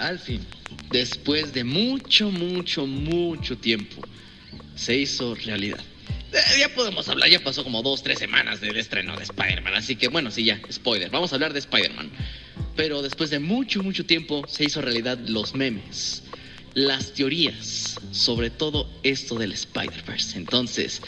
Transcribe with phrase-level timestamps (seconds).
[0.00, 0.40] Al fin,
[0.90, 4.00] después de mucho, mucho, mucho tiempo,
[4.74, 5.80] se hizo realidad.
[6.32, 9.96] Eh, ya podemos hablar, ya pasó como dos, tres semanas del estreno de Spider-Man, así
[9.96, 12.10] que bueno, sí, ya, spoiler, vamos a hablar de Spider-Man.
[12.76, 16.22] Pero después de mucho, mucho tiempo se hizo realidad los memes,
[16.72, 20.38] las teorías sobre todo esto del Spider-Verse.
[20.38, 21.02] Entonces,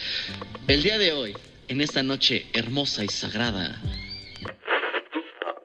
[0.69, 1.35] el día de hoy,
[1.69, 3.81] en esta noche hermosa y sagrada,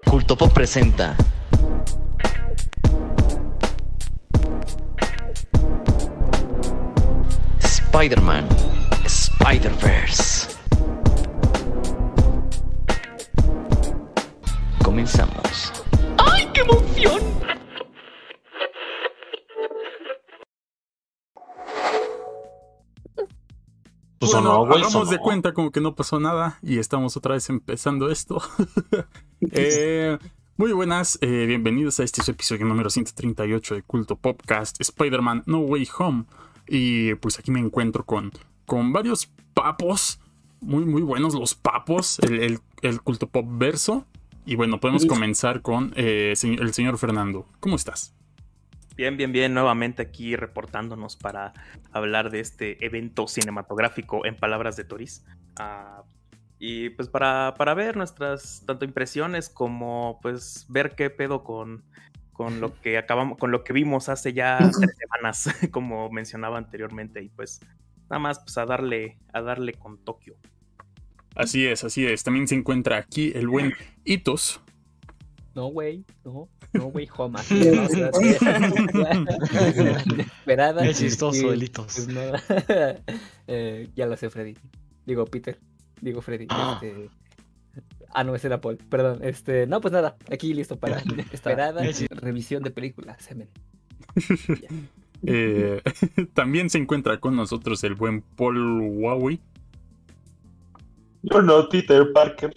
[0.06, 1.18] Culto Pop presenta
[7.98, 8.48] Spider-Man
[9.06, 10.56] Spider-Verse.
[14.84, 15.74] Comenzamos.
[16.20, 17.22] ¡Ay, qué emoción!
[24.20, 28.12] Pues bueno, hagamos de cuenta como que no pasó nada y estamos otra vez empezando
[28.12, 28.40] esto.
[29.52, 30.20] eh,
[30.56, 35.90] muy buenas, eh, bienvenidos a este episodio número 138 de Culto Popcast Spider-Man No Way
[35.98, 36.26] Home.
[36.68, 38.32] Y pues aquí me encuentro con
[38.68, 40.20] con varios papos,
[40.60, 42.60] muy, muy buenos los papos, el,
[43.02, 44.06] culto pop verso.
[44.46, 47.48] Y bueno, podemos comenzar con eh, el señor Fernando.
[47.60, 48.14] ¿Cómo estás?
[48.96, 49.54] Bien, bien, bien.
[49.54, 51.54] Nuevamente aquí reportándonos para
[51.92, 55.26] hablar de este evento cinematográfico en palabras de Toris.
[55.58, 56.04] Ah,
[56.60, 61.84] y pues para, para, ver nuestras tanto impresiones como pues ver qué pedo con,
[62.38, 67.24] con lo que acabamos, con lo que vimos hace ya tres semanas, como mencionaba anteriormente.
[67.24, 67.60] Y pues
[68.04, 70.36] nada más pues a darle, a darle con Tokio.
[71.36, 72.24] Así es, así es.
[72.24, 73.74] También se encuentra aquí el buen
[74.06, 74.62] Itos.
[75.56, 77.42] No, güey, no, no, güey, Joma.
[80.20, 80.86] Esperada.
[80.86, 82.06] Es chistoso el Itos.
[82.06, 82.08] Pues,
[83.48, 84.56] eh, ya lo sé, Freddy.
[85.08, 85.60] Digo, Peter.
[86.02, 86.46] Digo, Freddy.
[86.50, 86.80] Ah.
[86.84, 87.10] Este...
[88.14, 88.78] Ah, no, ese era Paul.
[88.78, 89.20] Perdón.
[89.22, 90.18] Este, no, pues nada.
[90.32, 90.98] Aquí listo para
[91.32, 93.22] esperada revisión de películas.
[93.24, 93.50] Semen.
[95.26, 95.82] Eh,
[96.36, 99.40] también se encuentra con nosotros el buen Paul Huawei.
[101.24, 102.54] Yo no, Peter Parker.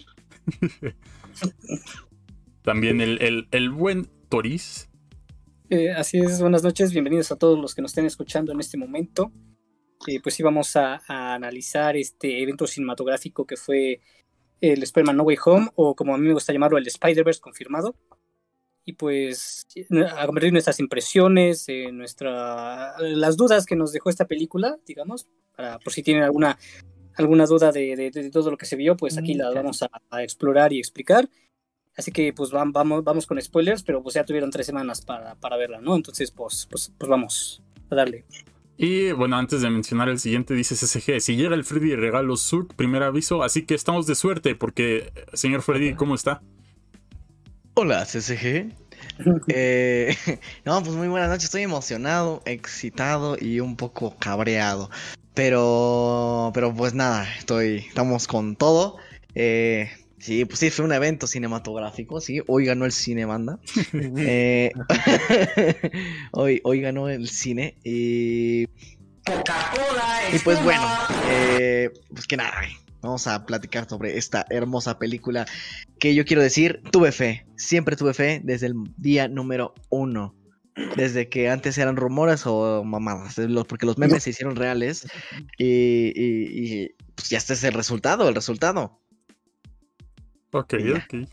[2.61, 4.89] también el, el, buen Toris.
[5.71, 8.77] Eh, así es, buenas noches, bienvenidos a todos los que nos estén escuchando en este
[8.77, 9.31] momento.
[10.07, 14.01] Eh, pues sí, vamos a, a, analizar este evento cinematográfico que fue
[14.61, 17.95] el Spider-Man No Way Home, o como a mí me gusta llamarlo, el Spider-Verse confirmado
[18.85, 19.67] y pues
[20.17, 25.79] a convertir nuestras impresiones, eh, nuestra, las dudas que nos dejó esta película, digamos, para,
[25.79, 26.57] por si tienen alguna,
[27.15, 30.73] alguna duda de, de, todo lo que se vio, pues aquí la vamos a, explorar
[30.73, 31.29] y explicar.
[31.95, 35.57] Así que pues vamos, vamos con spoilers, pero pues ya tuvieron tres semanas para, para
[35.57, 35.95] verla, ¿no?
[35.95, 38.25] Entonces pues, pues, pues vamos a darle.
[38.83, 42.73] Y bueno, antes de mencionar el siguiente, dice CCG, si llega el Freddy regalo Zuck,
[42.73, 46.41] primer aviso, así que estamos de suerte, porque, señor Freddy, ¿cómo está?
[47.75, 48.73] Hola, CCG.
[49.47, 50.15] Eh,
[50.65, 51.45] no, pues muy buenas noches.
[51.45, 54.89] Estoy emocionado, excitado y un poco cabreado.
[55.35, 58.97] Pero, pero pues nada, estoy, estamos con todo.
[59.35, 62.41] Eh, sí, pues sí, fue un evento cinematográfico, sí.
[62.47, 63.59] Hoy ganó el cine, banda.
[64.17, 64.71] Eh,
[66.31, 68.63] hoy, hoy ganó el cine y.
[70.33, 70.87] Y pues bueno,
[72.13, 72.61] pues que nada,
[73.01, 75.47] Vamos a platicar sobre esta hermosa película
[75.99, 80.35] que yo quiero decir, tuve fe, siempre tuve fe desde el día número uno.
[80.95, 83.35] Desde que antes eran rumores o mamadas,
[83.67, 85.05] porque los memes se hicieron reales
[85.57, 89.00] y, pues ya está es el resultado, el resultado.
[90.51, 91.27] Ok, ok.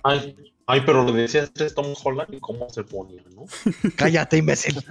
[0.71, 3.47] Ay, pero lo decías es Tom Holland y cómo se ponía, ¿no?
[3.97, 4.77] Cállate, imbécil.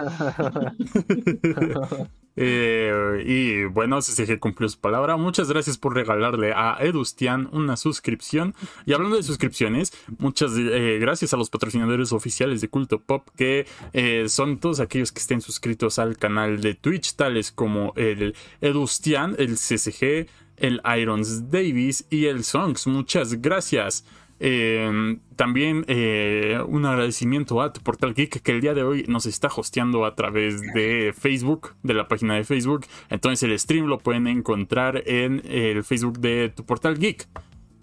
[2.39, 5.17] Eh, y bueno, que cumplió su palabra.
[5.17, 8.53] Muchas gracias por regalarle a Edustian una suscripción.
[8.85, 13.65] Y hablando de suscripciones, muchas eh, gracias a los patrocinadores oficiales de Culto Pop, que
[13.93, 19.35] eh, son todos aquellos que estén suscritos al canal de Twitch, tales como el Edustian,
[19.39, 20.27] el CCG,
[20.57, 22.87] el Irons Davis y el Songs.
[22.87, 24.03] Muchas gracias.
[24.39, 29.25] Eh, también eh, un agradecimiento a tu portal geek que el día de hoy nos
[29.25, 32.85] está hosteando a través de Facebook, de la página de Facebook.
[33.09, 37.27] Entonces el stream lo pueden encontrar en el Facebook de tu portal geek.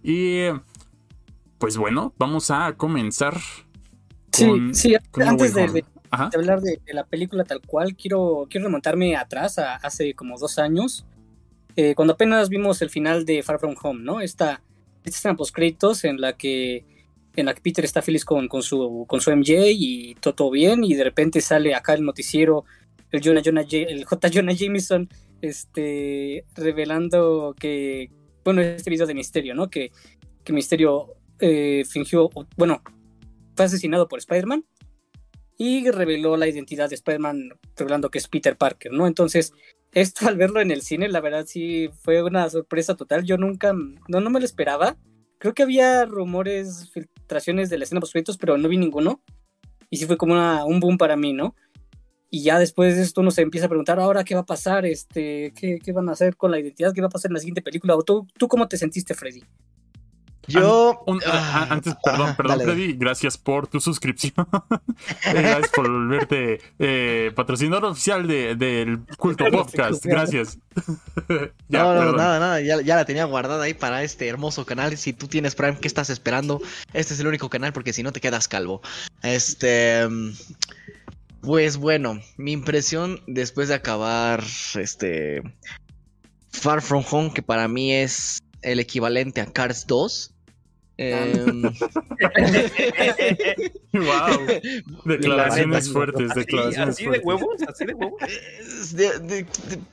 [0.03, 0.45] Y
[1.59, 3.41] pues bueno, vamos a comenzar.
[4.33, 4.95] sí, sí,
[5.27, 10.39] antes de, hablar de, la película tal cual, quiero, quiero remontarme atrás, a hace como
[10.39, 11.07] dos años,
[11.77, 14.21] eh, cuando apenas vimos el final de Far From Home, ¿no?
[14.21, 14.63] Esta
[15.05, 16.85] esta escena post créditos en la que
[17.37, 20.85] en la que Peter está feliz con, con, su, con su MJ y todo, bien
[20.85, 22.65] y de repente sale acá el noticiero
[23.11, 24.31] el, Jonah, Jonah, J.
[24.33, 25.09] Jonah Jameson
[25.41, 28.11] este, revelando que,
[28.45, 29.69] bueno, este video de Misterio, ¿no?
[29.69, 29.91] Que,
[30.43, 32.83] que Misterio eh, fingió, bueno,
[33.55, 34.65] fue asesinado por Spider-Man
[35.59, 39.07] y reveló la identidad de Spider-Man, revelando que es Peter Parker, ¿no?
[39.07, 39.53] Entonces,
[39.95, 43.25] esto al verlo en el cine, la verdad sí fue una sorpresa total.
[43.25, 44.97] Yo nunca, no, no me lo esperaba.
[45.39, 49.23] Creo que había rumores, filtraciones de la escena post pero no vi ninguno.
[49.91, 50.35] Y sí fue como
[50.67, 51.55] un boom para mí, ¿no?
[52.31, 54.85] Y ya después de esto uno se empieza a preguntar, ahora qué va a pasar,
[54.85, 57.41] este, qué, qué van a hacer con la identidad, qué va a pasar en la
[57.41, 57.97] siguiente película.
[58.05, 59.45] ¿Tú, tú cómo te sentiste, Freddy?
[60.47, 61.05] Yo.
[61.27, 64.35] Ah, antes, perdón, perdón, Freddy, gracias por tu suscripción.
[65.25, 70.05] gracias por volverte eh, patrocinador oficial del de, Culto Podcast.
[70.05, 70.59] Gracias.
[71.69, 72.61] ya, no, no, nada, nada.
[72.61, 74.97] Ya, ya, la tenía guardada ahí para este hermoso canal.
[74.97, 76.61] Si tú tienes Prime, ¿qué estás esperando?
[76.93, 78.83] Este es el único canal porque si no te quedas calvo.
[79.23, 80.07] Este.
[81.41, 84.43] Pues bueno, mi impresión después de acabar
[84.75, 85.43] este.
[86.51, 90.34] Far From Home, que para mí es el equivalente a Cars 2
[93.93, 94.47] wow.
[95.05, 97.63] Declaraciones fuertes, declaraciones ¿Así, de huevos?
[97.67, 98.21] ¿Así de huevos?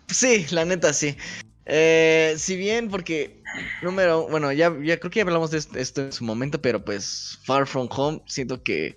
[0.07, 1.15] sí, la neta sí.
[1.65, 3.42] Eh, si bien, porque
[3.81, 7.39] número, bueno, ya, ya creo que ya hablamos de esto en su momento, pero pues
[7.44, 8.95] Far From Home, siento que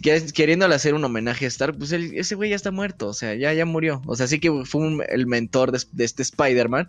[0.00, 3.52] queriéndole hacer un homenaje a Stark, pues ese güey ya está muerto, o sea, ya,
[3.52, 4.02] ya murió.
[4.06, 6.88] O sea, sí que fue el mentor de, este Spider-Man,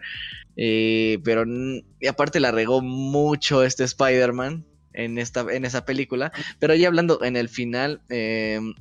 [0.58, 6.32] eh, pero y aparte la regó mucho este Spider-Man en, en esa película.
[6.60, 8.74] Pero ya hablando en el final, em,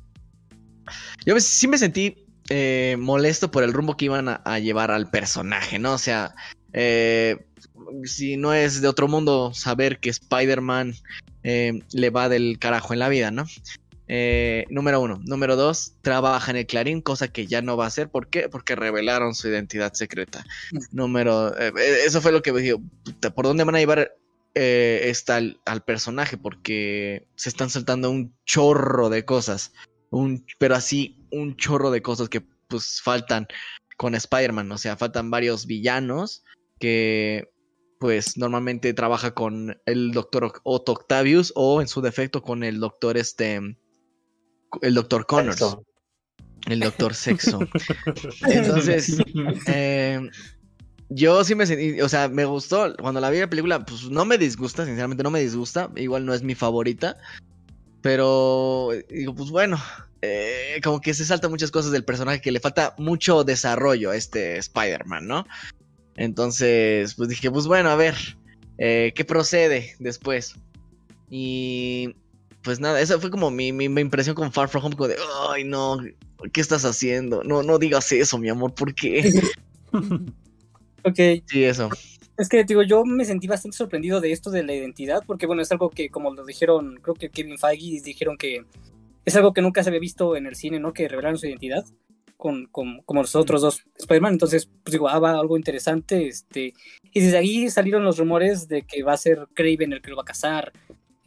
[1.24, 5.78] yo sí me sentí eh, molesto por el rumbo que iban a, llevar al personaje,
[5.78, 5.94] ¿no?
[5.94, 6.34] O sea,
[6.72, 7.46] eh,
[8.04, 10.94] si no es de otro mundo saber que Spider-Man
[11.42, 13.46] le va del carajo en la vida, ¿no?
[14.08, 15.20] Eh, número uno.
[15.24, 18.08] Número dos, trabaja en el Clarín, cosa que ya no va a hacer.
[18.08, 18.48] ¿Por qué?
[18.48, 20.44] Porque revelaron su identidad secreta.
[20.90, 21.56] Número.
[21.58, 22.80] Eh, eh, eso fue lo que me dijo.
[23.34, 24.16] ¿Por dónde van a llevar
[24.54, 26.38] esta al, personaje?
[26.38, 29.72] Porque se están saltando un chorro de cosas.
[30.10, 33.46] Un, pero así, un chorro de cosas que pues faltan
[33.98, 34.72] con Spider-Man.
[34.72, 36.44] O sea, faltan varios villanos
[36.80, 37.50] que
[38.00, 43.16] pues normalmente trabaja con el doctor Otto Octavius o en su defecto con el doctor
[43.16, 43.60] este
[44.82, 45.76] el doctor Connors.
[46.66, 47.60] El doctor Sexo.
[48.46, 49.18] Entonces,
[49.66, 50.20] eh,
[51.08, 52.94] yo sí me sentí, o sea, me gustó.
[52.96, 55.90] Cuando la vi la película, pues no me disgusta, sinceramente no me disgusta.
[55.96, 57.16] Igual no es mi favorita.
[58.02, 59.80] Pero digo, pues bueno,
[60.22, 64.16] eh, como que se saltan muchas cosas del personaje que le falta mucho desarrollo a
[64.16, 65.46] este Spider-Man, ¿no?
[66.16, 68.16] Entonces, pues dije, pues bueno, a ver,
[68.78, 70.54] eh, ¿qué procede después?
[71.30, 72.14] Y
[72.68, 75.16] pues nada, esa fue como mi, mi, impresión con Far From Home, como de,
[75.48, 75.96] ay no,
[76.52, 77.42] ¿qué estás haciendo?
[77.42, 79.32] No, no digas eso, mi amor, ¿por qué?
[81.02, 81.16] ok.
[81.46, 81.88] Sí, eso.
[82.36, 85.62] Es que digo, yo me sentí bastante sorprendido de esto de la identidad, porque bueno,
[85.62, 88.66] es algo que como lo dijeron, creo que Kevin Feige dijeron que
[89.24, 90.92] es algo que nunca se había visto en el cine, ¿no?
[90.92, 91.86] Que revelaron su identidad.
[92.36, 94.34] Con, con, como los otros dos Spider-Man.
[94.34, 96.28] Entonces, pues digo, ah, va algo interesante.
[96.28, 96.74] Este,
[97.12, 100.16] y desde ahí salieron los rumores de que va a ser Craven el que lo
[100.16, 100.72] va a casar,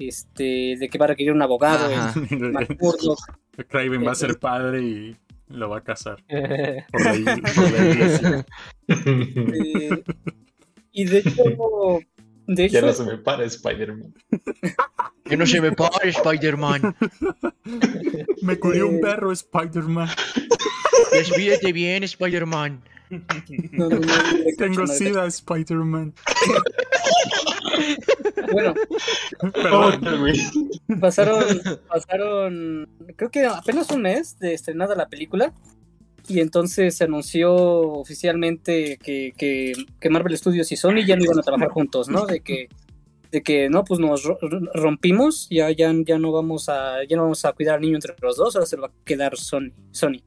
[0.07, 1.89] este, de que va a requerir un abogado.
[3.67, 5.15] Craven va a ser padre y
[5.49, 6.23] lo va a casar.
[6.91, 8.45] por la,
[8.87, 10.03] eh,
[10.91, 11.43] y de hecho,
[12.47, 12.73] de hecho.
[12.73, 14.13] Ya no se me para Spider-Man.
[15.25, 16.95] que no se me para Spider-Man.
[18.41, 20.09] me curió un perro Spider-Man.
[21.11, 22.81] Despídete bien, Spider-Man.
[24.57, 26.13] Tengo sida, Spider-Man.
[28.51, 28.73] Bueno,
[30.99, 31.43] pasaron,
[31.87, 35.53] pasaron, creo que apenas un mes de estrenada la película.
[36.27, 41.41] Y entonces se anunció oficialmente que, que, Marvel Studios y Sony ya no iban a
[41.41, 42.25] trabajar juntos, ¿no?
[42.25, 42.69] De que,
[43.31, 44.23] de que no, pues nos
[44.73, 48.13] rompimos, ya, ya, ya no vamos a, ya no vamos a cuidar al niño entre
[48.21, 49.71] los dos, ahora se lo va a quedar Sony.
[49.91, 50.21] Sony.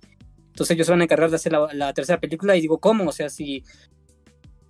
[0.48, 3.08] Entonces ellos van a encargar de hacer la, la, tercera película y digo, ¿cómo?
[3.08, 3.62] O sea, si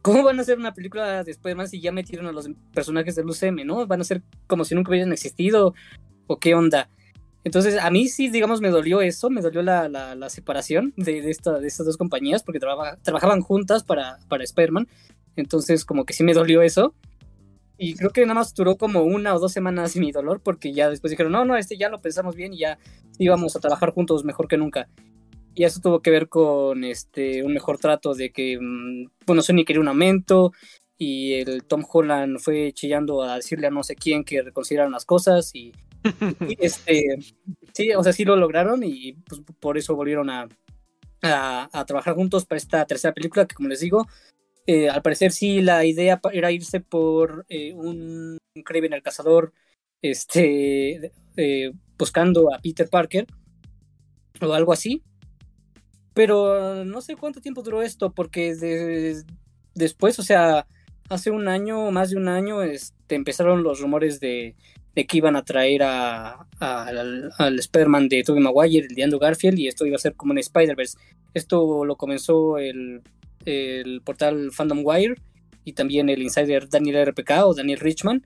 [0.05, 3.25] ¿Cómo van a hacer una película después más si ya metieron a los personajes del
[3.25, 3.87] UCM, ¿no?
[3.87, 5.73] Van a ser como si nunca hubieran existido
[6.27, 6.91] o qué onda.
[7.43, 11.31] Entonces, a mí sí, digamos, me dolió eso, me dolió la, la, separación de, de,
[11.31, 14.89] esta, de estas dos compañías porque trabajaban juntas para, para Spider-Man.
[15.37, 16.95] Entonces, como que sí me dolió eso.
[17.79, 20.91] Y creo que nada más duró como una o dos semanas mi dolor porque ya
[20.91, 22.79] después dijeron, no, no, este ya lo pensamos bien y ya
[23.19, 24.87] íbamos a trabajar juntos mejor que nunca.
[25.55, 29.65] Y eso tuvo que ver con este un mejor trato de que, mm, bueno, Sony
[29.65, 30.53] quería un aumento
[30.99, 35.05] y el Tom Holland fue chillando a decirle a no sé quién que reconsideraran las
[35.05, 35.73] cosas y,
[36.59, 37.19] este,
[37.73, 40.49] sí, o sea, sí lo lograron y pues, por eso volvieron a,
[41.23, 44.07] a, trabajar juntos para esta tercera película que como les digo,
[44.67, 49.53] eh, al parecer sí la idea era irse por eh, un Craven el cazador
[50.01, 53.27] este, eh, buscando a Peter Parker
[54.41, 55.03] o algo así.
[56.15, 59.23] Pero no sé cuánto tiempo duró esto, porque de-
[59.75, 60.67] después, o sea,
[61.09, 64.55] hace un año, más de un año, este, empezaron los rumores de,
[64.95, 69.59] que iban a traer a, al, al Spider-Man de Tobey Maguire, el de Andrew Garfield,
[69.59, 70.97] y esto iba a ser como un Spider-Verse.
[71.35, 73.03] Esto lo comenzó el,
[73.45, 75.17] el portal Fandom Wire
[75.65, 78.25] y también el insider Daniel RPK o Daniel Richman.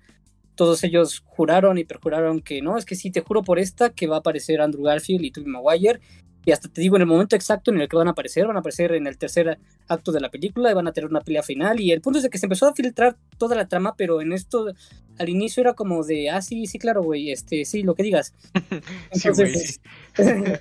[0.57, 4.07] Todos ellos juraron y perjuraron que no, es que sí, te juro por esta que
[4.09, 6.01] va a aparecer Andrew Garfield y Tobey Maguire.
[6.45, 8.57] Y hasta te digo en el momento exacto en el que van a aparecer, van
[8.57, 11.43] a aparecer en el tercer acto de la película y van a tener una pelea
[11.43, 11.81] final.
[11.81, 14.33] Y el punto es de que se empezó a filtrar toda la trama, pero en
[14.33, 14.73] esto
[15.19, 18.35] al inicio era como de, ah, sí, sí, claro, güey, este, sí, lo que digas.
[19.13, 19.53] Sí, güey.
[19.53, 19.81] Entonces,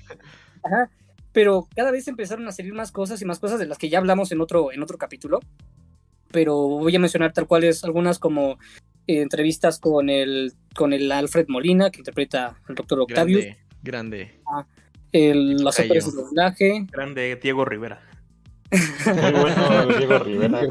[0.64, 0.90] Ajá.
[1.32, 4.00] Pero cada vez empezaron a salir más cosas y más cosas de las que ya
[4.00, 5.40] hablamos en otro, en otro capítulo.
[6.32, 8.58] Pero voy a mencionar tal cuales algunas como
[9.06, 13.46] eh, entrevistas con el, con el Alfred Molina, que interpreta al Doctor Octavius,
[13.84, 14.68] Grande, grande.
[15.18, 18.02] El, las óperas de doblaje, Grande Diego Rivera.
[18.72, 20.62] Muy bueno, Diego Rivera.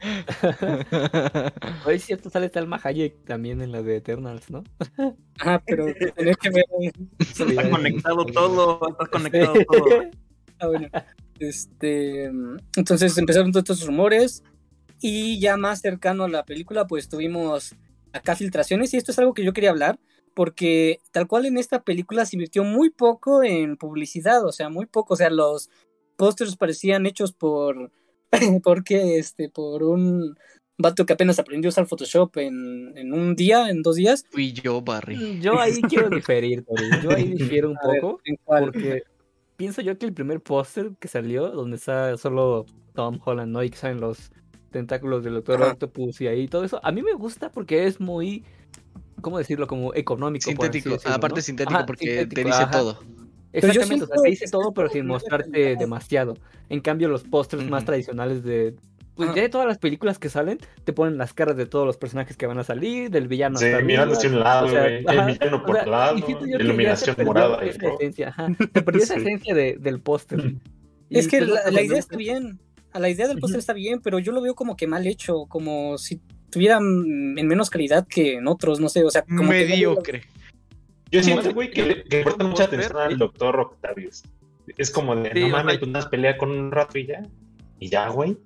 [1.84, 4.64] Oye, es cierto, sale Salma Hayek también en la de Eternals, ¿no?
[5.38, 5.86] ajá, pero
[6.16, 6.64] tenés que ver,
[7.18, 10.02] Está conectado todo, está conectado todo.
[10.58, 10.88] Ah, bueno.
[11.38, 12.30] Este,
[12.76, 14.42] entonces empezaron todos estos rumores
[15.00, 17.74] y ya más cercano a la película pues tuvimos
[18.12, 19.98] acá filtraciones y esto es algo que yo quería hablar
[20.34, 24.86] porque tal cual en esta película se invirtió muy poco en publicidad, o sea, muy
[24.86, 25.70] poco, o sea, los
[26.16, 27.90] pósters parecían hechos por
[28.64, 30.36] porque este por un
[30.80, 34.24] vato que apenas aprendió a usar Photoshop en, en un día, en dos días.
[34.30, 35.40] Fui yo, Barry.
[35.40, 36.88] Yo ahí quiero diferir, Tori.
[37.02, 38.20] Yo ahí difiero un A poco.
[38.46, 39.02] Porque
[39.56, 43.62] pienso yo que el primer póster que salió, donde está solo Tom Holland, ¿no?
[43.62, 44.32] Y que salen los
[44.70, 45.62] tentáculos del Doctor.
[45.62, 48.44] Octopus y ahí todo eso, a mí me gusta porque es muy,
[49.20, 49.66] ¿cómo decirlo?
[49.66, 50.44] Como económico.
[50.48, 51.42] Sintético, decirlo, aparte ¿no?
[51.42, 52.70] sintético Ajá, porque te dice ajá.
[52.70, 53.00] todo.
[53.52, 56.36] Exactamente, o sea, te dice todo, pero sin mostrarte demasiado.
[56.68, 58.76] En cambio, los pósters más tradicionales de.
[59.16, 61.98] Pues ya de todas las películas que salen, te ponen las caras de todos los
[61.98, 64.86] personajes que van a salir, del villano Sí, mirando hacia un lado, o sea.
[64.86, 67.94] El villano por o sea, lado, y iluminación perdió morada y esa todo.
[67.98, 70.54] esencia, ajá, se perdió esa esencia de- del póster.
[71.10, 72.60] Es Y que pues, la, la idea está bien.
[72.92, 75.44] A la idea del póster está bien, pero yo lo veo como que mal hecho,
[75.48, 79.66] como si tuviera en menos calidad que en otros, no sé, o sea, como que-
[79.66, 80.22] Mediocre.
[81.12, 84.22] Yo Como siento, que- güey, que, le- que le presta mucha atención al doctor Octavius.
[84.76, 87.22] Es como de, Sí, no mames, pues nada, pelea con un rato y ya.
[87.80, 88.36] Y ya, güey.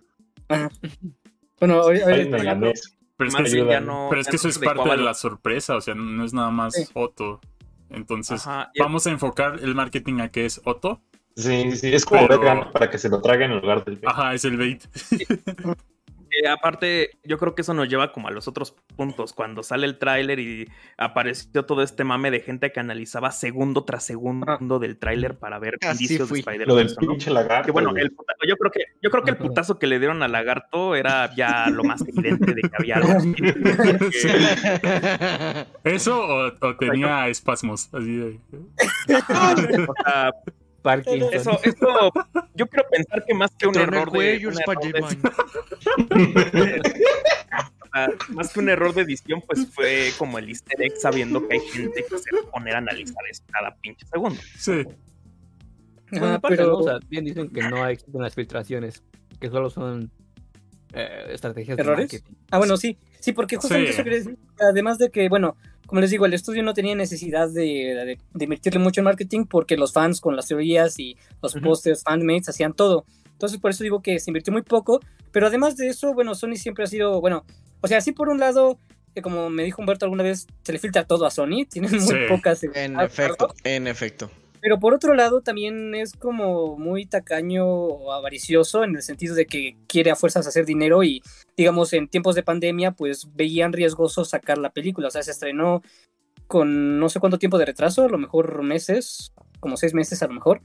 [1.61, 2.90] Bueno, ahorita- ahorita- me gané eso.
[3.16, 4.06] Pero es que, no.
[4.11, 6.50] pero es que no eso es parte de la sorpresa, o sea, no es nada
[6.50, 6.84] más Sí.
[6.94, 7.40] Otto.
[7.90, 11.00] Entonces, Ajá, y- vamos a enfocar el marketing a que es Otto.
[11.37, 14.44] Sí, sí, es como Pero- para que se lo traguen en lugar del Ajá, es
[14.44, 14.82] el bait.
[16.50, 19.33] Aparte, yo creo que eso nos lleva como a los otros puntos.
[19.33, 24.05] Cuando sale el tráiler y apareció todo este mame de gente que analizaba segundo tras
[24.05, 26.38] segundo del tráiler para ver Así indicios fui.
[26.38, 26.69] de Spider-Man.
[26.69, 26.97] Lo del ¿no?
[26.97, 27.67] pinche lagarto.
[27.67, 28.11] Que bueno, el
[28.47, 31.69] yo creo que yo creo que el putazo que le dieron al lagarto era ya
[31.71, 33.21] lo más evidente de que había algo.
[34.12, 34.29] Sí.
[35.85, 37.88] ¿Eso o, o tenía espasmos?
[37.93, 38.41] Así de...
[39.87, 40.33] O sea,
[40.85, 41.33] Parkinson.
[41.33, 42.12] eso, eso,
[42.55, 44.76] yo quiero pensar que más que un error de, un error
[48.29, 51.61] más que un error de edición, pues fue como el easter egg sabiendo que hay
[51.61, 54.38] gente que se va a poner a analizar eso cada pinche segundo.
[54.59, 54.83] Sí.
[56.11, 56.79] Bueno, Ajá, aparte, pero ¿no?
[56.79, 59.03] O sea, bien dicen que no existen las filtraciones,
[59.41, 60.11] que solo son
[60.93, 62.11] eh, estrategias ¿Errores?
[62.11, 62.37] de marketing.
[62.50, 64.00] Ah, bueno, sí, sí, porque justamente Sí.
[64.00, 64.38] eso decir.
[64.61, 68.45] Además de que, bueno, como les digo, el estudio no tenía necesidad de, de, de
[68.45, 71.64] invertirle mucho en marketing porque los fans con las teorías y los Ujú.
[71.64, 73.05] pósters, fanmates hacían todo.
[73.33, 75.00] Entonces, por eso digo que se invirtió muy poco.
[75.33, 77.45] Pero además de eso, bueno, Sony siempre ha sido, bueno,
[77.81, 78.79] o sea, sí por un lado,
[79.14, 82.00] que como me dijo Humberto alguna vez, se le filtra todo a Sony, tienen muy
[82.14, 82.21] Sí.
[82.29, 82.62] pocas.
[82.62, 84.31] En efecto, en efecto.
[84.64, 89.44] Pero por otro lado, también es como muy tacaño o avaricioso en el sentido de
[89.44, 91.23] que quiere a fuerzas hacer dinero y,
[91.54, 95.09] digamos, en tiempos de pandemia, pues veían riesgoso sacar la película.
[95.09, 95.83] O sea, se estrenó
[96.47, 100.28] con no sé cuánto tiempo de retraso, a lo mejor meses, como seis meses a
[100.28, 100.62] lo mejor.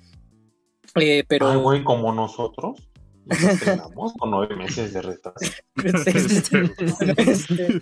[0.96, 1.50] Eh, pero.
[1.50, 2.82] Ay, güey, como nosotros.
[3.26, 5.40] Nos estrenamos con nueve meses de retraso.
[5.84, 6.12] Este,
[7.32, 7.82] Este,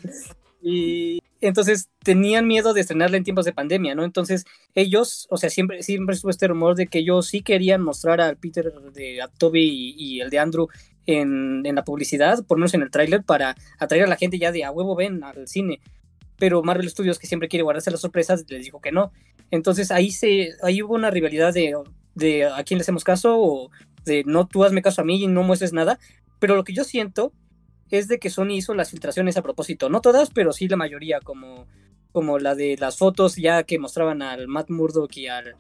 [0.63, 4.03] y entonces tenían miedo de estrenarla en tiempos de pandemia, ¿no?
[4.03, 8.22] Entonces ellos, o sea, siempre, siempre estuvo este rumor de que ellos sí querían mostrar
[8.22, 10.67] al Peter de a Toby y, el de Andrew
[11.06, 14.51] en, en la publicidad, por menos en el tráiler, para atraer a la gente ya
[14.51, 15.79] de a huevo ven al cine.
[16.39, 19.12] Pero Marvel Studios, que siempre quiere guardarse las sorpresas, les dijo que no.
[19.51, 21.75] Entonces ahí se, ahí hubo una rivalidad de,
[22.15, 23.72] de a quién le hacemos caso o
[24.06, 26.00] de no tú hazme caso a mí y no muestres nada.
[26.39, 27.34] Pero lo que yo siento
[27.89, 29.89] es de que Sony hizo las filtraciones a propósito.
[29.89, 31.67] No todas, pero sí la mayoría, como,
[32.12, 35.56] como la de las fotos ya que mostraban al Matt Murdock y al,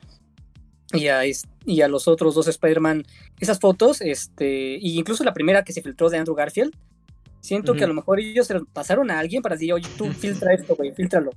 [0.93, 1.21] y a,
[1.65, 3.03] y a los otros dos Spider-Man
[3.39, 6.73] esas fotos, este, y incluso la primera que se filtró de Andrew Garfield,
[7.41, 10.11] siento que a lo mejor ellos se lo pasaron a alguien para decir, oye, tú
[10.13, 11.31] filtra esto, güey, filtralo.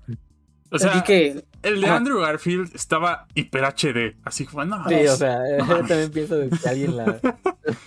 [0.73, 1.97] O sea, Así que, el de ajá.
[1.97, 4.17] Andrew Garfield estaba hiper HD.
[4.25, 4.89] Así como, no.
[4.89, 7.21] Sí, o sea, yo también pienso de que alguien la.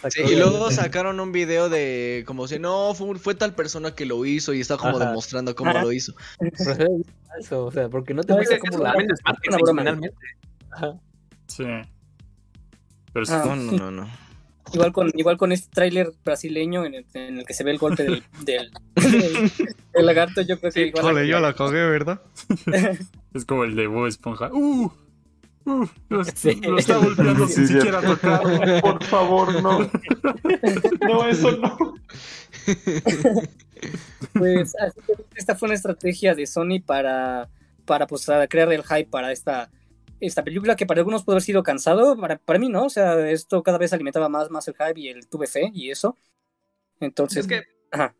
[0.09, 4.05] Sí, y luego sacaron un video de como si no, fue, fue tal persona que
[4.05, 5.07] lo hizo y está como Ajá.
[5.07, 5.81] demostrando cómo Ajá.
[5.81, 6.13] lo hizo.
[7.27, 9.01] Falso, o sea, porque no te No, muestra es que cómo eso la.
[9.01, 10.93] es una broma.
[11.47, 11.63] Sí.
[13.13, 13.43] Pero sí, Ah.
[13.45, 14.09] No, no, no, no.
[14.71, 17.77] Igual con, igual con este tráiler brasileño en el, en el que se ve el
[17.77, 19.51] golpe del, del, del-
[19.93, 21.15] del lagarto, yo creo que igual...
[21.41, 22.21] la cagué, ¿verdad?
[23.33, 24.49] es como el de Bob Esponja.
[24.53, 24.91] ¡Uh!
[25.65, 25.87] ¡Uh!
[26.09, 26.59] Lo, Sí.
[26.61, 27.73] lo está golpeando Sí, sin sí.
[27.75, 28.41] siquiera tocar.
[28.81, 29.89] Por favor, no.
[31.01, 31.93] No, eso no.
[34.33, 37.49] Pues así que esta fue una estrategia de Sony para,
[37.85, 39.69] para pues, crear el hype para esta,
[40.25, 43.29] esta película que para algunos puede haber sido cansado, para, para mí no, o sea,
[43.29, 46.17] esto cada vez alimentaba más, más el hype y el tuve fe y eso.
[46.99, 48.15] Entonces, Es que, ajá,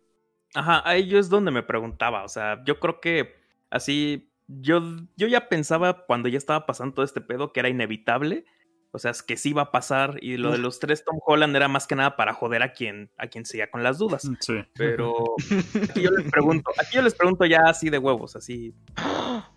[0.53, 3.35] ajá, ahí yo es donde me preguntaba, o sea, yo creo que
[3.69, 4.81] así, yo,
[5.15, 8.45] yo ya pensaba cuando ya estaba pasando todo este pedo que era inevitable,
[8.95, 11.55] o sea, es que sí iba a pasar y lo de los tres Tom Holland
[11.55, 14.29] era más que nada para joder a quien, a quien seguía con las dudas.
[14.39, 14.53] Sí.
[14.75, 15.15] Pero
[15.89, 18.71] aquí yo les pregunto, aquí yo les pregunto ya así de huevos, así.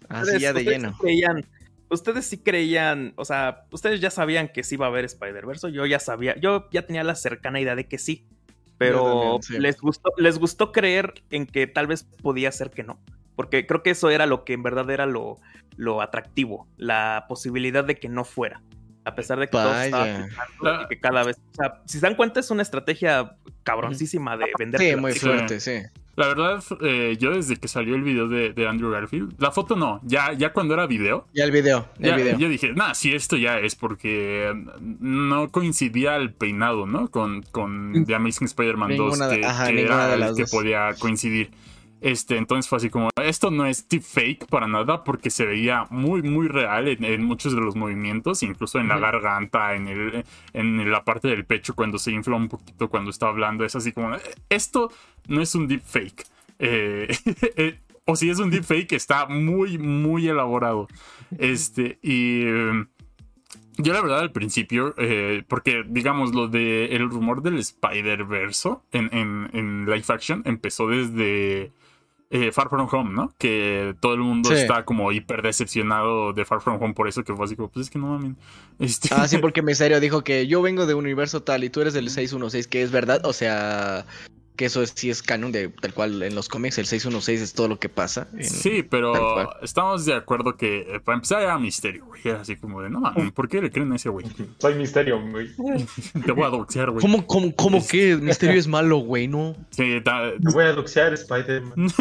[0.09, 0.97] Así ya de lleno.
[0.99, 1.45] creían,
[1.91, 5.87] ustedes sí creían, o sea, ustedes ya sabían que sí iba a haber Spider-Verse, yo
[5.87, 8.27] ya sabía, yo ya tenía la cercana idea de que sí.
[8.79, 9.59] Pero Yo también, sí.
[9.59, 12.99] les gustó, les gustó creer en que tal vez podía ser que no.
[13.35, 15.39] Porque creo que eso era lo que en verdad era lo,
[15.77, 18.63] lo atractivo, la posibilidad de que no fuera.
[19.05, 20.27] A pesar de que todo estaba Vaya.
[20.27, 21.39] filtrando y que cada vez.
[21.39, 24.81] O sea, si se dan cuenta, es una estrategia cabroncísima de vender.
[24.81, 25.73] Sí, muy fuerte, sí.
[26.15, 29.77] La verdad, eh, yo desde que salió el video de, de Andrew Garfield, la foto
[29.77, 32.39] no, ya, ya cuando era video, Ya el video, el ya, video.
[32.39, 34.51] yo dije, nah, sí, esto ya es porque
[34.81, 37.09] no coincidía el peinado, ¿no?
[37.11, 40.35] Con, con The Amazing Spider-Man 2, Ninguna de- que, ajá, que ninguna era de el
[40.37, 40.51] que dos.
[40.51, 41.51] podía coincidir.
[42.07, 46.23] Este, entonces fue así como, esto no es fake para nada porque se veía muy,
[46.23, 50.89] muy real en, en muchos de los movimientos, incluso en la garganta, en, el, en
[50.89, 53.65] la parte del pecho cuando se infla un poquito cuando está hablando.
[53.65, 54.93] Es así como, "Eh, esto
[55.27, 56.25] no es un deepfake.
[56.61, 57.09] Eh,
[57.57, 60.87] eh, o si es un deepfake, está muy, muy elaborado.
[61.39, 62.43] Este, y...
[62.45, 62.85] eh,
[63.79, 69.11] Yo la verdad al principio, eh, porque digamos lo de el rumor del Spider-Verse en,
[69.13, 71.73] en, en live action empezó desde
[72.31, 73.33] eh, Far From Home, ¿no?
[73.39, 74.57] Que todo el mundo Sí.
[74.57, 77.87] está como hiper decepcionado de Far From Home por eso, que fue así como, pues
[77.87, 78.35] es que no mames.
[78.79, 81.81] Este, Ah, sí, porque Misterio dijo que yo vengo de un universo tal y tú
[81.81, 84.07] eres del 616, que es verdad, o sea,
[84.57, 87.53] que eso es, sí es canon de tal cual en los cómics, el 616 es
[87.53, 88.27] todo lo que pasa.
[88.33, 92.21] en- Sí, pero estamos de acuerdo que eh, para empezar era misterio, güey.
[92.25, 94.27] Era así como de, no mames, ¿por qué le creen a ese güey?
[94.59, 95.49] Soy misterio, güey.
[96.25, 97.01] Te voy a doxear, güey.
[97.03, 99.29] ¿Cómo, cómo, cómo que Misterio es malo, güey?
[99.29, 99.55] No.
[99.71, 101.75] Sí, ta- Te voy a doxear, Spider-Man.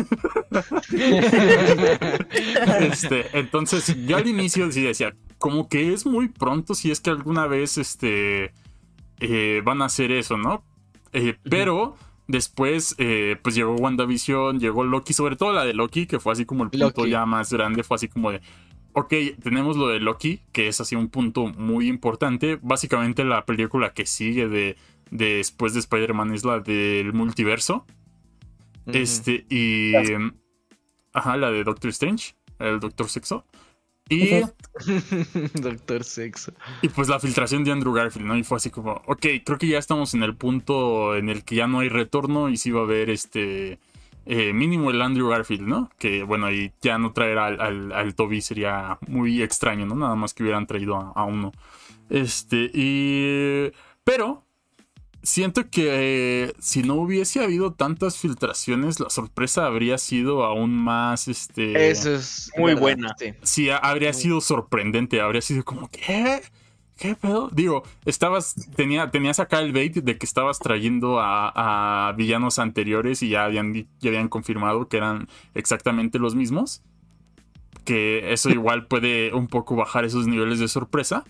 [2.81, 7.09] este, entonces, yo al inicio sí decía, como que es muy pronto si es que
[7.09, 8.51] alguna vez este,
[9.19, 10.63] eh, van a hacer eso, ¿no?
[11.13, 11.95] Eh, pero
[12.27, 16.45] después, eh, pues llegó WandaVision, llegó Loki, sobre todo la de Loki, que fue así
[16.45, 17.09] como el punto Loki.
[17.09, 18.41] ya más grande, fue así como de,
[18.93, 22.57] ok, tenemos lo de Loki, que es así un punto muy importante.
[22.61, 24.77] Básicamente la película que sigue de,
[25.11, 27.85] de después de Spider-Man es la del multiverso.
[28.87, 29.93] Este, y.
[31.13, 33.45] Ajá, la de Doctor Strange, el Doctor Sexo.
[34.09, 34.41] Y.
[35.53, 36.53] Doctor Sexo.
[36.81, 38.37] y pues la filtración de Andrew Garfield, ¿no?
[38.37, 41.55] Y fue así como, ok, creo que ya estamos en el punto en el que
[41.55, 43.79] ya no hay retorno y sí va a haber este.
[44.25, 45.89] eh, mínimo el Andrew Garfield, ¿no?
[45.99, 49.95] Que bueno, y ya no traer al, al, al Toby sería muy extraño, ¿no?
[49.95, 51.51] Nada más que hubieran traído a, a uno.
[52.09, 53.71] Este, y.
[54.03, 54.44] Pero.
[55.25, 55.87] Siento que
[56.49, 61.27] eh, si no hubiese habido tantas filtraciones, la sorpresa habría sido aún más.
[61.27, 61.89] Este.
[61.89, 63.15] Eso es Muy verdad, buena.
[63.17, 63.33] sí.
[63.41, 66.43] Sí, ha- habría sido sorprendente, habría sido como, ¿qué?
[66.97, 67.49] ¿Qué pedo?
[67.51, 73.23] Digo, estabas, tenía, tenías acá el bait de que estabas trayendo a, a villanos anteriores
[73.23, 76.83] y ya habían, ya habían confirmado que eran exactamente los mismos.
[77.83, 81.25] Que eso igual puede un poco bajar esos niveles de sorpresa.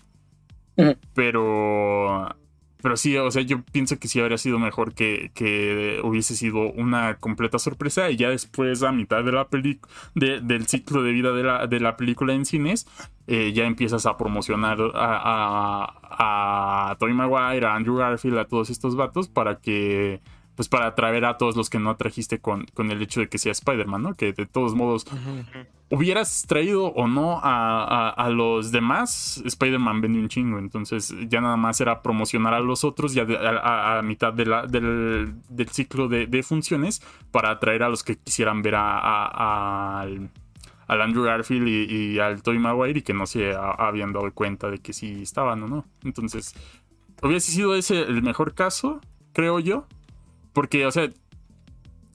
[1.14, 2.36] Pero.
[2.82, 6.70] Pero sí, o sea, yo pienso que sí habría sido mejor que, que hubiese sido
[6.72, 11.32] una completa sorpresa y ya después, a mitad de la película, del ciclo de vida
[11.32, 12.86] de la, de la película en cines,
[13.26, 19.28] eh, ya empiezas a promocionar a, a, Maguire, a Andrew Garfield, a todos estos vatos
[19.28, 20.20] para que,
[20.56, 23.38] pues para atraer a todos los que no atrajiste con, con el hecho de que
[23.38, 24.14] sea Spider-Man, ¿no?
[24.14, 25.06] Que de todos modos
[25.90, 30.58] hubieras traído o no a, a, los demás, Spider-Man vendió un chingo.
[30.58, 33.26] Entonces ya nada más era promocionar a los otros ya
[33.62, 38.16] a, mitad de la, del, del, ciclo de, de, funciones para atraer a los que
[38.16, 40.30] quisieran ver a, al,
[40.88, 44.78] al, Andrew Garfield y, al Tobey Maguire y que no se habían dado cuenta de
[44.78, 45.84] que sí estaban o no.
[46.02, 46.54] Entonces
[47.22, 49.00] hubiese sido ese el mejor caso,
[49.34, 49.86] creo yo.
[50.56, 51.10] Porque, o sea,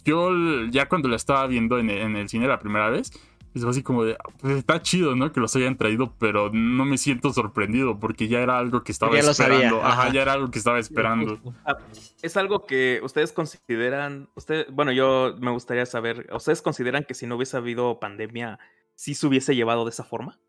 [0.04, 0.32] yo
[0.72, 3.12] ya cuando la estaba viendo en el cine la primera vez,
[3.54, 5.32] es así como de, pues está chido, ¿no?
[5.32, 9.16] Que los hayan traído, pero no me siento sorprendido porque ya era algo que estaba
[9.16, 9.84] esperando.
[9.84, 10.12] Ajá.
[10.12, 11.40] ya era algo que estaba esperando.
[11.66, 11.78] Ah,
[12.24, 17.28] es algo que ustedes consideran, usted, bueno, yo me gustaría saber, ¿ustedes consideran que si
[17.28, 18.58] no hubiese habido pandemia,
[18.96, 20.40] sí se hubiese llevado de esa forma?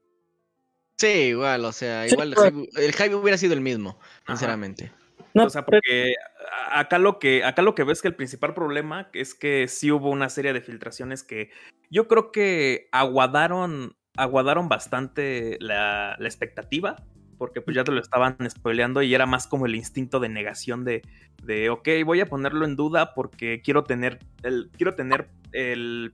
[0.97, 2.35] Sí, igual, o sea, igual
[2.75, 4.91] el hype, hubiera sido el mismo, sinceramente.
[5.35, 6.15] No, o sea, porque
[6.71, 10.11] acá lo que acá lo que ves que el principal problema es que sí hubo
[10.11, 11.51] una serie de filtraciones que
[11.91, 16.97] yo creo que aguadaron aguadaron bastante la, expectativa
[17.39, 20.85] porque pues ya te lo estaban spoileando y era más como el instinto de negación
[20.85, 21.03] de,
[21.43, 26.13] de ok, voy a ponerlo en duda porque quiero tener el quiero tener el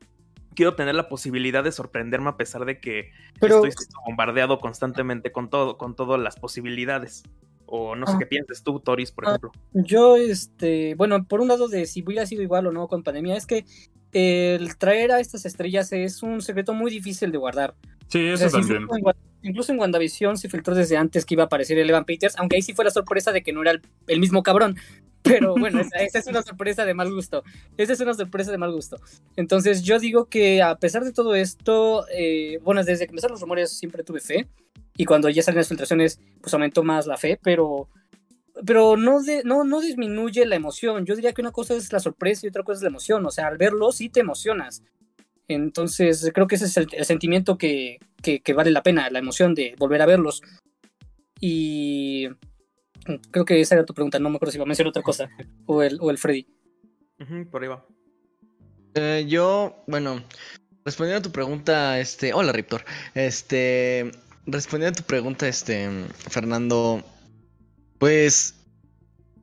[0.54, 3.70] quiero tener la posibilidad de sorprenderme a pesar de que estoy
[4.06, 7.24] bombardeado constantemente con todo con todas las posibilidades.
[7.70, 8.18] O no sé ah.
[8.18, 9.52] qué piensas tú, Toris, por ah, ejemplo.
[9.74, 13.36] Yo, este, bueno, por un lado de si hubiera sido igual o no con pandemia,
[13.36, 13.64] es que
[14.12, 17.74] el traer a estas estrellas es un secreto muy difícil de guardar.
[18.08, 18.86] Sí, eso también.
[19.42, 22.56] Incluso en, WandaVision se filtró desde antes que iba a aparecer el Evan Peters, aunque
[22.56, 24.76] ahí sí fue la sorpresa de que no era el, mismo cabrón.
[25.22, 27.44] Pero bueno, esa, es una sorpresa de mal gusto.
[27.76, 28.98] Esa es una sorpresa de mal gusto.
[29.36, 33.42] Entonces yo digo que a pesar de todo esto, eh, bueno, desde que empezaron los
[33.42, 34.48] rumores siempre tuve fe
[34.98, 37.88] y cuando ya salen las filtraciones, pues aumentó más la fe, pero,
[38.66, 41.06] pero no, no, no disminuye la emoción.
[41.06, 43.24] Yo diría que una cosa es la sorpresa y otra cosa es la emoción.
[43.24, 44.82] O sea, al verlo sí te emocionas.
[45.46, 49.76] Entonces, creo que ese es el, sentimiento que, que, vale la pena, la emoción de
[49.78, 50.42] volver a verlos.
[51.40, 52.26] Y
[53.30, 55.30] creo que esa era tu pregunta, no me acuerdo si iba a mencionar otra cosa.
[55.66, 56.44] O el, o el Freddy.
[57.52, 57.86] por ahí va.
[58.94, 60.24] Eh, yo, bueno,
[60.84, 62.34] respondiendo a tu pregunta, este.
[62.34, 62.84] Hola, Riptor.
[63.14, 64.10] Este
[64.48, 65.88] respondiendo a tu pregunta, este,
[66.28, 67.04] Fernando,
[67.98, 68.54] pues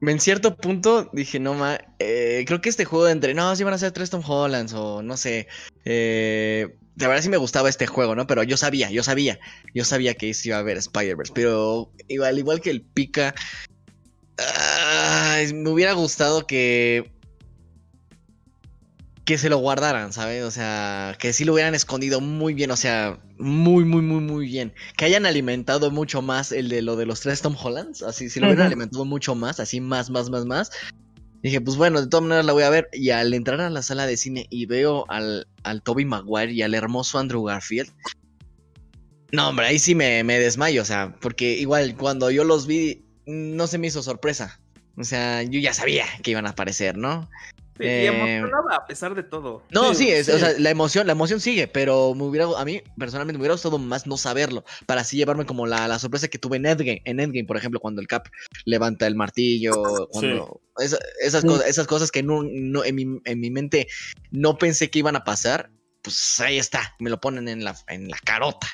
[0.02, 3.64] en cierto punto dije, no, ma, eh, creo que este juego de entre, no, si
[3.64, 5.48] van a ser tres Tom Hollands o no sé,
[5.86, 8.28] eh, de verdad sí me gustaba este juego, ¿no?
[8.28, 9.40] Pero yo sabía, yo sabía,
[9.74, 13.36] yo sabía que iba a haber Spider-Verse, pero igual, igual que el Pika,
[15.54, 17.15] me hubiera gustado que
[19.26, 20.44] que se lo guardaran, ¿sabes?
[20.44, 24.46] O sea, que sí lo hubieran escondido muy bien, o sea, muy, muy, muy, muy
[24.46, 24.74] bien.
[24.98, 28.40] Que hayan alimentado mucho más el de lo de los tres Tom Hollands, así, si
[28.40, 30.72] lo hubieran alimentado mucho más, así, más, más, más, más.
[31.42, 32.88] Dije, pues bueno, de todas maneras la voy a ver.
[32.94, 36.62] Y al entrar a la sala de cine y veo al, al Toby Maguire y
[36.62, 37.92] al hermoso Andrew Garfield.
[39.32, 43.04] No, hombre, ahí sí me, me desmayo, o sea, porque igual cuando yo los vi,
[43.26, 44.60] no se me hizo sorpresa.
[44.98, 47.30] O sea, yo ya sabía que iban a aparecer, ¿no?
[47.80, 49.64] Y eh, emocionaba a pesar de todo.
[49.72, 53.38] No, sí, o sea, la emoción, la emoción sigue, pero me hubiera, a mí personalmente
[53.38, 56.58] me hubiera gustado más no saberlo, para así llevarme como la, la sorpresa que tuve
[56.58, 58.28] en Endgame, en Endgame, por ejemplo, cuando el Cap
[58.66, 63.88] levanta el martillo, cuando esas, cosas, esas cosas que no, en, mi, en mi mente
[64.32, 65.70] no pensé que iban a pasar,
[66.02, 68.68] pues ahí está, me lo ponen en la, en la carota.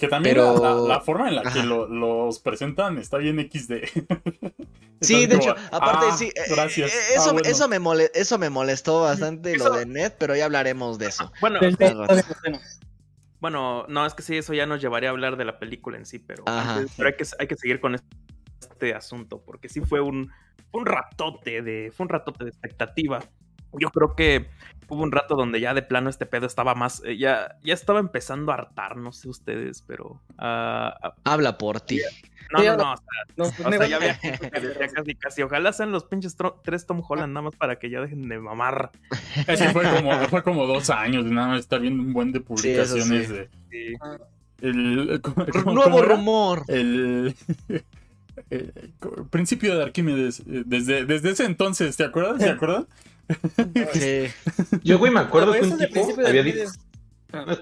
[0.00, 3.72] Que también la, forma en la que los presentan está bien XD.
[5.02, 6.32] sí, de hecho, aparte sí.
[6.34, 6.90] Eh, gracias.
[6.90, 7.78] Eh, eso, ah, eso, me
[8.14, 11.30] eso me molestó bastante lo de Ned, pero ya hablaremos de eso.
[11.42, 11.60] Bueno,
[13.40, 16.06] bueno, no, es que sí, eso ya nos llevaría a hablar de la película en
[16.06, 16.44] sí, pero,
[16.96, 20.30] pero hay, que, hay que seguir con este asunto, porque sí fue un,
[20.72, 23.20] un ratote de, fue un ratote de expectativa.
[23.72, 24.46] Yo creo que
[24.88, 28.00] hubo un rato donde ya de plano este pedo estaba más, eh, ya, ya estaba
[28.00, 30.20] empezando a hartar, no sé ustedes, pero...
[30.38, 32.00] Uh, Habla por ti.
[32.52, 32.94] No, no,
[33.36, 34.18] no, o sea, ya había
[34.94, 38.28] casi, casi, ojalá sean los pinches tres Tom Holland nada más para que ya dejen
[38.28, 38.90] de mamar.
[39.46, 42.40] Ese fue como, fue como dos años de nada más estar viendo un buen de
[42.40, 43.48] publicaciones de...
[44.60, 45.22] El,
[45.64, 46.64] nuevo rumor.
[46.68, 47.34] El...
[48.48, 48.72] El
[49.30, 52.38] principio de Arquímedes, eh, desde, desde ese entonces, ¿te acuerdas?
[52.38, 52.86] ¿Te acuerdas?
[54.82, 56.70] Yo, güey, me acuerdo que un tipo había dicho.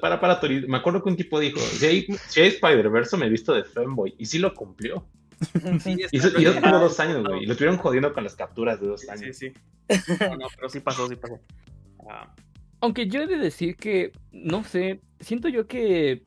[0.01, 3.31] para, para, Me acuerdo que un tipo dijo: Si hay, si hay Spider-Verse, me he
[3.31, 4.15] visto de fanboy.
[4.19, 5.07] Y sí lo cumplió.
[5.85, 7.43] y, eso, tuvo dos años, güey.
[7.43, 9.37] Y lo estuvieron jodiendo con las capturas de dos años.
[9.37, 9.53] Sí,
[9.89, 10.07] sí.
[10.21, 11.39] No, no, pero sí pasó, sí pasó.
[12.09, 12.35] Ah.
[12.81, 16.23] Aunque yo he de decir que, no sé, siento yo que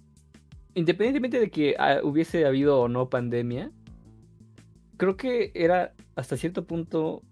[0.73, 3.71] independientemente de que ah, hubiese habido o no pandemia,
[4.97, 7.23] creo que era hasta cierto punto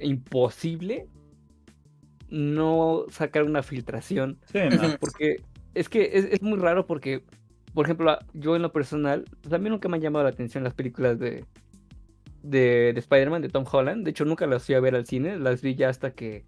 [0.00, 1.08] imposible
[2.28, 4.38] no sacar una filtración.
[5.00, 5.42] Porque
[5.74, 7.22] es que es, muy raro porque,
[7.74, 10.64] por ejemplo, yo en lo personal, pues a mí nunca me han llamado la atención
[10.64, 11.44] las películas de,
[12.42, 14.04] de, de Spider-Man, de Tom Holland.
[14.04, 16.44] De hecho, nunca las fui a ver al cine, las vi ya hasta que,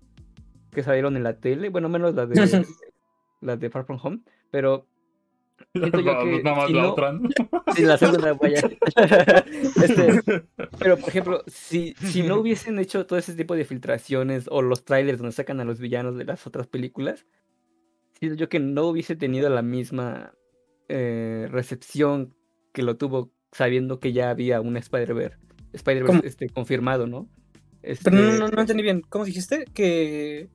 [0.71, 2.35] que salieron en la tele, bueno, menos las de,
[3.41, 4.21] las de Far From Home,
[4.51, 4.87] pero
[5.73, 7.19] Siento yo que nada más la otra.
[7.77, 8.61] Sí, la segunda vaya.
[9.83, 10.23] este,
[10.79, 14.85] pero, por ejemplo, si, si no hubiesen hecho todo ese tipo de filtraciones o los
[14.85, 17.27] trailers donde sacan a los villanos de las otras películas,
[18.19, 20.33] siento yo que no hubiese tenido la misma
[20.89, 22.35] eh, recepción
[22.73, 25.39] que lo tuvo sabiendo que ya había un Spider-Verse
[25.73, 27.29] Spider este, confirmado, ¿no?
[27.83, 29.03] Pero no, no, no, entendí bien.
[29.09, 29.65] ¿Cómo dijiste?
[29.73, 30.49] Que.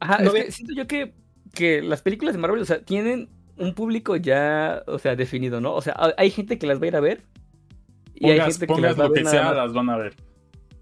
[0.00, 0.18] Ajá,
[0.50, 1.14] siento yo que,
[1.54, 5.74] que las películas de Marvel, o sea, tienen un público ya, o sea, definido, ¿no?
[5.74, 7.22] O sea, hay gente que las va a ir a ver.
[8.14, 9.26] Y hay gente que las va a ver.
[9.26, 10.14] sea, las van a ver.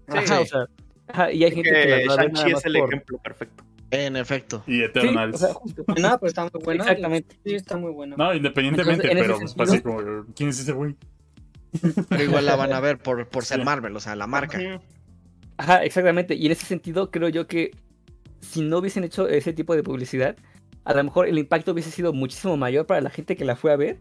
[0.07, 0.65] Ajá, o sea.
[1.07, 2.33] Ajá, y hay gente que, las va a ver.
[2.33, 3.63] Nada es el ejemplo perfecto.
[3.91, 4.63] En efecto.
[4.67, 5.37] Y Eternals.
[5.37, 5.83] Sí, o sea, justo.
[5.87, 6.83] No, pero está muy bueno.
[6.83, 7.35] Exactamente.
[7.45, 8.15] Sí, está muy bueno.
[8.17, 10.95] No, independientemente, pero pues así como, ¿quién es ese güey?
[12.09, 14.59] Pero igual la van a ver por, por ser Marvel, o sea, la marca.
[15.57, 16.35] Ajá, exactamente.
[16.35, 17.71] Y en ese sentido, creo yo que
[18.39, 20.35] si no hubiesen hecho ese tipo de publicidad,
[20.83, 23.71] a lo mejor el impacto hubiese sido muchísimo mayor para la gente que la fue
[23.71, 23.99] a ver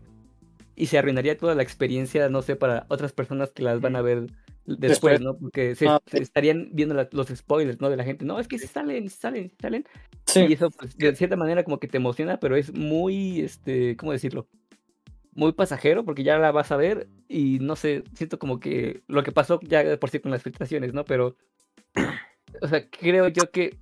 [0.76, 4.02] y se arruinaría toda la experiencia, no sé, para otras personas que las van a
[4.02, 4.26] ver
[4.64, 5.36] después, ¿no?
[5.36, 7.90] Porque se, ah, estarían viendo los spoilers, ¿no?
[7.90, 9.84] De la gente, no, es que se salen, se salen, se salen.
[10.34, 14.12] Y eso, pues, de cierta manera como que te emociona, pero es muy, este, ¿cómo
[14.12, 14.48] decirlo?
[15.32, 19.22] Muy pasajero, porque ya la vas a ver y no sé, siento como que lo
[19.22, 21.04] que pasó ya por sí con las filtraciones, ¿no?
[21.04, 21.36] Pero,
[22.62, 23.78] o sea, creo yo que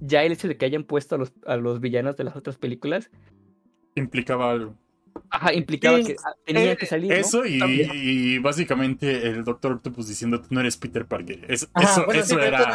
[0.00, 2.56] ya el hecho de que hayan puesto a los, a los villanos de las otras
[2.56, 3.10] películas
[3.94, 4.74] implicaba algo.
[5.30, 7.12] Ajá, implicaba que tenía que salir.
[7.12, 11.44] Eso y, básicamente el Doctor Octopus diciendo no eres Peter Parker.
[11.48, 11.68] eso,
[12.12, 12.72] eso era.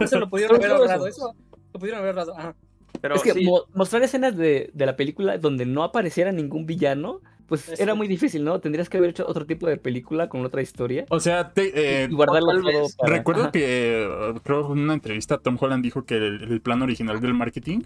[0.00, 1.06] Eso lo pudieron haber ahorrado.
[1.06, 1.34] Eso
[1.72, 2.38] lo pudieron haber ahorrado.
[2.38, 2.56] Ajá.
[3.00, 3.34] Pero es que
[3.74, 7.20] mostrar escenas de, de, la película donde no apareciera ningún villano
[7.52, 8.60] pues era muy difícil, ¿no?
[8.60, 11.04] Tendrías que haber hecho otro tipo de película con otra historia.
[11.10, 13.16] O sea, te, eh, y guardarlo todo para...
[13.18, 17.34] Recuerdo que, eh, creo en una entrevista, Tom Holland dijo que el, plan original del
[17.34, 17.80] marketing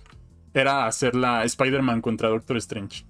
[0.54, 3.06] era hacer la Spider-Man contra Doctor Strange.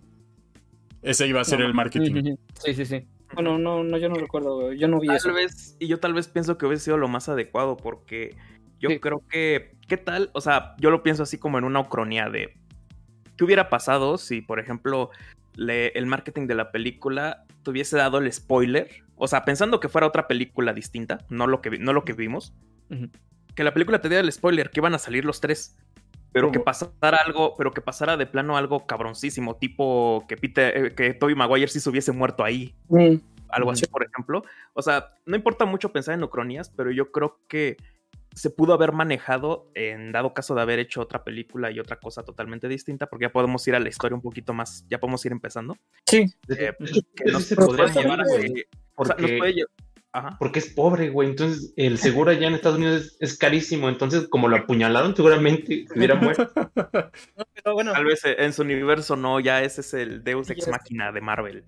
[1.03, 2.37] Ese iba a ser el marketing.
[2.55, 3.07] Sí, sí, sí.
[3.35, 5.35] Bueno, no, no, yo no recuerdo, yo no vi tal eso.
[5.35, 8.35] Vez, y yo tal vez pienso que hubiese sido lo más adecuado porque
[8.81, 10.31] yo creo que, ¿qué tal?
[10.33, 12.55] O sea, yo lo pienso así como en una ucronía de,
[13.37, 15.11] ¿qué hubiera pasado si, por ejemplo,
[15.57, 20.29] el marketing de la película tuviese dado el spoiler, o sea, pensando que fuera otra
[20.29, 22.55] película distinta, no lo que, no lo que vimos,
[23.55, 25.77] que la película te diera el spoiler, que iban a salir los tres,
[26.33, 30.95] pero que pasara algo, pero que pasara de plano algo cabroncísimo, tipo que Peter, eh,
[30.95, 32.75] que Toby Maguire sí se hubiese muerto ahí.
[33.49, 34.45] Algo así, por ejemplo.
[34.75, 37.79] O sea, no importa mucho pensar en ucronías, pero yo creo que
[38.37, 42.22] se pudo haber manejado en dado caso de haber hecho otra película y otra cosa
[42.22, 45.33] totalmente distinta, porque ya podemos ir a la historia un poquito más, ya podemos ir
[45.33, 45.79] empezando.
[46.07, 46.27] Sí.
[46.51, 46.75] Eh,
[47.16, 49.64] que no se podría llevar a que, porque,
[50.38, 51.31] porque es pobre, güey.
[51.31, 53.88] Entonces, el seguro allá en Estados Unidos es, carísimo.
[53.88, 56.51] Entonces, como lo apuñalaron, seguramente hubiera muerto.
[57.64, 61.64] Tal vez en su universo no, ya ese es el Deus Ex Máquina de Marvel.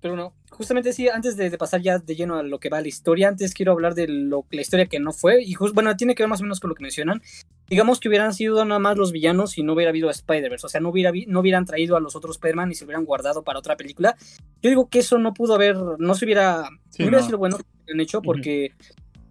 [0.00, 2.88] Pero no, justamente sí, antes de, pasar ya de lleno a lo que va la
[2.88, 5.42] historia, antes quiero hablar de lo, la historia que no fue.
[5.42, 7.22] Y bueno, tiene que ver más o menos con lo que mencionan.
[7.68, 10.66] Digamos que hubieran sido nada más los villanos y no hubiera habido a Spider-Verse.
[10.66, 13.42] O sea, no, hubiera, no hubieran traído a los otros Spider-Man y se hubieran guardado
[13.42, 14.16] para otra película.
[14.62, 17.64] Yo digo que eso no pudo haber, no se hubiera, no hubiera sido bueno que
[17.84, 18.72] hubieran hecho porque,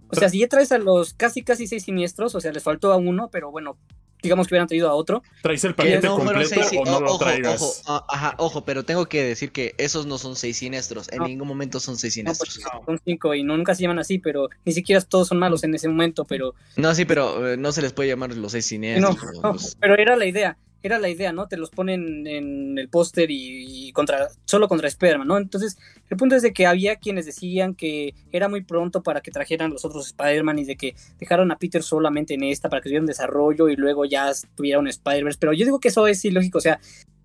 [0.09, 2.91] o sea, si ya traes a los casi, casi seis siniestros, o sea, les faltó
[2.91, 3.77] a uno, pero bueno,
[4.25, 5.23] digamos que hubieran traído a otro.
[5.41, 7.61] ¿Traes el paquete completo o no lo traigas?
[7.61, 11.11] Ojo, ah, ajá, ojo, pero tengo que decir que esos no son seis siniestros.
[11.11, 12.83] En ningún momento son seis pues, siniestros.
[12.85, 15.73] son cinco y no, nunca se llaman así, pero ni siquiera todos son malos en
[15.75, 16.53] ese momento, pero...
[16.75, 19.17] No, sí, pero eh, no se les puede llamar los seis siniestros.
[19.41, 19.77] Pues.
[19.79, 20.57] pero era la idea
[20.87, 21.47] era la idea, ¿no?
[21.47, 25.37] Te los ponen en el póster y, contra, solo contra Spider-Man, ¿no?
[25.37, 25.77] Entonces,
[26.09, 29.71] el punto es de que había quienes decían que era muy pronto para que trajeran
[29.71, 33.01] los otros Spider-Man y de que dejaron a Peter solamente en esta para que tuviera
[33.01, 35.39] un desarrollo y luego ya tuviera un Spider-Verse.
[35.39, 36.79] Pero yo digo que eso es ilógico, o sea,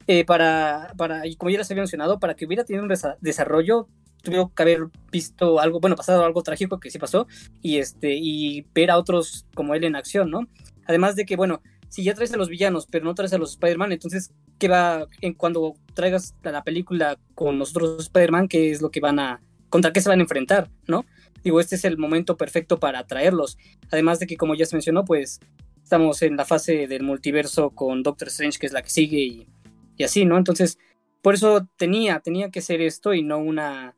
[0.06, 3.88] eh, para, para, y como ya les había mencionado, para que hubiera tenido un desarrollo,
[4.22, 7.26] tuvieron que haber visto algo, bueno, pasado algo trágico que sí pasó,
[7.62, 10.48] y este, y ver a otros como él en acción, ¿no?
[10.86, 13.50] Además de que, bueno, si ya traes a los villanos, pero no traes a los
[13.50, 18.48] Spider-Man, entonces, ¿qué va en cuando traigas la película con los otros Spider-Man?
[18.48, 21.04] ¿Qué es lo que van a, contra qué se van a enfrentar, no?
[21.42, 23.58] Digo, este es el momento perfecto para traerlos.
[23.90, 25.40] Además de que, como ya se mencionó, pues
[25.82, 29.48] estamos en la fase del multiverso con Doctor Strange, que es la que sigue, y,
[29.96, 30.38] y así, ¿no?
[30.38, 30.78] Entonces,
[31.22, 33.96] por eso tenía, tenía que ser esto y no una,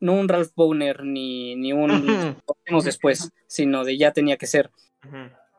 [0.00, 2.36] no un Ralph Boner ni, ni un
[2.82, 4.70] después, sino de ya tenía que ser.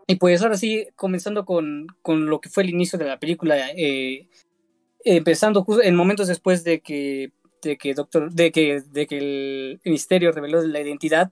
[0.08, 3.58] Y pues ahora sí, comenzando con, con lo que fue el inicio de la película,
[3.76, 4.30] eh,
[5.04, 10.32] empezando en momentos después de que, de que, doctor, de que, de que el misterio
[10.32, 11.32] reveló la identidad,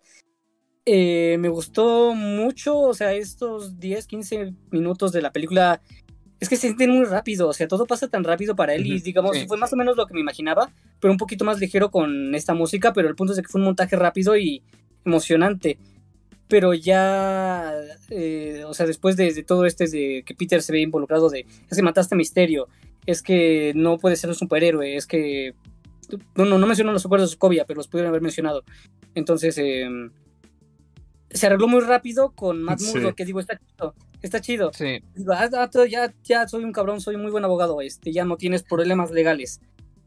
[0.86, 5.82] eh, me gustó mucho, o sea, estos 10, 15 minutos de la película
[6.40, 9.00] es que se sienten muy rápido, o sea, todo pasa tan rápido para él y
[9.00, 12.36] digamos, fue más o menos lo que me imaginaba, pero un poquito más ligero con
[12.36, 14.62] esta música, pero el punto es que fue un montaje rápido y
[15.06, 15.80] emocionante.
[16.48, 17.74] Pero ya,
[18.10, 21.78] eh, o sea, después de, todo este de que Peter se ve involucrado de, es
[21.78, 22.68] que mataste a Misterio,
[23.06, 25.54] es que no puede ser un superhéroe, es que...
[26.36, 28.64] No, no, no menciono los acuerdos de Sokovia, pero los pudieron haber mencionado.
[29.16, 29.90] Entonces, eh,
[31.32, 34.72] se arregló muy rápido con Matt Murdock, que digo, está chido, está chido.
[34.74, 35.02] Sí.
[35.16, 38.24] Digo, ah, ah, ya, ya soy un cabrón, soy un muy buen abogado, este, ya
[38.24, 39.62] no tienes problemas legales.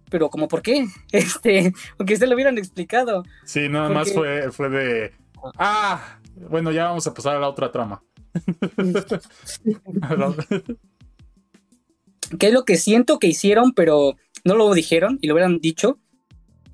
[0.09, 0.87] Pero como por qué?
[1.13, 3.25] Este, aunque se lo hubieran explicado.
[3.45, 5.13] Sí, nada más fue, fue de
[5.59, 6.18] ah,
[6.49, 8.03] bueno, ya vamos a pasar a la otra trama.
[12.39, 15.99] ¿Qué es lo que siento que hicieron, pero no lo dijeron y lo hubieran dicho?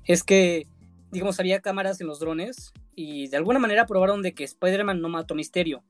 [0.03, 0.67] Es que,
[1.11, 5.09] digamos, había cámaras en los drones y de alguna manera probaron de que Spider-Man no
[5.09, 5.83] mató a Misterio.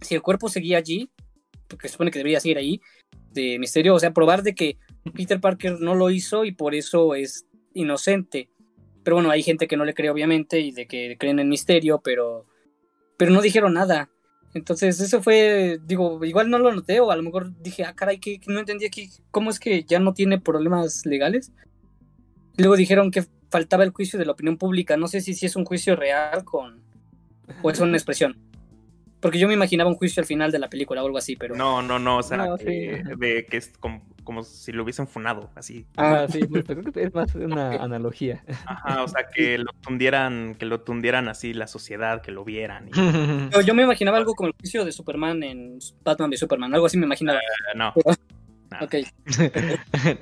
[0.00, 1.10] Si el cuerpo seguía allí,
[1.68, 2.80] porque se supone que debería seguir ahí,
[3.32, 4.78] de Misterio, o sea, probar de que
[5.14, 8.48] Peter Parker no lo hizo y por eso es inocente.
[9.02, 12.00] Pero bueno, hay gente que no le cree obviamente y de que creen en Misterio,
[12.02, 12.46] pero,
[13.16, 14.10] pero no dijeron nada.
[14.54, 18.18] Entonces eso fue, digo, igual no lo noté o a lo mejor dije, ah, caray,
[18.18, 21.52] que, no entendí aquí, ¿cómo es que ya no tiene problemas legales?
[22.56, 24.96] Luego dijeron que faltaba el juicio de la opinión pública.
[24.96, 26.82] No sé si, si es un juicio real con
[27.62, 28.38] o es una expresión.
[29.20, 31.56] Porque yo me imaginaba un juicio al final de la película o algo así, pero.
[31.56, 32.18] No, no, no.
[32.18, 34.02] O sea, de que es como,
[34.42, 35.86] si lo hubiesen funado, así.
[35.96, 38.42] Ah, sí, creo que es más una analogía.
[38.66, 42.90] Ajá, o sea, que lo tundieran, que lo tundieran así la sociedad, que lo vieran.
[43.66, 46.96] Yo, me imaginaba algo como el juicio de Superman en Batman de Superman, algo así
[46.98, 47.40] me imaginaba.
[47.74, 47.94] Uh, no.
[48.80, 48.94] ok.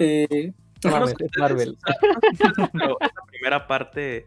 [0.00, 0.52] eh,
[1.38, 1.78] Marvel.
[2.72, 4.26] la primera parte,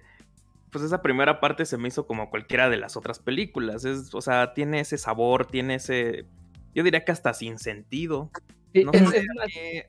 [0.71, 3.85] pues esa primera parte se me hizo como cualquiera de las otras películas.
[3.85, 6.25] Es, o sea, tiene ese sabor, tiene ese,
[6.77, 8.29] yo diría que hasta sin sentido.
[8.71, 9.03] no es,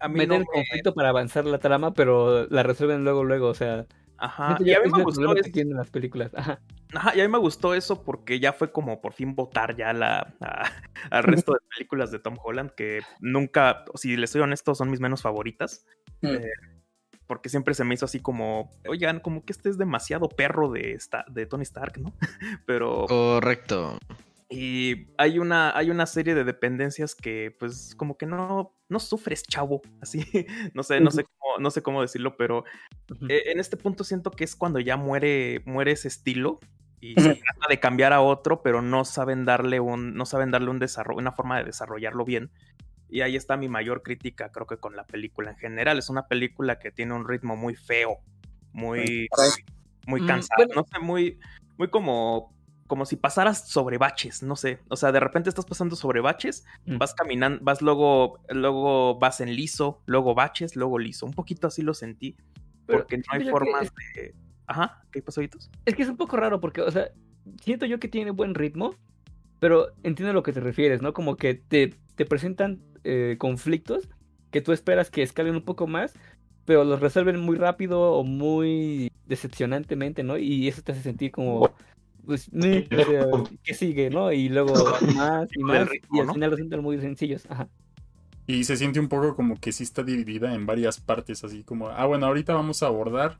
[0.01, 3.85] a mí, meter conflicto para avanzar la trama, pero la resuelven luego, luego, o sea.
[4.17, 5.53] Ajá, y a mí me gustó eso.
[5.53, 6.33] Que las películas.
[6.35, 6.63] Ajá.
[6.95, 9.93] Ajá, y a mí me gustó eso porque ya fue como por fin votar ya
[9.93, 10.35] la,
[11.11, 15.01] al resto de películas de Tom Holland, que nunca, si les soy honesto, son mis
[15.01, 15.85] menos favoritas.
[16.23, 16.27] Mm.
[16.29, 16.51] Eh,
[17.27, 20.93] porque siempre se me hizo así como, oigan, como que este es demasiado perro de,
[20.93, 22.15] esta, de Tony Stark, ¿no?
[22.67, 23.05] Pero...
[23.07, 23.99] Correcto.
[24.51, 29.43] Y hay una, hay una serie de dependencias que, pues, como que no, no sufres,
[29.43, 29.83] chavo.
[30.01, 30.25] Así,
[30.75, 32.65] no sé, no sé cómo, no sé cómo decirlo, pero
[33.29, 36.61] e, en este punto siento que es cuando ya muere, muere ese estilo
[37.01, 40.71] y se trata de cambiar a otro, pero no saben darle un, no saben darle
[40.71, 42.51] un desarrollo, una forma de desarrollarlo bien.
[43.11, 45.99] Y ahí está mi mayor crítica, creo que con la película en general.
[45.99, 48.19] Es una película que tiene un ritmo muy feo,
[48.73, 49.29] muy,
[50.07, 51.39] muy mm, cansado, no sé, muy,
[51.77, 52.53] muy como,
[52.89, 54.81] como si pasaras sobre baches, no sé.
[54.89, 56.99] O sea, de repente estás pasando sobre baches, mm.
[56.99, 61.27] vas caminando, vas luego, luego vas en liso, luego baches, luego liso.
[61.27, 62.37] Un poquito así lo sentí.
[62.87, 64.35] porque no hay formas de.
[64.67, 67.11] Ajá, ¿qué pasó, Es que es un poco raro porque, o sea,
[67.63, 68.95] siento yo que tiene buen ritmo,
[69.61, 71.13] pero entiendo a lo que te refieres, ¿no?
[71.13, 74.09] Como que te, te presentan eh, conflictos
[74.51, 76.15] que tú esperas que escalen un poco más,
[76.65, 80.39] pero los resuelven muy rápido o muy decepcionantemente, ¿no?
[80.39, 81.71] Y eso te hace sentir como,
[82.29, 82.51] pues,
[83.65, 84.31] que sigue, ¿no?
[84.31, 84.75] Y luego
[85.17, 87.47] más y más, y al final lo sienten muy sencillos.
[87.49, 87.71] Ajá.
[88.47, 91.89] Y se siente un poco como que sí está dividida en varias partes, así como,
[91.89, 93.39] ah, bueno, ahorita vamos a abordar,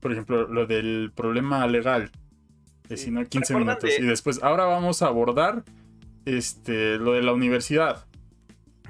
[0.00, 2.10] por ejemplo, lo del problema legal,
[2.86, 5.64] de si no 15 minutos, y después, ahora vamos a abordar
[6.26, 8.04] este, lo de la universidad.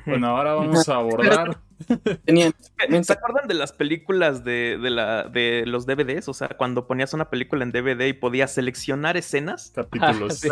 [0.05, 1.61] Bueno, ahora vamos a abordar.
[1.87, 6.29] ¿Se acuerdan de las películas de, la, de los DVDs?
[6.29, 9.73] O sea, cuando ponías una película en DVD y podías seleccionar escenas.
[9.75, 10.43] Capítulos.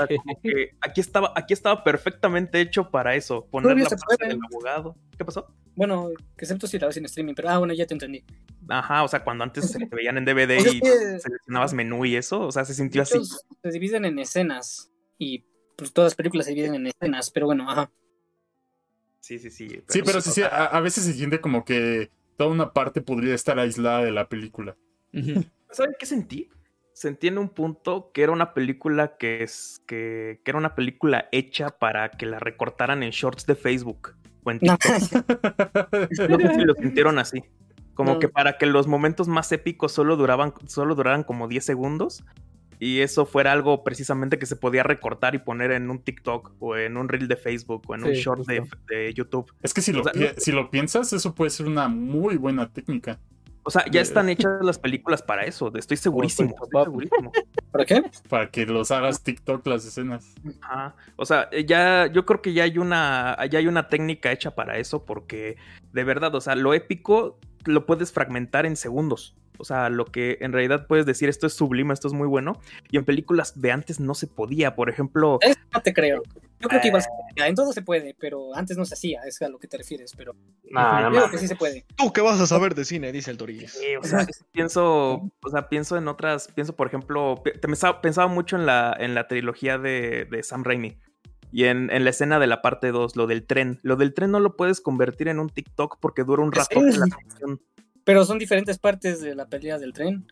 [0.81, 3.47] aquí, estaba, aquí estaba perfectamente hecho para eso.
[3.51, 4.97] Poner la parte del abogado.
[5.16, 5.53] ¿Qué pasó?
[5.74, 8.24] Bueno, excepto si la ves en streaming, pero ah, bueno, ya te entendí.
[8.68, 10.81] Ajá, o sea, cuando antes se veían en DVD pues y
[11.20, 13.18] seleccionabas menú y eso, o sea, se sintió así.
[13.62, 15.45] Se dividen en escenas y
[15.76, 17.91] pues todas las películas se dividen en escenas, pero bueno, ajá.
[19.21, 19.83] Sí, sí, sí.
[19.89, 23.59] sí, pero sí, sí, a, veces se siente como que toda una parte podría estar
[23.59, 24.77] aislada de la película.
[25.71, 26.49] ¿Saben qué sentí?
[26.93, 31.69] Sentí en un punto que era una película que es que, era una película hecha
[31.71, 34.81] para que la recortaran en shorts de Facebook o en TikTok.
[36.29, 37.45] No, sé si lo sintieron así.
[37.95, 42.25] Como que para que los momentos más épicos solo duraban, solo duraran como 10 segundos
[42.79, 46.76] y eso fuera algo precisamente que se podía recortar y poner en un TikTok o
[46.76, 49.53] en un reel de Facebook o en un short de, YouTube.
[49.62, 50.05] Es que si lo,
[50.37, 53.18] si lo piensas, eso puede ser una muy buena técnica.
[53.68, 56.55] O sea, ya están hechas las películas para eso, estoy segurísimo.
[57.70, 58.03] ¿Para qué?
[58.26, 60.35] Para que los hagas TikTok las escenas.
[61.16, 64.79] O sea, ya yo creo que ya hay una ya hay una técnica hecha para
[64.79, 65.59] eso porque
[65.93, 69.37] de verdad, o sea, lo épico lo puedes fragmentar en segundos.
[69.59, 72.61] O sea, lo que en realidad puedes decir, esto es sublime, esto es muy bueno.
[72.91, 74.75] Y en películas de antes no se podía.
[74.75, 75.39] Por ejemplo.
[75.41, 76.23] Eso no te creo.
[76.61, 77.03] Yo creo que igual
[77.37, 77.47] eh.
[77.47, 80.13] en todo se puede, pero antes no se hacía, es a lo que te refieres,
[80.17, 80.35] pero
[80.71, 81.87] no, creo que sí se puede.
[81.97, 83.73] Tú qué vas a saber de cine, dice el Torres.
[83.73, 88.67] Sí, o sea, pienso, o sea, pienso en otras, pienso por ejemplo, pensaba, mucho en
[88.67, 90.99] la, en la trilogía de, de Sam Raimi.
[91.51, 93.79] Y en, en, la escena de la parte 2, lo del tren.
[93.83, 97.07] Lo del tren no lo puedes convertir en un TikTok porque dura un rato la
[98.09, 100.25] pero son diferentes partes de la pelea del tren.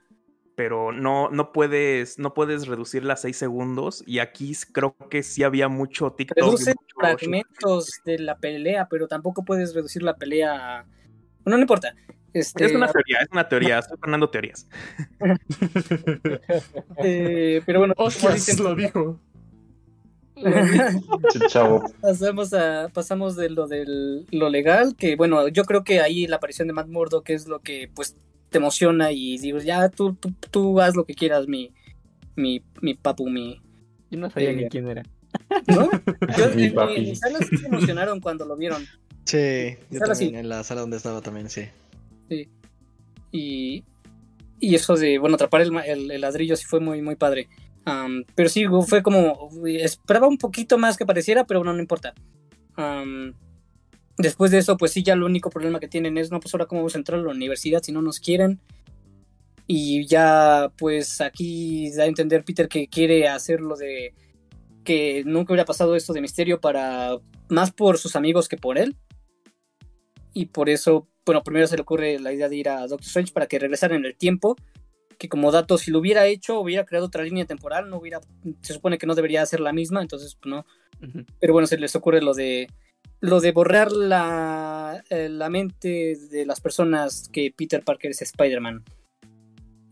[0.55, 4.03] Pero no, no puedes, no puedes reducirla a 6 segundos.
[4.07, 6.39] Y aquí creo que sí había mucho TikTok.
[6.39, 10.87] Reduce fragmentos de la pelea, pero tampoco puedes reducir la pelea.
[11.45, 11.95] Bueno, no importa.
[12.33, 12.65] Este...
[12.65, 14.67] Es una teoría, es una teoría, estoy fernando teorías.
[17.05, 19.21] eh, pero bueno, Ostras, lo dijo.
[22.03, 26.37] Pasamos, a, pasamos de lo del lo legal, que bueno, yo creo que ahí la
[26.37, 28.17] aparición de Matt Murdock es lo que pues
[28.51, 31.73] te emociona y digo, ya tú, tú, tú haz lo que quieras, mi,
[32.37, 33.63] mi, mi papu, mi...
[34.11, 35.03] Yo no sabía ni quién era.
[35.67, 35.91] ¿No?
[36.37, 37.09] Yo, mi papi.
[37.09, 38.85] En, sala sí se emocionaron cuando lo vieron.
[39.25, 41.63] Sí, yo también, en la sala donde estaba también, sí.
[42.29, 42.49] Sí.
[43.33, 43.85] Y,
[44.61, 47.49] y eso de, bueno, atrapar el, el, el ladrillo sí fue muy, muy padre
[48.35, 49.51] pero sí, fue como.
[49.67, 52.15] Esperaba un poquito más que pareciera, pero bueno, no importa.
[54.19, 56.67] después de eso, pues sí, ya el único problema que tienen es: no, pues ahora
[56.67, 58.61] cómo vamos a entrar a la universidad si no nos quieren.
[59.69, 64.15] Y ya, pues aquí da a entender Peter que quiere hacerlo de.
[64.85, 67.19] que nunca hubiera pasado esto de misterio para.
[67.49, 68.97] más por sus amigos que por él.
[70.33, 73.33] Y por eso, bueno, primero se le ocurre la idea de ir a Doctor Strange
[73.33, 74.57] para que regresara en el tiempo
[75.19, 78.21] que como dato, si lo hubiera hecho, hubiera creado otra línea temporal, no hubiera,
[78.61, 80.67] se supone que no debería ser la misma, entonces pues, no.
[81.41, 82.69] Pero bueno, se les ocurre lo de
[83.21, 88.85] lo de borrar la, eh, la mente de las personas que Peter Parker es Spider-Man.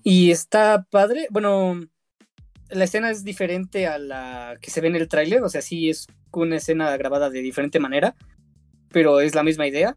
[0.02, 1.80] Y está padre, bueno,
[2.68, 5.88] la escena es diferente a la que se ve en el tráiler, o sea, sí
[5.88, 8.14] es una escena grabada de diferente manera,
[8.90, 9.94] pero es la misma idea.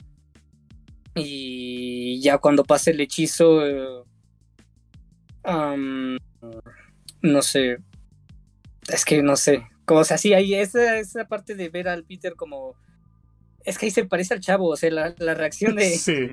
[1.16, 4.06] Y ya cuando pase el hechizo,
[7.22, 7.78] no sé.
[8.88, 9.68] Es que no sé.
[9.86, 12.76] Como, o sea, sí, hay esa, esa parte de ver al Peter como.
[13.64, 15.90] Es que ahí se parece al chavo, o sea, la, reacción de.
[15.98, 16.28] Sí.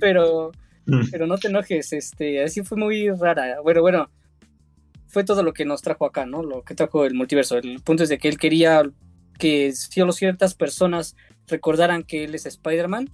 [0.00, 0.52] pero.
[0.86, 1.10] Mm.
[1.10, 2.42] Pero no te enojes, este.
[2.42, 3.60] Así fue muy rara.
[3.62, 4.10] Bueno, bueno.
[5.08, 6.42] Fue todo lo que nos trajo acá, ¿no?
[6.42, 7.56] Lo que trajo el multiverso.
[7.56, 8.82] El punto es de que él quería
[9.38, 11.16] que solo ciertas personas
[11.46, 13.08] recordaran que él es Spider-Man.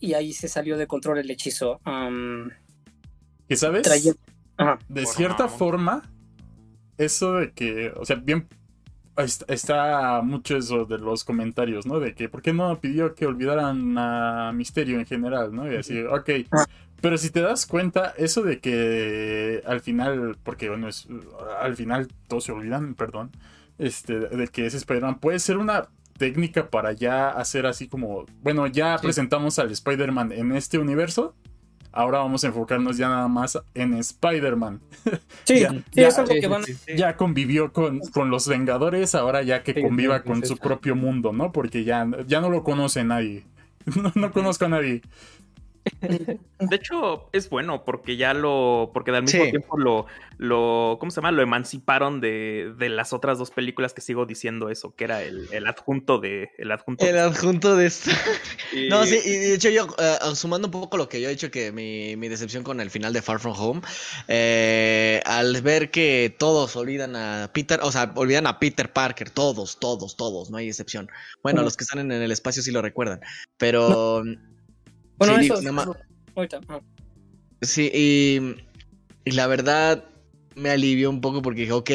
[0.00, 1.80] Y ahí se salió de control el hechizo.
[3.50, 3.82] ¿Y sabes?
[4.88, 6.02] De cierta forma,
[6.96, 8.46] eso de que, o sea, bien
[9.48, 11.98] está mucho eso de los comentarios, ¿no?
[11.98, 15.70] De que, ¿por qué no pidió que olvidaran a Misterio en general, ¿no?
[15.70, 16.30] Y así, ok.
[17.00, 21.08] Pero si te das cuenta, eso de que al final, porque bueno, es,
[21.60, 23.32] al final todos se olvidan, perdón,
[23.78, 25.88] este, de que es Spider-Man, puede ser una
[26.18, 31.34] técnica para ya hacer así como, bueno, ya presentamos al Spider-Man en este universo,
[31.92, 34.80] ahora vamos a enfocarnos ya nada más en Spider-Man.
[35.44, 36.62] Sí, ya, eso es lo que van
[36.96, 41.50] Ya convivió con, con, los Vengadores, ahora ya que conviva con su propio mundo, ¿no?
[41.50, 43.44] Porque ya, ya no lo conoce nadie.
[43.96, 45.02] No, no conozco a nadie.
[46.00, 48.90] De hecho, es bueno porque ya lo.
[48.92, 50.06] Porque al mismo tiempo lo,
[50.38, 50.96] lo.
[51.00, 51.32] ¿Cómo se llama?
[51.32, 55.48] Lo emanciparon de, de, las otras dos películas que sigo diciendo eso, que era el,
[55.52, 56.50] el adjunto de.
[56.58, 58.10] El adjunto, el adjunto de esto.
[58.88, 61.50] No, sí, y de hecho, yo, eh, sumando un poco lo que yo he dicho,
[61.50, 63.80] que mi, mi decepción con el final de Far From Home,
[64.28, 69.78] eh, al ver que todos olvidan a Peter, o sea, olvidan a Peter Parker, todos,
[69.78, 71.10] todos, todos, no hay excepción.
[71.42, 73.20] Bueno, los que están en, el espacio sí lo recuerdan,
[73.56, 74.22] pero.
[75.20, 75.96] Bueno, sí, eso,
[77.60, 78.56] Sí, y,
[79.26, 80.02] y, la verdad
[80.54, 81.90] me alivió un poco porque dije, ok,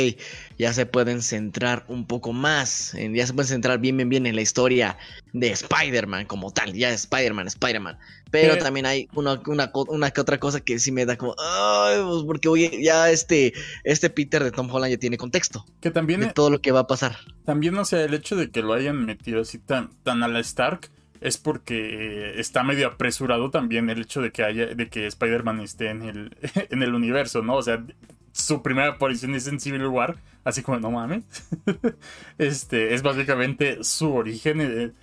[0.59, 4.28] ya se pueden centrar un poco más, en, ya se pueden centrar bien, bien, bien
[4.28, 4.95] en la historia
[5.34, 7.97] de Spider-Man como tal, ya Spider-Man, Spider-Man.
[8.30, 12.01] Pero también hay una, una, una, que otra cosa que sí me da como, ay,
[12.03, 13.53] pues porque oye, ya este,
[13.84, 15.65] este Peter de Tom Holland ya tiene contexto.
[15.82, 16.19] Que también...
[16.19, 17.17] De todo lo que va a pasar.
[17.43, 20.41] También, o sea, el hecho de que lo hayan metido así tan, tan a la
[20.41, 20.91] Stark
[21.22, 25.89] es porque está medio apresurado también el hecho de que haya, de que Spider-Man esté
[25.89, 26.38] en el,
[26.70, 27.55] en el universo, ¿no?
[27.55, 27.84] O sea,
[28.32, 31.24] su primera aparición es en Civil War, así como no mames.
[32.38, 34.93] este es básicamente su origen en,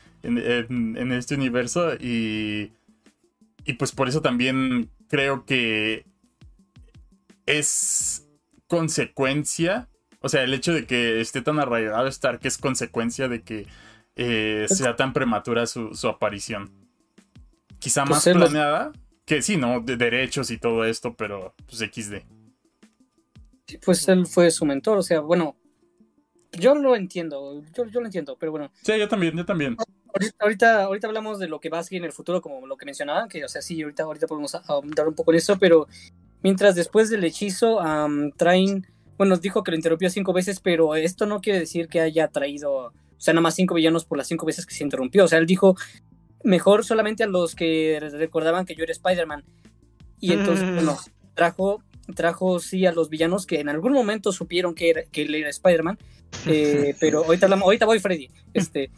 [0.97, 2.73] en este universo y,
[3.65, 6.05] y pues por eso también creo que
[7.47, 8.27] es
[8.67, 9.89] consecuencia,
[10.21, 13.67] o sea, el hecho de que esté tan arraigado Stark es consecuencia de que
[14.17, 16.71] eh, sea tan prematura su, aparición.
[17.79, 18.93] Quizá pues más planeada,
[19.25, 19.81] que sí, ¿no?
[19.81, 22.17] De derechos y todo esto, pero pues XD.
[23.85, 25.57] pues él fue su mentor, o sea, bueno,
[26.53, 28.71] yo lo entiendo, yo, lo entiendo, pero bueno.
[28.83, 29.77] Sí, yo también, yo también.
[30.39, 32.85] Ahorita, ahorita, hablamos de lo que va a seguir en el futuro, como lo que
[32.85, 35.89] mencionaban, que, o sea, sí, ahorita, ahorita podemos aumentar un poco en eso, pero
[36.43, 37.79] mientras después del hechizo
[38.37, 38.87] traen,
[39.17, 42.93] bueno, dijo que lo interrumpió cinco veces, pero esto no quiere decir que haya traído,
[43.23, 45.47] sea, nada más cinco villanos por las cinco veces que se interrumpió, o sea, él
[45.47, 45.77] dijo,
[46.45, 49.45] mejor solamente a los que recordaban que yo era Spider-Man,
[50.20, 50.99] y entonces, bueno,
[51.35, 51.83] trajo
[52.14, 55.51] trajo sí a los villanos que en algún momento supieron que, era, que él era
[55.51, 55.99] Spider-Man,
[56.47, 58.29] eh, pero ahorita, ahorita voy Freddy.
[58.53, 58.91] Este,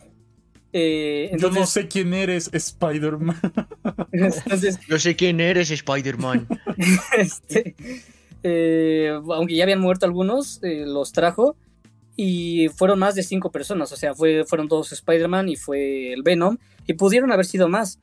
[0.72, 3.38] eh, Yo no sé quién eres, Spider-Man.
[4.88, 6.48] Yo sé quién eres, Spider-Man.
[7.18, 7.76] Este,
[8.42, 11.56] eh, aunque ya habían muerto algunos, los trajo
[12.16, 16.22] y fueron más de cinco personas, o sea, fue, fueron dos Spider-Man y fue el
[16.22, 17.98] Venom, y pudieron haber sido más,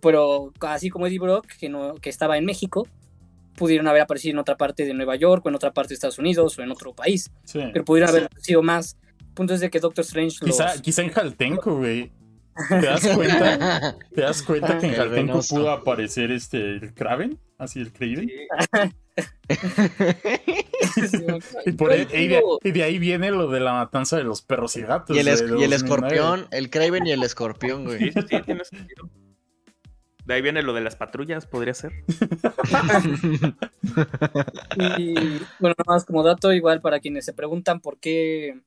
[0.00, 2.86] pero así como Eddie Brock, que, no, que estaba en México,
[3.56, 6.18] pudieron haber aparecido en otra parte de Nueva York o en otra parte de Estados
[6.18, 7.30] Unidos o en otro país.
[7.52, 8.96] Pero pudieron haber sido más.
[9.34, 12.12] puntos es de que Doctor Strange quizá, quizá en Jaltenco, güey.
[12.68, 13.96] ¿Te das cuenta?
[14.14, 17.38] ¿Te das cuenta que en Jaltenco pudo aparecer este el Kraven?
[17.58, 18.30] Así el Kraven.
[21.66, 24.82] y, por ahí, y, de, ahí viene lo de la matanza de los perros y
[24.82, 25.16] gatos.
[25.16, 25.28] Y el,
[25.58, 27.98] y el escorpión, el Kraven y el escorpión, güey.
[27.98, 29.10] Sí, sí, tiene sentido.
[30.26, 31.92] De ahí viene lo de las patrullas, podría ser.
[34.98, 35.14] y
[35.60, 38.60] bueno, nada más como dato, igual para quienes se preguntan por qué,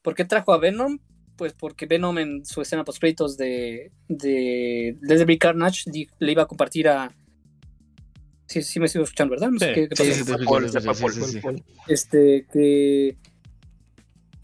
[0.00, 1.00] por qué trajo a Venom,
[1.42, 5.90] pues porque Venom en su escena post créditos de, de Let's Carnage
[6.20, 7.12] le iba a compartir a.
[8.46, 9.50] Sí, sí me sigo escuchando, ¿verdad?
[9.50, 11.40] No sé qué, sí,
[11.88, 13.16] Este, que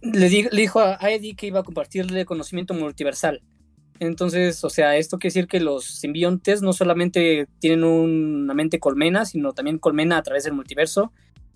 [0.02, 3.42] le, le dijo a Eddie que iba a compartirle conocimiento multiversal.
[4.00, 9.24] Entonces, o sea, esto quiere decir que los simbiontes no solamente tienen una mente colmena,
[9.24, 11.12] sino también colmena a través del multiverso.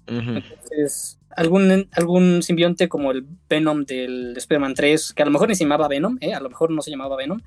[0.06, 5.54] Entonces, algún, algún simbionte como el Venom del Spider-Man 3, que a lo mejor ni
[5.54, 6.34] se llamaba Venom, ¿eh?
[6.34, 7.40] a lo mejor no se llamaba Venom,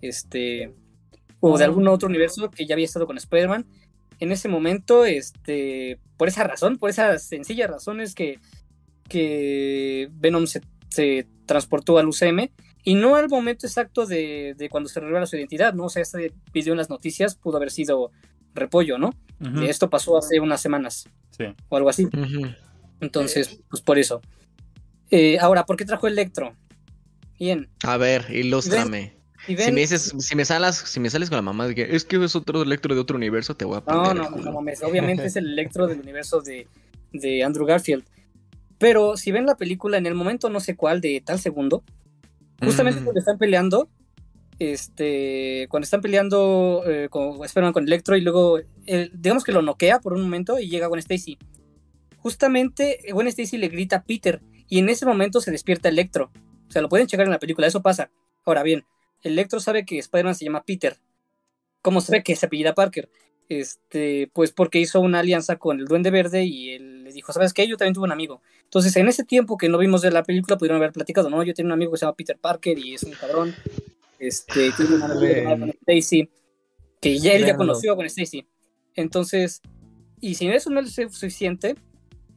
[0.00, 0.74] este,
[1.40, 3.66] o de algún otro universo que ya había estado con Spider-Man,
[4.20, 8.40] en ese momento, este, por esa razón, por esa sencilla razón es que,
[9.08, 12.50] que Venom se, se transportó al UCM
[12.84, 15.84] y no al momento exacto de, cuando se revela su identidad, ¿no?
[15.84, 18.10] O sea, este video en las noticias pudo haber sido
[18.58, 19.14] repollo, ¿no?
[19.62, 21.08] Esto pasó hace unas semanas.
[21.30, 21.44] Sí.
[21.68, 22.08] O algo así.
[23.00, 24.20] Entonces, pues por eso.
[25.10, 26.54] Eh, ahora, ¿por qué trajo Electro?
[27.38, 27.68] Bien.
[27.84, 29.14] A ver, ilústrame.
[29.46, 32.04] Si me dices, si me salas, si me sales con la mamá de que es
[32.04, 34.16] que es otro Electro de otro universo, te voy a poner.
[34.16, 36.66] No, no, no, obviamente es el Electro del universo de,
[37.12, 38.04] de Andrew Garfield.
[38.76, 41.82] Pero si ven la película en el momento no sé cuál de tal segundo,
[42.64, 43.88] Justamente cuando están peleando,
[44.58, 48.58] este, cuando están peleando eh, con, esperan con Electro y luego,
[49.12, 51.38] digamos que lo noquea por un momento y llega Gwen Stacy.
[52.18, 56.30] Justamente Gwen Stacy le grita a Peter y en ese momento se despierta Electro.
[56.68, 58.10] O sea, lo pueden checar en la película, eso pasa.
[58.44, 58.84] Ahora bien,
[59.22, 60.96] Electro sabe que Spider-Man se llama Peter.
[61.82, 63.08] ¿Cómo sabe que se apellida Parker?
[63.48, 67.54] Este, pues porque hizo una alianza con el Duende Verde y él le dijo, ¿sabes
[67.54, 67.66] qué?
[67.66, 68.42] Yo también tuve un amigo.
[68.64, 71.42] Entonces, en ese tiempo que no vimos de la película, pudieron haber platicado, ¿no?
[71.42, 73.54] Yo tengo un amigo que se llama Peter Parker y es un cabrón.
[74.18, 76.28] Este, tiene una con Stacy,
[77.00, 78.46] que ya él ya conoció con Stacy.
[78.94, 79.62] Entonces,
[80.20, 81.76] y si eso no es suficiente,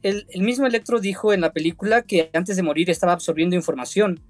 [0.02, 4.20] el, el mismo Electro dijo en la película que antes de morir estaba absorbiendo información.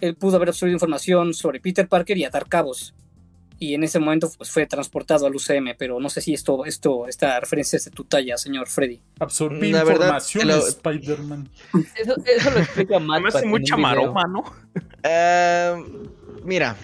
[0.00, 2.94] Él pudo haber absorbido información sobre Peter Parker y atar cabos
[3.58, 7.08] y en ese momento pues, fue transportado al UCM, pero no sé si esto, esto,
[7.08, 9.00] esta referencia es de tu talla, señor Freddy.
[9.18, 11.48] Absorbí información de Spider-Man.
[11.96, 13.22] Eso, eso, lo explica más.
[13.22, 14.44] Me hace mucha maroma, ¿no?
[15.02, 15.74] Eh,
[16.46, 16.76] mira,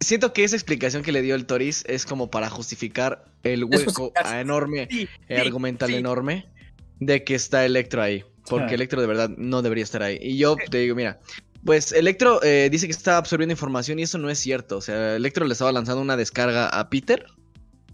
[0.00, 4.12] siento que esa explicación que le dio el Toris es como para justificar el hueco
[4.32, 4.88] enorme,
[5.28, 6.46] argumental enorme,
[6.98, 8.24] de que está Electro ahí.
[8.48, 10.18] Porque Electro de verdad no debería estar ahí.
[10.20, 11.20] Y yo te digo, mira,
[11.64, 14.78] pues Electro eh, dice que está absorbiendo información y eso no es cierto.
[14.78, 17.26] O sea, Electro le estaba lanzando una descarga a Peter.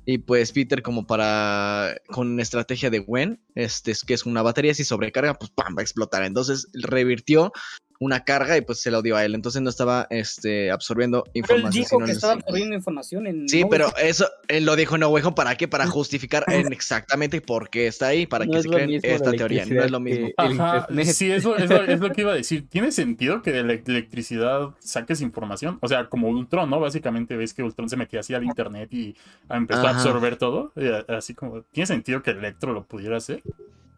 [0.09, 1.97] Y pues Peter, como para.
[2.07, 5.77] con estrategia de Gwen, este, que es una batería, si sobrecarga, pues ¡pam!
[5.77, 6.23] va a explotar.
[6.23, 7.53] Entonces revirtió
[7.99, 9.35] una carga y pues se lo dio a él.
[9.35, 11.73] Entonces no estaba este, absorbiendo Pero él información.
[11.73, 13.49] dijo sino que estaba absorbiendo información en.
[13.49, 15.69] Sí, No, pero eso él lo dijo en No Way Home, ¿para qué?
[15.69, 19.37] Para justificar en exactamente por qué está ahí, para No que se creen esta la
[19.37, 19.67] teoría.
[19.67, 20.29] No es lo mismo.
[20.37, 22.67] Ajá, sí, eso es lo, es lo que iba a decir.
[22.71, 25.79] ¿Tiene sentido que de la electricidad saques información?
[25.81, 26.81] O sea, como Ultron, ¿no?
[26.81, 29.17] Básicamente ves que Ultron se metía así al internet y
[29.49, 30.73] empezó a absorber todo.
[30.77, 33.43] eh, Así como, ¿tiene sentido que Electro lo pudiera hacer?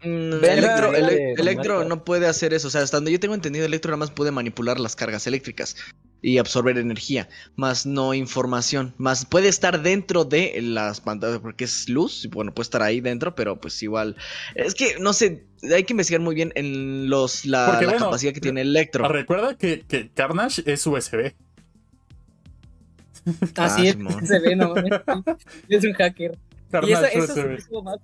[0.03, 1.89] Mm, Electro, teoría ele- de Electro Marta.
[1.89, 2.69] no puede hacer eso.
[2.69, 5.77] O sea, hasta donde yo tengo entendido, Electro nada más puede manipular las cargas eléctricas
[6.23, 8.95] y absorber energía, más no información.
[8.99, 12.25] Más puede estar dentro de las pantallas porque es luz.
[12.25, 14.15] y Bueno, puede estar ahí dentro, pero pues igual.
[14.55, 18.07] Es que no sé, hay que investigar muy bien en los la, Porque, la bueno,
[18.07, 19.09] capacidad que tiene Electro.
[19.09, 21.35] Recuerda que, que Carnage es USB.
[23.57, 24.27] Así Ah, es, Simón.
[24.27, 24.75] se ve, no.
[25.69, 26.33] Es un hacker.
[26.69, 27.83] Y Carnage eso, USB.
[27.83, 27.99] más,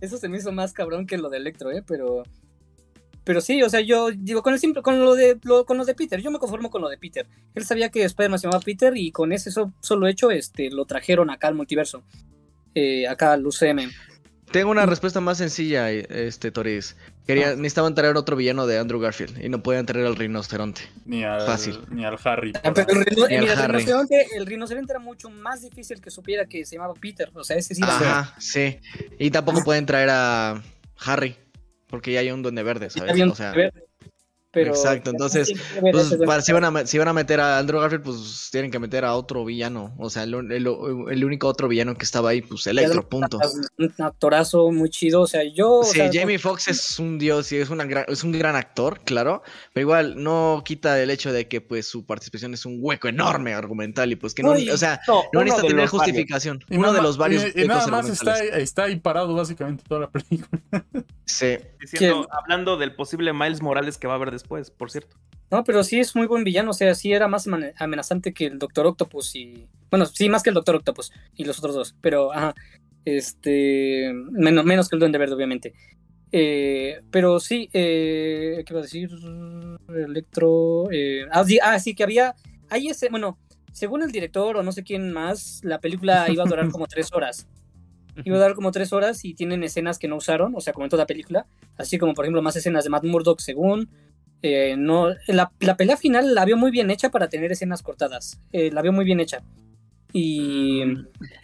[0.00, 1.82] eso se me hizo más cabrón que lo de Electro, ¿eh?
[1.86, 2.22] Pero.
[3.24, 5.84] Pero sí, o sea, yo digo, con el simple, con lo de lo, con lo
[5.84, 7.26] de Peter, yo me conformo con lo de Peter.
[7.54, 10.86] Él sabía que Spider-Man se llamaba Peter y con ese so- solo hecho, este, lo
[10.86, 12.02] trajeron acá al multiverso.
[12.74, 13.90] Eh, acá al UCM.
[14.52, 16.96] Tengo una respuesta más sencilla, este Toris.
[17.26, 20.80] Quería, necesitaban traer otro villano de Andrew Garfield y no podían traer al rinoceronte.
[21.04, 21.78] Ni al, Fácil.
[21.90, 22.52] Ni al Harry.
[22.64, 23.78] Ah, pero el, rino- Y el mira, el Harry.
[23.78, 27.30] rinoceronte, el rinoceronte era mucho más difícil que supiera que se llamaba Peter.
[27.34, 27.94] O sea, ese sí era.
[28.20, 28.78] Ajá, sí.
[29.18, 30.62] Y tampoco pueden traer a
[31.04, 31.36] Harry,
[31.88, 33.20] porque ya hay un duende verde, ¿sabes?
[33.20, 33.84] O sea, verde,
[34.50, 38.02] pero- exacto, entonces, pues, para- si, van a, si van a meter a Andrew Garfield,
[38.04, 39.94] pues tienen que meter a otro villano.
[39.98, 40.66] O sea, el, el-
[41.10, 43.38] el único otro villano que estaba ahí, pues Electro, punto.
[43.78, 45.20] Un actorazo muy chido.
[45.22, 45.80] O sea, yo.
[45.80, 48.56] o Sí, sea, Jamie Foxx es un dios y es, una gran- es un gran
[48.56, 49.42] actor, claro,
[49.72, 53.54] pero igual no quita el hecho de que pues su participación es un hueco enorme
[53.54, 55.90] argumental y pues que no, No, y- o sea, No, necesita de tener varios.
[55.90, 56.64] justificación.
[56.70, 59.84] Y Uno nada de los varios y- y nada más está, está ahí parado básicamente
[59.86, 60.60] toda la película.
[61.24, 61.58] Sí.
[61.80, 65.16] Diciendo, hablando del posible Miles Morales que va a haber después, por cierto.
[65.50, 66.70] No, pero sí es muy buen villano.
[66.70, 69.66] O sea, sí era más amenazante que el Doctor Octopus y.
[69.90, 71.94] Bueno, sí, más que el Doctor Octopus y los otros dos.
[72.00, 72.54] Pero, ajá.
[73.04, 74.12] Este.
[74.30, 75.74] Menos, menos que el Duende Verde, obviamente.
[76.30, 79.10] Eh, pero sí, eh, ¿qué iba a decir?
[79.88, 80.90] Electro.
[80.90, 82.34] eh, ah, sí, ah, sí, que había.
[82.68, 83.08] Hay ese.
[83.08, 83.38] Bueno,
[83.72, 87.12] según el director o no sé quién más, la película iba a durar como tres
[87.12, 87.46] horas.
[88.24, 90.84] Iba a durar como tres horas y tienen escenas que no usaron, o sea, como
[90.84, 91.46] en toda película.
[91.76, 93.88] Así como, por ejemplo, más escenas de Matt Murdock, según.
[94.42, 98.40] Eh, no, la, la pelea final la vio muy bien hecha para tener escenas cortadas.
[98.52, 99.42] Eh, la vio muy bien hecha.
[100.12, 100.82] Y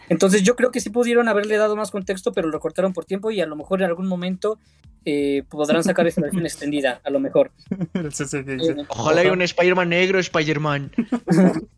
[0.09, 3.29] entonces yo creo que sí pudieron haberle dado más contexto, pero lo cortaron por tiempo
[3.31, 4.57] y a lo mejor en algún momento
[5.05, 7.51] eh, podrán sacar esa versión extendida, a lo mejor.
[7.93, 10.91] Eh, Ojalá haya un Spider-Man negro, Spider-Man.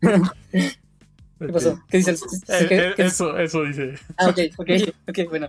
[1.38, 1.78] ¿Qué pasó?
[1.88, 3.94] ¿Qué dice el- qué- qué- eso, eso dice.
[4.16, 4.70] Ah, ok, ok,
[5.08, 5.48] ok, bueno.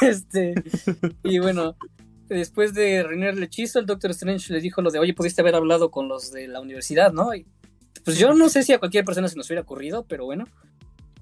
[0.00, 0.54] Este,
[1.22, 1.76] y bueno,
[2.34, 5.54] después de reinar el hechizo, el Doctor Strange le dijo lo de, oye, pudiste haber
[5.54, 7.34] hablado con los de la universidad, ¿no?
[7.34, 7.46] Y,
[8.04, 10.46] pues yo no sé si a cualquier persona se nos hubiera ocurrido, pero bueno.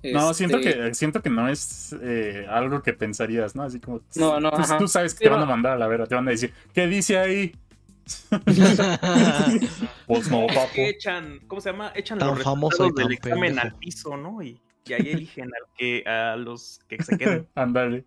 [0.02, 3.64] No, Este, siento que, siento que no es eh, algo que pensarías, ¿no?
[3.64, 4.00] Así como.
[4.14, 4.78] No, no, tú, ajá.
[4.78, 6.52] tú sabes que Pero- te van a mandar a la vera, te van a decir,
[6.72, 7.52] ¿qué dice ahí?
[10.06, 10.70] Pues no, Es papo.
[10.74, 11.92] que echan, ¿cómo se llama?
[11.94, 13.66] Echan Tan los famoso y del examen pendejo.
[13.66, 14.42] al piso, ¿no?
[14.42, 17.46] Y, y ahí eligen al que, a los que se queden.
[17.54, 18.04] Ándale.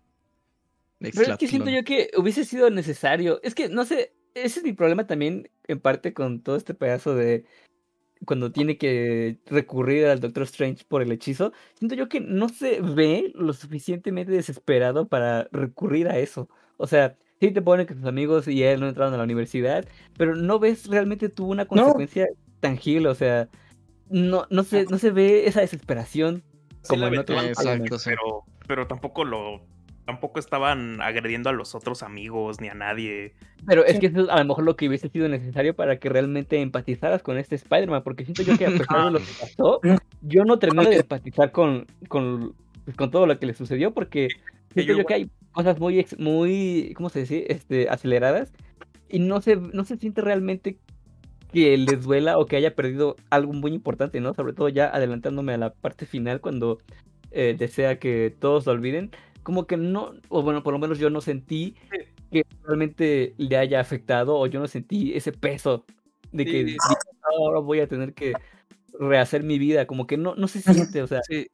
[1.02, 3.40] Pero es que siento yo que hubiese sido necesario.
[3.42, 7.14] Es que, no sé, ese es mi problema también, en parte, con todo este pedazo
[7.14, 7.44] de
[8.24, 11.52] cuando tiene que recurrir al Doctor Strange por el hechizo.
[11.74, 16.48] Siento yo que no se ve lo suficientemente desesperado para recurrir a eso.
[16.76, 19.86] O sea, sí te pone que sus amigos y él no entraron a la universidad,
[20.16, 22.28] pero no ves realmente tú una consecuencia
[22.60, 23.08] tangible.
[23.08, 23.48] O sea,
[24.08, 26.44] no, no, se, no se ve esa desesperación
[26.82, 29.62] Sí como la en otros Exacto, pero, pero tampoco lo
[30.04, 33.34] tampoco estaban agrediendo a los otros amigos ni a nadie.
[33.66, 36.08] Pero es que eso es a lo mejor lo que hubiese sido necesario para que
[36.08, 39.80] realmente empatizaras con este Spider-Man, porque siento yo que a pesar de lo que pasó,
[40.22, 44.28] yo no termino de empatizar con, con, pues, con todo lo que le sucedió, porque
[44.72, 47.46] siento yo yo que hay cosas muy, ex- muy, ¿cómo se dice?
[47.48, 48.52] Este, aceleradas,
[49.08, 50.78] y no se, no se siente realmente
[51.52, 54.32] que les duela o que haya perdido algo muy importante, ¿no?
[54.32, 56.78] Sobre todo ya adelantándome a la parte final cuando
[57.30, 59.10] eh, desea que todos lo olviden,
[59.42, 61.74] como que no, o bueno, por lo menos yo no sentí
[62.30, 65.84] que realmente le haya afectado o yo no sentí ese peso
[66.32, 66.64] de que Sí, sí.
[66.64, 66.78] diga,
[67.38, 68.32] ahora voy a tener que
[68.98, 71.46] rehacer mi vida, como que no, no se siente, o sea, Sí.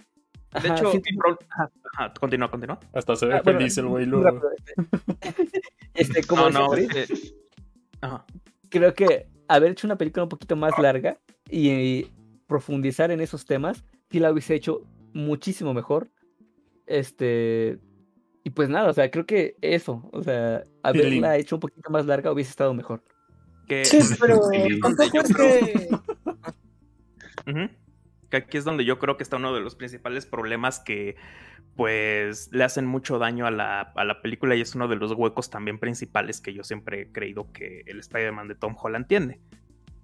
[0.50, 1.10] De ajá, hecho, siento-
[1.94, 2.80] Ajá, continúa, continúa.
[2.94, 4.40] Hasta se ve Ah, bueno, feliz el güey luego.
[4.56, 4.74] este,
[5.94, 7.06] este, como no, no, este-
[8.00, 8.24] Ajá.
[8.70, 11.18] creo que haber hecho una película un poquito más larga
[11.50, 12.06] y
[12.46, 14.82] profundizar en esos temas, sí la hubiese hecho
[15.12, 16.08] muchísimo mejor.
[16.88, 17.78] Este.
[18.44, 22.06] Y pues nada, o sea, creo que eso, o sea, haberla hecho un poquito más
[22.06, 23.04] larga hubiese estado mejor.
[23.66, 23.84] Que...
[23.84, 24.40] Sí, pero
[24.80, 25.88] tampoco es que...
[28.30, 31.16] que aquí es donde yo creo que está uno de los principales problemas que
[31.76, 35.12] pues le hacen mucho daño a la, a la, película y es uno de los
[35.12, 39.40] huecos también principales que yo siempre he creído que el Spider-Man de Tom Holland tiene.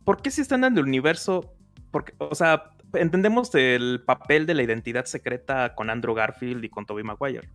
[0.04, 1.54] ¿Por qué si están en el universo?
[1.90, 6.86] Porque, o sea, entendemos el papel de la identidad secreta con Andrew Garfield y con
[6.86, 7.48] Tobey Maguire.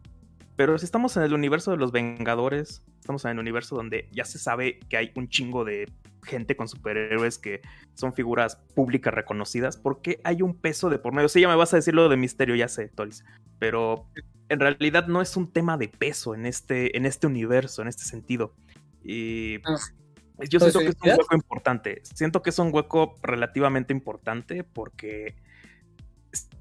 [0.55, 4.25] Pero si estamos en el universo de los Vengadores, estamos en el universo donde ya
[4.25, 5.89] se sabe que hay un chingo de
[6.23, 7.61] gente con superhéroes que
[7.93, 11.29] son figuras públicas reconocidas, ¿por qué hay un peso de por medio?
[11.29, 13.23] Sí, ya me vas a decir lo de misterio, ya sé, Toris,
[13.57, 14.05] pero
[14.49, 18.03] en realidad no es un tema de peso en este, en este universo, en este
[18.03, 18.53] sentido.
[19.03, 19.59] Y.
[20.47, 22.01] yo siento que es un hueco importante.
[22.03, 25.35] Siento que es un hueco relativamente importante porque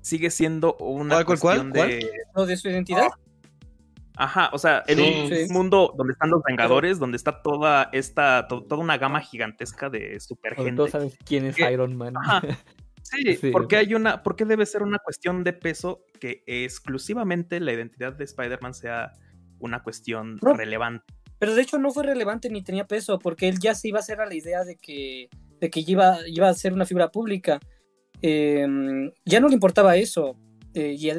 [0.01, 2.11] sigue siendo una cuestión de...
[2.35, 3.09] de su identidad?
[4.17, 8.77] Ajá, o sea, en un mundo donde están los Vengadores, donde está toda esta, toda
[8.77, 10.75] una gama gigantesca de super gente.
[10.75, 12.15] Todos saben quién es Iron Man.
[13.11, 18.13] Sí, porque hay una, porque debe ser una cuestión de peso que exclusivamente la identidad
[18.13, 19.13] de Spider-Man sea
[19.59, 21.07] una cuestión relevante.
[21.39, 24.01] Pero de hecho no fue relevante ni tenía peso, porque él ya se iba a
[24.01, 25.29] hacer a la idea de que,
[25.61, 27.61] de que iba, iba a ser una figura pública.
[28.23, 30.37] Em, ya no le importaba eso.
[30.75, 31.11] Eh, y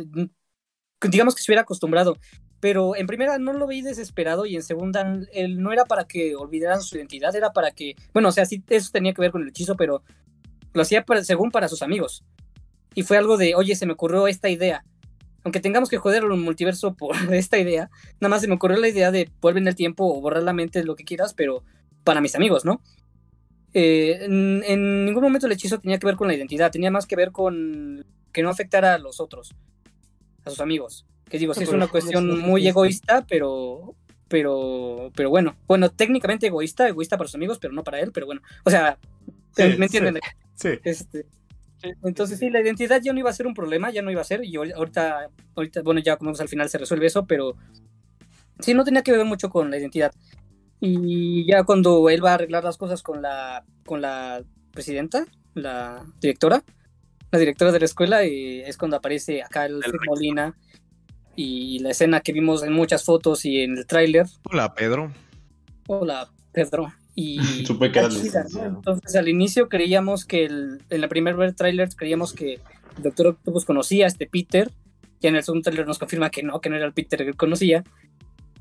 [1.09, 2.17] digamos que se hubiera acostumbrado
[2.59, 6.35] pero en primera no lo veí desesperado y en segunda él no era para que
[6.35, 9.41] olvidaran su identidad, era para que, bueno, o sea, sí, eso tenía que ver con
[9.41, 10.03] el hechizo, pero
[10.73, 12.23] lo hacía según para sus amigos.
[12.95, 14.83] Y fue algo de, oye, se me ocurrió esta idea.
[15.43, 18.89] Aunque tengamos que joder al multiverso por esta idea, nada más se me ocurrió la
[18.89, 21.63] idea de volver en el tiempo o borrar la mente, lo que quieras, pero
[22.03, 22.81] para mis amigos, ¿no?
[23.73, 27.05] Eh, en, en, ningún momento el hechizo tenía que ver con la identidad, tenía más
[27.05, 29.55] que ver con que no afectara a los otros,
[30.45, 31.05] a sus amigos.
[31.29, 33.95] Que digo, sí es una cuestión muy egoísta, pero,
[34.27, 35.55] pero, pero bueno.
[35.67, 38.41] Bueno, técnicamente egoísta, egoísta para sus amigos, pero no para él, pero bueno.
[38.63, 38.97] O sea,
[39.57, 40.19] ¿me entienden?
[40.55, 40.69] Sí.
[40.83, 41.27] Este,
[42.03, 44.25] entonces sí, la identidad ya no iba a ser un problema, ya no iba a
[44.25, 47.55] ser, y ahorita, ahorita bueno, ya como al final se resuelve eso, pero
[48.59, 50.11] sí, no tenía que ver mucho con la identidad.
[50.81, 56.05] Y ya cuando él va a arreglar las cosas con la, con la presidenta, la
[56.21, 56.63] directora,
[57.31, 60.57] la directora de la escuela, y es cuando aparece acá el, el Molina
[61.35, 64.25] y la escena que vimos en muchas fotos y en el tráiler.
[64.51, 65.11] Hola, Pedro.
[65.87, 66.93] Hola, Pedro.
[67.19, 67.39] Y
[67.69, 72.55] entonces al inicio creíamos que el, en la primer ver tráiler creíamos que
[72.97, 74.71] el Doctor Octopus conocía a este Peter,
[75.19, 77.29] y en el segundo tráiler nos confirma que no, que no era el Peter que
[77.29, 77.83] él conocía.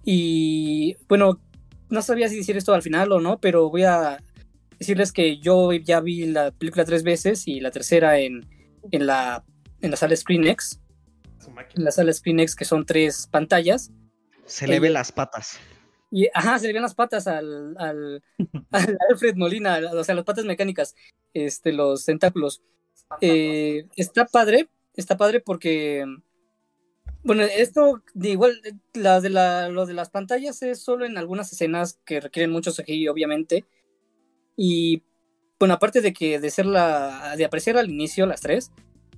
[0.04, 1.40] Y bueno,
[1.90, 4.18] no sabía si decir esto al final o no, pero voy a
[4.78, 8.46] decirles que yo ya vi la película tres veces y la tercera en,
[8.90, 9.44] en, la,
[9.80, 10.80] en la sala ScreenX
[11.76, 13.90] en la sala ScreenX, que son tres pantallas.
[14.46, 15.58] Se le ven las patas.
[16.10, 18.22] Y, ajá, se le ven las patas al, al,
[19.10, 20.94] Alfred Molina, o sea, las patas mecánicas,
[21.34, 22.62] este, los tentáculos.
[23.20, 26.04] Eh, está padre, está padre porque,
[27.22, 28.60] bueno, esto, de igual,
[28.94, 32.72] la de la, lo de las pantallas es solo en algunas escenas que requieren mucho
[32.72, 33.66] CGI, obviamente.
[34.56, 35.02] Y,
[35.58, 38.72] bueno, aparte de que de ser la, de apreciar al inicio las tres,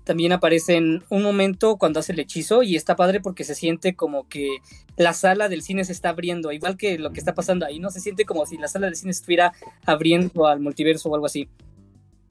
[0.04, 3.94] también aparece en un momento cuando hace el hechizo y está padre porque se siente
[3.94, 4.58] como que
[4.96, 7.90] la sala del cine se está abriendo, igual que lo que está pasando ahí, ¿no?
[7.90, 9.52] Se siente como si la sala del cine estuviera
[9.86, 11.48] abriendo al multiverso o algo así.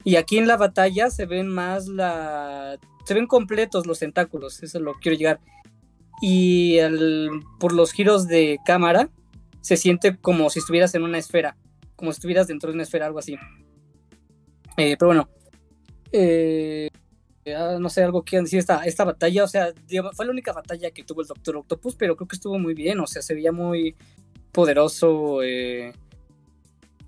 [0.04, 2.78] Y aquí en la batalla se ven más la...
[3.04, 5.40] se ven completos los tentáculos, eso lo quiero llegar.
[6.22, 6.78] Y
[7.58, 9.08] por los giros de cámara
[9.60, 11.56] se siente como si estuvieras en una esfera,
[11.96, 13.36] como si estuvieras dentro de una esfera, algo así.
[14.76, 15.28] Eh, pero bueno,
[16.12, 16.88] eh,
[17.44, 19.72] no sé, algo que decir esta, esta batalla, o sea,
[20.12, 23.00] fue la única batalla que tuvo el Doctor Octopus, pero creo que estuvo muy bien,
[23.00, 23.96] o sea, se veía muy
[24.52, 25.92] poderoso, eh,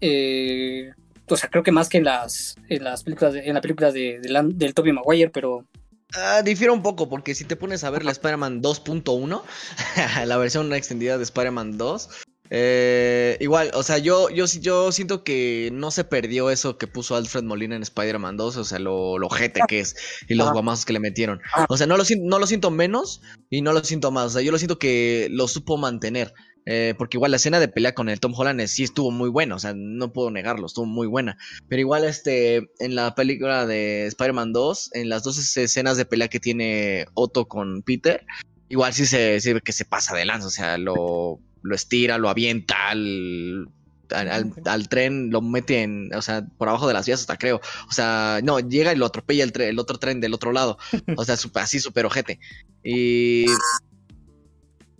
[0.00, 0.92] eh,
[1.28, 4.20] o sea, creo que más que en las, en las películas, en la película de,
[4.20, 5.66] del Tobey Maguire, pero...
[6.14, 9.42] Ah, difiere un poco, porque si te pones a ver la Spider-Man 2.1,
[10.26, 15.70] la versión extendida de Spider-Man 2, eh, igual, o sea, yo, yo, yo siento que
[15.72, 19.30] no se perdió eso que puso Alfred Molina en Spider-Man 2, o sea, lo, lo
[19.30, 19.96] jete que es
[20.28, 21.40] y los guamazos que le metieron.
[21.68, 24.42] O sea, no lo, no lo siento menos y no lo siento más, o sea,
[24.42, 26.34] yo lo siento que lo supo mantener.
[26.64, 29.56] Eh, porque igual la escena de pelea con el Tom Holland sí estuvo muy buena,
[29.56, 31.36] o sea, no puedo negarlo, estuvo muy buena.
[31.68, 36.28] Pero igual este, en la película de Spider-Man 2, en las dos escenas de pelea
[36.28, 38.24] que tiene Otto con Peter,
[38.68, 42.28] igual sí se, sí que se pasa de lanza, o sea, lo lo estira, lo
[42.28, 43.68] avienta al,
[44.12, 47.60] al, tren, lo mete en, o sea, por abajo de las vías hasta creo.
[47.88, 50.78] O sea, no, llega y lo atropella el, el otro tren del otro lado.
[51.16, 52.38] O sea, así súper ojete.
[52.82, 53.46] Y,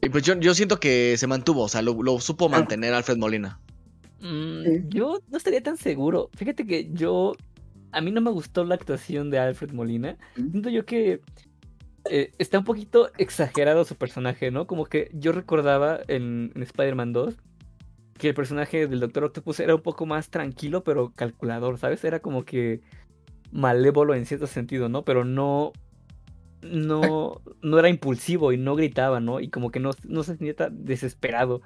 [0.02, 3.60] y pues yo, yo, siento que se mantuvo, o sea, lo, supo mantener Alfred Molina.
[4.20, 6.30] Mm, yo no estaría tan seguro.
[6.34, 7.34] Fíjate que yo.
[7.94, 10.16] A mí no me gustó la actuación de Alfred Molina.
[10.34, 11.20] Siento yo que
[12.10, 14.66] eh, está un poquito exagerado su personaje, ¿no?
[14.66, 17.36] Como que yo recordaba en, en Spider-Man 2
[18.18, 22.04] que el personaje del Doctor Octopus era un poco más tranquilo, pero calculador, ¿sabes?
[22.04, 22.80] Era como que
[23.50, 25.04] malévolo en cierto sentido, ¿no?
[25.04, 25.72] Pero no.
[26.62, 29.40] No, no era impulsivo y no gritaba, ¿no?
[29.40, 31.62] Y como que no, no se sentía desesperado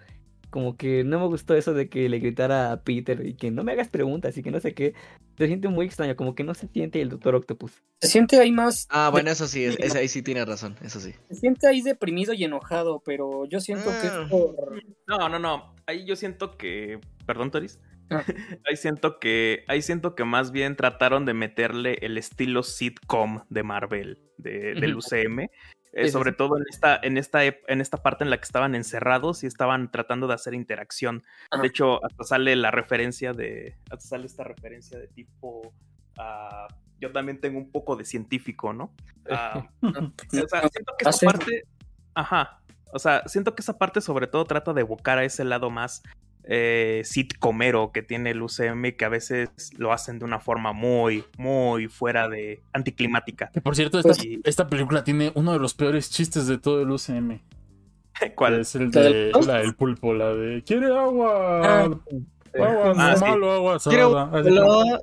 [0.50, 3.64] como que no me gustó eso de que le gritara a Peter y que no
[3.64, 4.94] me hagas preguntas y que no sé qué.
[5.36, 7.82] Se siente muy extraño, como que no se siente el Doctor Octopus.
[8.00, 8.86] Se siente ahí más.
[8.90, 11.12] Ah, bueno, eso sí, es, ahí sí tiene razón, eso sí.
[11.28, 14.26] Se siente ahí deprimido y enojado, pero yo siento que es ah.
[14.30, 14.82] por.
[15.06, 15.74] No, no, no.
[15.86, 17.00] Ahí yo siento que.
[17.26, 17.78] Perdón, Toris.
[18.10, 18.24] Ah.
[18.68, 19.64] ahí siento que.
[19.68, 24.96] Ahí siento que más bien trataron de meterle el estilo sitcom de Marvel, de, del
[24.96, 25.48] UCM.
[25.92, 29.44] Eh, sobre todo en esta, en, esta, en esta parte en la que estaban encerrados
[29.44, 31.24] y estaban tratando de hacer interacción.
[31.60, 33.76] De hecho, hasta sale la referencia de.
[33.90, 35.72] Hasta sale esta referencia de tipo.
[36.18, 38.94] Uh, yo también tengo un poco de científico, ¿no?
[39.82, 41.62] Uh, o sea, siento que esa parte.
[42.14, 42.60] Ajá.
[42.92, 46.02] O sea, siento que esa parte sobre todo trata de evocar a ese lado más
[46.48, 51.24] eh, sitcomero que tiene el UCM que a veces lo hacen de una forma muy,
[51.36, 53.50] muy fuera de anticlimática.
[53.62, 57.40] por cierto, esta, esta película tiene uno de los peores chistes de todo el UCM.
[58.34, 58.60] ¿Cuál?
[58.60, 61.60] Es el de la del pulpo, la de ¿Quiere agua?
[61.62, 61.90] Ah,
[62.58, 64.42] agua ah, normal o agua salada.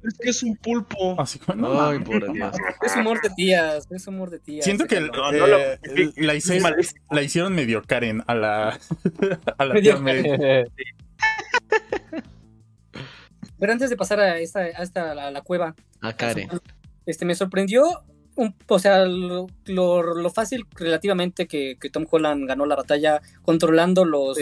[0.03, 1.19] es que es un pulpo.
[1.19, 2.23] Así Ay, por
[2.81, 4.63] Es humor de tías, es humor de tías.
[4.63, 6.73] Siento que eh, la, hicieron,
[7.11, 8.79] la, hicieron medio Karen a la,
[9.57, 9.97] a la tía
[13.59, 15.75] Pero antes de pasar a esta, a la, cueva.
[16.01, 16.49] A Karen.
[17.05, 18.03] Este, me sorprendió,
[18.35, 19.47] un, o sea, lo,
[20.33, 24.37] fácil relativamente que, Tom Holland ganó la batalla controlando los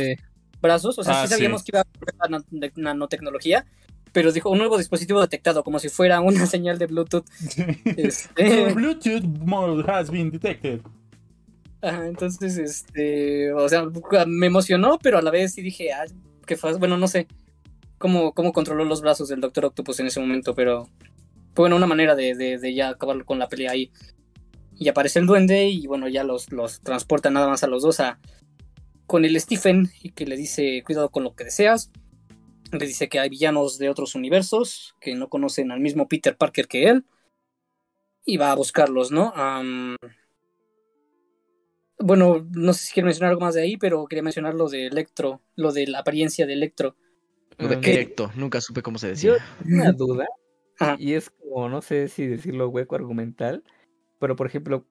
[0.62, 0.98] brazos.
[0.98, 1.86] O sea, sí ah, sabíamos que iba a
[2.24, 3.66] haber nanotecnología,
[4.12, 7.26] pero dijo un nuevo dispositivo detectado, como si fuera una señal de Bluetooth.
[7.98, 9.24] Este, Bluetooth
[9.88, 10.82] has been detected.
[11.82, 13.86] entonces, este, o sea,
[14.28, 16.06] me emocionó, pero a la vez sí dije, ah,
[16.46, 17.28] que fue, bueno, no sé
[17.98, 20.86] cómo, cómo controló los brazos del Doctor Octopus en ese momento, pero
[21.54, 23.92] fue bueno, una manera de, de, ya acabar con la pelea ahí.
[24.76, 28.00] Y aparece el duende y bueno, ya los, los transporta nada más a los dos
[28.00, 28.20] a,
[29.06, 31.92] con el Stephen y que le dice cuidado con lo que deseas.
[32.72, 36.68] Le dice que hay villanos de otros universos que no conocen al mismo Peter Parker
[36.68, 37.06] que él.
[38.24, 39.34] Y va a buscarlos, ¿no?
[42.04, 44.88] Bueno, no sé si quiero mencionar algo más de ahí, pero quería mencionar lo de
[44.88, 46.96] Electro, lo de la apariencia de Electro.
[47.58, 49.34] Lo de Electro, nunca supe cómo se decía.
[49.34, 50.26] Yo una duda,
[50.98, 53.64] y es como, no sé si decirlo hueco argumental,
[54.20, 54.88] pero por ejemplo,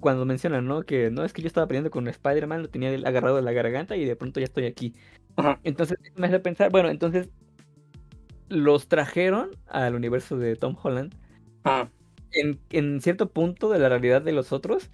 [0.00, 0.82] cuando mencionan, ¿no?
[0.82, 3.96] Que no es que yo estaba peleando con Spider-Man, lo tenía agarrado de la garganta
[3.96, 4.94] y de pronto ya estoy aquí.
[5.62, 7.28] Entonces me hace pensar, bueno, entonces
[8.48, 11.14] los trajeron al universo de Tom Holland
[12.32, 14.90] en, en cierto punto de la realidad de los otros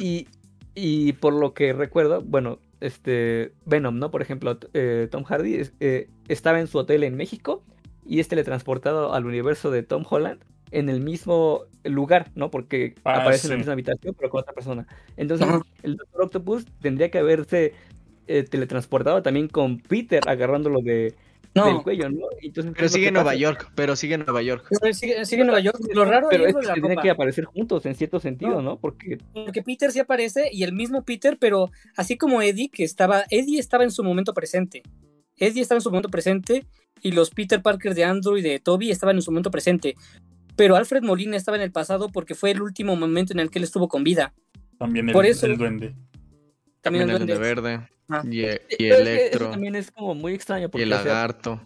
[0.00, 0.28] y,
[0.74, 4.10] y por lo que recuerdo, bueno, este Venom, ¿no?
[4.10, 7.62] Por ejemplo, eh, Tom Hardy eh, estaba en su hotel en México
[8.06, 12.50] y es teletransportado al universo de Tom Holland en el mismo lugar, ¿no?
[12.50, 14.86] Porque ah, aparece en la misma habitación, pero con otra persona.
[15.16, 15.46] Entonces,
[15.82, 17.72] el Doctor Octopus tendría que haberse
[18.26, 21.14] eh, teletransportado también con Peter agarrándolo de,
[21.54, 21.82] no.
[21.82, 22.26] cuello, ¿no?
[22.74, 24.66] pero sigue en Nueva York, pero sigue en Nueva York.
[24.92, 25.78] sigue, en Nueva York.
[25.92, 28.78] Lo raro pero es que tendrían que aparecer juntos en cierto sentido, ¿no?
[28.78, 29.18] Porque...
[29.32, 33.58] Porque Peter sí aparece y el mismo Peter, pero así como Eddie, que estaba, Eddie
[33.58, 34.82] estaba en su momento presente.
[35.36, 36.66] Eddie estaba en su momento presente
[37.02, 39.94] y los Peter Parker de Andrew y de Toby estaban en su momento presente.
[40.56, 43.58] Pero Alfred Molina estaba en el pasado porque fue el último momento en el que
[43.58, 44.32] él estuvo con vida.
[44.78, 45.94] También el, Por eso, el duende.
[46.80, 47.88] También, el duende verde.
[48.08, 48.22] Ah.
[48.24, 49.50] Y, y Electro.
[49.50, 50.68] también es como muy extraño.
[50.68, 51.60] Porque, y el lagarto.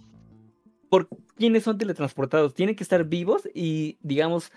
[0.89, 2.55] ¿Por quiénes son teletransportados?
[2.55, 4.53] ¿Tienen que estar vivos y, digamos,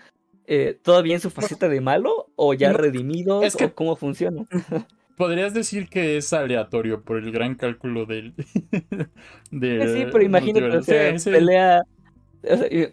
[0.46, 3.44] eh, todavía en su faceta de malo o ya redimidos?
[3.44, 3.72] Es que...
[3.72, 4.44] ¿Cómo funciona?
[5.16, 8.34] Podrías decir que es aleatorio por el gran cálculo del.
[9.50, 11.82] de, sí, pero imagínate, o sea, pelea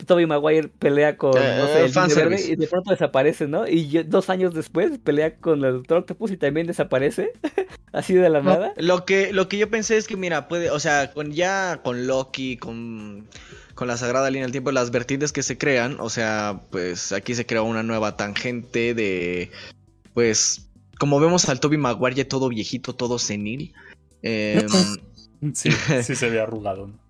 [0.06, 3.68] Toby Maguire pelea con eh, el y de pronto desaparece, ¿no?
[3.68, 7.32] Y dos años después pelea con el Doctor Octopus y también desaparece,
[7.92, 8.74] así de la nada.
[8.78, 12.06] Lo que, lo que yo pensé es que, mira, puede, o sea, con ya con
[12.06, 13.28] Loki, con,
[13.74, 17.34] con la Sagrada Línea del Tiempo, las vertientes que se crean, o sea, pues aquí
[17.34, 19.50] se crea una nueva tangente de,
[20.14, 20.70] pues,
[21.00, 23.74] como vemos al Toby Maguire todo viejito, todo senil.
[24.22, 24.68] Em,
[25.54, 25.70] sí,
[26.04, 27.09] sí se ve arrugado, ¿no?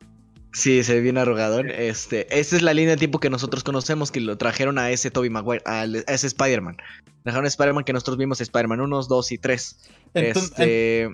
[0.52, 1.70] Sí, se ve bien arrugador.
[1.70, 5.12] Este, esta es la línea de tiempo que nosotros conocemos, que lo trajeron a ese
[5.12, 6.78] Toby Maguire, a, ese Spider-Man.
[7.24, 9.80] Trajeron a Spider-Man que nosotros vimos Spider-Man 1, 2 y 3.
[10.14, 11.10] este...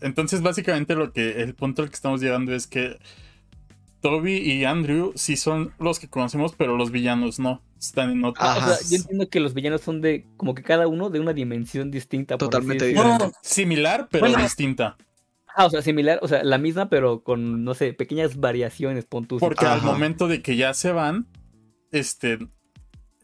[0.00, 2.98] Entonces, básicamente, lo que el punto al que estamos llegando es que
[4.04, 7.62] Toby y Andrew sí son los que conocemos, pero los villanos no.
[7.78, 8.42] Están en otro.
[8.44, 11.90] Ah, yo entiendo que los villanos son de, como que cada uno de una dimensión
[11.90, 12.36] distinta.
[12.36, 13.30] Totalmente diferente.
[13.42, 14.96] Similar, pero distinta.
[15.56, 19.40] Ah, o sea, similar, o sea, la misma, pero con, no sé, pequeñas variaciones, puntos.
[19.40, 21.26] Porque al momento de que ya se van,
[21.92, 22.38] este,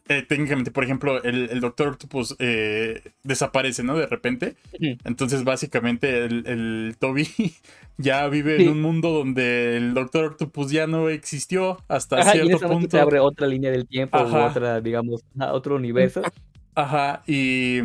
[0.07, 3.97] eh, técnicamente, por ejemplo, el, Doctor Octopus eh, desaparece, ¿no?
[3.97, 4.55] De repente.
[5.03, 7.27] Entonces, básicamente, el, Toby
[7.97, 12.91] ya vive en un mundo donde el Doctor Octopus ya no existió hasta cierto punto.
[12.91, 16.21] Se abre otra línea del tiempo o otra, digamos, otro universo.
[16.75, 17.79] Ajá, y.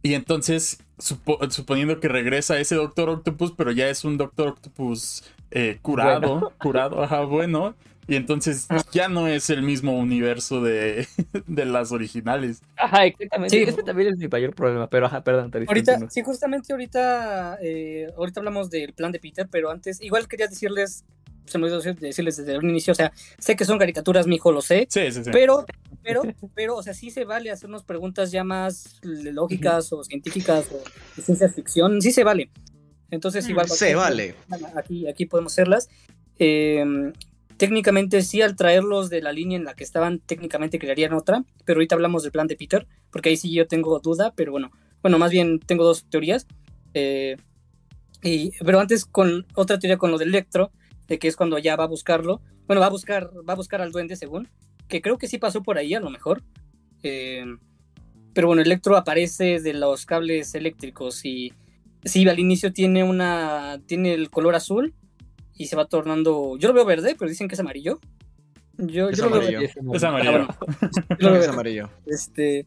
[0.00, 5.78] Y entonces suponiendo que regresa ese Doctor Octopus, pero ya es un Doctor Octopus eh,
[5.82, 7.74] curado, curado, ajá, bueno.
[8.10, 11.06] Y entonces ya no es el mismo universo de,
[11.46, 12.62] de las originales.
[12.76, 13.54] Ajá, exactamente.
[13.54, 13.62] Sí.
[13.64, 15.52] Ese también es mi mayor problema, pero ajá, perdón.
[15.66, 20.46] ahorita, sí, justamente ahorita, eh, ahorita hablamos del plan de Peter, pero antes, igual quería
[20.46, 21.04] decirles
[21.44, 24.52] se me olvidó decirles desde un inicio, o sea, sé que son caricaturas, mi hijo
[24.52, 25.30] lo sé, sí, sí, sí.
[25.32, 25.64] pero,
[26.02, 26.22] pero,
[26.54, 30.82] pero, o sea, sí se vale hacernos preguntas ya más lógicas o científicas o
[31.16, 32.50] de ciencia ficción, sí se vale.
[33.10, 33.68] Entonces, mm, igual.
[33.68, 34.34] Se vale.
[34.76, 35.88] Aquí, aquí podemos hacerlas.
[36.38, 37.12] Em,
[37.56, 41.78] técnicamente sí, al traerlos de la línea en la que estaban, técnicamente crearían otra, pero
[41.78, 44.70] ahorita hablamos del plan de Peter, porque ahí sí yo tengo duda, pero bueno,
[45.02, 46.46] bueno, más bien tengo dos teorías.
[46.94, 47.36] Eh,
[48.22, 50.72] y, pero antes con otra teoría con lo del Electro,
[51.06, 52.40] de que es cuando ya va a buscarlo.
[52.66, 54.48] Bueno, va a buscar, va a buscar al duende según,
[54.88, 56.42] que creo que sí pasó por ahí a lo mejor.
[57.02, 57.44] Eh,
[58.32, 61.52] pero bueno, Electro aparece de los cables eléctricos y
[62.04, 64.94] sí, al inicio tiene una, tiene el color azul
[65.54, 68.00] y se va tornando, yo lo veo verde, pero dicen que es amarillo.
[68.76, 69.60] Yo, es, amarillo.
[69.60, 70.48] es amarillo.
[71.18, 71.90] es amarillo.
[72.06, 72.64] Este,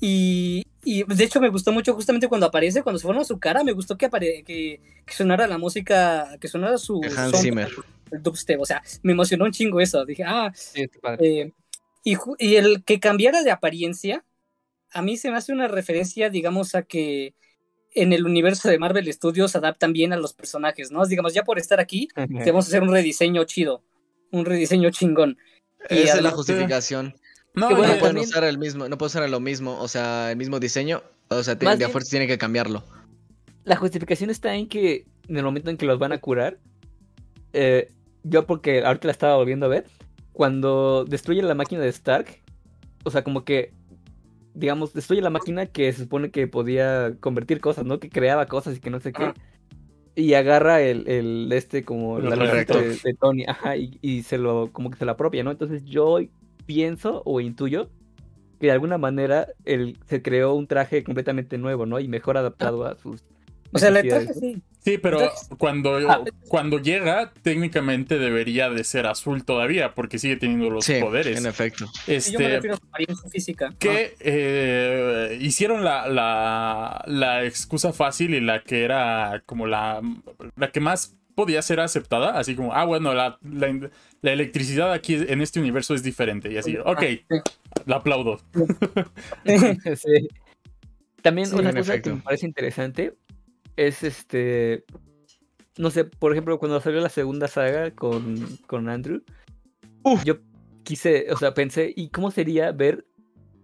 [0.00, 3.64] y, y de hecho me gustó mucho justamente cuando aparece, cuando se forma su cara,
[3.64, 7.00] me gustó que, apare que, sonara la música, que sonara su...
[7.16, 7.70] Hans Zimmer.
[8.10, 10.04] El dubstep, o sea, me emocionó un chingo eso.
[10.06, 10.52] Dije, ah,
[11.18, 11.52] eh,
[12.04, 14.24] y, y, el que cambiara de apariencia,
[14.92, 17.34] a mí se me hace una referencia, digamos, a que
[17.94, 21.04] en el universo de Marvel Studios adaptan bien a los personajes, ¿no?
[21.06, 23.82] Digamos, ya por estar aquí, debemos hacer un rediseño chido,
[24.30, 25.36] un rediseño chingón.
[25.88, 27.14] Esa es la justificación.
[27.58, 31.02] No, no pueden usar el mismo, no usar lo mismo, o sea, el mismo diseño,
[31.28, 32.84] o sea, tiene, de fuerza tiene que cambiarlo.
[33.64, 36.58] La justificación está en que en el momento en que los van a curar,
[37.52, 37.90] eh,
[38.22, 39.86] yo porque ahorita la estaba volviendo a ver,
[40.32, 42.26] cuando destruye la máquina de Stark,
[43.04, 43.72] o sea, como que,
[44.54, 47.98] digamos, destruye la máquina que se supone que podía convertir cosas, ¿no?
[47.98, 49.32] Que creaba cosas y que no sé qué.
[50.14, 54.72] Y agarra el, el este como la de, de, Tony, ajá, y, y, se lo,
[54.72, 55.50] como que se la apropia, ¿no?
[55.50, 56.18] Entonces yo
[56.68, 57.88] pienso o intuyo
[58.60, 61.98] que de alguna manera él se creó un traje completamente nuevo, ¿no?
[61.98, 63.24] Y mejor adaptado a sus.
[63.72, 64.62] O sea, el traje sí.
[64.80, 70.70] Sí, pero cuando, ah, cuando llega, técnicamente debería de ser azul todavía, porque sigue teniendo
[70.70, 71.38] los poderes.
[71.38, 71.86] En efecto.
[72.06, 73.74] Este, yo me refiero a su apariencia física.
[73.78, 80.00] Que eh, hicieron la, la, la, excusa fácil y la que era como la,
[80.56, 83.90] la que más podía ser aceptada, así como, ah, bueno, la, la,
[84.22, 86.52] electricidad aquí en este universo es diferente.
[86.52, 87.02] Y así, ok,
[87.86, 88.40] la aplaudo.
[91.22, 93.14] También una cosa que me parece interesante
[93.76, 94.84] es este.
[95.76, 99.22] No sé, por ejemplo, cuando salió la segunda saga con, con Andrew,
[100.24, 100.38] yo
[100.82, 103.06] quise, o sea, pensé, ¿y cómo sería ver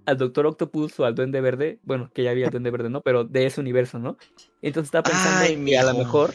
[0.06, 1.80] al Doctor Octopus o al Duende Verde?
[1.82, 3.00] Bueno, que ya había el Duende Verde, ¿no?
[3.00, 4.16] Pero de ese universo, ¿no?
[4.62, 6.32] Entonces estaba pensando que a lo mejor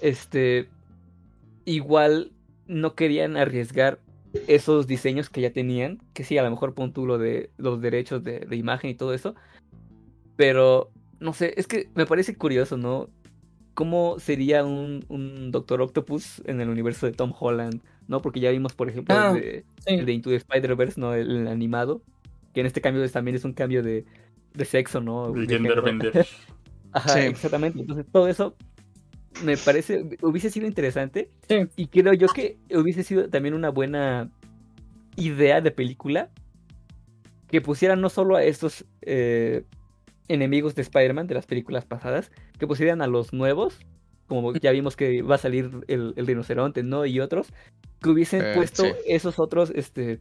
[0.00, 0.68] este,
[1.64, 2.32] igual
[2.70, 3.98] no querían arriesgar
[4.46, 7.80] esos diseños que ya tenían, que sí, a lo mejor pon tú lo de los
[7.80, 9.34] derechos de, imagen y todo eso,
[10.36, 13.10] pero no sé, es que me parece curioso, ¿no?
[13.74, 17.80] ¿Cómo sería un, un Doctor Octopus en el universo de Tom Holland?
[18.06, 18.22] ¿No?
[18.22, 21.14] Porque ya vimos, por ejemplo, el, ah, de, el, de, Into the Spider-Verse, ¿no?
[21.14, 22.02] El, animado,
[22.52, 24.04] que en este cambio también es un cambio de,
[24.54, 25.32] de sexo, ¿no?
[26.92, 27.80] Ajá, exactamente.
[27.80, 28.56] Entonces, todo eso
[29.44, 31.30] me parece, hubiese sido interesante.
[31.76, 34.30] Y creo yo que hubiese sido también una buena
[35.16, 36.30] idea de película
[37.48, 39.64] que pusieran no solo a estos eh,
[40.28, 43.80] enemigos de Spider-Man de las películas pasadas, que pusieran a los nuevos,
[44.28, 47.06] como ya vimos que va a salir el, rinoceronte, ¿no?
[47.06, 47.52] Y otros,
[48.00, 50.20] que hubiesen eh, puesto esos otros este,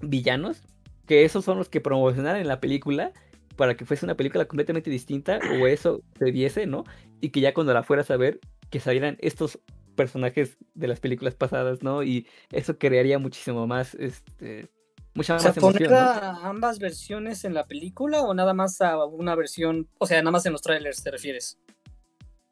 [0.00, 0.62] villanos,
[1.06, 3.12] que esos son los que promocionaran en la película
[3.56, 6.84] para que fuese una película completamente distinta o eso se viese, ¿no?
[7.20, 8.40] Y que ya cuando la fueras a ver,
[8.70, 9.58] que salieran estos
[9.94, 12.02] personajes de las películas pasadas, ¿no?
[12.02, 14.68] Y eso crearía muchísimo más, este,
[15.14, 15.92] mucha más emoción.
[15.92, 20.32] a ambas versiones en la película o nada más a una versión, o sea, nada
[20.32, 21.58] más en los trailers te refieres?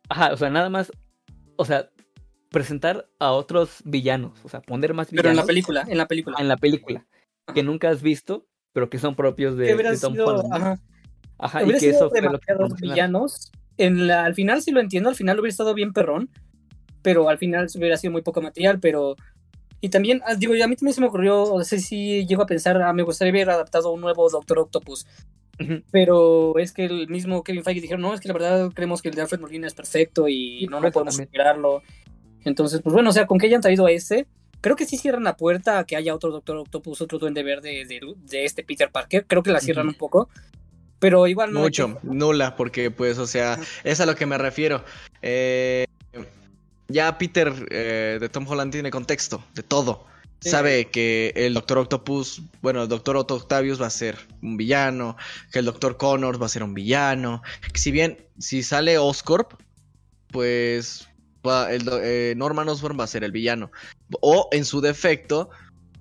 [0.08, 0.92] Ajá, o sea, nada más.
[1.56, 1.90] O sea,
[2.50, 4.38] presentar a otros villanos.
[4.44, 5.22] O sea, poner más villanos.
[5.22, 6.36] Pero en la película, en la película.
[6.38, 7.06] En la película.
[7.54, 10.52] Que nunca has visto, pero que son propios de, de Tom sido, Holland.
[10.52, 10.78] Ajá.
[11.38, 13.50] Ajá, y que sido eso fue lo que villanos.
[13.76, 16.30] En la, al final sí lo entiendo, al final hubiera estado bien perrón,
[17.02, 19.16] pero al final hubiera sido muy poco material, pero...
[19.80, 22.46] Y también, ah, digo, a mí también se me ocurrió, no sé si llego a
[22.46, 25.06] pensar, ah, me gustaría haber adaptado un nuevo Doctor Octopus,
[25.90, 29.08] pero es que el mismo Kevin Feige dijeron, no, es que la verdad creemos que
[29.08, 31.82] el de Alfred Molina es perfecto y no, no podemos superarlo.
[32.44, 34.28] Entonces, pues bueno, o sea, con que hayan traído a ese,
[34.62, 37.84] creo que sí cierran la puerta a que haya otro Doctor Octopus, otro Duende Verde
[37.84, 40.30] de, de este Peter Parker, creo que la cierran un poco,
[40.98, 41.60] pero igual no...
[41.60, 44.82] Mucho, que- nula, porque pues, o sea, es a lo que me refiero.
[45.20, 45.84] Eh,
[46.88, 50.06] ya Peter eh, de Tom Holland tiene contexto de todo.
[50.40, 50.50] Sí.
[50.50, 55.16] Sabe que el Doctor Octopus, bueno, el Doctor Otto Octavius va a ser un villano,
[55.52, 57.42] que el Doctor Connors va a ser un villano.
[57.74, 59.52] Si bien, si sale Oscorp,
[60.28, 61.08] pues
[61.46, 63.70] va- el eh, Norman Osborn va a ser el villano.
[64.20, 65.50] O en su defecto,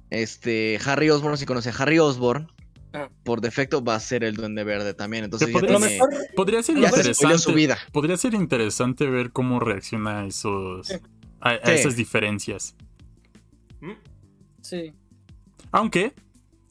[0.10, 2.48] este Harry Osborn, si conoce a Harry Osborn,
[2.94, 3.10] Ah.
[3.24, 5.24] por defecto va a ser el Duende Verde también.
[5.24, 7.54] Entonces ya podría tiene- ser ya se spoileó su interesante.
[7.54, 7.78] vida.
[7.94, 10.88] Podría ser interesante ver cómo reacciona a esos.
[10.88, 10.96] Sí.
[11.40, 11.72] A, a Sí.
[11.72, 12.76] esas diferencias.
[13.80, 13.92] ¿Mm?
[14.62, 14.92] Sí.
[15.72, 16.14] Aunque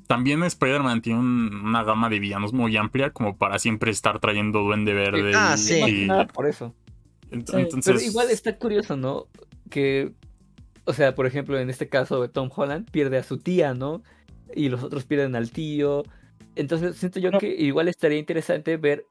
[0.06, 4.60] también Spider-Man tiene un- una gama de villanos muy amplia como para siempre estar trayendo
[4.60, 5.32] Duende Verde.
[5.34, 5.80] Ah, y- sí.
[5.82, 6.74] Y- por eso.
[7.30, 9.26] entonces, Pero igual está curioso, ¿no?
[9.70, 10.12] Que,
[10.84, 14.02] o sea, por ejemplo, en este caso Tom Holland pierde a su tía, ¿no?
[14.54, 16.02] Y los otros pierden al tío.
[16.56, 17.38] Entonces siento yo No.
[17.38, 19.06] que igual estaría interesante ver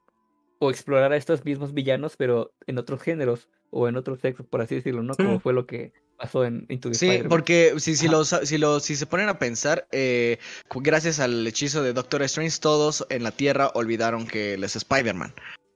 [0.60, 4.62] o explorar a estos mismos villanos, pero en otros géneros o en otros sexos, por
[4.62, 5.16] así decirlo, ¿no?
[5.16, 8.18] Como fue lo que pasó en Into the Sí, porque si, si, Ajá.
[8.18, 10.38] lo, sa- si, lo, si se ponen a pensar, eh,
[10.76, 15.34] gracias al hechizo de Doctor Strange, todos en la Tierra olvidaron que él es Spider-Man.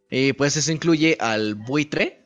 [0.10, 2.26] Y pues eso incluye al buitre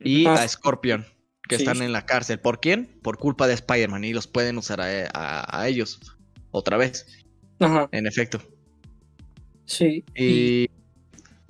[0.00, 0.34] y Ah.
[0.34, 1.06] a Scorpion,
[1.48, 1.62] que Sí.
[1.62, 2.38] están en la cárcel.
[2.40, 2.98] ¿Por quién?
[3.02, 6.00] Por culpa de Spider-Man y los pueden usar a, a- a ellos.
[6.50, 7.06] Otra vez,
[7.60, 7.88] Ajá.
[7.92, 8.40] en efecto.
[9.64, 10.04] Sí.
[10.14, 10.68] Y...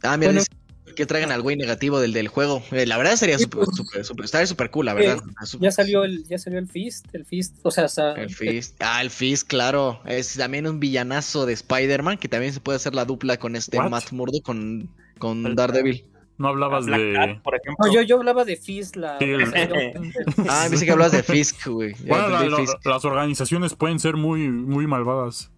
[0.03, 0.47] Ah, mira, Bueno.
[0.95, 2.63] que traigan al güey negativo del, del juego.
[2.73, 5.19] Eh, la verdad sería súper, súper, súper, estaría súper cool, la verdad.
[5.45, 8.31] Súper- Ya salió el, ya salió el Fist, el Fist, o sea, o sea, El
[8.35, 8.77] Fist.
[8.81, 10.01] Ah, el Fist, claro.
[10.07, 13.77] Es también un villanazo de Spider-Man que también se puede hacer la dupla con este
[13.79, 13.91] What?
[13.91, 14.89] Matt Murdo con,
[15.19, 16.05] con Daredevil.
[16.39, 17.13] No hablabas de.
[17.15, 17.87] Cat, por ejemplo.
[17.87, 19.19] No, yo, yo hablaba de Fist, la.
[19.19, 19.43] Sí, el-
[20.49, 21.95] Ah, pensé que hablabas de Fisk, güey.
[22.07, 22.85] Bueno, la- la- Fisk.
[22.87, 25.51] las organizaciones pueden ser muy, muy malvadas.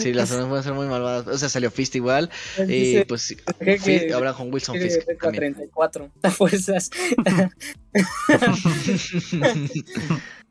[0.00, 1.26] Sí, las pueden ser muy malvadas.
[1.28, 2.30] O sea, salió Fist igual.
[2.58, 5.54] Y Dice pues sí, que- Fisk, ahora con Wilson que Fisk regla también.
[5.54, 6.90] 34 a fuerzas.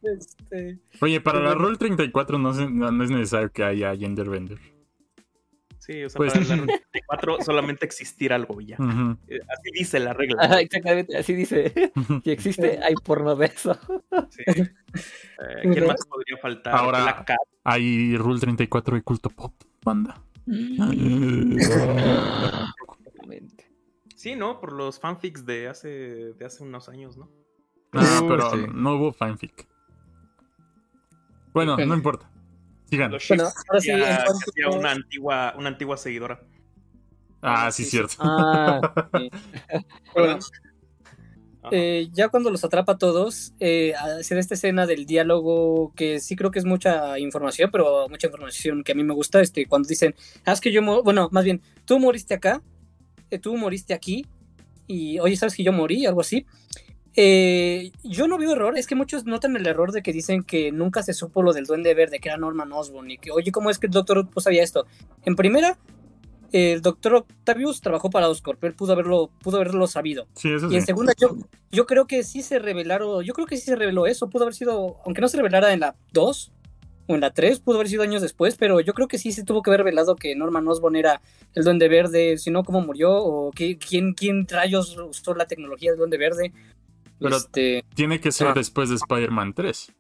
[0.01, 1.61] Este, Oye, para la bueno.
[1.63, 4.59] Roll 34 no, se- no- no es necesario que haya Gender Bender.
[5.85, 8.77] Sí, o sea, Pues- para el 94 solamente existir algo y ya.
[9.27, 10.41] Eh, Así dice la regla.
[10.43, 11.91] Ajá, exactamente, así dice.
[12.23, 13.77] Si existe, hay porno de eso.
[14.29, 14.43] Sí.
[14.47, 14.65] Eh,
[15.61, 16.75] ¿Quién más podría faltar?
[16.75, 17.37] Ahora- Black Cat.
[17.63, 20.21] Hay Rule 34 de culto pop, banda.
[24.15, 24.59] Sí, ¿no?
[24.59, 25.87] Por los fanfics de hace,
[26.33, 27.29] de hace unos años, ¿no?
[27.93, 28.57] Ah, Uh, pero sí.
[28.73, 29.67] no hubo fanfic.
[31.53, 31.77] Bueno.
[31.77, 32.29] no importa.
[32.89, 33.11] Sigan.
[33.11, 36.41] Los Bueno, ships ahora sí, hacía- en cuanto- hacía una antigua, una antigua seguidora.
[37.41, 38.15] Ah, sí, sí, cierto.
[38.19, 38.79] Ah,
[39.15, 39.29] sí.
[40.15, 40.39] Bueno,
[41.61, 41.69] Ajá.
[41.71, 46.19] eh, ya cuando los atrapa a todos, eh, se da esta escena del diálogo que
[46.19, 49.65] sí creo que es mucha información, pero mucha información que a mí me gusta, este,
[49.67, 52.61] cuando dicen, ah, es que yo, bueno, más bien, tú moriste acá,
[53.31, 54.25] eh, tú moriste aquí,
[54.87, 56.05] y oye, ¿sabes que yo morí?
[56.05, 56.45] Algo así.
[57.17, 60.71] Eh, yo no veo error, es que muchos notan el error de que dicen que
[60.71, 63.69] nunca se supo lo del Duende Verde, que era Norman Osborn, y que, oye, ¿cómo
[63.69, 64.85] es que el Doctor Octopus sabía esto?
[65.23, 65.77] En primera,
[66.51, 70.27] el Doctor Octavius trabajó para Oscorp, él pudo haberlo, pudo haberlo sabido.
[70.35, 70.75] Sí, eso Y sí.
[70.75, 71.37] en segunda, yo,
[71.71, 74.55] yo creo que sí se revelaron, yo creo que sí se reveló eso, pudo haber
[74.55, 76.51] sido, aunque no se revelara en la 2
[77.07, 79.43] o en la 3, pudo haber sido años después, pero yo creo que sí se
[79.43, 81.21] tuvo que haber revelado que Norman Osborn era
[81.53, 85.99] el Duende Verde, si no, cómo murió, o quién, quién rayos usó la tecnología del
[85.99, 86.53] Duende Verde.
[87.19, 88.53] Pero- Este, Tiene que ser Ah.
[88.53, 89.93] después de Spider-Man 3.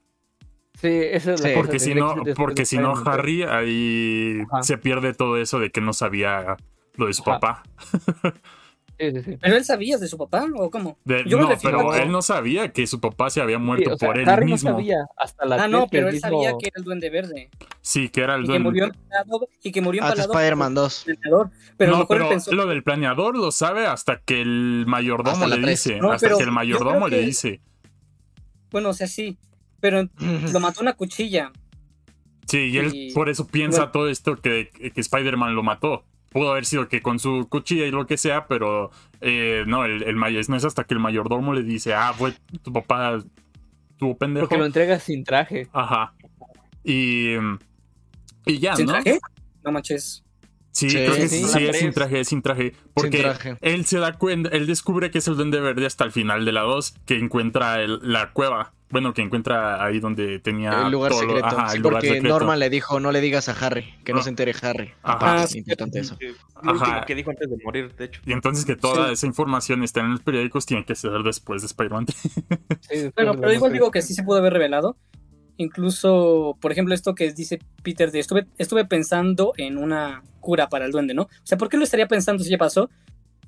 [0.79, 1.53] sí, esa es la Sí.
[1.53, 2.93] cosa, Porque si no, porque si no.
[3.05, 4.63] Harry ahí Ajá.
[4.63, 6.57] se pierde todo eso de que no sabía
[6.95, 7.39] lo de su Ajá.
[7.39, 7.63] papá.
[8.97, 9.37] Sí, sí, sí.
[9.41, 10.97] ¿Pero él sabía de su papá o cómo?
[11.03, 13.63] De- Yo no, pero a que- él no sabía que su papá se había Sí,
[13.63, 14.69] muerto o sea, por él Harry mismo.
[14.69, 17.09] no sabía hasta la Ah, no, que pero él sabía mismo- que era el Duende
[17.09, 17.49] Verde.
[17.81, 18.63] Sí, que era el Y que duende.
[18.69, 21.07] murió empalado, y que murió Hasta empalado Spider-Man por 2.
[21.07, 21.51] el planeador.
[21.77, 25.57] Pero no, mejor pero pensó lo del planeador lo sabe hasta que el mayordomo le
[25.69, 25.97] dice.
[25.99, 27.61] No, hasta que el yo mayordomo creo le que- dice.
[28.71, 29.37] Bueno, o sea, sí.
[29.81, 30.07] Pero
[30.57, 31.51] lo mató una cuchilla.
[32.47, 33.91] Sí, y él y- por eso piensa bueno.
[33.91, 36.05] todo esto que, que Spider-Man lo mató.
[36.35, 38.91] Pudo haber sido que con su cuchilla y lo que sea, pero
[39.21, 42.33] eh, no, el, el mayor, no es hasta que el mayordomo le dice, ah, fue
[42.61, 43.23] tu papá,
[43.97, 44.45] tuvo pendejo.
[44.45, 45.69] Porque lo entrega sin traje.
[45.71, 46.13] Ajá.
[46.83, 47.35] Y,
[48.45, 48.91] y ya, ¿Sin ¿no?
[48.91, 49.19] traje?
[49.63, 50.25] No manches.
[50.71, 52.73] Sí, Sí, creo que sí, sí, la sí, es sin traje, es sin traje.
[52.93, 53.57] Porque traje.
[53.61, 56.51] él se da cuenta, él descubre que es el duende verde hasta el final de
[56.51, 58.73] la 2, que encuentra el- la cueva.
[58.91, 61.45] Bueno, que encuentra ahí donde tenía el lugar todo secreto.
[61.45, 62.27] ajá, Sí, el lugar porque secreto.
[62.29, 64.23] Norman le dijo, no le digas a Harry, que no Ah.
[64.23, 64.91] se entere Harry.
[65.01, 65.43] Ajá.
[65.43, 66.15] Es importante eso.
[66.61, 67.03] Lo Ajá.
[67.05, 68.21] que dijo antes de morir, de hecho.
[68.25, 69.13] Y entonces que toda Sí.
[69.13, 72.05] esa información está en los periódicos tiene que ser después de Spider-Man.
[72.81, 74.95] Sí, Bueno, pero igual digo que sí se pudo haber revelado.
[75.57, 80.85] Incluso, por ejemplo, esto que dice Peter de estuve, estuve pensando en una cura para
[80.85, 81.23] el duende, ¿no?
[81.23, 82.89] O sea, ¿por qué lo estaría pensando si ya pasó?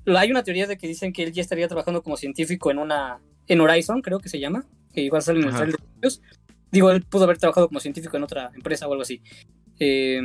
[0.06, 3.18] Hay una teoría de que dicen que él ya estaría trabajando como científico en una
[3.46, 6.22] en Horizon, creo que se llama, que igual sale en el de ellos.
[6.70, 9.22] Digo, él pudo haber trabajado como científico en otra empresa o algo así.
[9.78, 10.20] Eh,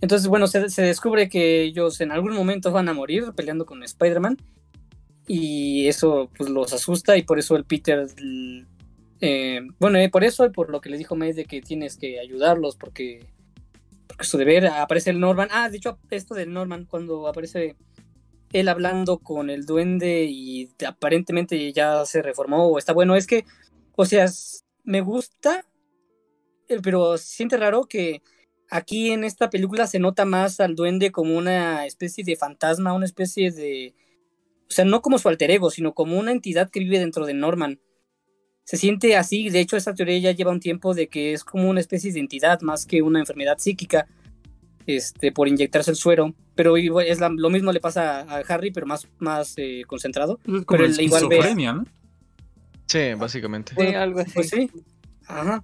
[0.00, 3.82] entonces, bueno, se, se descubre que ellos en algún momento van a morir peleando con
[3.82, 4.38] Spider-Man.
[5.26, 8.06] Y eso pues los asusta y por eso el Peter...
[9.20, 11.96] eh, bueno, eh, por eso y por lo que le dijo May de que tienes
[11.96, 13.26] que ayudarlos porque...
[14.06, 14.66] Porque es su deber.
[14.68, 15.48] Aparece el Norman.
[15.50, 17.76] Ah, de hecho, esto del Norman, cuando aparece
[18.52, 23.44] él hablando con el duende y aparentemente ya se reformó o está bueno, es que,
[24.00, 24.26] o sea,
[24.84, 25.64] me gusta,
[26.68, 28.22] eh, pero se siente raro que
[28.70, 33.06] aquí en esta película se nota más al duende como una especie de fantasma, una
[33.06, 33.94] especie de...
[34.68, 37.34] O sea, no como su alter ego, sino como una entidad que vive dentro de
[37.34, 37.80] Norman.
[38.62, 41.68] Se siente así, de hecho esta teoría ya lleva un tiempo de que es como
[41.68, 44.06] una especie de entidad más que una enfermedad psíquica,
[44.86, 46.34] este, por inyectarse el suero.
[46.54, 50.38] Pero es la- lo mismo le pasa a Harry, pero más, más eh, concentrado.
[50.44, 51.36] Como Pero él igual ve-
[51.74, 51.84] ¿no?
[52.88, 53.72] Sí, básicamente.
[53.78, 54.32] Sí, algo así.
[54.34, 54.70] Pues sí.
[55.26, 55.62] Ajá.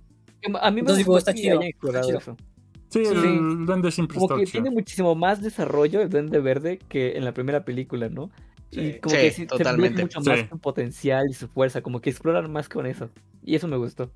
[0.61, 2.35] A mí me Entonces gustó está que chido, hayan explorado está chido.
[2.35, 2.45] eso.
[2.91, 3.65] Sí, el Sí.
[3.67, 4.63] duende siempre Como está que chido.
[4.63, 8.31] tiene muchísimo más desarrollo el Duende Verde que en la primera película, ¿no?
[8.71, 8.99] Y Sí.
[9.01, 9.97] como Sí, que sí, se totalmente.
[9.97, 10.47] ve mucho más Sí.
[10.51, 13.09] su potencial y su fuerza, como que exploran más con eso.
[13.43, 14.13] Y eso me gustó.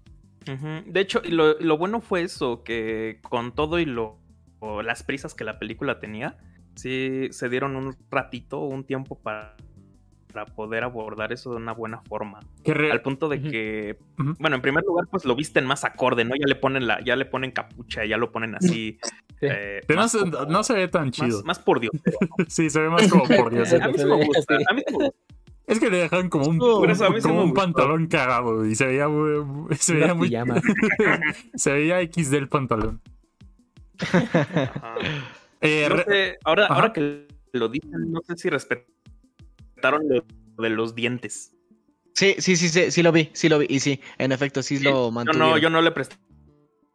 [0.86, 4.18] De hecho, y lo, lo bueno fue eso, que con todo y lo
[4.60, 6.36] o las prisas que la película tenía,
[6.74, 9.56] sí se dieron un ratito, un tiempo para,
[10.32, 12.40] para poder abordar eso de una buena forma.
[12.90, 13.98] Al punto de que,
[14.38, 16.34] bueno, en primer lugar, pues lo visten más acorde, ¿no?
[16.36, 18.98] Ya le ponen la, ya le ponen capucha, ya lo ponen así.
[19.40, 19.46] Sí.
[19.50, 21.38] eh, no, se, como- no se ve tan chido.
[21.38, 21.92] Más, más por Dios.
[22.48, 23.72] Sí, se ve más como por Dios.
[23.72, 24.54] A mí sí me gusta.
[24.68, 25.18] A mí sí me gusta.
[25.66, 26.54] Es que le dejan como un,
[26.94, 29.44] sí como un pantalón cagado y se veía muy,
[29.76, 30.30] se veía muy
[31.54, 33.00] se veía X del pantalón.
[34.00, 34.94] Ajá.
[35.60, 36.74] Eh, No re- sé, ahora, Ajá.
[36.74, 38.88] ahora que lo dicen, no sé si respetaron
[39.82, 41.52] lo de los dientes.
[42.14, 43.66] Sí, sí, sí, sí, sí lo vi, sí lo vi.
[43.68, 45.50] Y sí, en efecto, sí, lo Yo mantuvieron.
[45.50, 46.16] no, yo no le presté.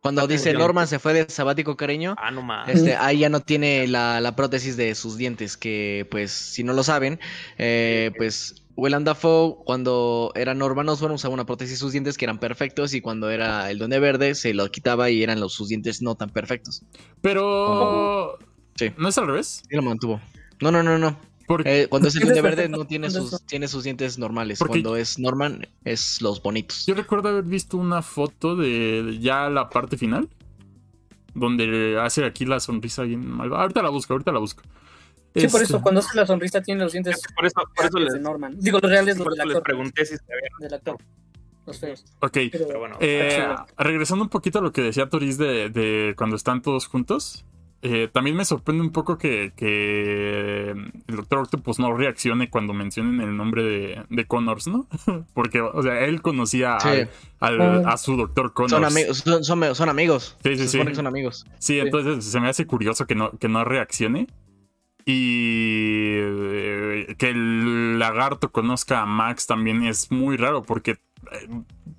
[0.02, 0.52] Cuando dice.
[0.54, 2.68] Norman se fue de sabático cariño, Ah, no más.
[2.68, 6.74] este, ahí ya no tiene la, la prótesis de sus dientes, que pues, si no
[6.74, 7.22] lo saben,
[7.58, 12.26] eh, pues Willem Dafoe cuando era Norman Osborn usaba una prótesis de sus dientes que
[12.26, 15.70] eran perfectos y cuando era el Duende Verde se lo quitaba y eran los, sus
[15.70, 16.84] dientes no tan perfectos.
[17.22, 18.38] pero
[18.76, 18.92] Sí.
[18.98, 19.64] no es al revés.
[19.70, 20.20] Sí lo mantuvo.
[20.60, 21.18] No, no, no, no.
[21.48, 23.84] Porque Eh, cuando es el ¿Qué Duende Verde no tiene ¿Cuándo es sus, tiene sus
[23.84, 24.60] dientes normales.
[24.60, 26.86] Porque- Cuando es Norman es los bonitos.
[26.86, 30.30] yo recuerdo haber visto una foto de ya la parte final
[31.34, 33.64] donde hace aquí la sonrisa bien malvada.
[33.64, 34.62] Ahorita la busco, ahorita la busco.
[35.36, 37.98] Sí, por Este, eso, cuando hace la sonrisa tiene los dientes Por eso, por eso
[37.98, 38.56] les, de Norman.
[38.60, 39.64] Digo, los reales los por del eso les actor.
[39.64, 40.52] pregunté si sabían.
[40.60, 40.98] Del actor.
[41.66, 42.06] Los feos.
[42.20, 42.38] Ok.
[42.52, 43.48] Pero, Pero bueno, Eh,
[43.78, 47.46] regresando un poquito a lo que decía Toris de, de cuando están todos juntos,
[47.84, 53.22] eh, también me sorprende un poco que, que el Doctor Octopus no reaccione cuando mencionen
[53.22, 54.88] el nombre de, de Connors, ¿no?
[55.34, 56.88] Porque, o sea, él conocía Sí.
[57.40, 58.72] al- al- a su Doctor Connors.
[58.72, 60.38] Son, amigos, son, son- son amigos.
[60.44, 60.86] Sí, sí, Se sí.
[60.86, 61.46] que son amigos.
[61.60, 64.28] Sí, entonces se me hace curioso que no, que no reaccione.
[65.06, 70.96] Y eh, que el lagarto conozca a Max también es muy raro porque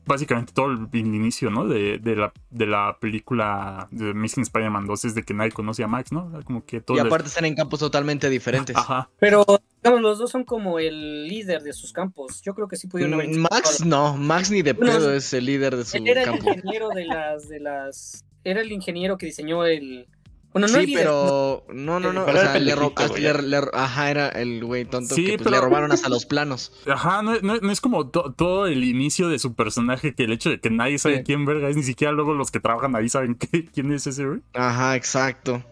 [0.06, 1.66] básicamente todo el, el inicio, ¿no?
[1.66, 5.82] De, de la, de la película de Missing Spider-Man 2 es de que nadie conoce
[5.82, 6.30] a Max, ¿no?
[6.44, 8.76] Como que todo Y el- aparte están en campos totalmente diferentes.
[8.76, 9.09] Ajá.
[9.18, 9.44] pero,
[9.82, 12.42] digamos, los dos son como el líder de sus campos.
[12.42, 15.76] Yo creo que sí pudieron haber Max no, Max ni de pedo es el líder
[15.76, 16.48] de su Él era el campo.
[16.51, 18.24] ingeniero de las, de las.
[18.44, 20.06] Era el ingeniero que diseñó el.
[20.55, 23.22] Bueno, no Sí, líder, pero no, no, no, Pero o sea, le, ro- pendejito, güey.
[23.51, 26.24] le- le- ajá, era el güey tonto Sí, que pues, pero- le robaron hasta los
[26.26, 26.72] planos.
[26.86, 30.32] Ajá, no, no- no es como to- todo el inicio de su personaje que el
[30.32, 31.22] hecho de que nadie sabe Sí.
[31.24, 34.24] quién verga es, ni siquiera luego los que trabajan ahí saben qué- quién es ese,
[34.26, 34.40] güey.
[34.55, 35.62] Ajá, exacto.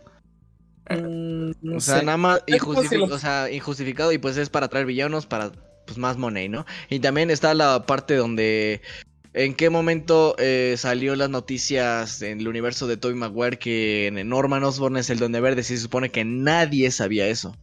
[0.90, 2.04] Mm, no O sea, sé.
[2.04, 4.86] nada más Es como si injustifi- lo- o sea, injustificado y pues es para traer
[4.86, 5.52] villanos para
[5.86, 6.66] pues más money, ¿no?
[6.90, 8.82] Y también está la parte donde
[9.34, 14.62] ¿En qué momento eh, salió las noticias en el universo de Tobey Maguire que Norman
[14.62, 15.62] Osborn es el Donde Verde?
[15.62, 17.56] Si se supone que nadie sabía eso.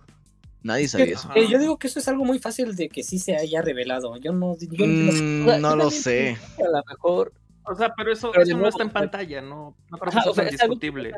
[0.63, 1.29] Nadie sabía eso.
[1.35, 4.17] Eh, yo digo que eso es algo muy fácil de que sí se haya revelado.
[4.17, 6.37] Yo no, yo mm, no, lo sé.
[6.57, 7.33] A lo mejor.
[7.63, 11.11] O sea, pero eso, no está en pantalla, no, no es discutible.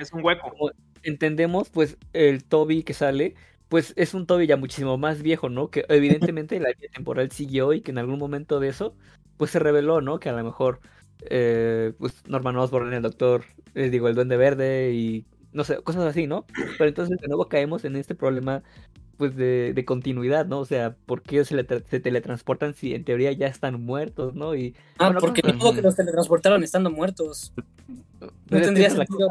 [0.00, 0.72] Es un hueco.
[1.04, 3.36] entendemos, pues, el Toby que sale,
[3.68, 5.70] pues es un Toby ya muchísimo más viejo, ¿no?
[5.70, 8.96] Que evidentemente la línea temporal siguió y que en algún momento de eso,
[9.36, 10.18] pues se reveló, ¿no?
[10.18, 10.80] Que a lo mejor,
[11.30, 13.44] eh, pues Norman Osborn, el doctor,
[13.74, 16.44] les digo, el Duende Verde y no sé, cosas así, ¿no?
[16.78, 18.62] Pero entonces de nuevo caemos en este problema
[19.16, 20.60] pues de, de continuidad, ¿no?
[20.60, 24.54] O sea, ¿por qué se, se, teletransportan si en teoría ya están muertos, ¿no?
[24.54, 27.52] Y, ah, porque no que los teletransportaron estando muertos.
[28.20, 29.28] No, tendría sentido.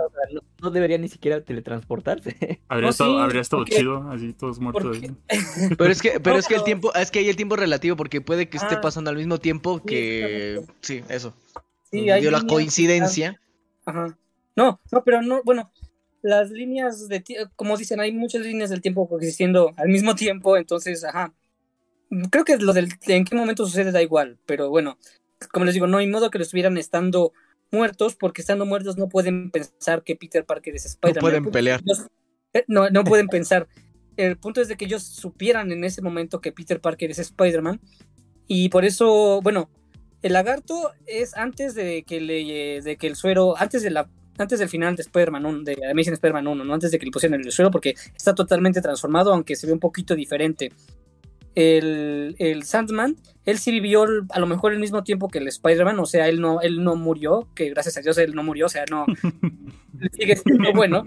[0.62, 2.60] No, debería ni siquiera teletransportarse.
[2.68, 5.00] Habría, estado, habría estado chido, así todos muertos.
[5.78, 8.22] Pero es que, pero es que el tiempo, es que hay el tiempo relativo, porque
[8.22, 8.82] puede que esté ah.
[8.82, 10.62] pasando al mismo tiempo que.
[10.82, 11.34] Sí, eso.
[11.92, 13.40] Sí, hay la coincidencia.
[13.86, 14.18] Ajá.
[14.56, 15.70] No, no, pero no, bueno,
[16.26, 17.24] las líneas de
[17.56, 21.34] como dicen, hay muchas líneas del tiempo coexistiendo al mismo tiempo, entonces, ajá.
[22.32, 24.98] Creo que lo del en qué momento sucede da igual, pero bueno,
[25.52, 27.32] como les digo, no hay modo que lo estuvieran estando
[27.72, 31.16] muertos, porque estando muertos no pueden pensar que Peter Parker es Spider-Man.
[31.16, 31.84] No pueden pelear.
[32.54, 33.68] Eh, no, no pueden pensar.
[34.18, 37.80] El punto es de que ellos supieran en ese momento que Peter Parker es Spider-Man.
[38.48, 39.70] Y por eso, bueno,
[40.24, 44.60] el lagarto es antes de que le, de que el suero, antes de la antes
[44.60, 46.74] del final de Spider-Man de Amazing Spider-Man 1, ¿no?
[46.74, 49.80] antes de que le pusieran el suelo, porque está totalmente transformado, aunque se ve un
[49.80, 50.72] poquito diferente.
[51.56, 55.98] El, el Sandman, él sí vivió a lo mejor el mismo tiempo que el Spider-Man,
[56.00, 58.70] o sea, él no, él no murió, que gracias a Dios él no murió, o
[58.70, 59.06] sea, no
[60.20, 61.06] sigue siendo bueno.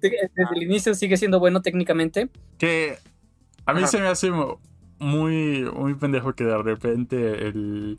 [0.00, 2.28] Desde el inicio sigue siendo bueno técnicamente.
[2.56, 2.98] Que
[3.66, 4.30] a mí se me hace
[4.98, 7.98] muy, muy pendejo que de repente el,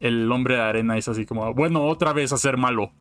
[0.00, 2.92] el hombre de arena es así como, bueno, otra vez a ser malo.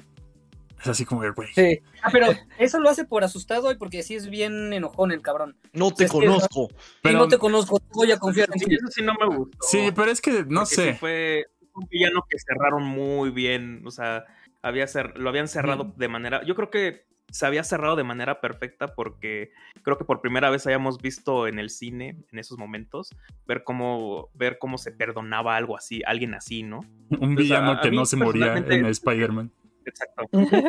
[0.85, 1.47] Es así como, güey.
[1.55, 1.79] Sí.
[2.03, 2.27] Ah, pero
[2.59, 5.57] eso lo hace por asustado y porque sí es bien enojón el cabrón.
[5.73, 6.69] No te conozco.
[7.01, 7.17] pero...
[7.17, 8.75] no te conozco, voy a confiar en ti.
[8.75, 9.57] Eso sí no me gustó.
[9.61, 10.93] Sí, pero es que, no sé.
[10.93, 13.81] fue un villano que cerraron muy bien.
[13.83, 14.25] O sea,
[14.61, 14.85] había
[15.15, 16.45] lo habían cerrado de manera.
[16.45, 20.67] Yo creo que se había cerrado de manera perfecta porque creo que por primera vez
[20.67, 23.09] habíamos visto en el cine en esos momentos
[23.47, 26.81] ver cómo ver cómo se perdonaba algo así, alguien así, ¿no?
[27.09, 29.51] Un villano que no se moría en Spider-Man.
[29.85, 30.23] Exacto,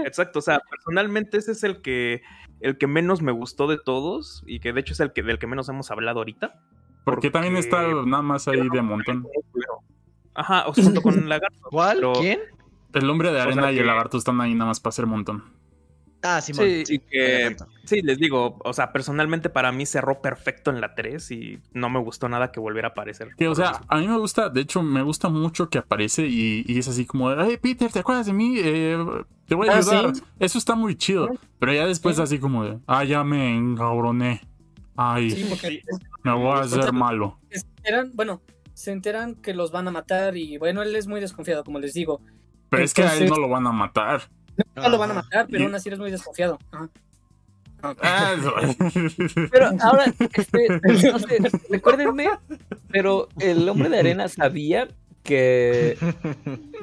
[0.05, 0.39] exacto.
[0.39, 2.23] O sea, personalmente ese es el que,
[2.61, 5.39] el que menos me gustó de todos y que de hecho es el que del
[5.39, 6.61] que menos hemos hablado ahorita.
[7.05, 9.27] Porque, también está nada más ahí de montón.
[10.35, 11.69] Ajá, o sea, junto con el lagarto.
[11.71, 12.01] ¿Cuál?
[12.19, 12.41] ¿Quién?
[12.93, 15.45] El hombre de arena y el lagarto están ahí nada más para hacer montón.
[16.23, 20.81] Ah, sí, sí, que, sí, les digo, o sea, personalmente para mí cerró perfecto en
[20.81, 23.29] la 3 y no me gustó nada que volviera a aparecer.
[23.49, 26.89] o sea, a mí me gusta, de hecho, me gusta mucho que aparece y, es
[26.89, 28.57] así como, hey, Peter, ¿te acuerdas de mí?
[28.59, 28.99] Eh,
[29.47, 30.13] te voy a ah, ayudar.
[30.41, 31.29] Eso está muy chido.
[31.59, 34.41] Pero ya después así como de, ah, ya me engabroné.
[34.97, 35.47] Ay,
[36.23, 37.39] me voy a hacer malo.
[38.15, 38.41] bueno,
[38.75, 41.95] se enteran que los van a matar y bueno, él es muy desconfiado, como les
[41.95, 42.21] digo.
[42.69, 44.23] Pero es que a él no lo van a matar.
[44.75, 46.59] No lo van a matar, pero aún así eres muy desconfiado.
[47.83, 48.35] Ah,
[49.53, 50.69] pero ahora, este,
[51.13, 51.39] no sé,
[51.71, 52.31] recuérdenme,
[52.91, 54.89] pero el hombre de arena sabía
[55.23, 55.97] que,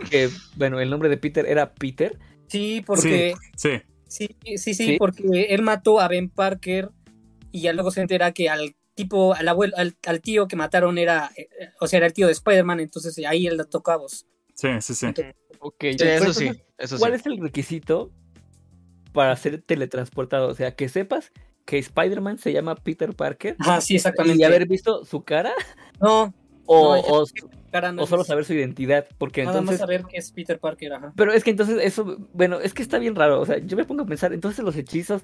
[0.09, 2.17] que, bueno, el nombre de Peter era Peter.
[2.47, 3.35] Sí, porque.
[3.55, 4.57] Sí, sí.
[4.57, 6.91] Sí, sí, porque él mató a Ben Parker
[7.51, 11.31] y ya luego se entera que al tipo, al abuelo, al, tío que mataron era,
[11.35, 14.25] eh, o sea, era el tío de Spider-Man, entonces ahí él la tocó a vos.
[14.53, 15.07] Sí, sí, sí.
[15.59, 16.51] Ok, eso sí,
[16.99, 18.11] ¿Cuál es el requisito
[19.11, 20.47] para ser teletransportado?
[20.47, 21.31] O sea, que sepas
[21.65, 23.55] que Spider-Man se llama Peter Parker.
[23.59, 24.41] Ah, sí, exactamente.
[24.41, 25.53] Y haber visto su cara.
[26.01, 26.33] No.
[26.65, 27.25] O,
[28.07, 29.07] solo saber su identidad.
[29.17, 29.79] Porque Nada entonces.
[29.79, 31.13] más saber que es Peter Parker, ajá.
[31.15, 32.17] Pero es que entonces eso.
[32.33, 33.41] Bueno, es que está bien raro.
[33.41, 35.23] O sea, yo me pongo a pensar, entonces los hechizos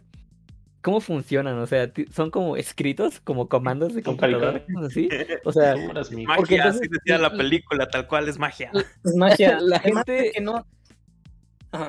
[0.82, 1.60] ¿Cómo funcionan?
[1.60, 5.10] O sea, son como escritos, como comandos de computadora, así.
[5.44, 5.76] O sea,
[6.38, 8.72] porque entonces, así decía la película, tal cual es magia.
[9.04, 9.60] Es magia.
[9.62, 10.66] La gente que no.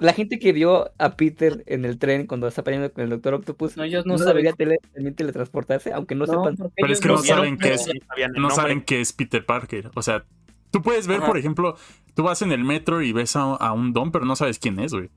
[0.01, 3.35] La gente que vio a Peter en el tren cuando está peleando con el Doctor
[3.35, 4.45] Octopus, no, ellos no, saben
[4.93, 6.57] también teletransportarse, aunque no, sepan.
[6.77, 7.89] Pero es que no saben qué es,
[8.37, 9.91] no saben qué es Peter Parker.
[9.95, 10.25] O sea,
[10.71, 11.77] tú puedes ver, por ejemplo,
[12.15, 14.79] tú vas en el metro y ves a, a un don, pero no sabes quién
[14.81, 15.09] es, güey.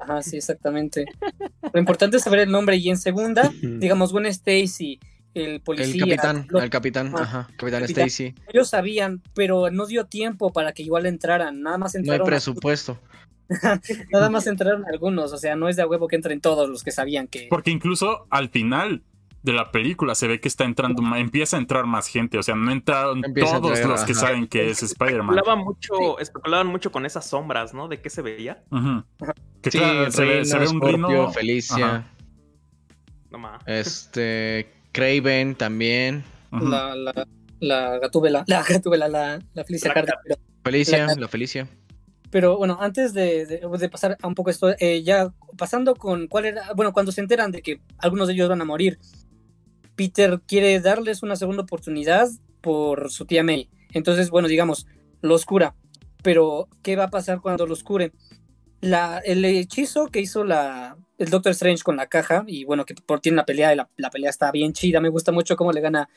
[0.00, 1.04] Ajá, sí, exactamente.
[1.72, 2.76] Lo importante es saber el nombre.
[2.76, 4.98] Y en segunda, digamos, Gwen Stacy,
[5.34, 6.04] el policía.
[6.04, 8.34] El capitán, el capitán, ajá, capitán, Stacy.
[8.52, 11.62] Ellos sabían, pero no dio tiempo para que igual entraran.
[11.62, 12.20] Nada más entraron.
[12.20, 12.98] No hay presupuesto.
[14.12, 16.92] Nada más entraron algunos, o sea, no es de huevo que entren todos los que
[16.92, 17.46] sabían que.
[17.50, 19.02] Porque incluso al final
[19.42, 22.54] de la película se ve que está entrando, empieza a entrar más gente, o sea,
[22.54, 25.36] no entran todos los que saben que es Spider-Man.
[25.36, 27.88] Especulaban mucho, especulaban mucho con esas sombras, ¿no?
[27.88, 28.62] De qué se veía.
[29.62, 31.32] Que claro, se, ve, un rino.
[31.32, 32.06] Felicia.
[33.66, 36.24] Este, Craven también.
[36.50, 37.26] La, la,
[37.60, 40.14] la Gatúbela, la Gatúbela, la, la Felicia Carter.
[40.64, 41.68] Felicia, la, Felicia.
[42.30, 46.92] Pero bueno, antes de, pasar un poco esto, eh, ya pasando con cuál era, bueno,
[46.92, 48.98] cuando se enteran de que algunos de ellos van a morir,
[49.96, 52.28] Peter quiere darles una segunda oportunidad
[52.60, 53.68] por su tía May.
[53.92, 54.86] Entonces, bueno, digamos,
[55.20, 55.74] los cura.
[56.22, 58.12] Pero, ¿qué va a pasar cuando los cure?
[58.80, 62.94] La, el hechizo que hizo la, el Doctor Strange con la caja, y bueno, que
[62.94, 65.72] por tiene la pelea, y la, la pelea está bien chida, me gusta mucho cómo
[65.72, 66.08] le gana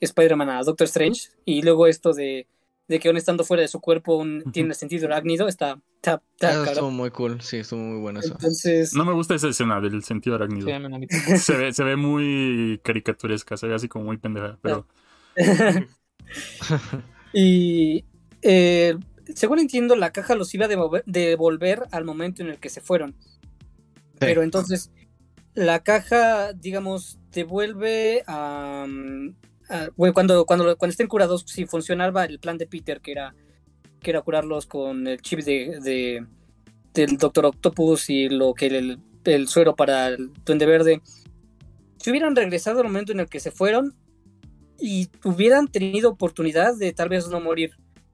[0.00, 2.46] Spider-Man a Doctor Strange, y luego esto de,
[2.88, 5.80] de que aún estando fuera de su cuerpo un, tiene sentido arácnido, está...
[5.96, 8.32] está, está estuvo muy cool, sí, estuvo muy bueno eso.
[8.32, 8.94] Entonces...
[8.94, 10.68] No me gusta esa escena del sentido arácnido.
[11.38, 14.86] se, ve, se ve muy caricaturesca, se ve así como muy pendeja, pero...
[17.32, 18.04] y...
[18.42, 18.96] Eh,
[19.34, 23.14] según entiendo, la caja los iba a devolver al momento en el que se fueron.
[24.18, 24.90] Pero entonces,
[25.54, 28.86] la caja, digamos, devuelve a.
[30.12, 33.34] cuando, cuando, cuando estén curados, si funcionaba el plan de Peter, que era,
[34.00, 36.24] que era curarlos con el chip de,
[36.94, 41.02] del Doctor Octopus y lo que el, el suero para el Duende Verde.
[41.98, 43.94] Si hubieran regresado al momento en el que se fueron
[44.80, 47.72] y hubieran tenido oportunidad de tal vez no morir.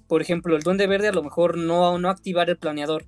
[0.09, 3.05] Por ejemplo, el Duende Verde a lo mejor no, no activar el planeador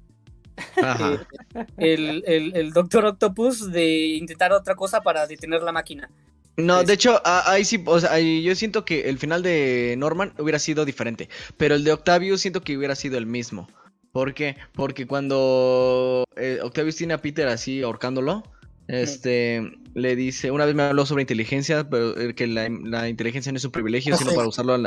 [1.78, 6.10] el, el, Doctor Octopus de intentar otra cosa para detener la máquina.
[6.56, 10.58] No, de hecho, ahí sí, o sea, yo siento que el final de Norman hubiera
[10.58, 11.28] sido diferente,
[11.58, 13.68] pero el de Octavius siento que hubiera sido el mismo.
[14.12, 14.56] ¿Por qué?
[14.72, 18.42] Porque cuando eh, Octavius tiene a Peter así ahorcándolo,
[18.88, 19.60] este,
[19.94, 23.64] le dice, una vez me habló sobre inteligencia, pero eh, que la, inteligencia no es
[23.64, 24.78] un privilegio, sino para usarlo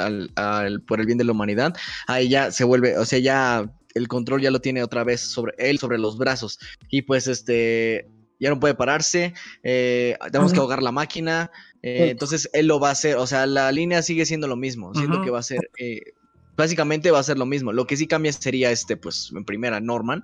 [0.87, 1.75] por el bien de la humanidad.
[2.07, 5.53] Ahí ya se vuelve, o sea, ya el control ya lo tiene otra vez sobre
[5.57, 6.59] él, sobre los brazos.
[6.89, 8.07] Y pues este,
[8.39, 9.33] ya no puede pararse,
[9.63, 11.51] eh, tenemos que ahogar la máquina,
[11.83, 14.93] eh, entonces él lo va a hacer, o sea, la línea sigue siendo lo mismo,
[14.95, 16.13] siento que va a ser, eh,
[16.55, 19.79] básicamente va a ser lo mismo, lo que sí cambia sería este, pues en primera
[19.79, 20.23] Norman,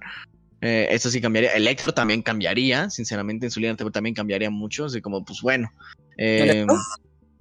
[0.61, 5.23] eso sí cambiaría, Electro también cambiaría, sinceramente en su línea también cambiaría mucho, así como
[5.23, 5.71] pues bueno.
[6.17, 6.79] ¿Electro?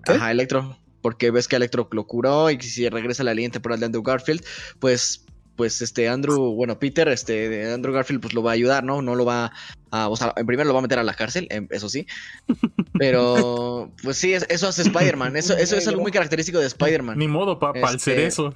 [0.08, 3.80] Ajá, Electro, porque ves que Electro lo curó y si regresa a la línea temporal
[3.80, 4.44] de Andrew Garfield,
[4.78, 5.23] pues
[5.56, 9.02] pues este Andrew, bueno, Peter, este Andrew Garfield, pues lo va a ayudar, ¿no?
[9.02, 9.52] No lo va
[9.90, 12.06] a, o sea, en primer lo va a meter a la cárcel, em, eso sí.
[12.98, 15.36] Pero, pues sí, eso hace Spider-Man.
[15.36, 17.18] Eso, eso es algo muy característico de Spider-Man.
[17.18, 18.26] Ni modo, para este...
[18.26, 18.54] eso.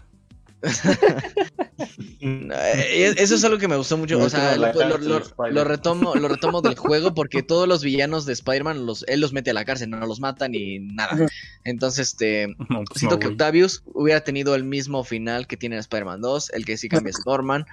[2.21, 4.19] Eh, eso es algo que me gustó mucho.
[4.19, 9.05] O sea, lo, retomo, lo retomo del juego porque todos los villanos de Spider-Man los,
[9.07, 11.29] él los mete a la cárcel, no los mata ni nada.
[11.65, 16.51] Entonces, este pues siento que Octavius hubiera tenido el mismo final que tiene Spider-Man 2,
[16.51, 17.65] el que sí cambia es Norman,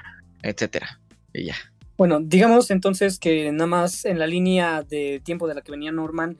[0.43, 0.99] etcétera.
[1.33, 1.55] Y ya.
[1.97, 5.91] Bueno, digamos entonces que nada más en la línea de tiempo de la que venía
[5.91, 6.37] Norman,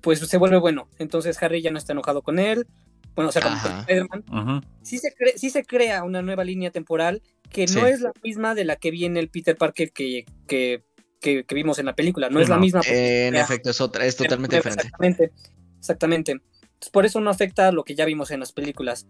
[0.00, 0.88] pues se vuelve bueno.
[0.98, 2.66] Entonces Harry ya no está enojado con él
[3.18, 7.20] bueno, o sea, como Spider-Man, sí, se crea una nueva línea temporal
[7.50, 10.84] que no es la misma de la que viene el Peter Parker que, que,
[11.20, 12.80] que, vimos en la película, no es la misma.
[12.86, 14.84] en efecto, es, otra, es totalmente diferente.
[14.84, 15.32] Exactamente,
[15.80, 16.40] exactamente.
[16.92, 19.08] por eso no afecta lo que ya vimos en las películas.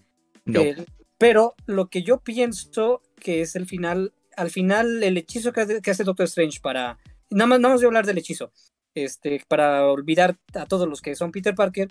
[0.55, 0.87] Eh,
[1.19, 6.05] pero lo que yo pienso que es el final, al final el hechizo que, hace
[6.05, 6.97] Doctor Strange para,
[7.29, 8.53] nada más, nada más voy a hablar del hechizo,
[8.95, 11.89] este, para olvidar a todos los que son Peter Parker,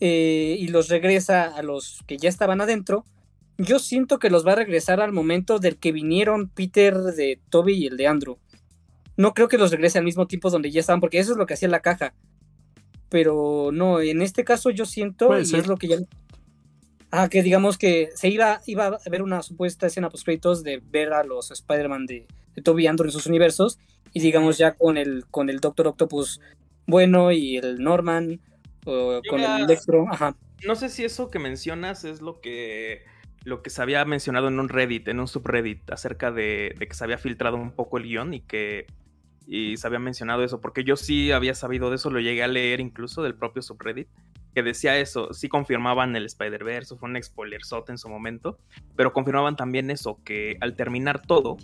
[0.00, 3.04] eh, y los regresa a los que ya estaban adentro,
[3.58, 7.74] yo siento que los va a regresar al momento del que vinieron Peter de Toby
[7.74, 8.38] y el de Andrew.
[9.16, 11.46] No creo que los regrese al mismo tiempo donde ya estaban, porque eso es lo
[11.46, 12.14] que hacía la caja.
[13.08, 15.96] Pero no, en este caso yo siento, y es lo que ya.
[17.10, 20.82] Ah, que digamos que se iba, iba a haber una supuesta escena post créditos de
[20.84, 22.26] ver a los Spider-Man de,
[22.62, 23.78] Toby y Andrew en sus universos.
[24.12, 26.40] Y digamos ya con el, con el Doctor Octopus
[26.86, 28.40] bueno y el Norman
[28.86, 30.06] con el Electro.
[30.10, 30.36] Ajá.
[30.64, 33.04] No sé si eso que mencionas es lo que
[33.44, 37.04] lo que se había mencionado en un Reddit, en un subreddit, acerca de, que se
[37.04, 38.86] había filtrado un poco el guion y que
[39.46, 42.48] y se había mencionado eso, porque yo sí había sabido de eso, lo llegué a
[42.48, 44.08] leer incluso del propio subreddit,
[44.52, 48.58] que decía eso, sí confirmaban el Spider-Verse, fue un spoilerzote en su momento,
[48.96, 51.58] pero confirmaban también eso, que al terminar todo,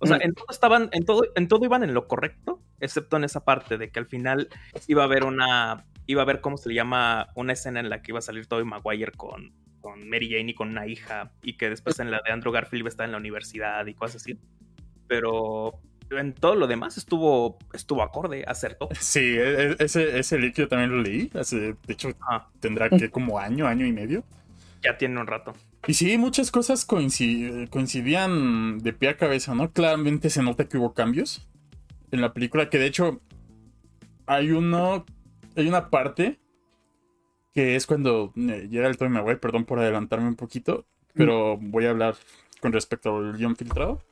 [0.00, 0.22] o sea, mm.
[0.22, 3.78] en todo estaban, en todo, en todo iban en lo correcto, excepto en esa parte
[3.78, 4.48] de que al final
[4.88, 8.02] iba a haber una iba a ver cómo se le llama una escena en la
[8.02, 11.54] que iba a salir Tobey Maguire con, con Mary Jane y con una hija, y
[11.54, 14.22] que después en la de Andrew Garfield iba a estar en la universidad y cosas
[14.22, 14.38] así.
[15.06, 15.80] Pero
[16.10, 18.88] en todo lo demás estuvo, estuvo acorde, acertó.
[19.00, 21.28] Sí, e, e, ese, ese líquido también lo leí.
[21.28, 22.10] de hecho,
[22.58, 24.24] tendrá que como año, año y medio.
[24.82, 25.54] Ya tiene un rato.
[25.86, 29.72] Y sí, muchas cosas coincidían de pie a cabeza, ¿no?
[29.72, 31.46] Claramente se nota que hubo cambios
[32.10, 33.20] en la película, que de hecho
[34.26, 35.06] hay uno,
[35.56, 36.38] hay una parte
[37.54, 41.86] que es cuando eh, llega el Tommy Maguire, perdón por adelantarme un poquito, pero voy
[41.86, 42.16] a hablar
[42.60, 44.02] con respecto al guion filtrado.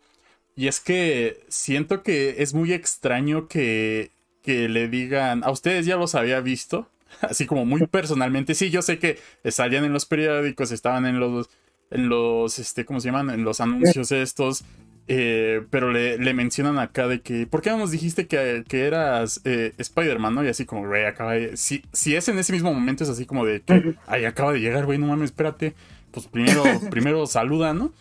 [0.56, 4.10] Y es que siento que es muy extraño que,
[4.43, 6.89] que le digan, a ustedes ya los había visto,
[7.20, 8.55] así como muy personalmente.
[8.55, 9.19] Sí, yo sé que
[9.51, 11.48] salían en los periódicos, estaban en los,
[11.90, 13.31] en los, este, ¿cómo se llaman?
[13.31, 14.65] En los anuncios estos.
[15.10, 19.72] Eh, pero le, mencionan acá de que, ¿por qué no nos dijiste que, eras eh,
[19.78, 20.44] Spider-Man, no?
[20.44, 21.56] Y así como, güey, acaba de...
[21.56, 24.60] Si, si es en ese mismo momento, es así como de que, ay, acaba de
[24.60, 25.74] llegar, güey, no mames, espérate.
[26.10, 27.93] Pues primero, primero saluda, ¿no?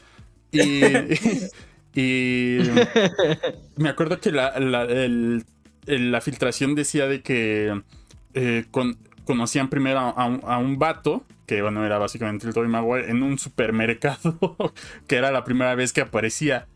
[0.51, 0.81] Y,
[1.95, 2.59] y
[3.77, 7.81] me acuerdo que la, la, filtración decía de que
[8.33, 8.65] eh,
[9.25, 14.57] conocían primero a, un, vato, que bueno, era básicamente el Tobey Maguire, en un supermercado,
[15.07, 16.67] que era la primera vez que aparecía.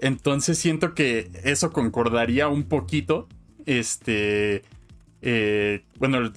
[0.00, 3.28] Entonces siento que eso concordaría un poquito.
[3.66, 4.62] Este.
[5.22, 6.32] Eh, bueno,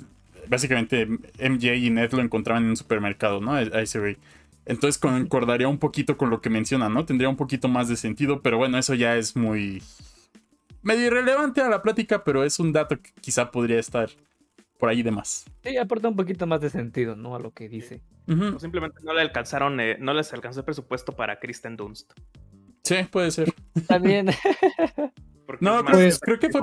[0.47, 3.53] básicamente MJ y Ned lo encontraban en un supermercado, ¿no?
[3.53, 4.17] A ese güey.
[4.65, 7.05] Entonces concordaría un poquito con lo que menciona, ¿no?
[7.05, 9.81] Tendría un poquito más de sentido, pero bueno, eso ya es muy
[10.81, 14.09] medio irrelevante a la plática, pero es un dato que quizá podría estar
[14.77, 15.45] por ahí de más.
[15.63, 17.35] Sí, aporta un poquito más de sentido, ¿no?
[17.35, 18.01] A lo que dice.
[18.57, 22.11] simplemente no le alcanzaron, eh, no les alcanzó el presupuesto para Kristen Dunst.
[22.83, 23.53] Sí, puede ser.
[23.87, 24.27] También.
[25.61, 26.61] no, pues creo que fue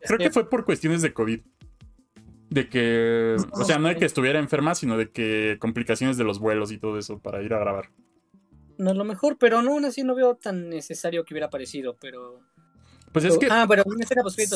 [0.00, 1.40] creo que fue por cuestiones de COVID.
[2.50, 6.38] De que, o sea, no de que estuviera enferma, sino de que complicaciones de los
[6.38, 7.90] vuelos y todo eso para ir a grabar.
[8.78, 11.98] No es lo mejor, pero no, aún así no veo tan necesario que hubiera aparecido,
[12.00, 12.40] pero...
[13.12, 13.48] Pues es que...
[13.50, 13.84] Ah, pero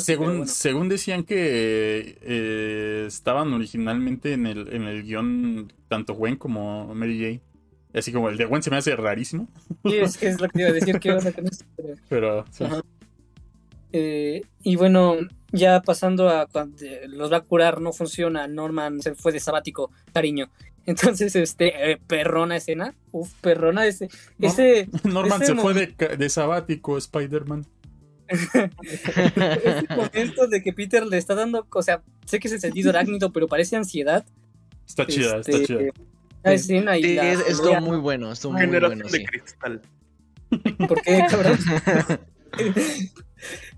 [0.01, 6.95] según, según decían que eh, estaban originalmente en el, en el guion tanto Gwen como
[6.95, 7.52] Mary J.
[7.95, 9.49] Así como el de Gwen se me hace rarísimo.
[9.85, 11.53] Sí, es que es lo que iba a decir que iban a tener.
[12.09, 12.45] Pero...
[13.93, 15.17] Eh, y bueno,
[15.53, 16.79] ya pasando a cuando
[17.09, 20.51] los va a curar, no funciona, Norman se fue de sabático, cariño.
[20.87, 24.09] Entonces, este, eh, perrona escena, uf, perrona ese,
[24.41, 27.67] ese Norman se fue de, sabático, Spider-Man.
[28.29, 28.71] ese
[29.95, 33.31] momento de que Peter le está dando, o sea, sé que es el sentido arácnido,
[33.31, 34.25] pero parece ansiedad.
[34.89, 35.93] Está chida, está este, chida.
[36.43, 38.89] La escena y es, esto muy bueno, esto muy bueno.
[38.91, 39.81] de cristal.
[40.89, 41.59] ¿Por qué, cabrón?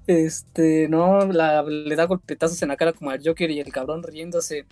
[0.07, 4.67] Este, no, le da golpetazos en la cara como al Joker y el cabrón riéndose.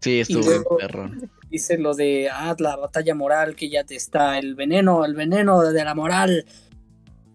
[0.00, 1.30] Sí, estuvo perrón.
[1.48, 5.62] Dice lo de, ah, la batalla moral que ya te está, el veneno, el veneno
[5.62, 6.44] de la moral.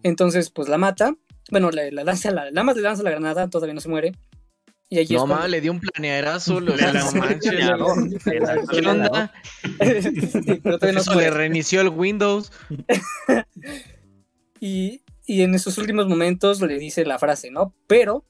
[0.02, 1.14] Entonces, pues la mata.
[1.50, 4.12] Bueno, la, lanza, la, nada más le lanza la granada, todavía no se muere.
[4.90, 6.84] Y allí no, más le dio un planearazo, lo le
[8.70, 9.32] ¿Qué onda?
[10.62, 12.50] pero todavía no le reinició el Windows.
[14.60, 17.74] y y en esos últimos momentos le dice la frase, ¿no?
[17.86, 18.24] Pero,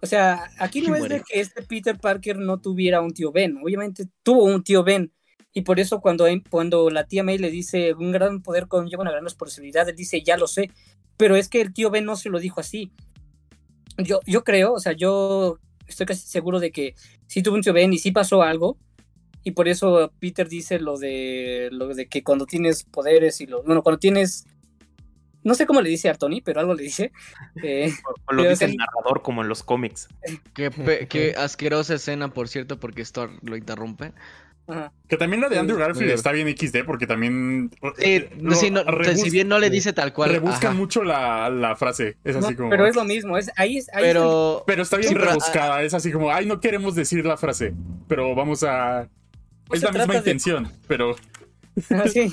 [0.00, 3.58] o sea, aquí no es de que este Peter Parker no tuviera un tío Ben,
[3.62, 5.12] obviamente tuvo un tío Ben,
[5.52, 9.10] y por eso cuando, cuando la tía May le dice un gran poder conlleva una
[9.10, 10.70] gran responsabilidad, él dice, ya lo sé,
[11.18, 12.90] pero es que el tío Ben no se lo dijo así.
[13.98, 16.94] Yo, yo creo, o sea, yo estoy casi seguro de que
[17.26, 18.78] sí tuvo un tío Ben y sí pasó algo,
[19.42, 23.62] y por eso Peter dice lo de, lo de que cuando tienes poderes y lo,
[23.62, 24.44] bueno, cuando tienes
[25.46, 27.12] no sé cómo le dice a Tony, pero algo le dice.
[27.62, 27.90] Eh,
[28.26, 30.08] o, lo dice el narrador como en los cómics.
[30.52, 34.12] Qué, asquerosa escena, por cierto, porque esto lo interrumpe.
[35.08, 37.70] Que también la de Andrew Garfield está bien XD porque también.
[37.98, 38.72] Eh, sí,
[39.16, 40.30] si bien no le dice tal cual.
[40.30, 42.16] Rebuscan mucho la, frase.
[42.24, 42.70] Es así como.
[42.70, 43.38] Pero es lo mismo.
[43.38, 45.82] Es, ahí, ahí pero, pero está bien rebuscada.
[45.82, 47.74] Es así como, ay, no queremos decir la frase.
[48.08, 49.08] Pero vamos a.
[49.72, 51.14] es la misma intención, pero.
[51.90, 52.32] Ah, sí.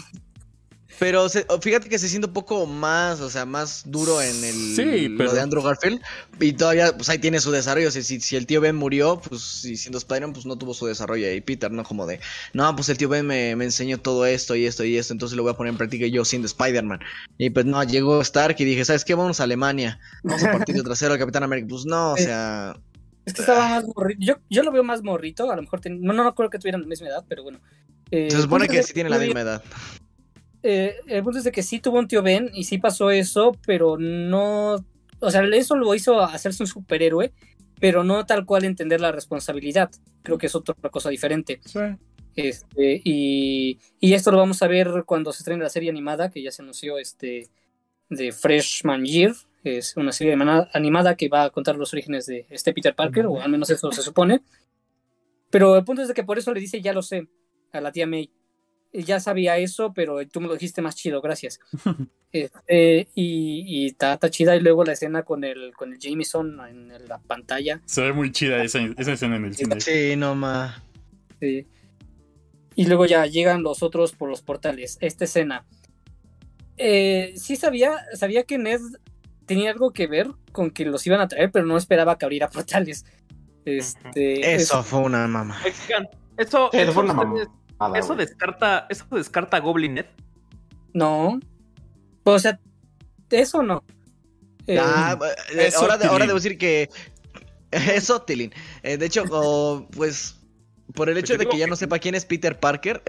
[1.00, 5.34] Pero fíjate que se siente un poco más, o sea, más duro en el lo
[5.34, 6.02] de Andrew Garfield.
[6.40, 7.92] Y todavía, pues ahí tiene su desarrollo.
[7.92, 11.28] si, si, el tío Ben murió, pues si siendo Spider-Man, pues no tuvo su desarrollo
[11.28, 11.84] ahí Peter, ¿no?
[11.84, 12.20] Como de,
[12.54, 15.44] no, pues el tío Ben me, enseñó todo esto y esto y esto, entonces lo
[15.44, 17.00] voy a poner en práctica yo siendo Spider-Man.
[17.38, 19.16] Y pues no, llegó Stark y dije, ¿sabes qué?
[19.16, 20.00] Vamos a Alemania.
[20.24, 21.68] Vamos a partir de trasero al Capitán América.
[21.70, 22.78] Pues no, o sea.
[23.26, 24.20] Es que estaba más morrito.
[24.22, 25.50] Yo, yo lo veo más morrito.
[25.50, 25.80] A lo mejor.
[25.90, 27.60] No, no, no creo que tuvieran la misma edad, pero bueno.
[28.12, 29.64] se supone que sí tiene la misma edad.
[30.64, 33.52] Eh, el punto es de que sí tuvo un tío Ben y sí pasó eso,
[33.66, 34.76] pero no,
[35.20, 37.34] o sea, eso lo hizo hacerse un superhéroe,
[37.80, 39.92] pero no tal cual entender la responsabilidad.
[40.22, 41.60] Creo que es otra cosa diferente.
[42.36, 46.52] Este, y, esto lo vamos a ver cuando se estrene la serie animada que ya
[46.52, 47.50] se anunció este
[48.10, 49.34] de Freshman Year,
[49.64, 50.36] Es una serie
[50.74, 53.92] animada que va a contar los orígenes de este Peter Parker, o al menos eso
[53.92, 54.42] se supone.
[55.50, 57.28] Pero el punto es de que por eso le dice, ya lo sé,
[57.72, 58.30] a la tía May.
[58.94, 61.60] Ya sabía eso, pero tú me lo dijiste más chido, gracias.
[62.34, 64.56] Este, y está chida.
[64.56, 67.80] Y luego la escena con el, con el Jameson en la pantalla.
[67.86, 69.80] Se ve muy chida esa, escena en el cine.
[69.80, 70.82] Sí, no más.
[71.40, 71.68] Sí.
[72.76, 74.98] Y luego ya llegan los otros por los portales.
[75.00, 75.68] Esta escena.
[76.78, 78.82] Eh, sí sabía, sabía que Ned
[79.46, 82.50] tenía algo que ver con que los iban a traer, pero no esperaba que abriera
[82.52, 83.06] portales.
[83.66, 85.62] Este, eso, fue una mamá.
[86.38, 86.94] Eso, eso,
[88.16, 90.08] descarta, eso descarta Goblin Net.
[90.94, 91.40] No.
[92.24, 92.60] O sea,
[93.30, 93.84] eso no.
[94.68, 95.18] Eh, ah,
[95.54, 96.90] eh, ahora, ahora, debo decir que
[97.72, 98.54] eso, Tilin.
[98.82, 99.26] Eh, de hecho,
[99.92, 100.40] pues
[100.96, 103.04] por el hecho de que ya no sepa quién es Peter Parker,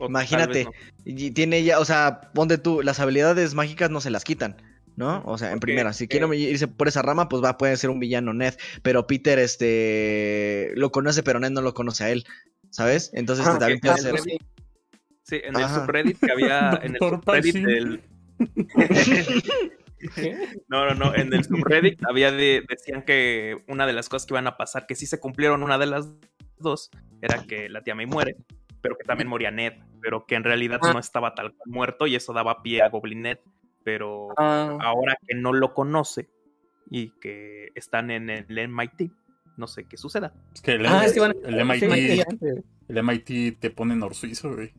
[0.00, 0.66] imagínate,
[1.04, 4.56] tiene ya, o sea, ponte tú, las habilidades mágicas no se las quitan.
[4.96, 5.22] ¿no?
[5.26, 8.00] O sea, en primera, si quiero irse por esa rama, pues va, puede ser un
[8.00, 12.24] villano Ned, pero Peter, este, lo conoce, pero Ned no lo conoce a él,
[12.76, 13.10] ¿sabes?
[13.14, 14.20] Entonces ah, también puede ser...
[15.22, 18.02] Sí, en el subreddit que había, en el subreddit del...
[20.68, 24.34] no, no, no, en el subreddit había de, decían que una de las cosas que
[24.34, 26.08] iban a pasar, que sí se cumplieron una de las
[26.58, 26.90] dos,
[27.22, 28.36] era que la tía May muere,
[28.82, 30.92] pero que también moría Ned, pero que en realidad ah.
[30.92, 33.38] no estaba tal cual muerto y eso daba pie a Goblin Ned
[33.86, 34.76] pero ah.
[34.82, 36.28] ahora que no lo conoce
[36.90, 39.12] y que están en el MIT,
[39.56, 40.32] no sé qué suceda.
[40.54, 41.04] Es que el, ah,
[42.88, 44.72] MIT, te pone en suizo, güey.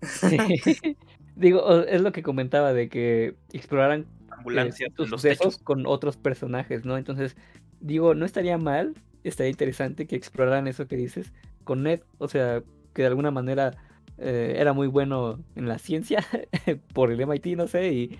[1.36, 4.90] Digo, es lo que comentaba de que exploraran ambulancias
[5.24, 6.96] eh, con otros personajes, ¿no?
[6.96, 7.36] Entonces,
[7.80, 11.32] digo, no estaría mal, estaría interesante que exploraran eso que dices
[11.64, 12.62] con Ned, o sea,
[12.94, 13.76] que de alguna manera
[14.18, 16.24] eh, era muy bueno en la ciencia
[16.94, 18.18] por el MIT, no sé, y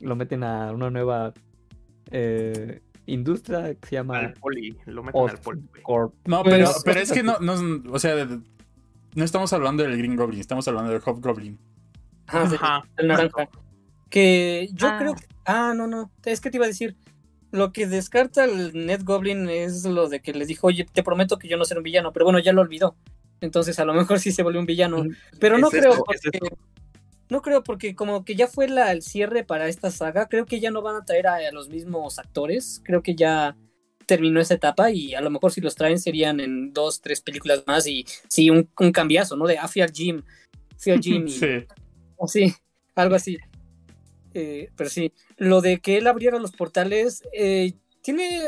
[0.00, 1.34] lo meten a una nueva
[2.10, 4.18] eh, industria que se llama...
[4.18, 5.62] Al poli, lo meten al poli.
[6.26, 8.26] No, pero, pues, pero es que no, no, o sea,
[9.14, 11.58] no estamos hablando del Green Goblin, estamos hablando del Hobgoblin.
[12.26, 13.48] Ajá, el naranja.
[14.10, 14.98] Que yo ah.
[14.98, 15.26] creo que...
[15.44, 16.96] Ah, no, no, es que te iba a decir,
[17.50, 21.38] lo que descarta el Ned Goblin es lo de que le dijo, oye, te prometo
[21.38, 22.96] que yo no seré un villano, pero bueno, ya lo olvidó.
[23.40, 25.04] Entonces a lo mejor sí se volvió un villano.
[25.38, 26.30] Pero no creo porque.
[27.30, 30.28] No creo porque como que ya fue la, el cierre para esta saga.
[30.28, 32.80] Creo que ya no van a traer a, los mismos actores.
[32.84, 33.56] Creo que ya
[34.06, 37.64] terminó esa etapa y a lo mejor si los traen serían en dos, tres películas
[37.66, 39.46] más y sí, un, un cambiazo, ¿no?
[39.46, 40.22] De al gym.
[40.76, 41.28] Fui al gym.
[41.28, 41.66] sí.
[42.16, 42.54] O sí,
[42.94, 43.38] algo así.
[44.34, 47.72] Eh, pero sí, lo de que él abriera los portales, eh,
[48.02, 48.40] tiene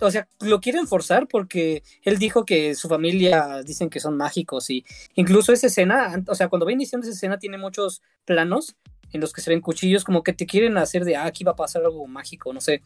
[0.00, 4.70] o sea, lo quieren forzar porque él dijo que su familia dicen que son mágicos
[4.70, 4.84] y
[5.14, 8.76] incluso esa escena, o sea, cuando va iniciando esa escena tiene muchos planos
[9.12, 11.52] en los que se ven cuchillos como que te quieren hacer de, ah, aquí va
[11.52, 12.82] a pasar algo mágico, no sé.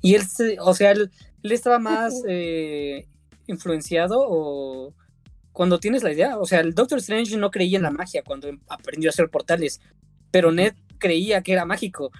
[0.00, 0.22] Y él,
[0.60, 1.10] o sea, él,
[1.42, 3.06] estaba más eh,
[3.46, 4.94] influenciado o
[5.52, 8.48] cuando tienes la idea, o sea, el Doctor Strange no creía en la magia cuando
[8.68, 9.80] aprendió a hacer portales,
[10.30, 12.10] pero Ned creía que era mágico.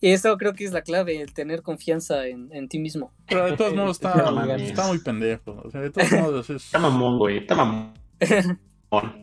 [0.00, 3.12] Y eso creo que es la clave, el tener confianza en, ti mismo.
[3.26, 4.12] Pero de todos modos está,
[4.56, 5.60] está muy pendejo.
[5.62, 6.64] O sea, de todos modos es...
[6.64, 7.38] Está mamón, güey.
[7.38, 7.92] Está mamón.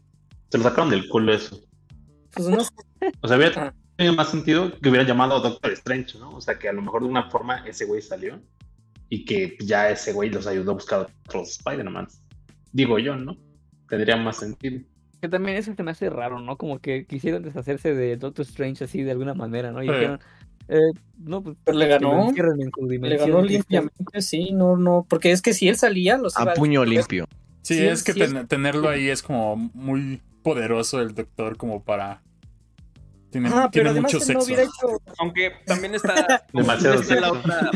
[0.50, 1.60] Se lo sacaron del culo eso.
[2.34, 2.58] Pues no
[3.22, 6.30] O sea, hubiera tenido más sentido que hubiera llamado a Doctor Strange, ¿no?
[6.30, 8.40] O sea, que a lo mejor de una forma ese güey salió
[9.10, 12.08] y que ya ese güey los ayudó a buscar otros Spider-Man.
[12.72, 13.36] Digo yo, ¿no?
[13.90, 14.82] Tendría más sentido.
[15.22, 16.58] Que también eso se me hace raro, ¿no?
[16.58, 19.82] Como que quisieron deshacerse de Doctor Strange así de alguna manera, ¿no?
[19.82, 20.20] Y dijeron,
[20.68, 22.32] eh, no, pues, pero le ganó.
[22.32, 26.86] Le ganó limpiamente, sí, no, no, porque es que si él salía, los a puño
[26.86, 27.28] limpio.
[27.62, 28.14] Sí, es que
[28.48, 32.22] tenerlo ahí es como muy poderoso el doctor como para
[33.30, 35.02] tiene, ah, pero mucho sexo.
[35.20, 37.72] Aunque también está demasiado está la otra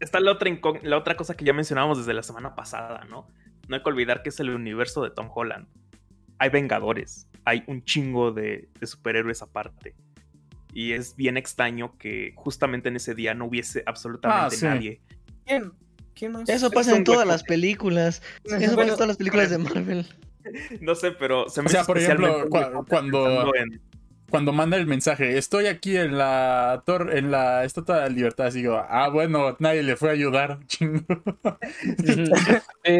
[0.00, 0.50] está la otra,
[0.82, 3.28] la otra cosa que ya mencionábamos desde la semana pasada, ¿no?
[3.68, 5.66] No hay que olvidar que es el universo de Tom Holland.
[6.38, 9.94] Hay Vengadores, hay un chingo de, de superhéroes aparte.
[10.74, 15.00] Y es bien extraño que justamente en ese día no hubiese absolutamente ah, nadie.
[15.46, 15.72] ¿Quién?
[16.14, 16.48] ¿Quién más?
[16.48, 18.22] Eso pasa en todas las películas.
[18.44, 20.06] Eso pasa en todas las películas de Marvel.
[20.82, 23.50] No sé, pero se me O sea, por ejemplo, cuando,
[24.28, 28.52] cuando manda el mensaje, estoy aquí en la torre, en la Estatua de la Libertad,
[28.52, 31.00] digo, ah, bueno, nadie le fue a ayudar, chingo.
[32.04, 32.26] sí,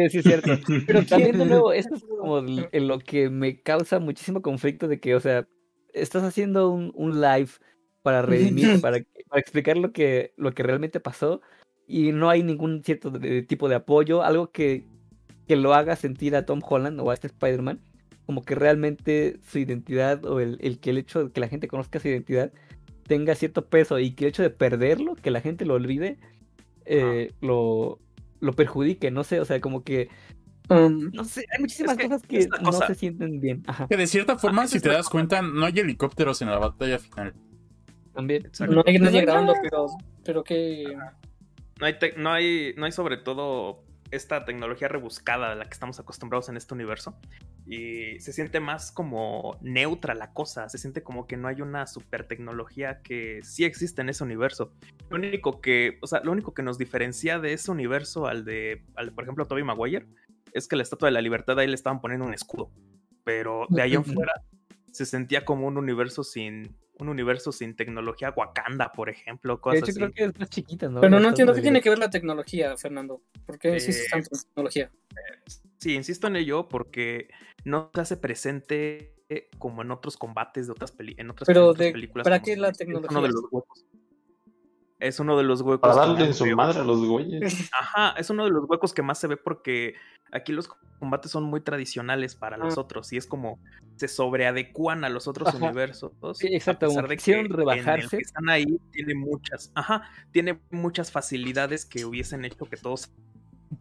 [0.09, 0.57] sí, es cierto.
[0.87, 5.13] Pero también, de nuevo, esto es como lo que me causa muchísimo conflicto de que,
[5.13, 5.47] o sea,
[5.95, 7.49] estás haciendo un, un live
[8.01, 8.99] para redimir, para,
[9.29, 11.41] para, explicar lo que, lo que realmente pasó
[11.87, 13.11] y no hay ningún cierto
[13.47, 14.85] tipo de apoyo, algo que,
[15.47, 17.79] que lo haga sentir a Tom Holland o a este Spider-Man
[18.25, 21.67] como que realmente su identidad o el, el, que el hecho de que la gente
[21.67, 22.51] conozca su identidad
[23.03, 26.17] tenga cierto peso y que el hecho de perderlo, que la gente lo olvide,
[26.85, 27.99] eh, lo,
[28.39, 30.09] lo perjudique, no sé, o sea, como que
[30.69, 33.63] um, no sé, hay muchísimas cosas que no se sienten bien.
[33.89, 37.33] Que de cierta forma, si te das cuenta, no hay helicópteros en la batalla final.
[38.13, 38.49] También.
[38.69, 39.87] No hay nadie grabando, pero,
[40.23, 40.95] pero que...
[41.79, 45.99] No hay, no, hay, no hay sobre todo esta tecnología rebuscada a la que estamos
[45.99, 47.17] acostumbrados en este universo.
[47.65, 51.87] Y se siente más como neutra la cosa, se siente como que no hay una
[51.87, 54.71] super tecnología que sí existe en ese universo.
[55.09, 58.83] Lo único que, o sea, lo único que nos diferencia de ese universo al de,
[58.95, 60.05] al por ejemplo, Toby Maguire,
[60.55, 62.71] es que la Estatua de la Libertad ahí le estaban poniendo un escudo.
[63.23, 64.33] Pero de ahí en fuera
[64.91, 69.91] se sentía como un universo sin, un universo sin tecnología Wakanda, por ejemplo, cosas de
[69.91, 71.01] hecho, creo que es más chiquita, ¿no?
[71.01, 73.21] Pero no entiendo qué tiene que ver la tecnología, Fernando.
[73.45, 74.91] ¿Por qué insistes tanto en tecnología?
[75.77, 77.27] Sí, insisto en ello porque
[77.65, 79.15] no se hace presente
[79.57, 82.23] como en otros combates de otras, en otras, Pero de, películas.
[82.23, 83.07] ¿Para qué la tecnología?
[83.09, 83.85] Es uno de los huecos.
[84.99, 85.81] Es uno de los huecos.
[85.81, 87.69] Para darle en su madre a los güeyes.
[87.79, 89.95] Ajá, es uno de los huecos que más se ve porque
[90.31, 90.69] aquí los
[90.99, 92.81] combates son muy tradicionales para los ah.
[92.81, 93.59] otros y es como
[93.97, 96.13] se sobreadecuan a los otros universos.
[96.33, 98.17] Sí, exacto, a pesar de que rebajarse.
[98.17, 103.11] están ahí tiene muchas, ajá, tiene muchas facilidades que hubiesen hecho que todos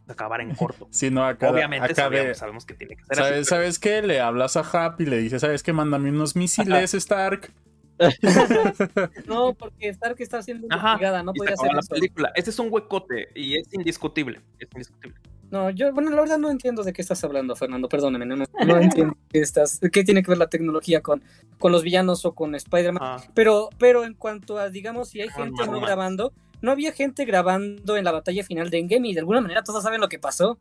[0.09, 0.89] acabar en corto.
[0.91, 4.03] Sí, no, Obviamente sabemos, que tiene que ser ¿sabes, ¿Sabes qué?
[4.03, 5.73] Le hablas a Hap y le dices, ¿sabes qué?
[5.73, 7.53] Mándame unos misiles, Stark.
[9.27, 12.33] no, porque Stark está haciendo investigada, no podía hacer la película.
[12.35, 14.41] Este es un huecote y es indiscutible.
[14.59, 15.19] Es indiscutible.
[15.51, 18.77] No, yo, bueno, la verdad no entiendo de qué estás hablando, Fernando, perdóname, no, no
[18.79, 21.23] entiendo qué, estás, qué tiene que ver la tecnología con,
[21.59, 23.21] con los villanos o con Spider-Man.
[23.35, 27.97] Pero, pero en cuanto a, digamos, si hay gente no grabando, no había gente grabando
[27.97, 30.57] en la batalla final de Endgame y de alguna manera todos saben lo que pasó.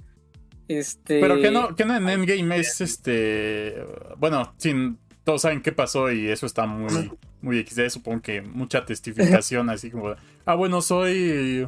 [0.68, 1.19] Este...
[1.19, 3.85] Pero que no, que no en Endgame es este.
[4.18, 7.90] Bueno, sin, todos saben qué pasó y eso está muy, muy XD.
[7.90, 10.16] Supongo que mucha testificación, así como.
[10.45, 11.68] Ah, bueno, soy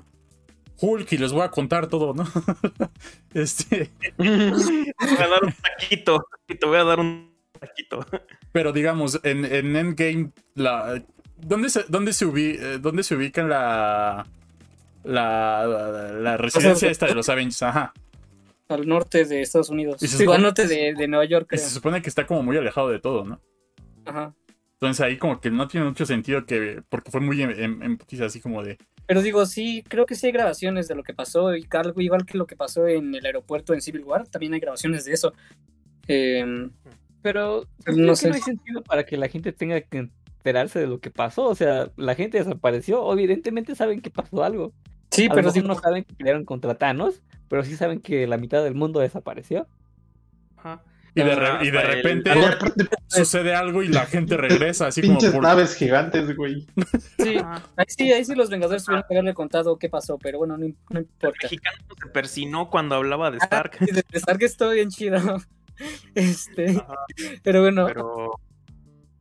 [0.80, 2.26] Hulk y les voy a contar todo, ¿no?
[3.34, 3.92] este.
[4.00, 6.28] Te voy a dar un taquito.
[6.48, 8.06] Y te voy a dar un taquito.
[8.52, 11.02] Pero digamos, en, en Endgame, la,
[11.38, 14.28] ¿dónde, se, dónde, se ubica, eh, ¿dónde se ubica la,
[15.04, 17.64] la, la, residencia esta de los Avengers?
[17.64, 17.94] Ajá.
[18.68, 19.98] Al norte de Estados Unidos.
[20.00, 21.48] Sí, al norte de, de Nueva York.
[21.52, 23.42] se supone que está como muy alejado de todo, ¿no?
[24.06, 24.34] Ajá.
[24.76, 28.42] Entonces ahí como que no tiene mucho sentido que, porque fue muy en, en, así
[28.42, 28.78] como de...
[29.08, 31.66] Pero digo, sí, creo que sí hay grabaciones de lo que pasó, y
[31.98, 35.14] igual que lo que pasó en el aeropuerto en Civil War, también hay grabaciones de
[35.14, 35.34] eso.
[36.08, 36.72] Em,
[37.22, 38.30] pero no, sé.
[38.30, 40.10] no hay sentido para que la gente tenga que
[40.46, 44.74] enterarse de lo que pasó, o sea, la gente desapareció, evidentemente saben que pasó algo.
[45.10, 48.64] Sí, pero sí no saben que pelearon contra Thanos, pero sí saben que la mitad
[48.64, 49.68] del mundo desapareció.
[50.58, 50.84] Ajá.
[51.18, 52.32] Y de, y de repente
[53.08, 55.44] sucede algo y la gente regresa, así Pinches como.
[55.44, 56.68] naves gigantes, güey.
[57.18, 57.38] Sí,
[57.78, 60.66] ahí sí, ahí sí los Vengadores tuvieron que haberle contado qué pasó, pero bueno, no,
[60.66, 61.00] importa.
[61.22, 63.80] El mexicano se persinó cuando hablaba de Stark.
[63.80, 65.18] de Stark estoy bien chido.
[66.16, 66.82] Este.
[67.44, 67.86] Pero bueno.
[67.86, 68.40] Pero...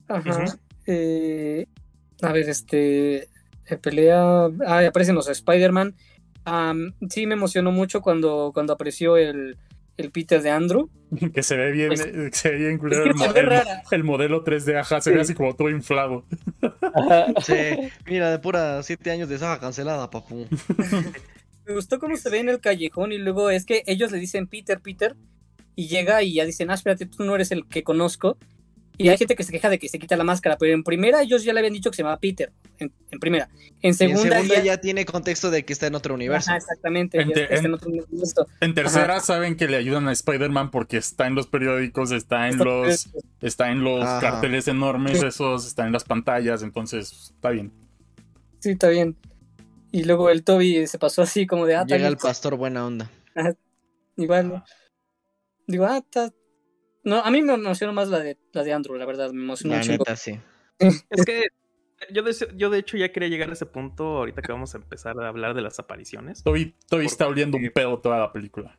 [0.07, 0.45] Ajá.
[0.87, 1.67] eh,
[2.23, 3.29] a ver, este.
[3.83, 4.47] Pelea.
[4.65, 5.97] Ah, aparecen los Spider-Man.
[7.09, 9.57] Sí, me emocionó mucho cuando, cuando apareció el
[9.97, 10.89] el Peter de Andrew.
[11.33, 12.01] Que se ve bien, pues,
[12.33, 13.05] se ve bien culero
[13.35, 16.25] el, el, modelo 3D, ajá, se ve así como todo inflado.
[17.45, 17.55] Sí,
[18.07, 20.47] mira, de pura 7 años de saga cancelada, papu.
[21.67, 24.47] Me gustó cómo se ve en el callejón y luego es que ellos le dicen
[24.47, 25.17] Peter, Peter,
[25.77, 28.37] y llega y ya dicen, ah, espérate, tú no eres el que conozco.
[28.97, 31.21] Y hay gente que se queja de que se quita la máscara, pero en primera
[31.21, 32.53] ellos ya le habían dicho que se llamaba Peter.
[32.79, 33.49] En, primera.
[33.83, 34.81] En segunda, ya...
[34.81, 36.53] tiene contexto de que está en otro universo.
[36.55, 37.21] exactamente.
[37.21, 42.59] En, tercera saben que le ayudan a Spider-Man porque está en los periódicos, está en
[42.59, 43.09] los,
[43.41, 47.73] está en los carteles enormes esos, está en las pantallas, entonces está bien.
[48.61, 49.17] Sí, está bien.
[49.91, 51.77] Y luego el Toby se pasó así como de...
[51.77, 53.11] Ah, Llega el pastor buena onda.
[54.17, 54.65] igual.
[55.67, 56.33] Digo, ah, está
[57.05, 59.77] no, a mí me emocionó más la de, la de Andrew, la verdad, me emocionó
[59.77, 60.39] La neta, sí.
[60.79, 61.49] es que
[62.11, 64.79] yo de, yo de hecho ya quería llegar a ese punto ahorita que vamos a
[64.79, 66.43] empezar a hablar de las apariciones.
[66.43, 68.79] Toby, está oliendo un pedo toda la película.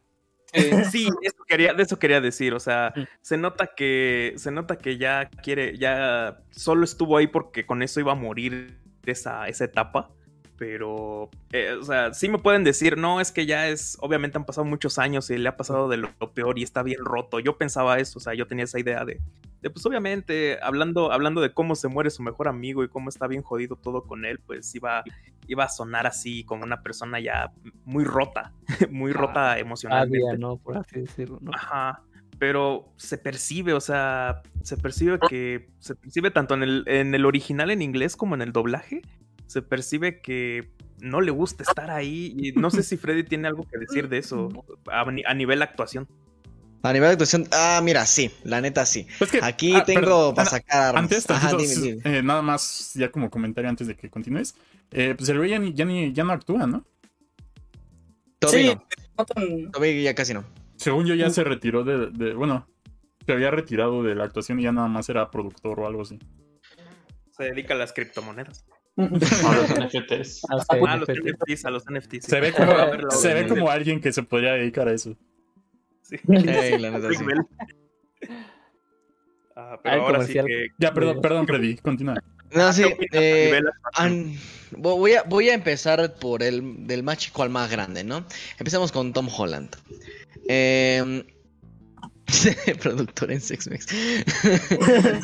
[0.92, 2.54] sí, eso quería, de eso quería decir.
[2.54, 4.34] O sea, se nota que.
[4.38, 5.78] Se nota que ya quiere.
[5.78, 10.15] Ya solo estuvo ahí porque con eso iba a morir esa, esa etapa
[10.58, 14.46] pero, eh, o sea, sí me pueden decir, no, es que ya es, obviamente han
[14.46, 17.40] pasado muchos años y le ha pasado de lo, peor y está bien roto.
[17.40, 19.20] Yo pensaba eso, o sea, yo tenía esa idea de,
[19.62, 23.28] de, pues obviamente, hablando, hablando de cómo se muere su mejor amigo y cómo está
[23.28, 25.04] bien jodido todo con él, pues iba,
[25.48, 27.52] iba a sonar así como una persona ya
[27.84, 28.54] muy rota,
[28.90, 30.38] muy rota emocionalmente.
[30.38, 30.58] ¿no?
[30.58, 31.52] Por así decirlo, ¿no?
[31.54, 32.02] Ajá.
[32.40, 37.26] pero se percibe, o sea, se percibe que se percibe tanto en el, en el
[37.26, 39.02] original en inglés como en el doblaje,
[39.48, 40.70] se percibe que
[41.00, 44.18] no le gusta estar ahí y no sé si Freddy tiene algo que decir de
[44.18, 44.50] eso
[44.92, 46.08] a, nivel actuación.
[46.84, 49.08] A nivel de actuación, ah, mira, sí, la neta sí.
[49.42, 50.96] Aquí ah, tengo para sacar.
[50.96, 54.56] Antes, eh, nada más, ya como comentario antes de que continúes.
[54.92, 56.86] Eh, pues el rey ya, ya, no actúa, ¿no?
[58.48, 58.72] sí,
[59.18, 59.86] no.
[60.04, 60.46] ya casi no.
[60.76, 62.68] Según yo ya se retiró de, bueno,
[63.26, 66.20] se había retirado de la actuación y ya nada más era productor o algo así.
[67.32, 68.66] Se dedica a las criptomonedas.
[68.98, 70.46] a los NFTs.
[70.50, 70.56] A
[70.98, 72.26] los NFTs, a los NFTs.
[72.26, 75.16] Se ve como, se ve como alguien que se podría dedicar a eso.
[76.02, 76.18] Sí.
[76.28, 76.40] la
[76.92, 77.26] neta, sí.
[79.56, 80.68] Ah, pero ahora sí que...
[80.78, 82.16] Ya, perdón, perdón, Freddy, continúa.
[82.52, 82.84] No, sí.
[83.12, 83.62] Eh,
[84.78, 88.26] voy, a, voy a empezar por el del más chico al más grande, ¿no?
[88.58, 89.76] Empezamos con Tom Holland.
[90.48, 91.24] Eh,
[92.82, 93.88] productor en Sexmex.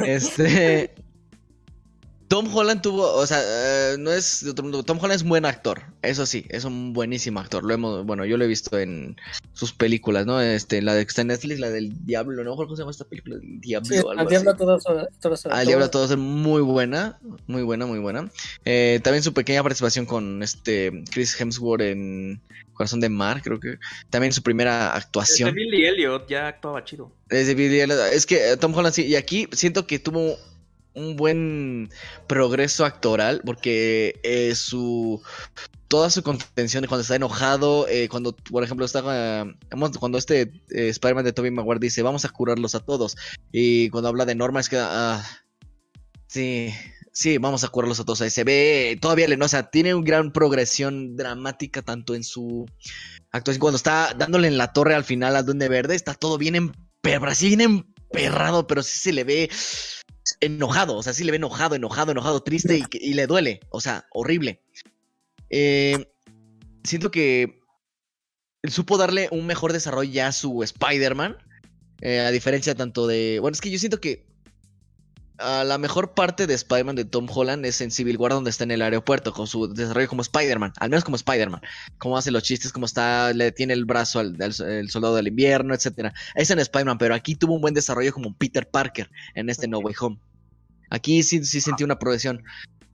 [0.06, 0.94] este.
[2.32, 6.26] Tom Holland tuvo, o sea, eh, no es Tom Holland es un buen actor, eso
[6.26, 7.62] sí, es un buenísimo actor.
[7.66, 9.18] Lo hemos, bueno, yo lo he visto en
[9.52, 10.40] sus películas, ¿no?
[10.40, 12.56] Este, la de está en Netflix, la del Diablo, ¿no?
[12.56, 13.36] ¿Cómo se llama esta película?
[13.36, 13.90] El Diablo.
[13.90, 14.86] Sí, al Diablo todos,
[15.20, 18.32] todos, Al Diablo todos es muy buena, muy buena, muy buena.
[18.64, 22.42] Eh, también su pequeña participación con este Chris Hemsworth en
[22.72, 23.78] Corazón de Mar, creo que.
[24.10, 25.54] También su primera actuación.
[25.54, 27.12] Desde Billy Elliot ya actuaba chido.
[27.28, 30.38] Desde Billy Elliot, es que Tom Holland sí, y aquí siento que tuvo
[30.94, 31.90] un buen
[32.28, 35.22] progreso actoral porque eh, su
[35.88, 39.04] toda su contención cuando está enojado, eh, cuando por ejemplo está
[40.00, 43.18] cuando este eh, Spider-Man de Tobey Maguire dice vamos a curarlos a todos
[43.52, 45.24] y cuando habla de Norma es que ah,
[46.28, 46.74] sí
[47.12, 49.94] sí vamos a curarlos a todos ahí se ve todavía le no o sea tiene
[49.94, 52.66] una gran progresión dramática tanto en su
[53.32, 56.56] actuación cuando está dándole en la torre al final a Duende Verde está todo bien
[56.56, 59.50] emperrado así bien emperrado pero sí se le ve
[60.40, 64.06] enojado, o sea, sí le ve enojado, enojado, enojado, triste y, le duele, o sea,
[64.12, 64.62] horrible.
[65.50, 66.08] Eh,
[66.84, 67.62] siento que
[68.68, 71.38] supo darle un mejor desarrollo ya a su Spider-Man,
[72.02, 73.40] eh, a diferencia tanto de...
[73.40, 74.31] Bueno, es que yo siento que
[75.42, 78.72] la mejor parte de Spider-Man de Tom Holland es en Civil War, donde está en
[78.72, 81.62] el aeropuerto, con su desarrollo como Spider-Man, al menos como Spider-Man,
[81.98, 84.54] cómo hace los chistes, cómo está, le tiene el brazo al,
[84.90, 86.14] soldado del invierno, etc.
[86.36, 89.80] Es en Spider-Man, pero aquí tuvo un buen desarrollo como Peter Parker en este No
[89.80, 90.18] Way Home.
[90.90, 92.44] Aquí sí, sí sentí una progresión.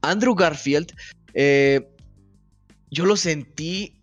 [0.02, 0.94] Andrew Garfield,
[1.34, 1.88] eh,
[2.90, 4.00] yo lo sentí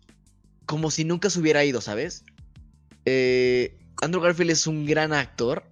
[0.65, 2.23] como si nunca se hubiera ido, ¿sabes?
[3.05, 5.63] Eh, Andrew Garfield es un gran actor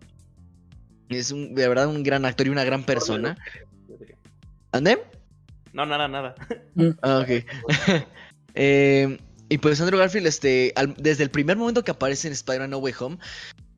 [1.16, 3.38] es un, de verdad un gran actor y una gran persona.
[4.72, 5.00] ¿Ande?
[5.74, 6.36] No, nada, nada.
[7.02, 7.46] Ah, ok.
[8.56, 9.18] Eh,
[9.50, 12.94] y pues Andrew Garfield, este, desde el primer momento que aparece en Spider-Man No Way
[13.00, 13.18] Home,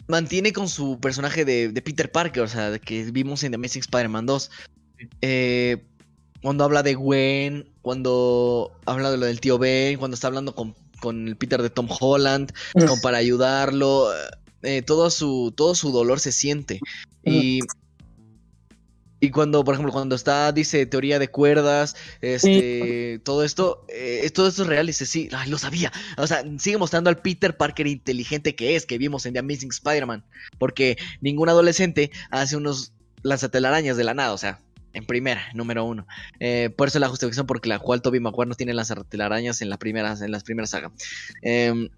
[0.08, 4.26] mantiene con su personaje de, Peter Parker, o sea, que vimos en The Amazing Spider-Man
[4.26, 4.52] 2.
[5.22, 5.86] Eh,
[6.42, 10.76] cuando habla de Gwen, cuando habla de lo del tío Ben, cuando está hablando con,
[11.00, 14.10] con el Peter de Tom Holland, como para ayudarlo.
[14.62, 16.80] Eh, todo, su, todo su dolor se siente.
[17.26, 17.60] Y,
[19.20, 24.48] y cuando, por ejemplo, cuando está, dice teoría de cuerdas, este, todo esto, eh, todo
[24.48, 25.92] esto es real, dice, sí, lo sabía.
[26.18, 29.72] O sea, sigue mostrando al Peter Parker inteligente que es, que vimos en The Amazing
[29.72, 30.24] Spider-Man.
[30.60, 32.94] Porque ningún adolescente hace unos
[33.24, 34.60] lanzatelarañas de la nada, o sea,
[34.94, 36.06] en primera, número uno.
[36.40, 39.78] Eh, por eso la justificación, porque la cual Toby Maguire no tiene lanzatelarañas en, la
[39.78, 40.92] primera, en las primeras sagas.
[41.42, 41.90] Eh,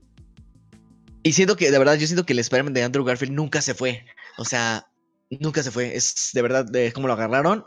[1.23, 3.73] y siento que, de verdad, yo siento que el Spider-Man de Andrew Garfield nunca se
[3.73, 4.05] fue.
[4.37, 4.87] O sea,
[5.29, 5.95] nunca se fue.
[5.95, 7.65] Es de verdad, de cómo lo agarraron.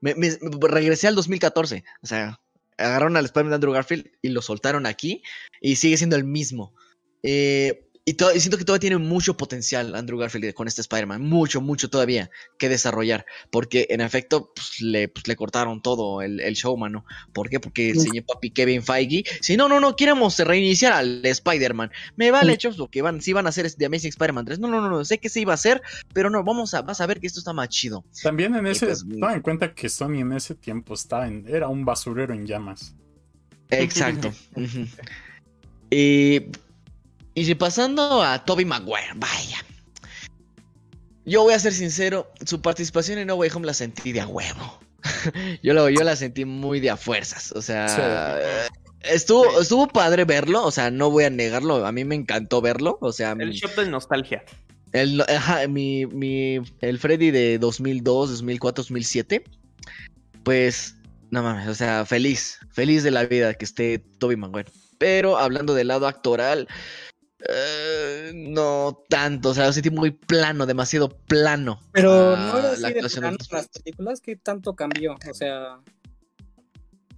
[0.00, 0.14] Me,
[0.60, 1.84] regresé al 2014.
[2.02, 2.40] O sea,
[2.76, 5.22] agarraron al Spider-Man de Andrew Garfield y lo soltaron aquí.
[5.60, 6.74] Y sigue siendo el mismo.
[7.22, 11.22] Eh, y, siento que todavía tiene mucho potencial Andrew Garfield con este Spider-Man.
[11.22, 13.24] Mucho, mucho todavía que desarrollar.
[13.50, 17.04] Porque en efecto, pues, le, pues, le cortaron todo el, el show, mano.
[17.32, 17.60] ¿Por qué?
[17.60, 19.22] Porque el señor papi Kevin Feige.
[19.40, 21.92] Si no, no, no, queremos reiniciar al Spider-Man.
[22.16, 24.58] Me vale, hecho lo que van, si van a hacer The Amazing Spider-Man 3.
[24.58, 25.80] No, no, no, no, sé que se iba a hacer,
[26.12, 28.04] pero no, vamos a, vas a ver que esto está más chido.
[28.20, 31.68] También en ese, pues, toma en cuenta que Sony en ese tiempo estaba en, era
[31.68, 32.96] un basurero en llamas.
[33.70, 34.32] Exacto.
[35.94, 36.46] Y
[37.34, 39.58] y si pasando a Toby Maguire, vaya.
[41.24, 44.26] Yo voy a ser sincero, su participación en No Way Home la sentí de a
[44.26, 44.80] huevo.
[45.62, 47.52] yo, lo, yo la sentí muy de a fuerzas.
[47.52, 48.38] O sea,
[49.02, 50.64] estuvo, estuvo padre verlo.
[50.64, 51.86] O sea, no voy a negarlo.
[51.86, 52.98] A mí me encantó verlo.
[53.00, 54.44] O sea, el shot de nostalgia.
[54.92, 55.22] El,
[55.68, 59.44] mi, mi, el Freddy de 2002, 2004, 2007.
[60.42, 60.96] Pues,
[61.30, 62.58] no mames, o sea, feliz.
[62.70, 64.70] Feliz de la vida que esté Toby Maguire.
[64.98, 66.68] Pero hablando del lado actoral,
[67.48, 71.80] eh, no tanto, o sea, lo sentí muy plano, demasiado plano.
[71.92, 75.34] Pero no era así la de actuación plano de- las películas que tanto cambió, o
[75.34, 75.80] sea,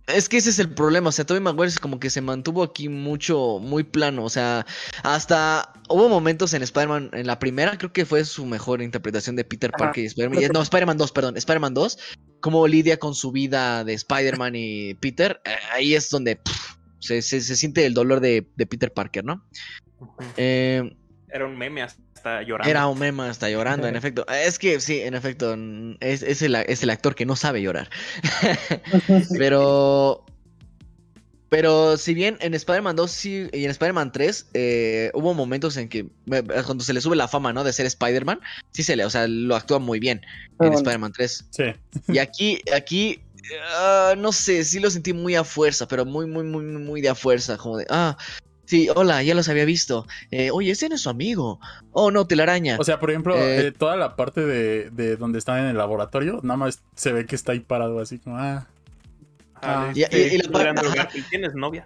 [0.06, 2.62] Es que ese es el problema, o sea, Tobey Maguire es como que se mantuvo
[2.62, 4.66] aquí mucho, muy plano, o sea,
[5.02, 9.44] hasta hubo momentos en Spider-Man, en la primera creo que fue su mejor interpretación de
[9.44, 9.70] Peter.
[9.70, 11.98] Parker y Spider-Man, no, Spider-Man 2, perdón, Spider-Man 2,
[12.40, 17.22] cómo lidia con su vida de Spider-Man y Peter, eh, ahí es donde pff, se,
[17.22, 19.42] se- se siente el dolor de, de Peter Parker, ¿no?
[20.36, 20.94] Eh,
[21.28, 22.70] Era un meme hasta llorando.
[22.70, 24.26] era un meme hasta llorando, en efecto.
[24.28, 25.56] Es que sí, en efecto,
[26.01, 27.90] es, es el, es el actor que no sabe llorar.
[29.39, 30.24] Pero.
[31.51, 35.89] Pero si bien en Spider-Man 2 sí, y en Spider-Man 3 eh, hubo momentos en
[35.89, 37.62] que eh, cuando se le sube la fama, ¿no?
[37.62, 38.40] De ser Spider-Man,
[38.72, 40.74] sí se le, o sea, lo actúa muy bien en bueno.
[40.78, 41.44] Spider-Man 3.
[41.51, 41.64] Sí.
[42.09, 43.20] Y aquí, aquí,
[43.76, 47.01] ah, no sé, sí lo sentí muy a fuerza, pero muy, muy, muy, muy muy
[47.01, 48.16] de a fuerza, como de, ah,
[48.66, 50.06] sí, hola, ya los había visto.
[50.30, 51.60] Eh, Oye, ese no es su amigo.
[51.92, 52.76] Oh, no, telaraña.
[52.78, 55.76] O sea, por ejemplo, Eh, eh, toda la parte de, de donde están en el
[55.78, 58.66] laboratorio, nada más se ve que está ahí parado así como, ah,
[59.66, 60.00] Ah, Ah, y-
[60.38, 60.72] la.
[60.74, 61.84] Garfield, ¿Tienes novia?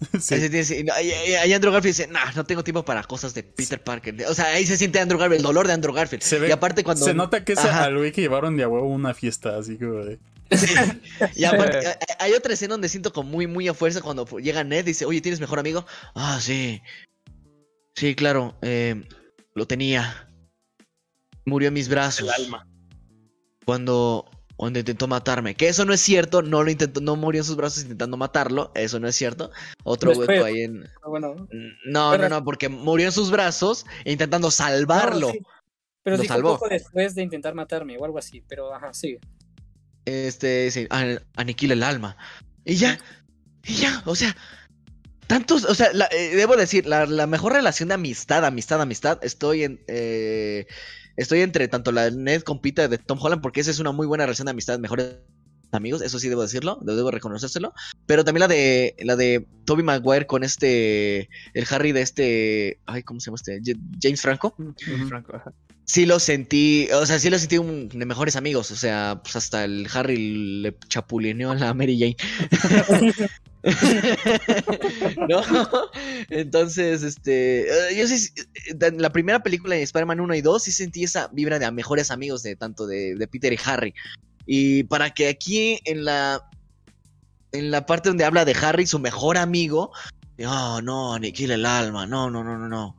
[0.20, 0.34] sí.
[0.94, 4.14] Ahí Andrew Garfield dice, nah, no tengo tiempo para cosas de Peter Parker.
[4.28, 6.22] O sea, ahí se siente Andrew Garfield, el dolor de Andrew Garfield.
[6.22, 7.04] Se ve- y aparte cuando...
[7.04, 10.04] Se nota que es al güey que llevaron de a huevo una fiesta, así como
[10.04, 10.18] de...
[11.36, 14.64] Y aparte, hay- hay otra escena donde siento como muy, muy a fuerza cuando llega
[14.64, 15.84] Ned y dice, oye, ¿tienes mejor amigo?
[16.14, 16.80] Ah, sí.
[17.96, 18.56] Sí, claro.
[18.62, 19.02] eh,
[19.54, 20.28] lo tenía.
[21.46, 22.28] Murió en mis brazos.
[22.28, 22.66] El alma.
[23.64, 25.54] Cuando, cuando intentó matarme.
[25.54, 26.42] Que eso no es cierto.
[26.42, 28.72] No lo intentó, no murió en sus brazos intentando matarlo.
[28.74, 29.50] Eso no es cierto.
[29.84, 30.28] Otro Después.
[30.28, 30.84] hueco ahí en...
[31.02, 31.34] Ah, bueno,
[31.86, 35.28] No, Pero- no, no, porque murió en sus brazos intentando salvarlo.
[35.28, 35.40] No, sí.
[36.02, 36.54] Pero Lo sí salvó.
[36.58, 39.16] poco después de intentar matarme o algo así, pero ajá, sí.
[40.04, 42.16] Este, an- aniquila el alma.
[42.64, 42.98] Y ya,
[43.64, 44.36] y ya, o sea,
[45.26, 49.18] tantos, o sea, la- eh, debo decir, la, la mejor relación de amistad, amistad, amistad,
[49.22, 50.66] estoy en, eh,
[51.16, 54.06] estoy entre tanto la Ned con Peter de Tom Holland, porque esa es una muy
[54.06, 55.16] buena relación de amistad, mejores
[55.72, 57.72] amigos, eso sí debo decirlo, debo reconocérselo,
[58.06, 63.02] pero también la de, la de Toby Maguire con este, el Harry de este, ay,
[63.02, 63.60] ¿cómo se llama este?
[64.00, 64.54] James Franco.
[65.08, 65.52] Franco, ajá.
[65.84, 69.64] Sí lo sentí, o sea, sí lo sentí de mejores amigos, o sea, pues hasta
[69.64, 72.16] el Harry le chapulineó a la Mary Jane.
[75.28, 75.40] ¿No?
[76.28, 80.62] Entonces, este, eh, yo sí, eh, en la primera película de Spider-Man 1 y 2
[80.62, 83.94] sí sentí esa vibra de mejores amigos de tanto de, de Peter y Harry.
[84.46, 86.42] Y para que aquí en la
[87.52, 89.92] en la parte donde habla de Harry, su mejor amigo,
[90.36, 92.96] no, no, aniquila el alma, no, no, no, no, no.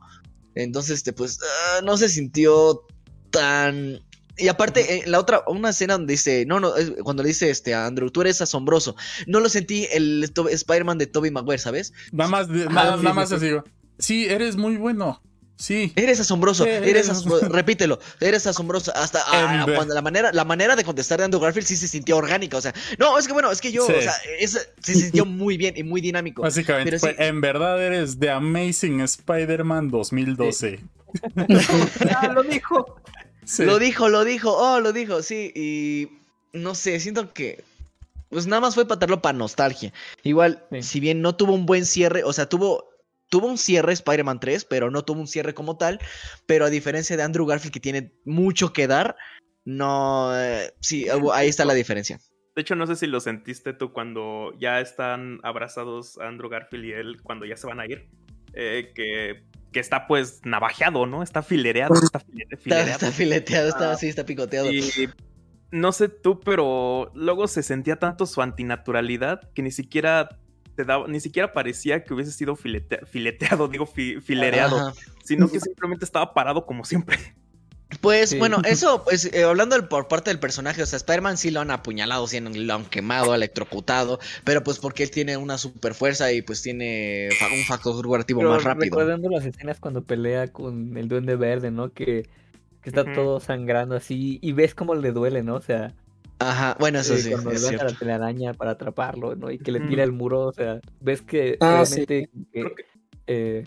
[0.56, 2.82] Entonces, este, pues, ah, no se sintió
[3.30, 4.00] tan.
[4.38, 6.72] Y aparte, eh, la otra, una escena donde dice, no, no,
[7.04, 8.96] cuando le dice este a Andrew, tú eres asombroso.
[9.26, 11.92] No lo sentí el Spider-Man de Tobey Maguire, ¿sabes?
[12.12, 13.34] Nada más, Ah, nada, sí, nada sí, más sí.
[13.36, 13.64] así digo,
[13.98, 15.22] sí, eres muy bueno,
[15.56, 15.92] sí.
[15.96, 18.92] Eres asombroso, eres eres asombroso, repítelo, eres asombroso.
[18.94, 22.16] Hasta ah, cuando la manera, la manera de contestar de Andrew Garfield sí se sintió
[22.16, 22.56] orgánica.
[22.56, 23.92] O sea, no, es que bueno, es que yo, Sí.
[23.98, 26.42] o sea, es- se sintió muy bien y muy dinámico.
[26.42, 27.16] Básicamente, Pero fue, sí.
[27.18, 30.80] en verdad eres The Amazing Spider-Man 2012.
[32.14, 32.96] Ah, lo dijo.
[33.44, 33.64] Sí.
[33.64, 35.52] Lo dijo, lo dijo, oh, lo dijo, sí.
[35.54, 36.08] Y
[36.52, 37.64] no sé, siento que.
[38.28, 39.92] Pues nada más fue patarlo para nostalgia.
[40.24, 40.82] Igual, Sí.
[40.82, 42.90] si bien no tuvo un buen cierre, o sea, tuvo.
[43.28, 45.98] Tuvo un cierre Spider-Man 3, pero no tuvo un cierre como tal.
[46.46, 49.16] Pero a diferencia de Andrew Garfield, que tiene mucho que dar,
[49.64, 50.30] no.
[50.38, 52.18] eh, sí, ahí está la diferencia.
[52.54, 56.92] De hecho, no sé si lo sentiste tú cuando ya están abrazados Andrew Garfield y
[56.92, 58.08] él, cuando ya se van a ir.
[58.54, 61.22] eh, que, que está pues navajeado, ¿no?
[61.22, 61.94] Está filereado.
[62.02, 62.90] Está file- Está, filereado.
[62.92, 64.70] está fileteado, está así, está picoteado.
[64.72, 64.82] Y
[65.70, 70.38] no sé tú, pero luego se sentía tanto su antinaturalidad que ni siquiera
[70.76, 74.92] te daba, ni siquiera parecía que hubiese sido filete- fileteado, digo, fi- filereado, Ajá.
[75.24, 77.18] sino que simplemente estaba parado como siempre.
[78.00, 78.38] Pues Sí.
[78.38, 81.60] bueno, eso, pues eh, hablando del- por parte del personaje, o sea, Spider-Man sí lo
[81.60, 86.32] han apuñalado, sí lo han quemado, electrocutado, pero pues porque él tiene una super fuerza
[86.32, 88.84] y pues tiene un factor curativo más rápido.
[88.96, 91.92] recordando las escenas cuando pelea con el duende verde, ¿no?
[91.92, 92.28] Que,
[92.82, 95.54] que está todo sangrando así y ves cómo le duele, ¿no?
[95.54, 95.94] O sea,
[96.38, 97.92] Ajá, bueno, eso eh, sí, cuando es levanta cierto.
[97.94, 99.50] la telaraña para atraparlo, ¿no?
[99.50, 102.74] Y que le tira el muro, o sea, ves que Ah, realmente que-
[103.26, 103.64] eh,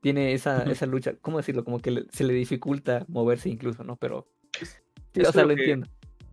[0.00, 1.64] tiene esa, esa lucha, ¿cómo decirlo?
[1.64, 3.96] Como que le- se le dificulta moverse incluso, ¿no?
[3.96, 4.28] Pero,
[4.60, 4.66] sí,
[5.14, 5.86] es o sea, lo lo que- entiendo.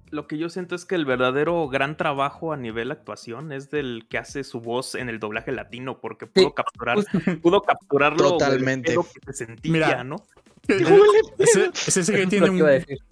[0.10, 4.08] Lo que yo siento es que el verdadero gran trabajo a nivel actuación es del
[4.10, 6.98] que hace su voz en el doblaje latino, porque pudo Sí, capturar,
[7.44, 8.94] pudo capturarlo Totalmente.
[8.94, 10.16] lo que se sentía, Mira, ¿no?
[11.40, 12.60] Ese, CSG Eso tiene un.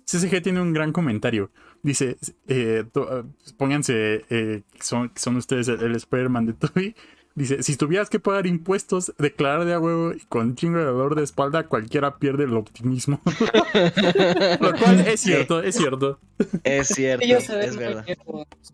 [0.05, 1.51] CSG tiene un gran comentario.
[1.85, 2.17] Dice,
[2.47, 3.23] eh, to- eh,
[3.57, 6.95] pónganse, eh, son, son ustedes el, el Spider-Man de Toby.
[7.35, 11.13] Dice, si tuvieras que pagar impuestos, declarar de a huevo y con chingo de dolor
[11.15, 13.21] de espalda, cualquiera pierde el optimismo.
[14.59, 16.19] Lo cual es cierto, es cierto.
[16.63, 17.23] Es cierto,
[17.59, 18.05] es verdad.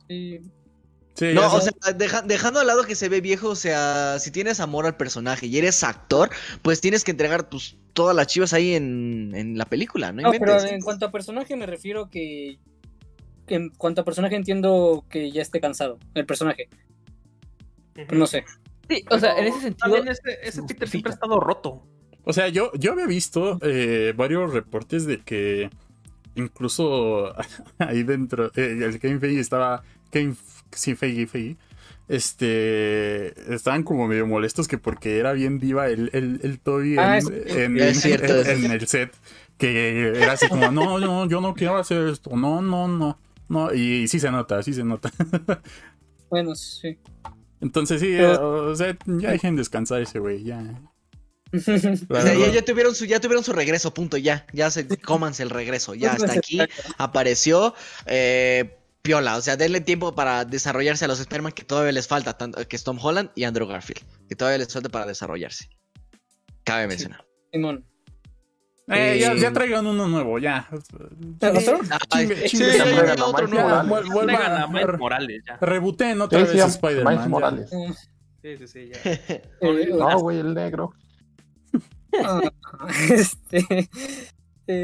[0.07, 0.39] sí.
[1.13, 4.31] Sí, No, o sea, deja- dejando al lado que se ve viejo, o sea, si
[4.31, 6.29] tienes amor al personaje y eres actor,
[6.61, 10.21] pues tienes que entregar pues, todas las chivas ahí en, en la película, ¿no?
[10.21, 12.59] No, pero en cuanto a personaje me refiero que
[13.47, 16.69] en cuanto a personaje entiendo que ya esté cansado el personaje.
[18.11, 18.45] No sé.
[18.89, 19.77] Sí, o sea, en ese sentido.
[19.93, 21.85] También ese, ese Peter siempre ha estado roto.
[22.23, 25.69] O sea, yo, yo había visto eh, varios reportes de que
[26.35, 27.33] incluso
[27.79, 29.83] ahí dentro, eh, el Kevin Feige estaba.
[30.11, 30.35] Kevin,
[30.71, 31.57] sí, Feige, Feige.
[32.07, 33.53] Este.
[33.53, 37.33] Estaban como medio molestos que porque era bien diva el, el, el Toby Ah, en,
[37.33, 39.13] es- en- es cierto, en- es en el set.
[39.57, 42.35] Que era así como, no, no, yo no quiero hacer esto.
[42.35, 43.17] No, no, no.
[43.51, 45.11] No, y, sí se nota, sí se nota.
[46.29, 46.97] Bueno, sí.
[47.59, 50.81] Entonces sí, Pero- o sea, ya dejen descansar ese güey, ya.
[51.53, 54.45] O sea, ya, ya tuvieron su, ya tuvieron su regreso, punto, ya.
[54.53, 55.93] Ya se cómanse el regreso.
[55.93, 56.59] Ya hasta aquí
[56.97, 57.75] apareció.
[58.05, 59.35] Eh, piola.
[59.35, 62.75] O sea, denle tiempo para desarrollarse a los Spider-Man que todavía les falta, tanto, que
[62.77, 64.01] es Tom Holland y Andrew Garfield.
[64.29, 65.69] Que todavía les falta para desarrollarse.
[66.63, 67.25] Cabe mencionar.
[67.51, 67.85] Simón.
[68.87, 70.67] Eh, ya, Eh, ya traigan uno nuevo, ya.
[70.71, 71.79] ¿Otro?
[72.09, 73.21] Ay, Chingue- sí, chingue ya su llega madre.
[73.21, 73.69] otro Miles nuevo.
[73.69, 73.91] Ya, Morales.
[73.91, 75.57] vuel- vuelva Traigan a Miles Morales ya.
[75.61, 77.13] Rebooten otra Sí, vez Spider-Man.
[77.13, 77.29] Miles ya.
[77.29, 77.69] Morales.
[78.41, 79.11] Sí, sí, sí, ya.
[79.11, 79.43] Eh,
[79.97, 80.93] No, güey, el negro.
[82.23, 82.41] ah,
[83.11, 83.87] este, eh,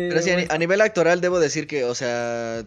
[0.10, 2.64] Pero sí, a, ni- a nivel actoral debo decir que, o sea,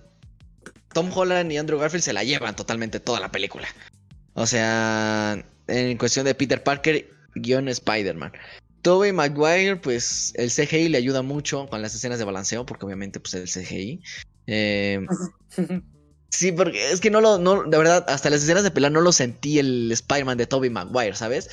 [0.93, 3.69] Tom Holland y Andrew Garfield se la llevan totalmente toda la película.
[4.35, 8.33] O sea, en cuestión de Peter Parker, guion Spider-Man.
[8.83, 13.21] Tobey Maguire, pues el CGI le ayuda mucho con las escenas de balanceo, porque obviamente
[13.21, 14.01] pues el CGI.
[14.47, 15.01] Eh,
[16.31, 19.01] sí, porque es que no lo, no, de verdad, hasta las escenas de pelea no
[19.01, 21.51] lo sentí el Spider-Man de Tobey Maguire, ¿sabes?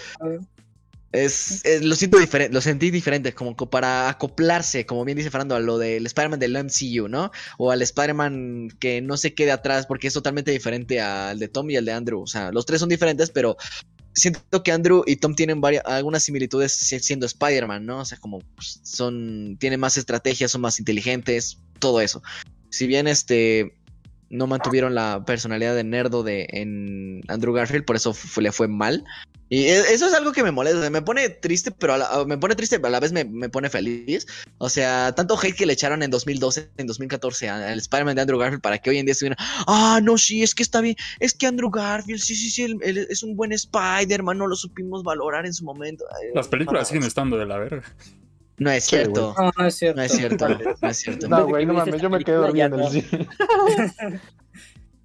[1.14, 5.32] Es, es- lo siento diferente, lo sentí diferente, como co- para acoplarse, como bien dice
[5.32, 7.32] Fernando, a lo del Spider-Man del MCU, ¿no?
[7.58, 11.70] O al Spider-Man que no se quede atrás, porque es totalmente diferente al de Tom
[11.70, 12.22] y al de Andrew.
[12.22, 13.56] O sea, los tres son diferentes, pero
[14.18, 18.00] siento que Andrew y Tom tienen varias, algunas similitudes si- siendo Spider-Man, ¿no?
[18.00, 22.22] O sea, como pues, son, tienen más estrategias, son más inteligentes, todo eso.
[22.70, 23.74] Si bien este
[24.30, 29.04] no mantuvieron la personalidad de nerdo de en Andrew Garfield, por eso le fue mal.
[29.50, 32.38] Y e- eso es algo que me molesta, me pone triste, pero a la, me
[32.38, 34.28] pone triste, pero a la vez me, me pone feliz.
[34.58, 38.22] O sea, tanto hate que le echaron en 2012, en 2014 a- al Spider-Man de
[38.24, 39.38] Andrew Garfield para que hoy en día estuvieran,
[39.68, 42.78] ah, no, sí, es que está bien, es que Andrew Garfield, sí, sí, sí, él-
[42.84, 46.04] él es un buen Spider-Man, no lo supimos valorar en su momento.
[46.36, 47.84] Las películas siguen estando de la verga.
[48.58, 49.98] No es Sí, cierto, No, no es cierto.
[49.98, 50.48] no es cierto,
[50.82, 51.28] no es cierto.
[51.30, 53.28] No, güey, no mames, yo me quedé dormido en el cine.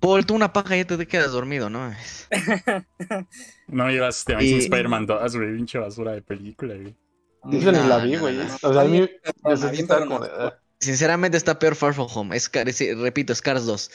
[0.00, 1.92] Paul, tú una paja y ya te quedas dormido, ¿no?
[3.68, 6.96] No llevas este Amazing Y- Spider-Man 2, güey, pinche basura de película, güey.
[7.60, 8.36] Yo ni la vi, güey.
[8.36, 8.54] no, no.
[8.62, 9.08] O sea, a mí,
[9.42, 10.06] estaba perrona.
[10.06, 10.58] como de, ah.
[10.80, 12.50] Sinceramente está peor Far From Home, es,
[12.98, 13.90] repito, Scars 2.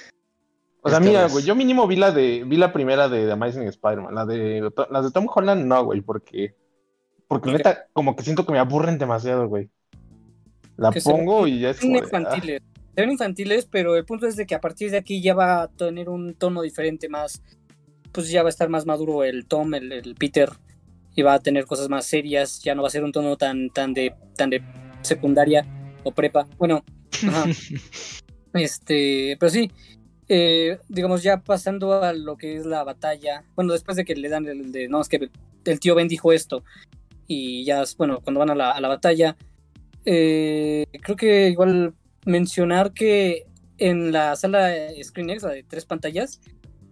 [0.82, 3.32] O sea, Esta mira, güey, yo mínimo vi la de, vi la primera de, The
[3.34, 6.56] Amazing Spider-Man, la de, las de Tom Holland no, güey, porque,
[7.28, 7.64] porque ¿Por qué?
[7.64, 9.70] neta, como que siento que me aburren demasiado, güey.
[10.78, 12.00] La Que pongo y ya es Son ah.
[12.00, 12.62] infantiles.
[12.96, 15.64] Se ven infantiles, pero el punto es de que a partir de aquí ya va
[15.64, 17.42] a tener un tono diferente, más.
[18.12, 20.50] Pues ya va a estar más maduro el Tom, el, el Peter,
[21.16, 22.62] y va a tener cosas más serias.
[22.64, 24.64] Ya no va a ser un tono tan, tan de, tan de
[25.02, 25.66] secundaria
[26.04, 26.48] o prepa.
[26.58, 26.84] Bueno,
[27.28, 27.46] ajá.
[28.54, 29.72] este, pero sí,
[30.30, 33.44] eh, digamos ya pasando a lo que es la batalla.
[33.56, 35.30] Bueno, después de que le dan el de, no, es que
[35.66, 36.64] el tío Ben dijo esto.
[37.28, 39.36] Y ya, bueno, cuando van a la, a la batalla,
[40.06, 41.94] eh, creo que igual
[42.26, 43.46] mencionar que
[43.78, 46.40] en la sala ScreenX, la de tres pantallas,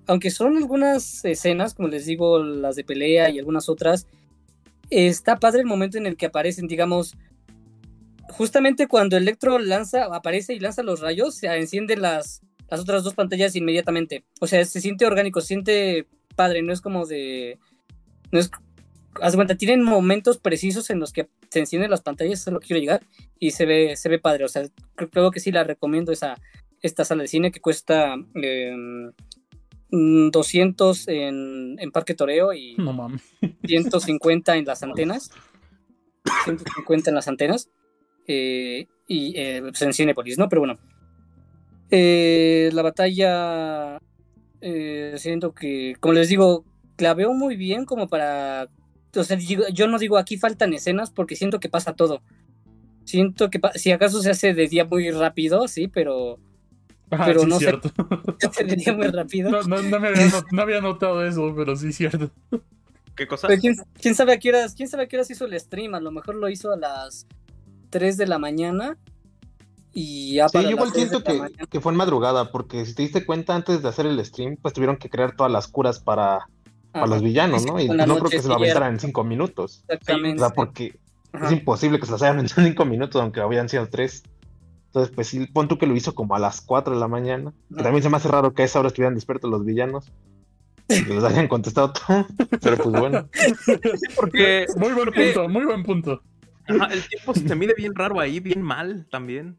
[0.07, 4.07] aunque son algunas escenas, como les digo, las de pelea y algunas otras,
[4.89, 7.15] está padre el momento en el que aparecen, digamos,
[8.29, 13.13] justamente cuando Electro lanza, aparece y lanza los rayos, se encienden las, las otras dos
[13.13, 14.25] pantallas inmediatamente.
[14.41, 17.59] O sea, se siente orgánico, se siente padre, no es como de...
[18.31, 18.51] No es,
[19.21, 22.59] haz cuenta, tienen momentos precisos en los que se encienden las pantallas, eso es lo
[22.59, 23.01] que quiero llegar,
[23.39, 24.45] y se ve, se ve padre.
[24.45, 24.63] O sea,
[24.95, 26.35] creo, que sí la recomiendo esa,
[26.81, 28.75] esta sala de cine que cuesta eh,
[29.91, 33.21] mm, 200 en, en Parque Toreo y No mames.
[33.65, 35.31] 150 en las antenas.
[36.45, 37.69] 150 en las antenas.
[38.27, 40.49] eh, y eh, pues en Cinepolis, ¿no?
[40.49, 40.79] Pero bueno.
[41.91, 43.99] Eh, la batalla.
[44.61, 46.65] eh, siento que, como les digo,
[46.97, 48.67] la veo muy bien como para.
[49.21, 52.21] O sea, digo- yo no digo aquí faltan escenas porque siento que pasa todo.
[53.03, 56.39] Siento que si acaso se hace de día muy rápido, sí, pero
[57.11, 57.91] Ah, Pero sí, no cierto.
[58.39, 59.51] se hace de día muy rápido.
[59.51, 62.31] No, no, no me había, not- no había notado eso, pero sí, cierto.
[63.15, 63.47] ¿Qué cosa?
[63.47, 65.93] Pero ¿quién, quién sabe a qué horas, quién sabe a qué horas hizo el stream,
[65.93, 67.27] a lo mejor lo hizo a las
[67.91, 68.97] 3 de la mañana
[69.93, 71.39] y ya Sí, yo igual siento que,
[71.69, 74.73] que fue en madrugada, porque si te diste cuenta antes de hacer el stream, pues
[74.73, 76.49] tuvieron que crear todas las curas para,
[76.95, 77.79] para los villanos, ¿no?
[77.79, 79.83] Y no creo que se lo aventaran en cinco minutos.
[79.87, 80.39] O Exactamente.
[80.39, 80.97] sea, porque
[81.31, 81.47] Ajá.
[81.47, 84.23] es imposible que se las hayan aventado en cinco minutos, aunque habían sido tres.
[84.87, 87.53] Entonces, pues sí, pon tú que lo hizo como a las 4 de la mañana.
[87.75, 90.09] Que también se me hace raro que a esa hora estuvieran despiertos los villanos.
[90.87, 92.25] Y que les hayan contestado todo.
[92.61, 93.27] Pero pues bueno.
[94.15, 96.21] Porque Muy buen punto, muy buen punto.
[96.67, 99.57] ajá, el tiempo se mide bien raro ahí, bien mal también.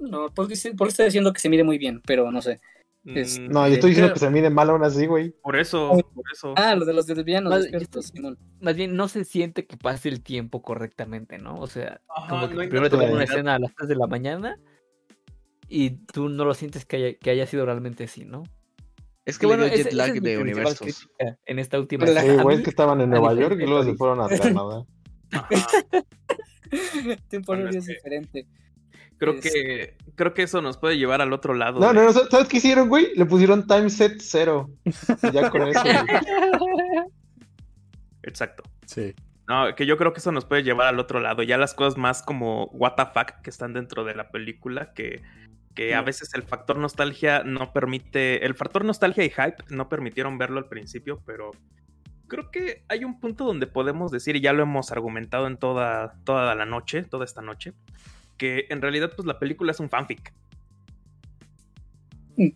[0.00, 2.60] No, porque, porque estoy diciendo que se mide muy bien, pero no sé.
[3.06, 5.30] Es- No, yo estoy diciendo que se mide mal aún así, güey.
[5.42, 6.54] Por eso, por eso.
[6.56, 8.36] Ah, lo de los desvianos Más- despiertos, Simón.
[8.60, 11.54] Más bien, no se siente que pase el tiempo correctamente, ¿no?
[11.60, 13.96] O sea, Ajá, como que no primero te ponen una escena a las 3 de
[13.96, 14.58] la mañana
[15.68, 18.42] y tú no lo sientes que haya, que haya sido realmente así, ¿no?
[19.24, 21.08] Es que bueno, ese- jet lag es de universos.
[21.46, 24.20] En esta última Sí, güey, es que estaban en Nueva York y luego se fueron
[24.20, 24.84] a Canadá.
[25.32, 25.48] Ajá.
[27.28, 28.46] Tiempo Bueno, horario es diferente.
[29.18, 31.80] Creo Es- que creo que eso nos puede llevar al otro lado.
[31.80, 33.14] No, de- no, no, ¿sabes qué hicieron, güey?
[33.16, 34.68] Le pusieron time set cero.
[35.32, 35.80] Ya con eso.
[35.82, 35.96] güey.
[38.22, 38.62] Exacto.
[38.86, 39.14] Sí.
[39.48, 41.42] No, que yo creo que eso nos puede llevar al otro lado.
[41.42, 45.22] Ya las cosas más como what the fuck que están dentro de la película, que,
[45.74, 48.44] que a veces el factor nostalgia no permite.
[48.44, 51.52] El factor nostalgia y hype no permitieron verlo al principio, pero
[52.26, 56.16] creo que hay un punto donde podemos decir, y ya lo hemos argumentado en toda,
[56.24, 57.72] toda la noche, toda esta noche,
[58.36, 60.32] que en realidad, pues la película es un fanfic.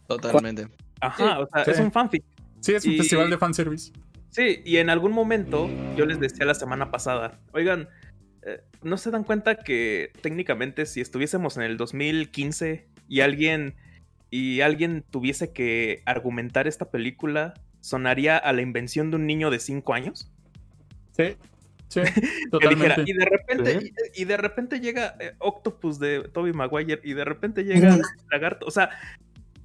[0.07, 0.69] Totalmente.
[1.01, 1.71] Ajá, Sí, o sea, sí.
[1.71, 2.25] es un fanfic.
[2.61, 3.93] Sí, es un Y- festival de fanservice.
[4.29, 7.89] Sí, y en algún momento yo les decía la semana pasada, oigan,
[8.43, 13.75] eh, ¿no se dan cuenta que técnicamente si estuviésemos en el 2015 y alguien
[14.31, 19.59] y alguien tuviese que argumentar esta película, sonaría a la invención de un niño de
[19.59, 20.31] 5 años?
[21.17, 21.37] Sí,
[21.91, 22.01] sí,
[22.51, 23.03] totalmente.
[23.07, 23.93] y de repente, Sí.
[24.17, 27.99] y, y de repente llega eh, Octopus de Toby Maguire y de repente llega
[28.31, 28.65] Lagarto.
[28.67, 28.91] O sea,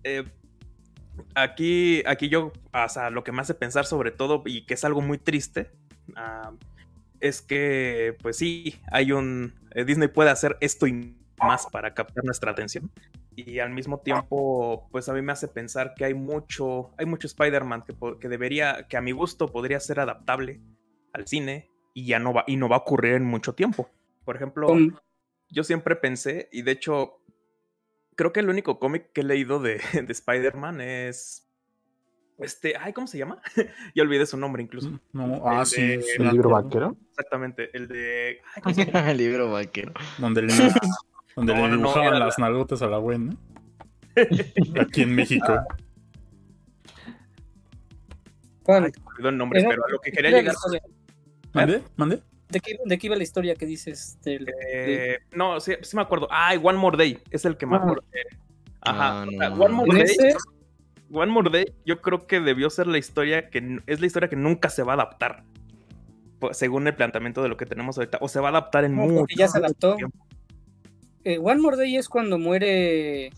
[0.03, 0.25] eh,
[1.35, 4.83] aquí, aquí yo, o sea, lo que me hace pensar sobre todo, y que es
[4.83, 5.71] algo muy triste,
[6.15, 6.51] ah,
[7.19, 9.53] es que, pues sí, hay un.
[9.71, 12.91] eh, Disney puede hacer esto y más para captar nuestra atención.
[13.37, 17.27] Y al mismo tiempo, pues a mí me hace pensar que hay mucho, hay mucho
[17.27, 20.61] Spider-Man que, que debería, que a mi gusto podría ser adaptable
[21.11, 23.89] al cine y ya no va, y no va a ocurrir en mucho tiempo.
[24.25, 24.67] Por ejemplo,
[25.49, 27.21] yo siempre pensé, y de hecho,
[28.15, 31.41] creo que el único cómic que he leído de, de Spider-Man es.
[32.37, 33.41] Este, ay, ¿cómo se llama?
[33.95, 34.99] ya olvidé su nombre incluso.
[35.13, 36.97] No, ah, El sí, de- sí, El libro vaquero.
[37.11, 38.41] Exactamente, el de.
[38.55, 39.09] ay, ¿cómo se llama?
[39.11, 39.93] El libro vaquero.
[40.17, 40.53] Donde le,
[41.35, 43.33] donde No, le no, dibujaban era la- las nalgotas a la buena.
[44.81, 45.53] Aquí en México.
[48.63, 48.85] ¿Cuál?
[48.85, 50.55] Ay, el nombre, pero a lo que quería llegar.
[51.55, 51.81] ¿Mande?
[51.95, 52.21] ¿Mande?
[52.49, 54.19] ¿De qué, ¿De qué iba la historia que dices?
[54.21, 56.27] Del, eh, no, sí, sí me acuerdo.
[56.29, 57.79] Ay, One More Day, es el que me Ah.
[57.79, 58.03] acuerdo.
[58.81, 59.21] Ajá.
[59.23, 59.55] Ah, o sea, no.
[59.63, 60.03] One More Day.
[60.03, 60.37] ese-
[61.11, 64.35] One More Day, yo creo que debió ser la historia que es la historia que
[64.35, 65.43] nunca se va a adaptar.
[66.39, 68.17] po- Según el planteamiento de lo que tenemos ahorita.
[68.21, 69.95] O se va a adaptar en No, mucho porque ya se adaptó.
[71.23, 73.31] eh, One More Day es cuando muere.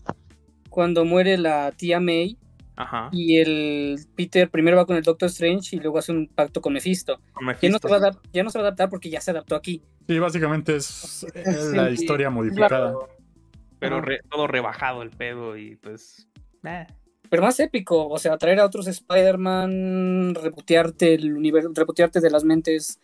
[0.68, 2.36] Cuando muere la tía May
[2.80, 3.08] Ajá.
[3.12, 6.72] y el Peter primero va con el Doctor Strange y luego hace un pacto con
[6.72, 7.18] Mephisto.
[7.32, 9.20] con Ya no, se va a dar- ya no se va a adaptar porque ya
[9.20, 9.82] se adaptó aquí.
[10.06, 11.26] Sí, básicamente es
[11.74, 12.94] la Sí, historia modificada.
[13.80, 16.28] Pero re- todo rebajado el pedo y pues.
[16.64, 16.86] eh.
[17.30, 22.44] Pero más épico, o sea, traer a otros Spider-Man, reputearte el universo, reputearte de las
[22.44, 23.00] mentes.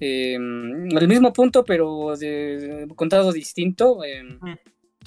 [0.00, 4.04] eh, el mismo punto, pero de, contado distinto.
[4.04, 4.22] eh,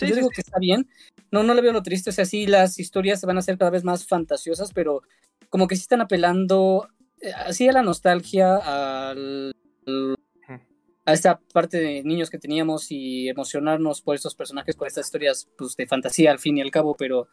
[0.06, 0.36] Sí, yo sí, digo sí.
[0.36, 0.88] que está bien.
[1.32, 2.10] No, no le veo lo triste.
[2.10, 5.02] O sea, sí, las historias se van a hacer cada vez más fantasiosas, pero
[5.50, 6.88] como que sí están apelando
[7.22, 9.56] eh, así a la nostalgia, al,
[11.06, 15.48] a esta parte de niños que teníamos y emocionarnos por estos personajes, por estas historias
[15.58, 17.28] pues, de fantasía al fin y al cabo, pero,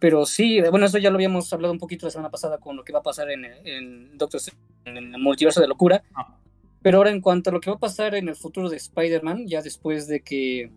[0.00, 2.84] pero sí, bueno, eso ya lo habíamos hablado un poquito la semana pasada con lo
[2.84, 6.02] que va a pasar en, en Doctor Strange, en el multiverso de locura.
[6.14, 6.38] Ah.
[6.82, 9.46] Pero ahora en cuanto a lo que va a pasar en el futuro de Spider-Man,
[9.46, 10.72] ya después de que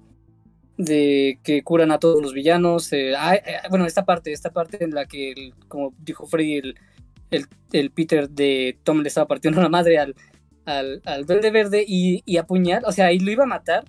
[0.77, 4.83] de que curan a todos los villanos, eh, ah, eh, bueno, esta parte, esta parte
[4.83, 6.57] en la que, como dijo Freddy,
[7.31, 10.15] el, el, Peter de Tom le estaba partiendo la madre al,
[10.65, 13.85] al, al Verde Verde y, y apuñal, o sea, ahí lo iba a matar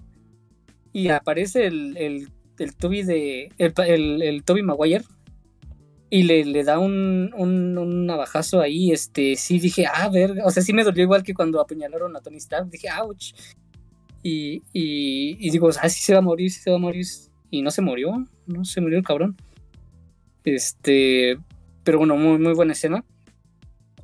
[0.93, 5.05] y aparece el, el, el Toby de, el, Toby Maguire
[6.09, 10.51] y le, le da un, un, un navajazo ahí, este, sí dije, ah, ver, o
[10.51, 13.33] sea, sí me dolió igual que cuando apuñalaron a Tony Stark, dije, ouch,
[14.29, 17.07] y, digo, ah, se va a morir, sí se va a morir,
[17.51, 19.37] y no se murió, no se murió el cabrón,
[20.45, 21.39] este,
[21.85, 23.05] pero bueno, muy, muy buena escena.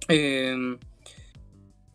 [0.09, 0.79] Em,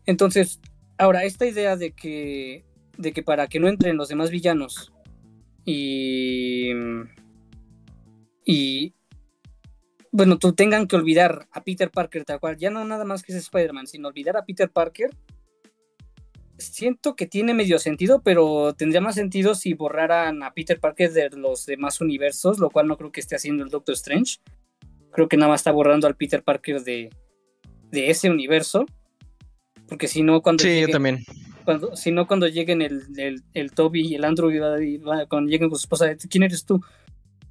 [0.06, 0.60] entonces,
[0.98, 2.64] ahora, esta idea de que,
[2.96, 4.92] de que para que no entren los demás villanos
[5.64, 6.72] y,
[8.44, 8.94] y,
[10.12, 13.32] bueno, tú tengan que olvidar a Peter Parker tal cual, ya no nada más que
[13.32, 15.10] es Spider-Man, sino olvidar a Peter Parker,
[16.58, 21.30] siento que tiene medio sentido, pero tendría más sentido si borraran a Peter Parker de
[21.30, 24.38] los demás universos, lo cual no creo que esté haciendo el Doctor Strange.
[25.12, 27.10] Creo que nada más está borrando al Peter Parker de,
[27.90, 28.84] de ese universo.
[29.88, 30.62] Porque si no, cuando.
[30.62, 31.24] Sí, yo también.
[31.64, 34.50] Cuando, si no, cuando lleguen el, el, el Toby y el Andrew,
[35.28, 36.80] cuando lleguen con su esposa, ¿quién eres tú?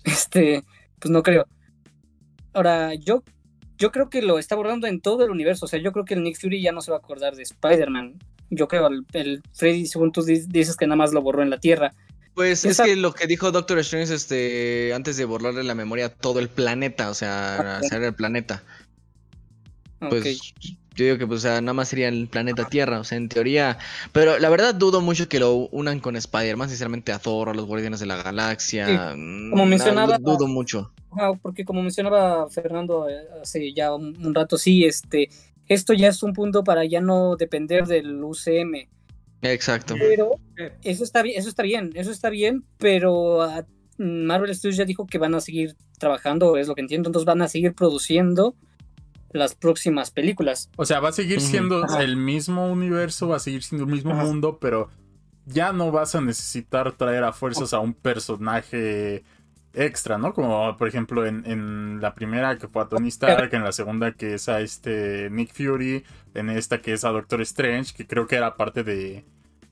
[0.03, 0.63] Este,
[0.99, 1.45] pues no creo.
[2.53, 3.23] Ahora, yo,
[3.77, 5.65] yo creo que lo está borrando en todo el universo.
[5.65, 7.43] O sea, yo creo que el Nick Fury ya no se va a acordar de
[7.43, 8.17] Spider-Man.
[8.49, 11.59] Yo creo, el, el Freddy, según tú dices que nada más lo borró en la
[11.59, 11.93] Tierra.
[12.33, 16.09] Pues es que lo que dijo Doctor Strange este, antes de borrarle la memoria a
[16.09, 18.63] todo el planeta, o sea, hacer el planeta.
[19.99, 20.53] Pues
[20.97, 23.29] yo digo que pues, o sea, nada más sería el planeta Tierra, o sea, en
[23.29, 23.77] teoría.
[24.11, 27.65] Pero la verdad dudo mucho que lo unan con Spider-Man, sinceramente a Thor, a los
[27.65, 29.15] Guardianes de la Galaxia.
[29.15, 30.17] Mm, como mencionaba.
[30.17, 30.91] dudo mucho.
[31.41, 35.29] porque como mencionaba Fernando eh, hace ya un, rato, sí, este,
[35.67, 38.87] esto ya es un punto para ya no depender del UCM.
[39.41, 39.95] Exacto.
[39.97, 40.31] Pero
[40.83, 43.65] eso está bien, eso está bien, eso está bien, pero ah,
[43.97, 47.41] Marvel Studios ya dijo que van a seguir trabajando, es lo que entiendo, entonces van
[47.41, 48.55] a seguir produciendo
[49.31, 50.69] las próximas películas.
[50.77, 54.13] O sea, va a seguir siendo el mismo universo, va a seguir siendo el mismo
[54.13, 54.89] mundo, pero
[55.45, 59.23] ya no vas a necesitar traer a fuerzas a un personaje
[59.77, 60.33] extra, ¿no?
[60.33, 64.33] Como por ejemplo en, la primera que fue a Tony Stark, en la segunda que
[64.33, 68.35] es a este Nick Fury, en esta que es a Doctor Strange, que creo que
[68.35, 69.23] era parte de,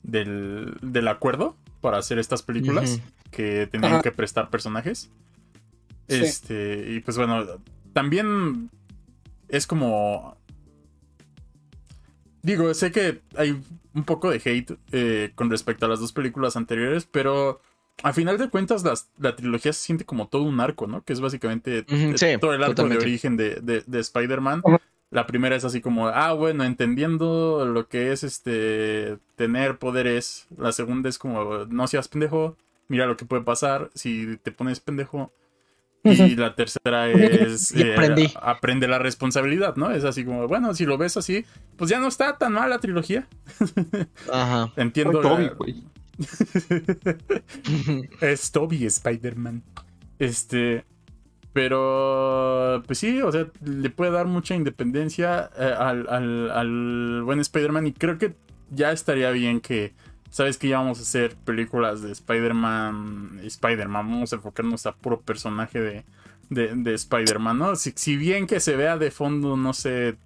[0.03, 3.01] del, acuerdo para hacer estas películas,
[3.31, 5.09] que tenían que prestar personajes.
[6.07, 7.43] Este, y pues bueno,
[7.93, 8.69] también
[9.49, 10.37] es como...
[12.43, 13.59] Digo, sé que hay
[13.95, 17.59] un poco de hate eh, con respecto a las dos películas anteriores, pero
[18.03, 18.83] a final de cuentas
[19.17, 21.03] la trilogía se siente como todo un arco, ¿no?
[21.03, 21.83] Que es básicamente
[22.39, 24.61] todo el arco de origen de, Spider-Man.
[25.11, 30.47] La primera es así como, ah, bueno, entendiendo lo que es este tener poderes.
[30.57, 32.57] La segunda es como, no seas pendejo,
[32.87, 35.31] mira lo que puede pasar si te pones pendejo.
[36.03, 39.89] Y la tercera es eh, aprende la responsabilidad, ¿no?
[39.89, 41.45] Es así como, bueno, si lo ves así,
[41.77, 43.27] pues ya no está tan mal la trilogía.
[44.31, 44.71] Ajá.
[44.75, 45.21] Entiendo.
[45.21, 45.49] Toby.
[48.21, 49.63] es Toby Spider-Man.
[50.19, 50.85] Este.
[51.53, 57.39] Pero, pues sí, o sea, le puede dar mucha independencia eh, al, al, al buen
[57.39, 58.35] Spider-Man y creo que
[58.71, 59.93] ya estaría bien que
[60.35, 65.21] sabes que ya vamos a hacer películas de Spider-Man, Spider-Man, vamos a enfocarnos a puro
[65.21, 66.03] personaje de,
[66.49, 67.77] de, Spider-Man, ¿no?
[67.77, 70.17] Si, si, bien que se vea de fondo, no sé,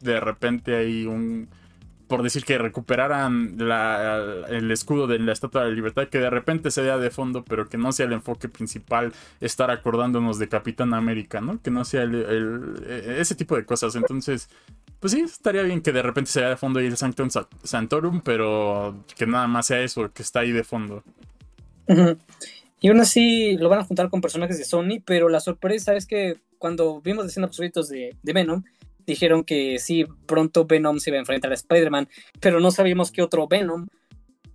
[0.00, 1.48] de repente hay un,
[2.08, 3.56] por decir que recuperaran
[4.48, 7.44] el escudo de la Estatua de la Libertad, que de repente se vea de fondo,
[7.44, 11.60] pero que no sea el enfoque principal estar acordándonos de Capitán América, ¿no?
[11.60, 12.84] Que no sea el,
[13.18, 13.96] ese tipo de cosas.
[13.96, 14.48] Entonces,
[15.00, 17.28] pues sí, estaría bien que de repente se vea de fondo ahí el Sanctum
[17.62, 21.02] Santorum, pero que nada más sea eso, que está ahí de fondo.
[22.80, 26.06] Y aún así lo van a juntar con personajes de Sony, pero la sorpresa es
[26.06, 27.50] que cuando vimos la escena
[27.88, 28.62] de, de Venom,
[29.06, 32.08] dijeron que sí, pronto Venom se iba a enfrentar a Spider-Man,
[32.40, 33.88] pero no sabíamos qué otro Venom,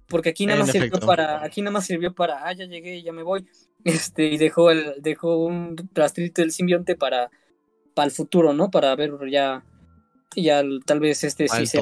[0.07, 3.13] porque aquí nada más sirvió para, aquí nada más sirvió para, ah, ya llegué, ya
[3.13, 3.47] me voy,
[3.83, 7.29] este, y dejó el, dejó un rastrito del simbionte para,
[7.93, 8.69] para el futuro, ¿no?
[8.69, 9.63] Para ver ya
[10.35, 11.81] ya tal vez este sí sea.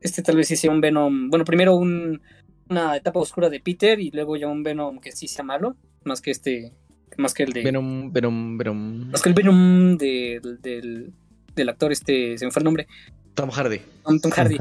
[0.00, 1.30] Este tal vez sí sea un Venom.
[1.30, 2.20] Bueno, primero un,
[2.68, 5.76] una etapa oscura de Peter y luego ya un Venom que sí sea malo.
[6.04, 6.72] Más que este.
[7.18, 7.62] Más que el de.
[7.62, 9.10] Venom, Venom, Venom.
[9.10, 11.12] Más que el Venom del,
[11.54, 12.38] del, actor, este.
[12.38, 12.86] Se me fue el nombre.
[13.34, 13.80] Tom Hardy.
[14.04, 14.58] Tom, Hardy.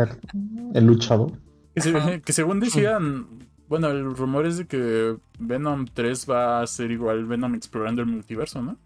[0.73, 1.33] El luchador.
[1.73, 3.27] Que, según decían.
[3.67, 8.07] Bueno, el rumor es de que Venom 3 va a ser igual Venom explorando el
[8.07, 8.77] multiverso, ¿no?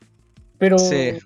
[0.58, 0.78] Pero.
[0.78, 1.18] Sí.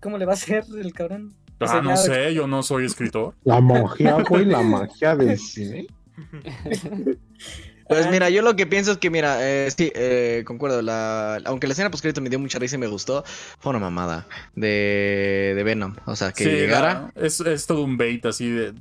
[0.00, 1.34] ¿Cómo le va a hacer el cabrón?
[1.60, 3.34] Ah, no sé, yo no soy escritor.
[3.44, 5.86] La magia, güey, la magia del cine.
[7.88, 11.66] Pues mira, yo lo que pienso es que, mira, eh, sí, eh, concuerdo, la, aunque
[11.66, 13.24] la escena post me dio mucha risa y me gustó,
[13.58, 15.94] fue una mamada de, de Venom.
[16.04, 17.12] O sea, que llegara.
[17.14, 18.74] es, es, todo un bait así de.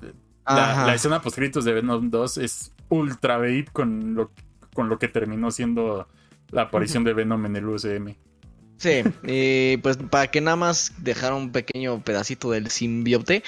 [0.48, 4.32] la, escena post de Venom 2 es ultra bait con lo,
[4.73, 6.07] con lo que terminó siendo
[6.52, 8.15] la aparición de Venom en el UCM.
[8.77, 13.44] Sí, y pues para que nada más dejara un pequeño pedacito del simbiote.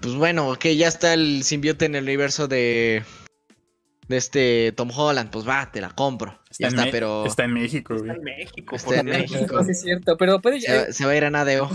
[0.00, 3.02] Pues bueno, que ya está el simbiote en el universo de.
[4.08, 6.38] De este Tom Holland, pues va, te la compro.
[6.58, 7.24] ya está, pero.
[7.26, 9.60] Está en México, Está en México, Está en México.
[9.60, 11.70] es cierto, pero puede se, se va a ir a Nadeo.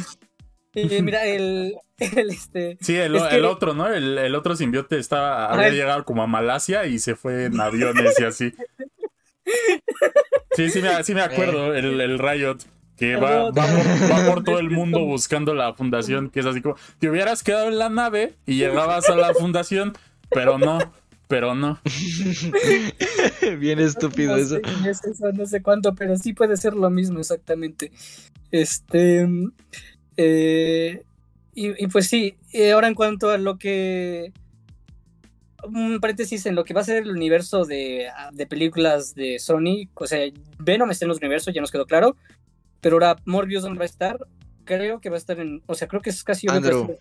[0.76, 2.78] Eh, mira, el, el, este.
[2.82, 3.88] Sí, el, es que- el otro, ¿no?
[3.88, 5.74] El, el otro simbiote estaba, había Ay.
[5.74, 8.54] llegado como a Malasia y se fue en aviones y así.
[10.56, 12.58] Sí, sí me, sí me acuerdo, el, el Riot.
[12.98, 16.62] Que va, va, por, va por todo el mundo buscando la fundación, que es así
[16.62, 19.94] como, te hubieras quedado en la nave y llegabas a la fundación,
[20.30, 20.80] pero no,
[21.30, 21.80] pero no.
[23.60, 24.56] Bien estúpido no eso.
[24.56, 27.92] sé es eso, no sé cuánto, pero sí puede ser lo mismo exactamente.
[28.50, 29.28] Este.
[30.18, 31.04] eh,
[31.54, 32.36] y, y pues sí,
[32.74, 34.34] ahora en cuanto a lo que.
[35.64, 39.88] Un paréntesis en lo que va a ser el universo de, de películas de Sony.
[39.94, 40.20] O sea,
[40.58, 42.16] Venom está en los universos, ya nos quedó claro.
[42.82, 44.18] Pero ahora Morbius, ¿dónde va a estar?
[44.64, 45.62] Creo que va a estar en.
[45.68, 46.98] O sea, creo que es casi Andrew.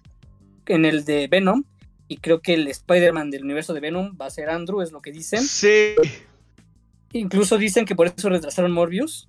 [0.67, 1.65] en el de Venom.
[2.09, 5.03] Y creo que el Spider-Man del universo de Venom va a ser Andrew, es lo
[5.03, 5.43] que dicen.
[5.43, 5.95] Sí.
[7.13, 9.29] Incluso dicen que por eso retrasaron Morbius,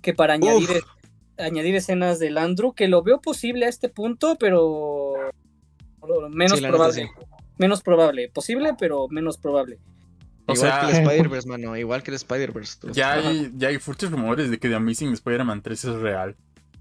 [0.00, 0.84] que para añadir, Uf.
[1.38, 5.14] añadir escenas del Andrew, que lo veo posible a este punto, pero
[6.30, 7.10] menos Sí, la neta, probable.
[7.58, 8.28] Menos probable.
[8.30, 9.78] Posible, pero menos probable.
[10.46, 11.76] O Igual sea, que el Spider-Verse, mano.
[11.76, 12.78] Igual que el Spider-Verse.
[12.92, 16.36] ya hay, ya hay fuertes rumores de que The Amazing Spider-Man 3 es real.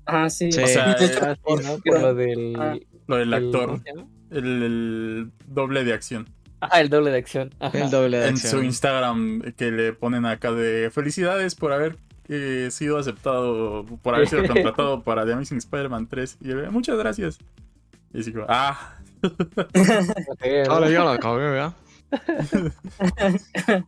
[0.06, 0.52] Ah, sí.
[0.52, 0.62] Sí.
[0.62, 1.78] O sea, Ah, sí, ¿no?
[1.84, 2.56] Por lo del.
[2.58, 2.76] Ah.
[3.08, 3.82] Lo del el- actor.
[4.32, 6.28] El, el doble de acción.
[6.62, 7.54] Ah, el doble de acción.
[7.60, 7.78] Ajá.
[7.78, 8.62] El doble de En su.
[8.62, 11.98] Instagram que le ponen acá de felicidades por haber
[12.28, 16.38] eh, sido aceptado, por haber sido contratado para The Amazing Spider-Man 3.
[16.42, 17.40] Y él, muchas gracias.
[18.14, 18.96] Y así como, ah,
[20.70, 21.74] Ahora yo la cagué, ¿verdad?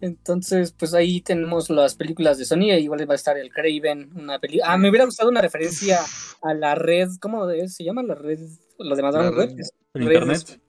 [0.00, 2.72] Entonces, pues ahí tenemos las películas de Sony.
[2.78, 4.72] Igual va a estar el Craven, una película.
[4.72, 6.00] Ah, me hubiera gustado una referencia
[6.42, 7.08] a la red.
[7.20, 7.74] ¿Cómo es?
[7.74, 8.02] se llama?
[8.02, 8.38] La red.
[8.78, 9.50] Lo de Madame La Web.
[9.56, 10.60] red- el internet.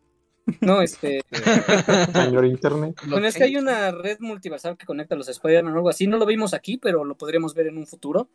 [0.59, 1.21] No, este.
[2.13, 2.95] Señor Internet.
[3.07, 6.07] Bueno, es que hay una red multiversal que conecta a los Spider-Man o algo así.
[6.07, 8.29] No lo vimos aquí, pero lo podríamos ver en un futuro.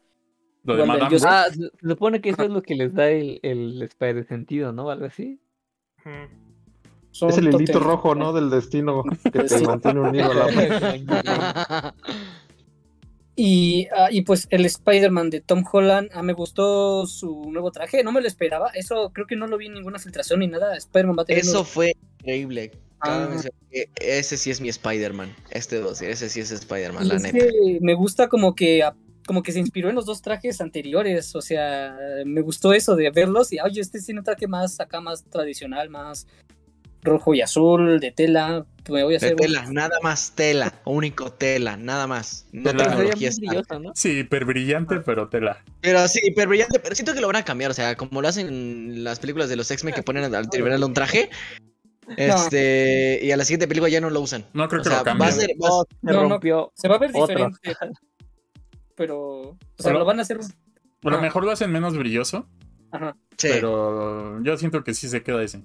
[0.65, 1.17] Lo de Madame.
[1.25, 1.47] Ah,
[1.81, 4.89] supone que eso es lo que les da el, el Spider sentido, ¿no?
[4.91, 5.41] Algo así.
[6.05, 6.46] Ujú.
[7.17, 8.35] Son Es el hilito rojo, ¿no?
[8.35, 9.65] Del destino que te Sí.
[9.65, 11.95] mantiene unido a la
[13.39, 18.03] Y, ah, y pues el Spider-Man de Tom Holland, ah, me gustó su nuevo traje,
[18.03, 20.75] no me lo esperaba, eso creo que no lo vi en ninguna filtración ni nada,
[20.77, 21.43] Spider-Man va a tener...
[21.43, 22.73] Eso fue increíble.
[23.01, 23.29] Ah.
[24.01, 25.35] ese sí es mi Spider-Man.
[25.51, 27.45] Este dos, ese sí es Spider-Man, la neta.
[27.81, 28.95] me gusta como que, ah,
[29.27, 31.95] como que se inspiró en los dos trajes anteriores, o sea,
[32.25, 35.91] me gustó eso de verlos y, oye, este tiene un traje más acá, más tradicional,
[35.91, 36.27] más
[37.07, 39.33] rojo y azul, de tela, me voy a De hacer...
[39.33, 40.73] un- tela, nada más tela.
[40.85, 42.47] Único tela, nada más.
[42.53, 42.85] No Tela.
[42.89, 43.31] Tecnología
[43.81, 43.93] ¿no?
[43.95, 45.63] Sí, hiper brillante, pero tela.
[45.81, 48.29] Pero sí, pero brillante, pero siento que lo van a cambiar, o sea, como lo
[48.29, 51.31] hacen en las películas de los X-Men que ponen al terminal un traje.
[52.17, 54.45] Este, y a la siguiente película ya no lo usan.
[54.53, 55.33] No creo O que sea, lo va a cambien.
[55.33, 56.29] ser, va a- Se No, no.
[56.29, 56.73] rompió.
[56.75, 57.27] Se va a ver Otro.
[57.49, 57.77] diferente,
[58.95, 59.19] pero...
[59.19, 60.39] O sea, Pero- lo van a hacer...
[60.39, 62.49] A lo mejor lo hacen menos brilloso,
[62.91, 63.17] Ajá.
[63.37, 63.49] sí.
[63.53, 65.63] pero yo siento que sí se queda ese.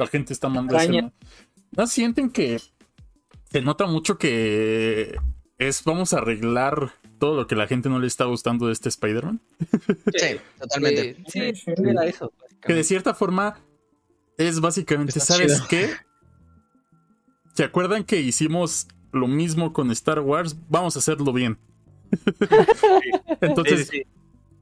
[0.00, 1.02] La gente está mandando.
[1.02, 1.12] ¿no?
[1.72, 2.58] ¿No sienten que
[3.52, 5.14] se nota mucho que
[5.58, 8.88] es vamos a arreglar todo lo que la gente no le está gustando de este
[8.88, 9.42] Spider-Man?
[10.16, 11.16] sí, totalmente.
[11.28, 12.32] Sí, sí, era eso.
[12.62, 13.58] Que de cierta forma
[14.38, 15.68] es básicamente, Está ¿sabes chido.
[15.68, 15.90] qué?
[17.52, 20.56] ¿Se acuerdan que hicimos lo mismo con Star Wars?
[20.70, 21.58] Vamos a hacerlo bien.
[23.42, 24.06] Entonces, sí, sí.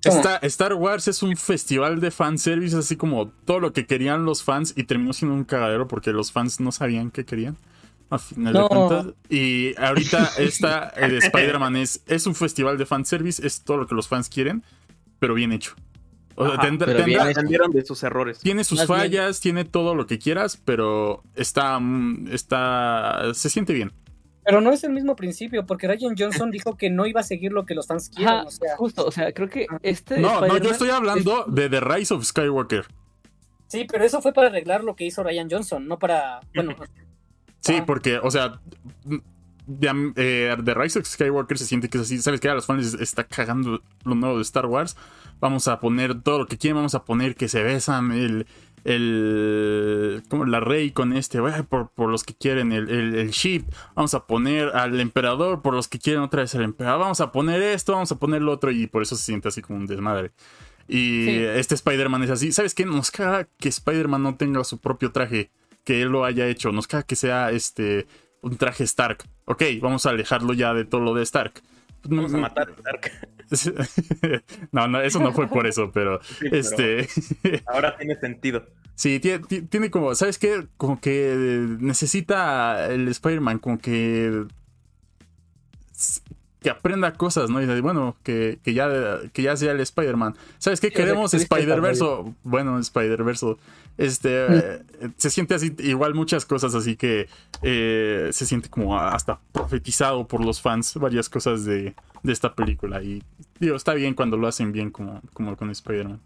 [0.04, 4.42] Esta- Star Wars es un festival de fanservice, así como todo lo que querían los
[4.44, 7.56] fans, y terminó siendo un cagadero porque los fans no sabían qué querían.
[8.10, 9.06] A final de cuentas.
[9.28, 13.94] Y ahorita esta de Spider-Man es, es un festival de fanservice, es todo lo que
[13.94, 14.62] los fans quieren,
[15.18, 15.74] pero bien hecho.
[16.34, 17.40] O sea, Ajá, tendrá- pero bien tendrá- hecho.
[17.40, 18.38] Aprendieron de sus errores.
[18.38, 23.50] tiene sus Más bien- fallas, tiene todo lo que quieras, pero está, mm, está, se
[23.50, 23.92] siente bien.
[24.48, 27.52] Pero no es el mismo principio, porque Ryan Johnson dijo que no iba a seguir
[27.52, 30.18] lo que los fans quieren, Ajá, o sea, justo, o sea, creo que este.
[30.18, 32.86] No, no, yo estoy hablando de The Rise of Skywalker.
[33.66, 36.74] sí, pero eso fue para arreglar lo que hizo Ryan Johnson, no para, bueno,
[37.60, 37.84] Sí, Ah.
[37.86, 38.58] porque, o sea,
[39.66, 42.16] de, eh, The Rise of Skywalker se siente que es así.
[42.18, 42.48] ¿Sabes qué?
[42.48, 44.96] A los fans les está cagando lo nuevo de Star Wars.
[45.40, 46.76] Vamos a poner todo lo que quieren.
[46.76, 48.46] Vamos a poner que se besan el.
[48.84, 53.64] El como la rey con este, por, por los que quieren el, el, el ship.
[53.94, 57.00] Vamos a poner al emperador por los que quieren otra vez al emperador.
[57.00, 58.70] Vamos a poner esto, vamos a poner lo otro.
[58.70, 60.32] Y por eso se siente así como un desmadre.
[60.88, 61.36] Y Sí.
[61.44, 62.52] este Spider-Man es así.
[62.52, 62.86] ¿Sabes qué?
[62.86, 65.50] Nos caga que Spider-Man no tenga su propio traje
[65.84, 66.72] que él lo haya hecho.
[66.72, 68.06] Nos caga que sea este
[68.40, 69.24] un traje Stark.
[69.46, 71.60] Ok, vamos a alejarlo ya de todo lo de Stark.
[72.04, 73.12] Vamos a matar a Stark.
[74.72, 77.08] no, no, eso no fue por eso, pero Sí, pero este
[77.66, 78.66] Ahora tiene sentido.
[78.94, 80.66] sí, tiene, ti- tiene como, ¿sabes qué?
[80.76, 84.44] Como que necesita el Spider-Man, como que
[86.60, 87.62] que aprenda cosas, ¿no?
[87.62, 88.88] Y bueno, que, que, ya,
[89.32, 90.34] que ya sea el Spider-Man.
[90.58, 90.90] ¿Sabes qué?
[90.90, 92.04] Queremos Spider-Verse.
[92.42, 93.56] Bueno, Spider-Verse.
[93.96, 94.82] Este, eh,
[95.16, 97.28] se siente así, igual muchas cosas así que
[97.62, 103.02] eh, se siente como hasta profetizado por los fans, varias cosas de, de esta película.
[103.02, 103.22] Y
[103.58, 106.20] digo, está bien cuando lo hacen bien como, como con Spider-Man.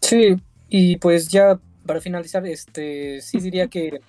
[0.00, 0.36] Sí,
[0.68, 4.00] y pues ya para finalizar, este, sí diría que,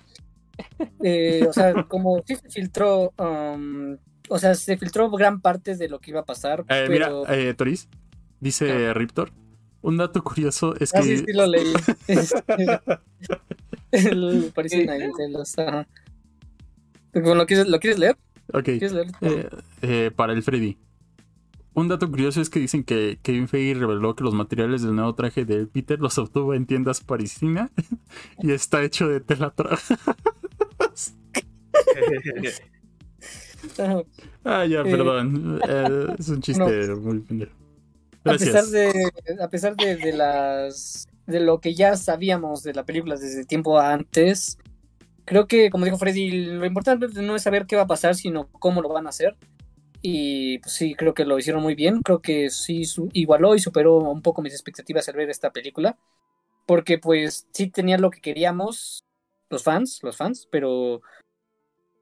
[1.02, 3.96] eh, o sea, como sí se filtró, um,
[4.28, 6.64] o sea, se filtró gran parte de lo que iba a pasar.
[6.68, 7.88] Eh, Mira, eh, Toris,
[8.40, 9.32] dice Riptor.
[9.82, 11.18] Un dato curioso es ah, que.
[11.18, 11.72] Sí, sí, lo leí.
[14.54, 14.96] Parece una
[17.12, 18.16] ¿Lo quieres, ¿Lo quieres leer?
[18.52, 18.64] Ok.
[18.64, 19.08] ¿Quieres leer?
[19.20, 19.48] Eh,
[19.82, 20.76] eh, para el Freddy.
[21.72, 25.14] Un dato curioso es que dicen que Kevin Feige reveló que los materiales del nuevo
[25.14, 27.70] traje de Peter los obtuvo en tiendas parisinas
[28.42, 29.54] y está hecho de tela
[34.44, 35.60] ah, ya, perdón.
[35.68, 37.52] Eh, es un chiste muy pendejo.
[38.24, 39.10] A pesar de,
[39.40, 44.58] a pesar de, las de lo que ya sabíamos de la película desde tiempo antes,
[45.24, 48.48] creo que, como dijo Freddy, lo importante no es saber qué va a pasar, sino
[48.48, 49.36] cómo lo van a hacer.
[50.02, 52.00] Y pues sí, creo que lo hicieron muy bien.
[52.02, 55.98] Creo que sí igualó y superó un poco mis expectativas al ver esta película.
[56.66, 59.04] Porque pues sí tenía lo que queríamos
[59.50, 61.00] los fans, los fans, pero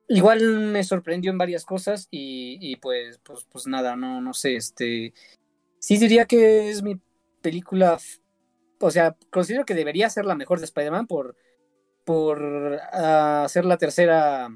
[0.09, 5.15] igual me sorprendió en varias cosas y, pues, pues, pues nada, no, no sé, este,
[5.79, 7.01] sí diría que es mi
[7.41, 7.99] película,
[8.81, 11.37] o sea, considero que debería ser la mejor de Spider-Man por,
[12.05, 14.49] por uh, ser la tercera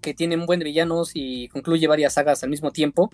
[0.00, 3.10] que tiene un buen de villanos y concluye varias sagas al mismo tiempo.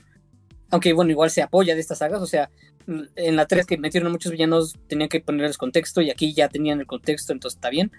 [0.70, 2.50] Aunque bueno, igual se apoya de estas sagas, o sea,
[2.86, 6.80] en la 3 que metieron muchos villanos tenían que ponerles contexto y aquí ya tenían
[6.80, 7.92] el contexto, entonces está bien.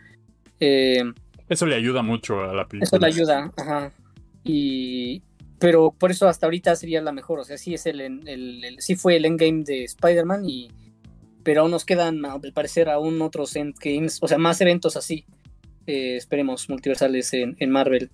[0.59, 1.03] Eh,
[1.49, 2.85] eso le ayuda mucho a la película.
[2.85, 3.91] Eso le ayuda, ajá.
[4.43, 5.21] Y,
[5.59, 8.95] pero por eso hasta ahorita sería la mejor, o sea, sí es el, el, sí
[8.95, 10.69] fue el endgame de Spider-Man y
[11.47, 15.23] pero aún nos quedan al parecer aún otros endgames, o sea, más eventos así.
[15.85, 18.11] Eh, esperemos multiversales en, en Marvel.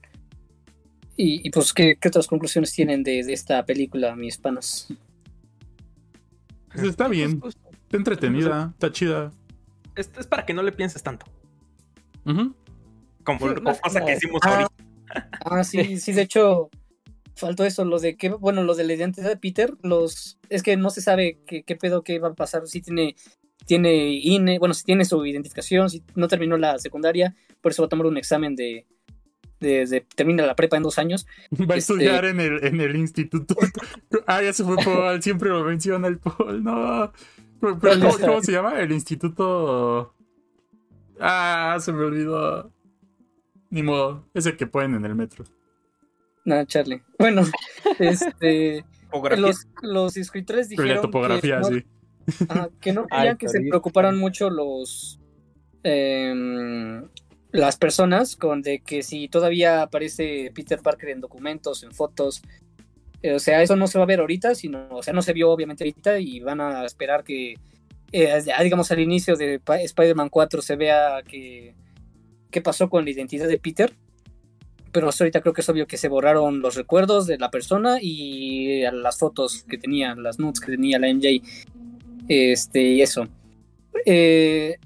[1.18, 4.88] Y, pues, ¿qué, otras conclusiones tienen de, esta película, mis panas?
[6.72, 9.32] Pues está bien, está entretenida, está chida.
[9.96, 11.26] Es, es para que no le pienses tanto.
[13.24, 14.94] Como, pasa que hicimos ah, ahorita.
[15.46, 16.70] Ah, sí, sí, de hecho,
[17.36, 20.78] faltó eso, lo de que, bueno, lo de la identidad de Peter, los, es que
[20.78, 23.16] no se sabe qué, pedo que va a pasar, si tiene,
[23.66, 27.88] tiene INE, bueno, si tiene su identificación, si no terminó la secundaria, por eso va
[27.88, 28.86] a tomar un examen de,
[29.60, 31.26] de, termina la prepa en dos años.
[31.52, 33.56] Va a este, estudiar en, el, en el instituto.
[34.28, 37.12] ah, ya se fue Paul, siempre lo menciona el Paul, no.
[37.60, 38.80] ¿cómo, se llama?
[38.80, 40.14] El instituto.
[41.20, 42.72] Ah, se me olvidó.
[43.74, 45.46] Ni modo, ese que ponen en el metro.
[46.46, 47.02] Nada, Charlie.
[47.18, 47.42] Bueno,
[48.00, 48.86] este.
[49.36, 51.02] los, los escritores dijeron.
[51.02, 52.72] topografía, que no, sí.
[52.80, 55.20] que no querían que se preocuparan mucho los.
[55.84, 57.02] Eh,
[57.52, 62.44] las personas con de que si todavía aparece Peter Parker en documentos, en fotos,
[63.24, 65.34] eh, o sea, eso no se va a ver ahorita, sino, o sea, no se
[65.34, 67.56] vio obviamente ahorita y van a esperar que,
[68.12, 71.76] eh, digamos, al inicio de Spider-Man 4 se vea que,
[72.54, 73.94] qué pasó con la identidad de Peter.
[74.94, 77.98] Pero hasta ahorita creo que es obvio que se borraron los recuerdos de la persona
[78.00, 81.42] y las fotos que tenía, las nudes que tenía la MJ.
[82.30, 83.28] Este, y eso.
[84.06, 84.78] Eh,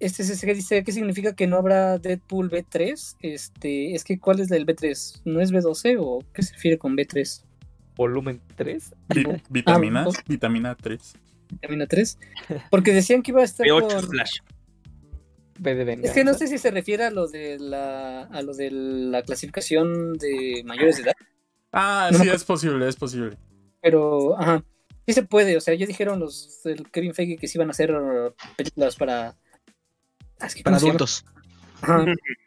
[0.00, 3.16] este es que dice, ¿qué significa que no habrá Deadpool B3?
[3.20, 5.22] Este, es que ¿cuál es el B3?
[5.24, 7.42] ¿No es B12 o qué se refiere con B3?
[7.96, 8.94] Volumen 3.
[9.50, 11.14] vitamina, ah, vitamina 3.
[11.50, 12.18] Vitamina 3.
[12.70, 14.08] Porque decían que iba a estar B8 con...
[14.10, 14.38] Flash.
[16.02, 19.22] Es que no sé si se refiere a lo de la a lo de la
[19.22, 21.16] clasificación de mayores de edad.
[21.72, 23.36] Ah, sí, es posible, es posible.
[23.80, 24.64] Pero, ajá,
[25.06, 27.72] sí se puede, o sea, ya dijeron los del Kevin Feige que sí iban a
[27.72, 27.92] hacer
[28.56, 29.36] películas para
[30.40, 31.24] Ah, para adultos.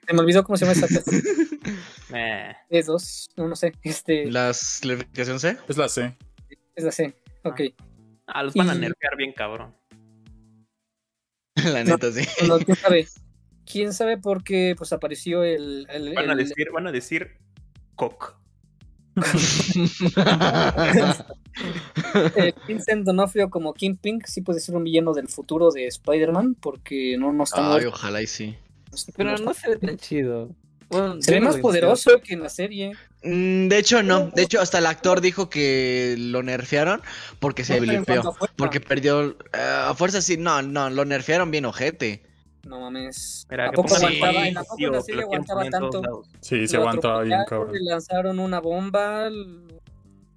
[0.07, 0.87] Se me olvidó cómo se llama esa
[2.07, 2.55] clase.
[2.69, 3.73] Es dos, no, no sé.
[3.83, 4.29] Este...
[4.29, 5.57] ¿Las clasificación C?
[5.67, 6.17] Es la C.
[6.75, 7.61] Es la C, ok.
[8.27, 9.75] Ah, los van a nerfear bien cabrón.
[11.73, 12.25] la neta, sí.
[12.65, 13.07] ¿Quién sabe?
[13.65, 15.87] ¿Quién sabe por qué pues apareció el...
[15.89, 17.37] el van, a decir, van a decir
[17.95, 18.35] Cock.
[22.35, 27.17] eh, Vincent Donofrio como Kingpin sí puede ser un villano del futuro de Spider-Man porque
[27.17, 28.55] no, no está Ay, ojalá y sí.
[29.15, 30.55] Pero no, se ve tan chido.
[31.19, 32.93] se ve más poderoso que en la serie.
[33.23, 34.31] Mm, de hecho, no.
[34.33, 37.01] De hecho, hasta el actor dijo que lo nerfearon
[37.39, 38.35] porque se blipeó.
[38.55, 39.31] Porque perdió.
[39.53, 40.37] Eh, a fuerza sí.
[40.37, 42.23] No, no, lo nerfearon bien ojete.
[42.63, 43.47] No mames.
[43.49, 44.47] ¿A poco aguantaba?
[44.47, 46.23] ¿En la serie aguantaba tanto?
[46.41, 47.73] Sí, se aguantaba bien, cabrón.
[47.73, 49.29] Le lanzaron una bomba,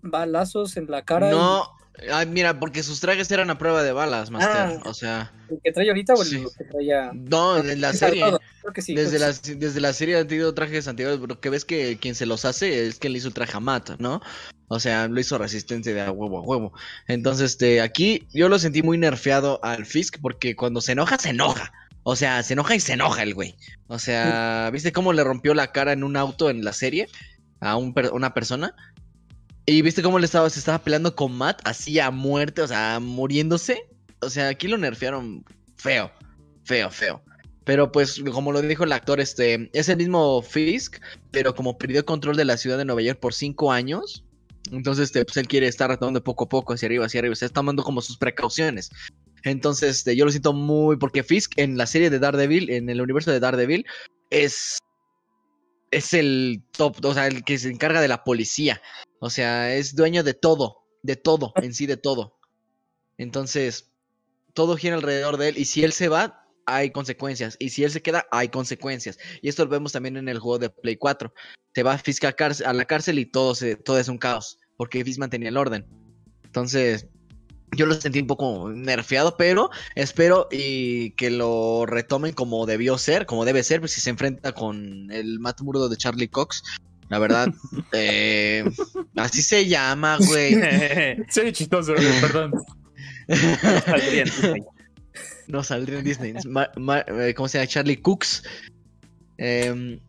[0.02, 1.30] balazos en la cara.
[1.30, 1.70] No,
[2.12, 4.52] ay, mira, porque sus trajes eran a prueba de balas, Master.
[4.56, 4.80] Ah.
[4.84, 6.44] o sea, ¿El que trae ahorita o el Sí.
[6.58, 7.10] que traía?
[7.14, 8.24] no, en la serie.
[8.60, 8.94] Creo que sí.
[8.94, 12.14] Desde creo la, desde la serie han tenido trajes anteriores, lo que ves que quien
[12.14, 14.20] se los hace es quien le hizo el traje a Matt, ¿no?
[14.68, 16.72] O sea, lo hizo resistente de a huevo a huevo.
[17.06, 21.28] Entonces, este, aquí yo lo sentí muy nerfeado al Fisk porque cuando se enoja, se
[21.30, 21.72] enoja.
[22.02, 23.54] O sea, se enoja y se enoja el güey.
[23.86, 27.08] O sea, ¿viste cómo le rompió la cara en un auto en la serie
[27.60, 28.74] a un per- una persona?
[29.66, 33.00] Y viste cómo le estaba, se estaba peleando con Matt así a muerte, o sea,
[33.00, 33.88] muriéndose.
[34.20, 35.44] O sea, aquí lo nerfearon
[35.76, 36.10] feo,
[36.64, 37.22] feo, feo.
[37.64, 41.00] Pero pues, como lo dijo el actor, este, es el mismo Fisk,
[41.30, 44.24] pero como perdió control de la ciudad de Nueva York por cinco años,
[44.70, 47.48] entonces este, pues, él quiere estar retomando poco a poco hacia arriba, hacia arriba, está
[47.48, 48.90] tomando como sus precauciones.
[49.44, 53.00] Entonces, este, yo lo siento muy, porque Fisk en la serie de Daredevil, en el
[53.00, 53.86] universo de Daredevil,
[54.30, 54.78] es,
[55.90, 58.80] es el top, o sea, el que se encarga de la policía.
[59.24, 62.36] O sea, es dueño de todo, de todo, en sí de todo.
[63.16, 63.90] Entonces,
[64.52, 65.56] todo gira alrededor de él.
[65.56, 67.56] Y si él se va, hay consecuencias.
[67.58, 69.18] Y si él se queda, hay consecuencias.
[69.40, 71.32] Y esto lo vemos también en el juego de Play 4.
[71.74, 74.58] Se va Fisk a, la cárcel y todo, se, todo es un caos.
[74.76, 75.86] Porque Fisk mantenía el orden.
[76.44, 77.06] Entonces,
[77.74, 83.24] yo lo sentí un poco nerfeado, pero espero y que lo retomen como debió ser,
[83.24, 86.62] como debe ser, pues si se enfrenta con el Matt Murdo de Charlie Cox.
[87.08, 87.48] La verdad,
[87.92, 88.64] eh,
[89.16, 90.54] así se llama, güey.
[91.28, 92.52] Sí, chistoso, perdón.
[93.86, 94.62] Saldría en Disney.
[95.46, 96.32] No saldría en Disney.
[96.36, 97.68] Es Ma- Ma- eh, ¿Cómo se llama?
[97.68, 98.42] Charlie Cooks.
[99.36, 100.00] Em,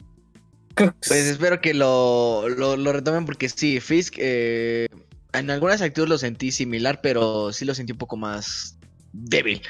[0.75, 4.87] que- pues espero que lo, lo, lo retomen porque sí, Fisk, eh,
[5.33, 8.77] en algunas actitudes lo sentí similar, pero sí lo sentí un poco más
[9.13, 9.61] débil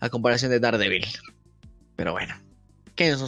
[0.00, 1.06] a comparación de Daredevil.
[1.96, 2.34] Pero bueno,
[2.96, 3.18] ¿quiénes,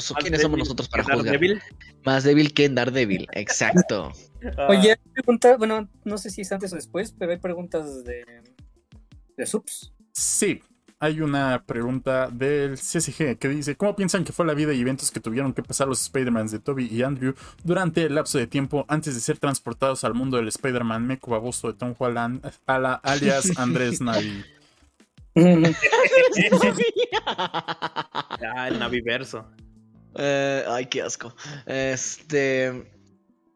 [0.42, 1.24] somos nosotros para juzgar?
[1.24, 1.62] Daredevil.
[2.04, 4.12] Más débil que en Daredevil, exacto.
[4.68, 8.24] Oye, hay pregunta, bueno, no sé si es antes o después, pero hay preguntas de,
[9.36, 9.92] de subs.
[10.12, 10.62] Sí,
[11.00, 15.10] hay una pregunta del CSG que dice: ¿Cómo piensan que fue la vida y eventos
[15.10, 18.84] que tuvieron que pasar los Spider-Mans de Toby y Andrew durante el lapso de tiempo
[18.88, 22.94] antes de ser transportados al mundo del Spider-Man meco baboso de Tom Holland, a la-
[22.94, 24.44] alias Andrés Navi?
[28.40, 29.46] Ya, el Naviverso.
[30.14, 31.34] Eh, ay, qué asco.
[31.66, 32.90] Este.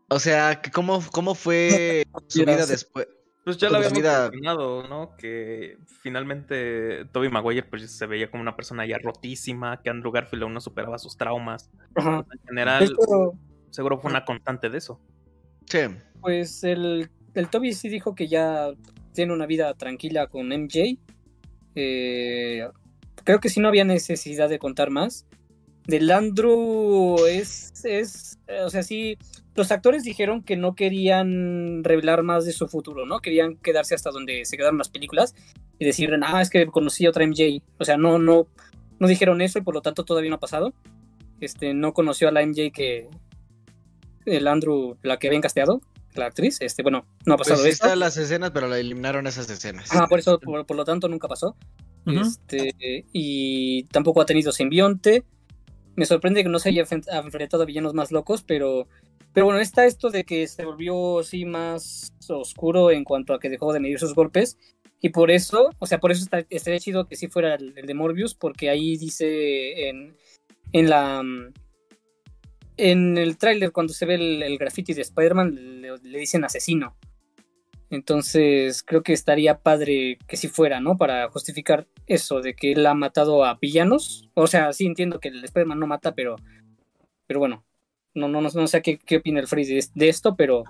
[0.08, 3.08] O sea, que ¿cómo, cómo fue su vida después?
[3.44, 5.16] Pues ya lo la habíamos vida- mencionado, ¿no?
[5.16, 10.44] Que finalmente Toby Maguire pues se veía como una persona ya rotísima, que Andrew Garfield
[10.44, 11.70] aún no superaba sus traumas.
[11.96, 12.24] Ajá.
[12.32, 13.32] En general, hecho,
[13.70, 15.00] seguro fue una constante de eso.
[15.66, 15.78] Sí.
[16.20, 18.68] pues el, el Toby sí dijo que ya
[19.14, 20.98] tiene una vida tranquila con MJ.
[21.74, 22.66] Eh,
[23.24, 25.26] creo que sí no había necesidad de contar más.
[25.86, 29.18] Del Andrew es, es, eh, o sea, sí,
[29.54, 33.20] los actores dijeron que no querían revelar más de su futuro, ¿no?
[33.20, 35.34] Querían quedarse hasta donde se quedaron las películas
[35.78, 37.62] y decir, ah, es que conocí a otra MJ.
[37.78, 38.46] O sea, no, no,
[38.98, 40.72] no dijeron eso y por lo tanto todavía no ha pasado.
[41.40, 43.08] Este, no conoció a la MJ que
[44.24, 45.80] el Andrew, la que habían casteado,
[46.14, 47.84] la actriz, este, bueno, no ha Pues pasado sí eso.
[47.84, 49.90] están las escenas, pero la eliminaron esas escenas.
[49.92, 51.56] Ajá, por eso, por, por lo tanto, nunca pasó.
[52.06, 52.20] Ujú.
[52.20, 55.24] Este, y tampoco ha tenido simbionte.
[55.94, 58.88] Me sorprende que no se haya enfrent- enfrentado a villanos más locos, pero,
[59.32, 63.50] pero bueno, está esto de que se volvió así más oscuro en cuanto a que
[63.50, 64.56] dejó de medir sus golpes.
[65.00, 67.86] Y por eso, o sea, por eso está, estaría chido que sí fuera el, el
[67.86, 70.16] de Morbius, porque ahí dice en,
[70.72, 71.22] en la.
[72.76, 76.96] En el tráiler, cuando se ve el, el graffiti de Spider-Man, le, le dicen asesino.
[77.92, 80.96] Entonces, creo que estaría padre que si fuera, ¿no?
[80.96, 84.30] Para justificar eso de que él ha matado a villanos.
[84.32, 86.36] O sea, sí entiendo que el Spider-Man no mata, pero.
[87.26, 87.64] Pero bueno.
[88.14, 90.64] No, no, no, no sé qué, qué opina el Free de, de esto, pero.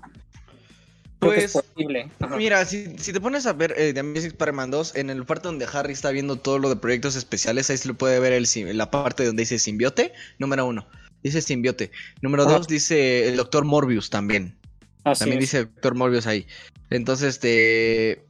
[1.20, 2.10] Pues, posible.
[2.36, 5.46] Mira, si, si te pones a ver eh, The Amazing Spider-Man 2, en el parte
[5.46, 8.48] donde Harry está viendo todo lo de proyectos especiales, ahí se le puede ver el,
[8.76, 10.84] la parte donde dice simbiote, número uno.
[11.22, 11.90] Dice simbiote.
[12.20, 14.56] Número dos dice el doctor Morbius también.
[15.04, 15.42] Así También es.
[15.42, 16.46] dice el doctor Morbius ahí.
[16.90, 18.24] Entonces, este...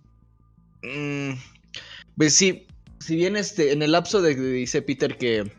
[0.83, 1.33] mm,
[2.17, 2.67] pues sí,
[3.01, 5.51] si bien este, en el lapso de que dice Peter que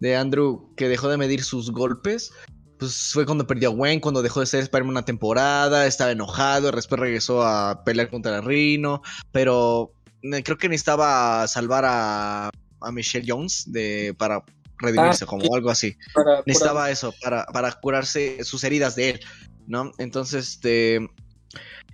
[0.00, 2.32] de Andrew que dejó de medir sus golpes,
[2.78, 6.70] pues fue cuando perdió a Gwen, cuando dejó de ser Spider-Man una temporada, estaba enojado,
[6.70, 9.02] después regresó a pelear contra el Rino,
[9.32, 9.92] pero
[10.22, 12.50] eh, creo que necesitaba salvar a,
[12.80, 14.44] a Michelle Jones de, para
[14.78, 19.20] redimirse, Ah, como algo así Para- necesitaba eso para, para curarse sus heridas de él,
[19.66, 19.92] ¿no?
[19.98, 21.00] Entonces, este,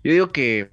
[0.02, 0.68] yo digo que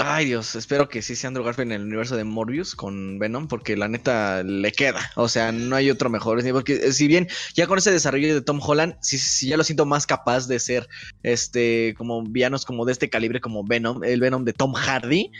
[0.00, 3.48] Ay Dios, espero que sí sea Andrew Garfield en el universo de Morbius con Venom,
[3.48, 5.00] porque la neta le queda.
[5.16, 6.40] O sea, no hay otro mejor.
[6.52, 9.64] Porque eh, si bien ya con ese desarrollo de Tom Holland, sí, sí ya lo
[9.64, 10.88] siento más capaz de ser
[11.24, 15.32] este como villanos como de este calibre como Venom, el Venom de Tom Hardy.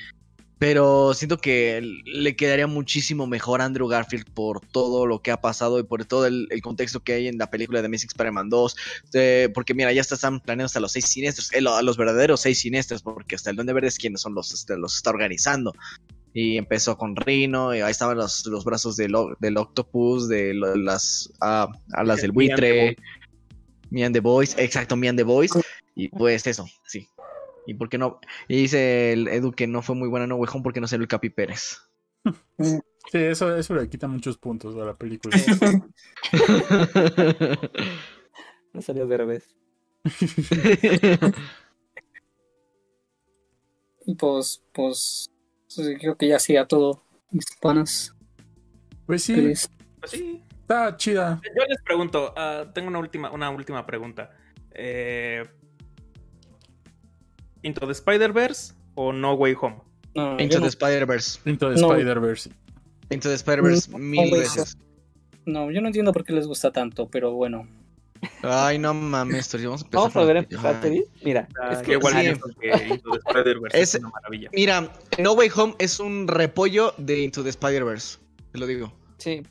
[0.58, 5.40] Pero siento que le quedaría muchísimo mejor a Andrew Garfield por todo lo que ha
[5.40, 8.76] pasado y por todo el, contexto que hay en la película de Amazing Spider-Man 2.
[9.54, 13.02] porque mira, ya están planeando hasta los seis siniestros, eh, a los verdaderos seis siniestros,
[13.02, 15.72] porque hasta el Duende Verde es quienes son los, este, los está organizando.
[16.34, 21.32] Y empezó con Rino, y ahí estaban los, los brazos del, del Octopus, de las
[21.40, 22.96] ah, alas del buitre,
[23.90, 25.52] Me and the Boys, exacto, Me and the Boys.
[25.94, 27.08] Y pues eso, sí,
[27.68, 28.18] ¿Y por qué no?
[28.48, 31.02] Y dice el Edu que no fue muy buena No Way Home porque no salió
[31.02, 31.82] el Capi Pérez.
[33.10, 35.34] Sí, eso, eso le quita muchos puntos a la película.
[38.74, 39.56] no salió de revés.
[44.18, 45.30] pues, pues,
[46.00, 48.14] creo que ya sea todo, mis panas.
[49.06, 49.54] Pues sí,
[50.00, 50.42] pues sí.
[50.60, 51.40] Está chida.
[51.56, 54.36] Yo les pregunto, uh, tengo una última, una última pregunta.
[54.72, 55.48] Eh,
[57.62, 59.76] Into the Spider-Verse o No Way Home?
[60.38, 61.40] Into the Spider-Verse.
[61.44, 62.50] Into the Spider-Verse.
[63.10, 64.76] Into the Spider-Verse mil veces.
[65.46, 67.66] No, yo no entiendo por qué les gusta tanto, pero bueno.
[68.42, 70.12] Ay, no mames, vamos a empezar.
[70.12, 72.14] Vamos a ver en Mira, ah, es que igual
[72.60, 74.50] que Into the Spider-Verse es, una maravilla.
[74.52, 78.18] Mira, No Way Home es un repollo de Into the Spider-Verse.
[78.52, 78.92] Te lo digo.
[79.18, 79.42] Sí.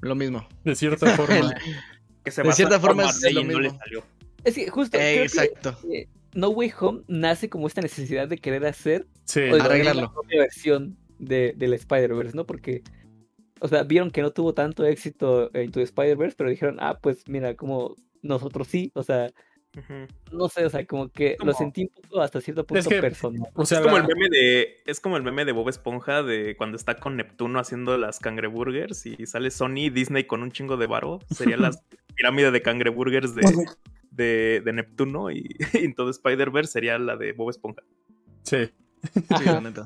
[0.00, 0.46] Lo mismo.
[0.64, 1.54] De cierta forma.
[2.24, 3.78] que se de cierta forma es lo mismo.
[4.44, 4.98] Es que justo.
[4.98, 5.78] exacto.
[6.34, 10.02] No Way Home nace como esta necesidad de querer hacer sí, arreglarlo.
[10.02, 12.46] La propia versión de, del Spider-Verse, ¿no?
[12.46, 12.82] Porque,
[13.60, 17.28] o sea, vieron que no tuvo tanto éxito en tu Spider-Verse, pero dijeron, ah, pues
[17.28, 19.30] mira, como nosotros sí, o sea,
[20.32, 23.50] no sé, o sea, como que lo sentí un poco hasta cierto punto personal.
[23.54, 26.56] O sea, es como el meme de, es como el meme de Bob Esponja de
[26.56, 30.76] cuando está con Neptuno haciendo las cangreburgers y sale Sony y Disney con un chingo
[30.76, 31.20] de varo.
[31.30, 31.70] Sería la
[32.16, 33.42] pirámide de cangreburgers de,
[34.10, 37.82] de, de Neptuno y, en todo Spider-Verse sería la de Bob Esponja.
[38.42, 38.70] Sí.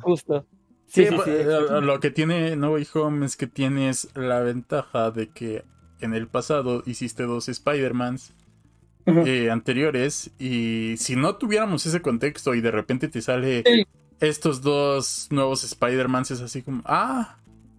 [0.03, 0.47] Justo.
[0.87, 1.45] Sí, sí, eh,
[1.81, 5.65] lo que tiene No Way Home es que tienes la ventaja de que
[6.01, 8.35] en el pasado hiciste dos Spider-Mans
[9.07, 13.65] eh, anteriores y si no tuviéramos ese contexto y de repente te sale
[14.21, 17.39] estos dos nuevos Spider-Mans es así como, ah,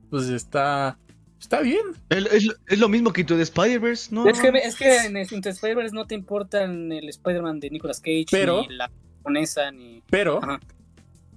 [0.09, 0.97] pues está
[1.43, 1.83] Está bien.
[2.07, 4.25] Es, lo mismo que Into the Spider-Verse, ¿no?
[4.29, 7.99] Es que, es que en Into the Spider-Verse no te importa el Spider-Man de Nicolas
[7.99, 10.01] Cage, ni la japonesa, ni.
[10.09, 10.39] Pero,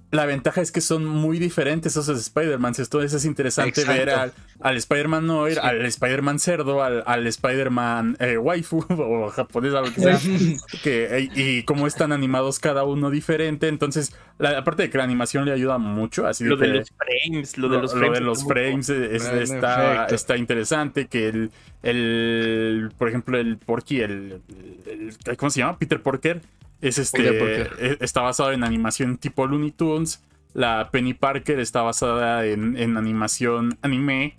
[0.09, 2.73] la ventaja es que son muy diferentes esos Spider-Man.
[2.77, 8.37] Entonces es interesante ver al, al Spider-Man Noir, al Spider-Man cerdo, al, al Spider-Man eh,
[8.37, 10.19] waifu o japonés, o lo que sea.
[10.83, 13.67] que, y, cómo están animados cada uno diferente.
[13.67, 16.25] Entonces, la, aparte de que la animación le ayuda mucho.
[16.25, 18.19] Así lo de, los frames, lo de los frames.
[18.19, 21.07] de los frames está, está interesante.
[21.07, 21.51] Que el,
[21.83, 24.41] el, por ejemplo, el Porky, el,
[24.85, 25.77] el ¿cómo se llama?
[25.77, 26.41] Peter Porker
[26.81, 30.23] es este, e, está basado en animación tipo Looney Tunes.
[30.53, 34.37] La Penny Parker está basada en, animación anime.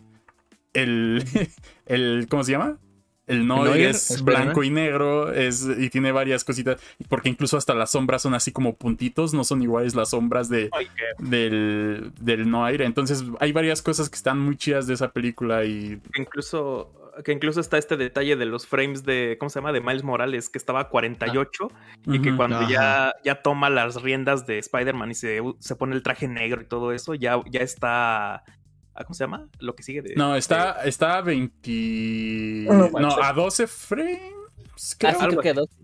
[0.72, 1.24] El,
[1.86, 2.78] el, ¿cómo se llama?
[3.28, 6.80] El Noir es blanco y negro es, y tiene varias cositas.
[7.08, 10.70] Porque incluso hasta las sombras son así como puntitos, no son iguales las sombras de,
[11.18, 12.80] del, del Noir.
[12.82, 16.00] Entonces hay varias cosas que están muy chidas de esa película y...
[16.16, 16.90] Incluso
[17.24, 19.72] que incluso está este detalle de los frames de, ¿cómo se llama?
[19.72, 21.70] De Miles Morales, que estaba a 48
[22.06, 26.02] y que cuando ya, ya toma las riendas de Spider-Man y se, se, pone el
[26.02, 28.44] traje negro y todo eso, ya, ya está...
[28.94, 29.48] ¿Cómo se llama?
[29.60, 30.16] Lo que sigue de...
[30.16, 32.66] No, está, está a 20...
[32.68, 34.20] no, a 12 frames.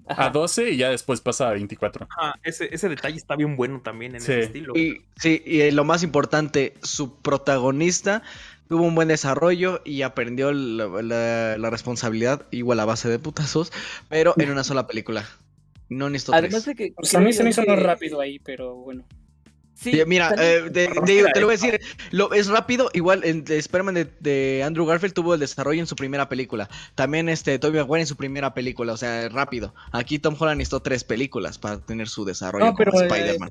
[0.09, 0.71] a 12.
[0.71, 2.09] y ya después pasa a 24.
[2.19, 4.77] Ah, ese, ese detalle está bien bueno también en ese estilo.
[4.77, 8.23] Y, sí, y lo más importante, su protagonista
[8.69, 13.73] tuvo un buen desarrollo y aprendió la, responsabilidad, igual a base de putazos,
[14.09, 15.29] pero en una sola película.
[15.89, 16.93] No necesito Además de que.
[16.97, 19.05] Pues a mí se me hizo más rápido ahí, pero bueno.
[19.75, 21.81] Sí, mira, eh, te lo voy a decir,
[22.13, 26.29] lo, es rápido, igual en Spider-Man de, Andrew Garfield tuvo el desarrollo en su primera
[26.29, 29.75] película, también este Tobey Maguire en su primera película, o sea, rápido.
[29.91, 33.51] Aquí Tom Holland necesitó tres películas para tener su desarrollo como eh, Spider-Man.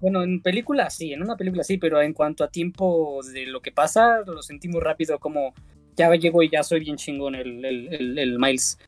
[0.00, 3.60] Bueno, en película sí, en una película sí, pero en cuanto a tiempo de lo
[3.60, 5.54] que pasa, lo sentimos rápido como
[5.96, 8.78] ya llego y ya soy bien chingón el, el, el, Miles.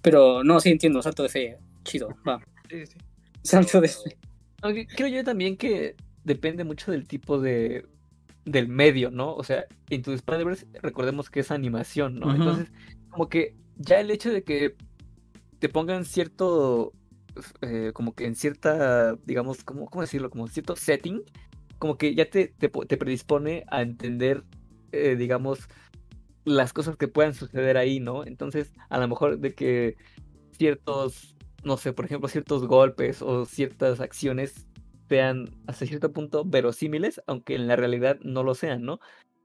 [0.00, 2.40] Pero no, sí entiendo, salto de fe, chido, va.
[2.68, 2.98] Sí, sí.
[3.42, 4.16] Salto de fe.
[4.94, 7.86] creo yo también que depende mucho del tipo de
[8.44, 9.34] del medio, ¿no?
[9.34, 12.34] O sea, en tu Spider-Verse recordemos que es animación, ¿no?
[12.34, 12.72] Entonces,
[13.10, 14.76] como que ya el hecho de que
[15.58, 16.92] te pongan cierto
[17.62, 20.30] eh, como que en cierta, digamos, ¿cómo, ¿cómo decirlo?
[20.30, 21.22] Como cierto setting,
[21.78, 24.44] como que ya te, te, predispone a entender,
[24.92, 25.68] eh, digamos,
[26.44, 28.24] las cosas que puedan suceder ahí, ¿no?
[28.24, 29.96] Entonces, a lo mejor de que
[30.52, 34.68] ciertos, no sé, por ejemplo, ciertos golpes o ciertas acciones
[35.08, 39.00] sean hasta cierto punto verosímiles, aunque en la realidad no lo sean, ¿no?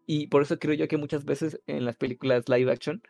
[0.06, 3.02] Y por eso creo yo que muchas veces en las películas live action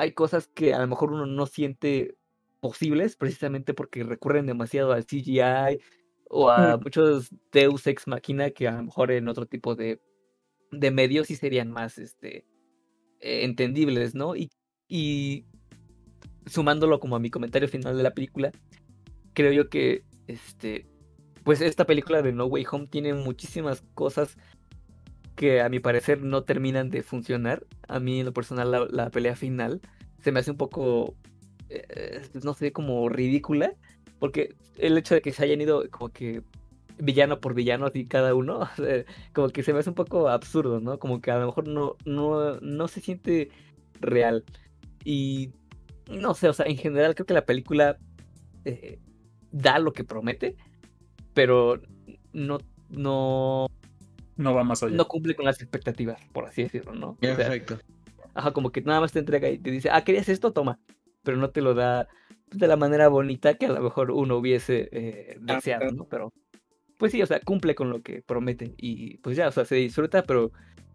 [0.00, 2.16] hay cosas que a lo mejor uno no siente
[2.60, 5.80] posibles precisamente porque recurren demasiado al CGI
[6.28, 10.00] o a muchos Deus ex machina que a lo mejor en otro tipo de,
[10.70, 12.46] de medios sí serían más este
[13.20, 14.36] eh, entendibles, ¿no?
[14.36, 14.50] Y,
[14.88, 15.46] y
[16.46, 18.52] sumándolo como a mi comentario final de la película,
[19.34, 20.86] creo yo que este
[21.44, 24.36] pues esta película de No Way Home tiene muchísimas cosas
[25.36, 27.66] que a mi parecer no terminan de funcionar.
[27.88, 29.80] A mí en lo personal la, pelea final
[30.22, 31.14] se me hace un poco,
[31.70, 33.74] eh, no sé, como ridícula.
[34.18, 36.42] Porque el hecho de que se hayan ido como que
[36.98, 38.68] villano por villano así cada uno,
[39.32, 40.98] como que se me hace un poco absurdo, ¿no?
[40.98, 43.50] Como que a lo mejor no, no, no se siente
[44.00, 44.44] real.
[45.04, 45.52] Y
[46.10, 47.98] no sé, o sea, en general creo que la película
[48.64, 48.98] eh,
[49.50, 50.56] da lo que promete,
[51.34, 51.80] pero
[52.32, 52.58] no,
[52.90, 53.66] no,
[54.36, 54.96] no va más allá.
[54.96, 57.16] No cumple con las expectativas, por así decirlo, ¿no?
[57.16, 57.78] Perfecto.
[58.34, 60.52] ajá, como que nada más te entrega y te dice, ah, ¿querías esto?
[60.52, 60.78] Toma.
[61.22, 62.08] Pero no te lo da
[62.52, 66.06] de la manera bonita que a lo mejor uno hubiese eh, deseado, ¿no?
[66.06, 66.32] Pero,
[66.96, 68.74] pues sí, o sea, cumple con lo que promete.
[68.76, 70.52] Y pues ya, o sea, se disfruta, pero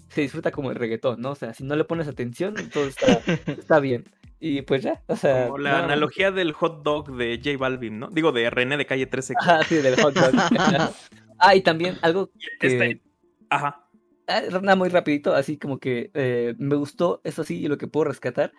[0.09, 1.31] se disfruta como el reggaetón, ¿no?
[1.31, 3.07] O sea, si no le pones atención, todo está,
[3.51, 4.03] está bien.
[4.39, 5.45] Y pues ya, o sea.
[5.45, 8.09] Como la analogía del hot dog de J Balvin, ¿no?
[8.09, 9.33] Digo, de René de calle 13.
[9.41, 10.33] Ah, sí, del hot dog.
[11.39, 12.67] ah, y también algo que.
[12.67, 13.01] Este,
[13.49, 13.87] ajá.
[14.27, 17.87] Ah, nada, muy rapidito, así como que eh, me gustó, eso sí, y lo que
[17.87, 18.51] puedo rescatar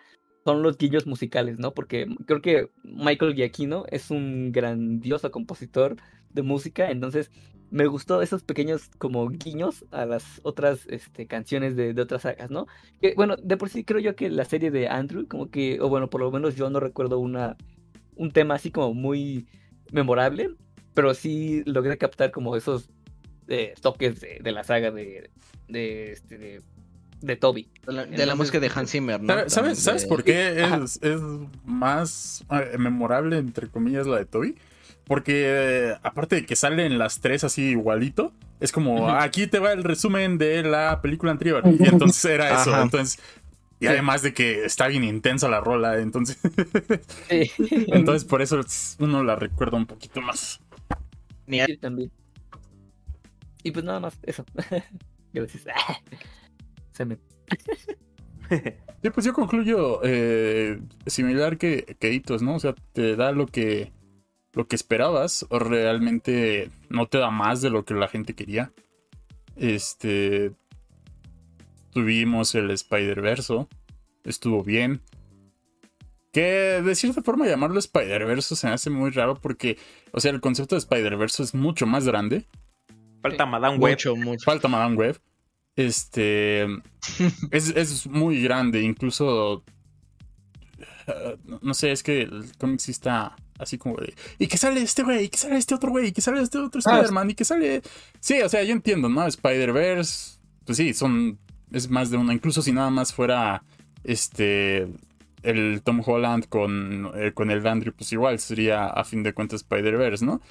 [0.47, 1.73] son los guiños musicales, ¿no?
[1.73, 5.97] Porque creo que Michael Giacchino es un grandioso compositor
[6.29, 7.31] de música, entonces
[7.69, 12.65] me gustó esos pequeños como guiños a las otras este, canciones de, otras sagas, ¿no?
[13.17, 16.09] Bueno, de por sí creo yo que la serie de Andrew, como que, o bueno,
[16.09, 17.57] por lo menos yo no recuerdo una,
[18.15, 19.47] un tema así como muy
[19.91, 20.51] memorable,
[20.93, 22.89] pero sí logré captar como esos
[23.49, 25.29] eh, toques de, de, la saga de,
[25.67, 26.61] de, este, de,
[27.35, 27.67] Toby.
[27.85, 29.49] De la, música de Hans Zimmer, ¿no?
[29.49, 31.19] ¿Sabes, ¿sabes por qué es, es,
[31.65, 34.55] más eh, memorable, entre comillas, la de Toby?
[35.05, 39.83] Porque aparte de que salen las tres así igualito, es como, aquí te va el
[39.83, 41.63] resumen de la película anterior.
[41.65, 42.79] Y entonces era eso.
[42.81, 43.19] Entonces,
[43.79, 46.39] y además de que está bien intensa la rola, entonces.
[47.29, 48.59] entonces por eso
[48.99, 50.59] uno la recuerda un poquito más.
[51.79, 52.11] También.
[53.63, 54.45] Y pues nada más, eso.
[55.33, 55.65] Gracias.
[56.97, 57.19] Se me.
[58.49, 62.55] sí, pues yo concluyo eh, similar que, que Hitos, ¿no?
[62.55, 63.93] O sea, te da lo que
[64.53, 68.71] lo que esperabas o realmente no te da más de lo que la gente quería.
[69.55, 70.53] Este
[71.91, 73.67] tuvimos el Spider-Verse,
[74.23, 75.01] estuvo bien.
[76.33, 79.77] Que de cierta forma llamarlo Spider-Verse se me hace muy raro porque,
[80.11, 82.47] o sea, el concepto de Spider-Verse es mucho más grande.
[83.21, 83.99] Falta Madame Web.
[84.43, 85.19] Falta Madame Web.
[85.77, 86.63] Este
[87.51, 89.63] es, es muy grande, incluso
[91.61, 94.13] no sé, es que el cómic sí está así como de.
[94.39, 96.57] Y que sale este güey, y que sale este otro güey, y que sale este
[96.57, 97.81] otro ah, Spider-Man, y que sale.
[98.19, 99.25] Sí, o sea, yo entiendo, ¿no?
[99.25, 100.37] Spider-Verse.
[100.65, 101.39] Pues sí, son.
[101.71, 102.33] Es más de una.
[102.33, 103.63] Incluso si nada más fuera.
[104.03, 104.87] Este.
[105.43, 109.61] El Tom Holland con, eh, con el Andrew, pues igual sería a fin de cuentas
[109.61, 110.41] Spider-Verse, ¿no?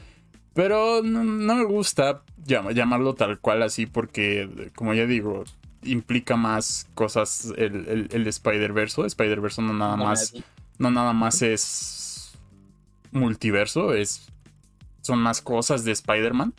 [0.57, 5.45] Pero no, me gusta llamarlo tal cual así porque, como ya digo,
[5.83, 9.05] implica más cosas el, el, Spider-Verse.
[9.05, 10.33] Spider-Verse no nada más.
[10.79, 12.33] No nada más es
[13.13, 13.93] multiverso.
[13.93, 14.33] Es.
[15.03, 16.55] Son más cosas de Spider-Man.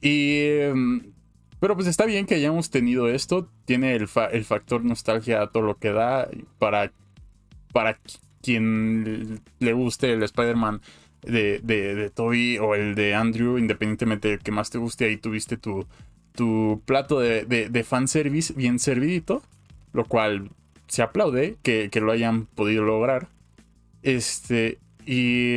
[0.00, 0.38] Y.
[0.60, 1.12] Em,
[1.58, 3.50] pero pues está bien que hayamos tenido esto.
[3.64, 6.28] Tiene el, factor nostalgia a todo lo que da.
[6.60, 6.92] Para.
[7.72, 7.98] Para
[8.42, 10.80] quien le guste el Spider-Man
[11.26, 15.16] de, de, de Toby o el de Andrew, independientemente de que más te guste, ahí
[15.16, 15.86] tuviste tu,
[16.36, 19.42] tu plato de, de, fanservice bien servidito,
[19.92, 20.50] lo cual
[20.86, 23.28] se aplaude que, lo hayan podido lograr.
[24.02, 25.56] Este, y,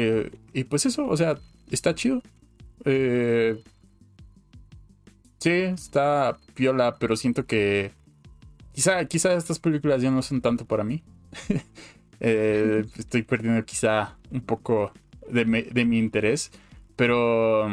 [0.53, 1.37] y pues eso, o sea,
[1.69, 2.23] está chido.
[2.85, 3.61] Eh,
[5.37, 7.91] sí, está piola, pero siento que
[8.73, 11.03] quizá, quizá estas películas ya no son tanto para mí.
[12.21, 14.91] Eh, estoy perdiendo quizá un poco
[15.31, 16.51] de, de, mi interés,
[16.95, 17.67] pero,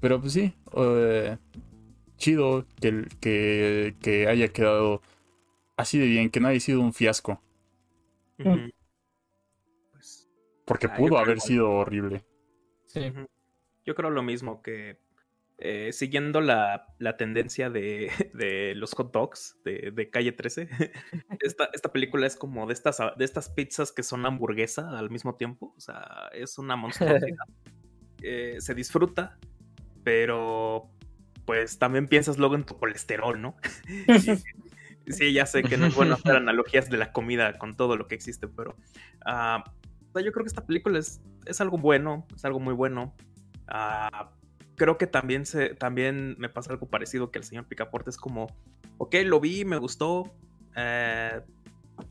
[0.00, 0.54] pero pues sí,
[2.16, 5.02] chido que, que, que, haya quedado
[5.76, 7.40] así de bien, que no haya sido un fiasco.
[8.36, 10.28] Pues,
[10.64, 12.24] Porque ah, pudo haber sido horrible.
[12.86, 13.12] Sí.
[13.84, 14.98] Yo creo lo mismo que
[15.58, 20.68] eh, siguiendo la, la tendencia de, de, los hot dogs de, de Calle 13,
[21.40, 25.36] esta, esta, película es como de estas, de estas pizzas que son hamburguesa al mismo
[25.36, 25.72] tiempo.
[25.76, 27.46] O sea, es una monstruosidad.
[28.22, 29.38] eh, se disfruta,
[30.02, 30.90] pero
[31.44, 33.54] pues también piensas luego en tu colesterol, ¿no?
[35.06, 38.08] sí, ya sé que no es bueno hacer analogías de la comida con todo lo
[38.08, 38.76] que existe, pero
[39.26, 43.14] uh, yo creo que esta película es, es algo bueno, es algo muy bueno.
[43.68, 44.24] Uh,
[44.76, 48.46] creo que también, se, también me pasa algo parecido que el señor Picaporte es como,
[48.98, 50.34] ok, lo vi, me gustó,
[50.76, 51.40] eh,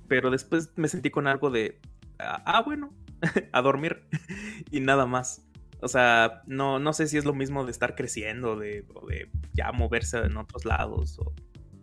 [0.08, 1.80] pero después me sentí con algo de,
[2.20, 2.94] ah, ah bueno,
[3.52, 4.04] a dormir
[4.72, 5.46] y nada más.
[5.82, 9.30] O sea, no, no sé si es lo mismo de estar creciendo, de, o de
[9.52, 11.34] ya moverse en otros lados, o,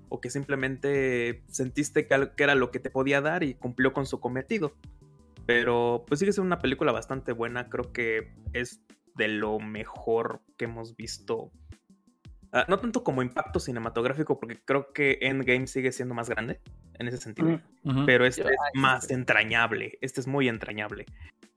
[0.08, 4.06] o que simplemente sentiste que, que, era lo que te podía dar y cumplió con
[4.06, 4.74] su cometido.
[5.44, 8.82] Pero pues sigue siendo una película bastante buena, creo que es
[9.14, 11.52] de lo mejor que hemos visto.
[12.52, 16.60] Uh, no tanto como impacto cinematográfico, porque creo que Endgame sigue siendo más grande
[16.98, 18.06] en ese sentido, uh -huh.
[18.06, 21.06] pero este es más entrañable, este es muy entrañable.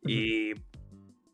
[0.03, 0.11] Uh -huh.
[0.11, 0.53] Y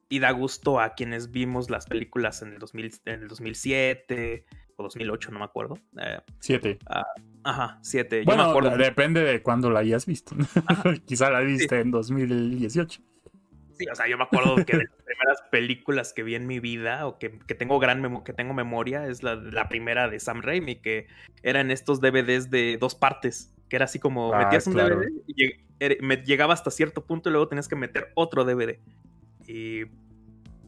[0.09, 4.83] y da gusto a quienes vimos las películas en el, 2000, en el 2007 o
[4.83, 5.77] 2008, no me acuerdo.
[6.01, 6.79] Eh, siete.
[6.89, 8.23] Uh, ajá, siete.
[8.25, 10.35] Bueno, Yo me acuerdo depende de cuándo la hayas visto.
[11.05, 11.81] Quizá la viste sí.
[11.81, 13.01] en 2018.
[13.79, 16.59] Sí, o sea, yo me acuerdo que de las primeras películas que vi en mi
[16.59, 20.41] vida o que, que tengo gran que tengo memoria es la, la, primera de Sam
[20.41, 21.07] Raimi, que
[21.43, 24.97] eran estos DVDs de dos partes, que era así como ah, metías un claro.
[24.97, 28.79] DVD y lleg me llegaba hasta cierto punto y luego tenías que meter otro DVD.
[29.47, 29.83] Y,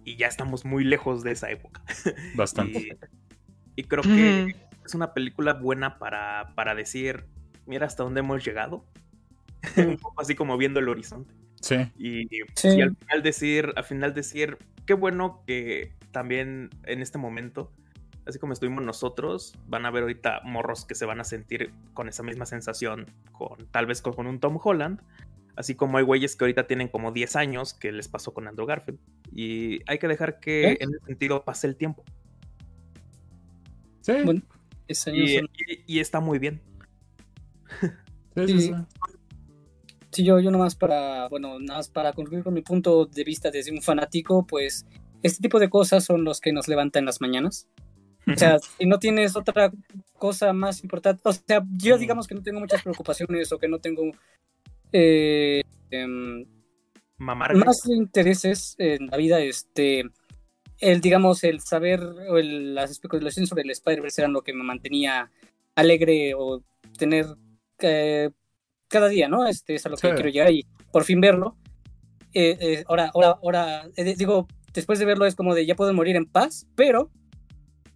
[0.05, 1.81] y, ya estamos muy lejos de esa época.
[2.35, 2.79] Bastante.
[3.75, 4.85] y, y, creo que mm.
[4.85, 7.25] es una película buena para, para decir,
[7.65, 8.85] mira hasta dónde hemos llegado.
[9.75, 11.40] Un poco así como viendo el horizonte.
[11.61, 11.75] Sí.
[11.97, 12.69] Y, sí.
[12.77, 17.71] y, al final decir, al final decir, qué bueno que también en este momento,
[18.25, 22.09] así como estuvimos nosotros, van a haber ahorita morros que se van a sentir con
[22.09, 24.99] esa misma sensación, con tal vez con, con un Tom Holland,
[25.55, 28.65] Así como hay güeyes que ahorita tienen como 10 años que les pasó con Andrew
[28.65, 28.99] Garfield.
[29.33, 30.77] Y hay que dejar que ¿Eh?
[30.79, 32.03] en ese sentido pase el tiempo.
[34.01, 34.13] Sí.
[34.23, 34.41] Bueno,
[34.87, 35.45] y, y,
[35.85, 36.61] y, está muy bien.
[38.33, 38.73] Sí, sí,
[40.11, 40.23] sí.
[40.23, 43.71] yo, yo nomás para, bueno, nada más para concluir con mi punto de vista desde
[43.71, 44.85] un fanático, pues
[45.23, 47.67] este tipo de cosas son los que nos levantan las mañanas.
[48.27, 49.71] O sea, si no tienes otra
[50.13, 53.79] cosa más importante, o sea, yo digamos que no tengo muchas preocupaciones o que no
[53.79, 54.03] tengo
[54.93, 56.45] eh, eh,
[57.17, 60.03] más intereses en la vida, este,
[60.79, 64.63] el, digamos, el saber o el, las especulaciones sobre el Spider-Verse eran lo que me
[64.63, 65.31] mantenía
[65.75, 66.63] alegre o
[66.97, 67.25] tener
[67.79, 68.29] eh,
[68.91, 69.47] cada día, ¿no?
[69.47, 70.13] Este es a lo que sí.
[70.13, 71.55] quiero llegar y por fin verlo.
[72.33, 76.15] Eh, eh, ahora, ahora, ahora, digo, después de verlo es como de ya puedo morir
[76.15, 77.09] en paz, pero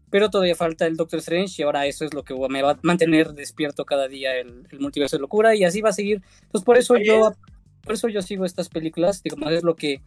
[0.10, 2.80] pero todavía falta el Doctor Strange y ahora eso es lo que me va a
[2.84, 6.22] mantener despierto cada día el, el multiverso de locura y así va a seguir.
[6.44, 7.34] Entonces por eso yo
[7.84, 10.02] por eso yo sigo estas películas, digamos, es lo que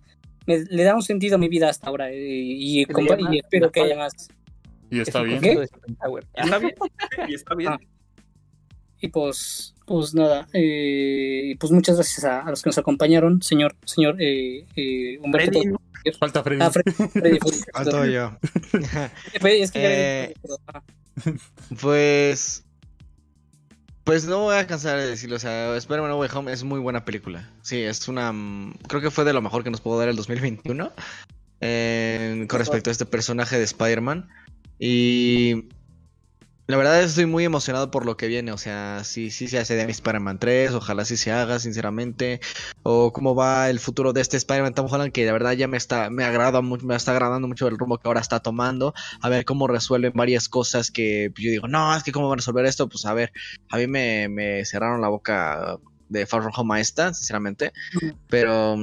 [0.47, 2.87] me, le da un sentido a mi vida hasta ahora y, y, y,
[3.31, 4.29] y espero que haya más.
[4.91, 5.41] Y está bien.
[5.41, 5.53] ¿Qué?
[5.53, 6.75] Está bien.
[7.29, 7.73] y está bien.
[7.73, 7.79] Ah.
[9.01, 13.75] Y pues, pues nada, eh, pues muchas gracias a, a, los que nos acompañaron, señor,
[13.85, 15.53] señor eh, eh, Humberto.
[15.53, 15.81] Freddy, ¿no?
[16.19, 16.63] Falta Freddy.
[16.63, 17.39] Ah, Freddy, Freddy,
[17.73, 18.39] Falto yo.
[19.49, 20.35] es que eh,
[21.81, 22.65] pues.
[24.05, 25.37] Pues no voy a cansar de decirlo.
[25.37, 27.51] O sea, Spider-Man No Way Home es muy buena película.
[27.61, 28.33] Sí, es una.
[28.89, 30.91] Creo que fue de lo mejor que nos pudo dar el 2021.
[31.61, 34.29] Eh, con respecto a este personaje de Spider-Man.
[34.79, 35.69] Y
[36.69, 39.59] la verdad estoy muy emocionado por lo que viene, o sea, si sí, sí se
[39.59, 42.41] hace de Spider-Man 3, ojalá sí se haga, sinceramente,
[42.83, 45.79] o cómo va el futuro de este Spider-Man Tom Holland, que la verdad ya me
[45.79, 49.31] está, me agrada mucho, me está agradando mucho el rumbo que ahora está tomando, a
[49.31, 52.67] ver cómo resuelven varias cosas que yo digo, no, es que cómo van a resolver
[52.67, 53.33] esto, pues a ver,
[53.71, 55.79] a mí me, me cerraron la boca
[56.11, 57.73] de Far From Home a esta, sinceramente,
[58.29, 58.77] pero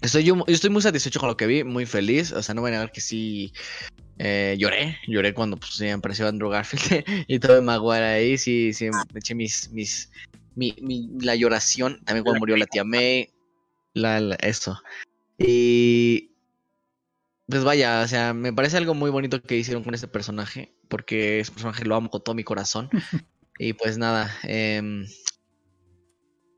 [0.00, 2.62] estoy yo, yo estoy muy satisfecho con lo que vi, muy feliz, o sea, no
[2.62, 3.52] voy a negar que sí
[4.24, 9.18] eh, lloré, lloré cuando pues, apareció Andrew Garfield y todo Maguire ahí, sí, sí, me
[9.18, 10.12] eché mis, mis,
[10.54, 13.30] mi, mi, la lloración, también cuando murió la tía May,
[13.94, 14.80] la, la, esto.
[15.38, 16.30] Y
[17.48, 21.40] pues vaya, o sea, me parece algo muy bonito que hicieron con este personaje, porque
[21.40, 22.90] ese personaje lo amo con todo mi corazón.
[23.58, 25.04] y pues nada, eh,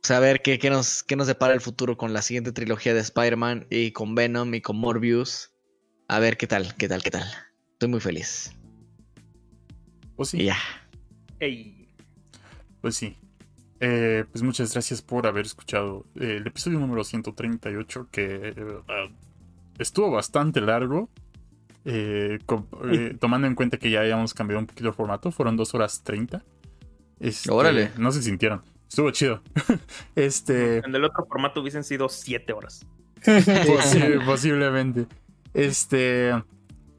[0.03, 3.69] saber qué, qué, nos, qué nos depara el futuro con la siguiente trilogía de Spider-Man
[3.71, 5.51] y con Venom y con Morbius.
[6.09, 7.25] A ver qué tal, qué tal, qué tal.
[7.85, 8.51] Estoy muy feliz.
[10.17, 10.43] Pues sí.
[10.43, 10.57] Ya.
[11.39, 11.87] Ey.
[12.81, 13.19] Pues sí.
[13.79, 19.13] Eh, pues muchas gracias por haber escuchado eh, el episodio número 138 que uh,
[19.79, 21.11] estuvo bastante largo.
[21.85, 22.39] Eh,
[22.91, 26.03] eh, tomando en cuenta que ya habíamos cambiado un poquito el formato, fueron dos horas
[26.03, 26.43] 30.
[27.21, 27.91] Este, Órale.
[27.99, 28.63] No se sintieron.
[28.89, 29.43] Estuvo chido.
[30.17, 30.79] este.
[30.79, 32.87] En el otro formato hubiesen sido siete horas.
[34.25, 35.07] posiblemente.
[35.53, 36.33] Este.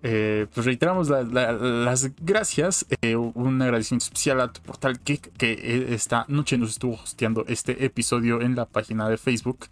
[0.07, 2.85] Eh, pues reiteramos las gracias.
[3.01, 7.43] Eh, un agradecimiento especial a tu portal Geek que eh, esta noche nos estuvo hosteando
[7.47, 9.65] este episodio en la página de Facebook.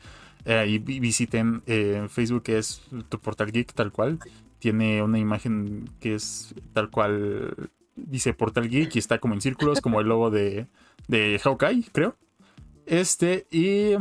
[0.45, 1.61] y visiten
[2.09, 4.17] Facebook, que es tu portal Geek, tal cual.
[4.57, 7.69] Tiene una imagen que es tal cual.
[7.95, 10.65] Dice Portal Geek y está como en círculos, como el logo de,
[11.07, 12.15] de Hawkeye, creo.
[12.87, 13.93] Este, y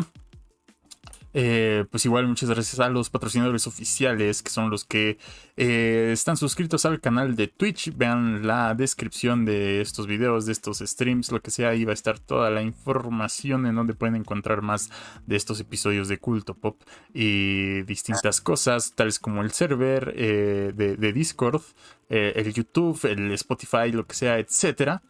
[1.34, 5.18] eh, pues igual muchas gracias a los patrocinadores oficiales que son los que
[5.56, 7.96] eh, están suscritos al canal de Twitch.
[7.96, 11.70] Vean la descripción de estos videos, de estos streams, lo que sea.
[11.70, 14.90] Ahí va a estar toda la información en donde pueden encontrar más
[15.26, 16.80] de estos episodios de Culto Pop
[17.14, 21.62] y distintas cosas, tales como el server eh, de, Discord,
[22.08, 25.02] el YouTube, el Spotify, lo que sea, etcétera.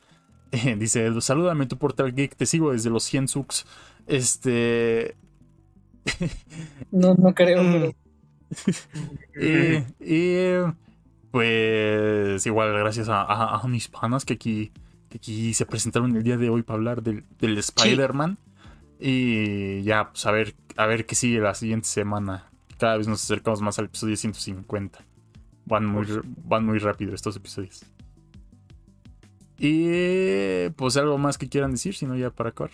[0.77, 3.67] dice, salúdame tu portal geek, te sigo desde los 100 subs.
[4.07, 5.17] Este,
[6.91, 7.63] no, no creo.
[7.63, 7.93] Mm.
[10.01, 10.35] y,
[11.31, 14.73] pues igual gracias a, mis panas que aquí,
[15.15, 18.39] aquí se presentaron el día de hoy para hablar del, Spider-Man.
[19.01, 22.51] Y ya, pues a ver, a ver qué sigue la siguiente semana.
[22.79, 25.01] Cada vez nos acercamos más al episodio 150.
[25.65, 26.07] Van muy,
[26.45, 27.85] van muy rápido estos episodios.
[29.59, 32.73] Y pues algo más que quieran decir, si no ya para acabar.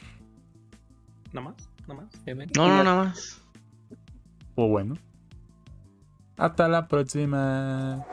[1.33, 1.68] ¿Nada más?
[2.57, 3.41] No, no, nada más.
[4.55, 4.97] O bueno.
[6.37, 8.05] Hasta la próxima.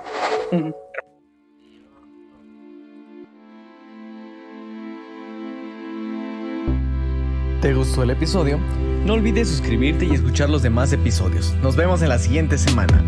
[7.62, 8.60] ¿Te gustó el episodio?
[9.06, 11.54] No olvides suscribirte y escuchar los demás episodios.
[11.62, 13.04] Nos vemos en la siguiente semana.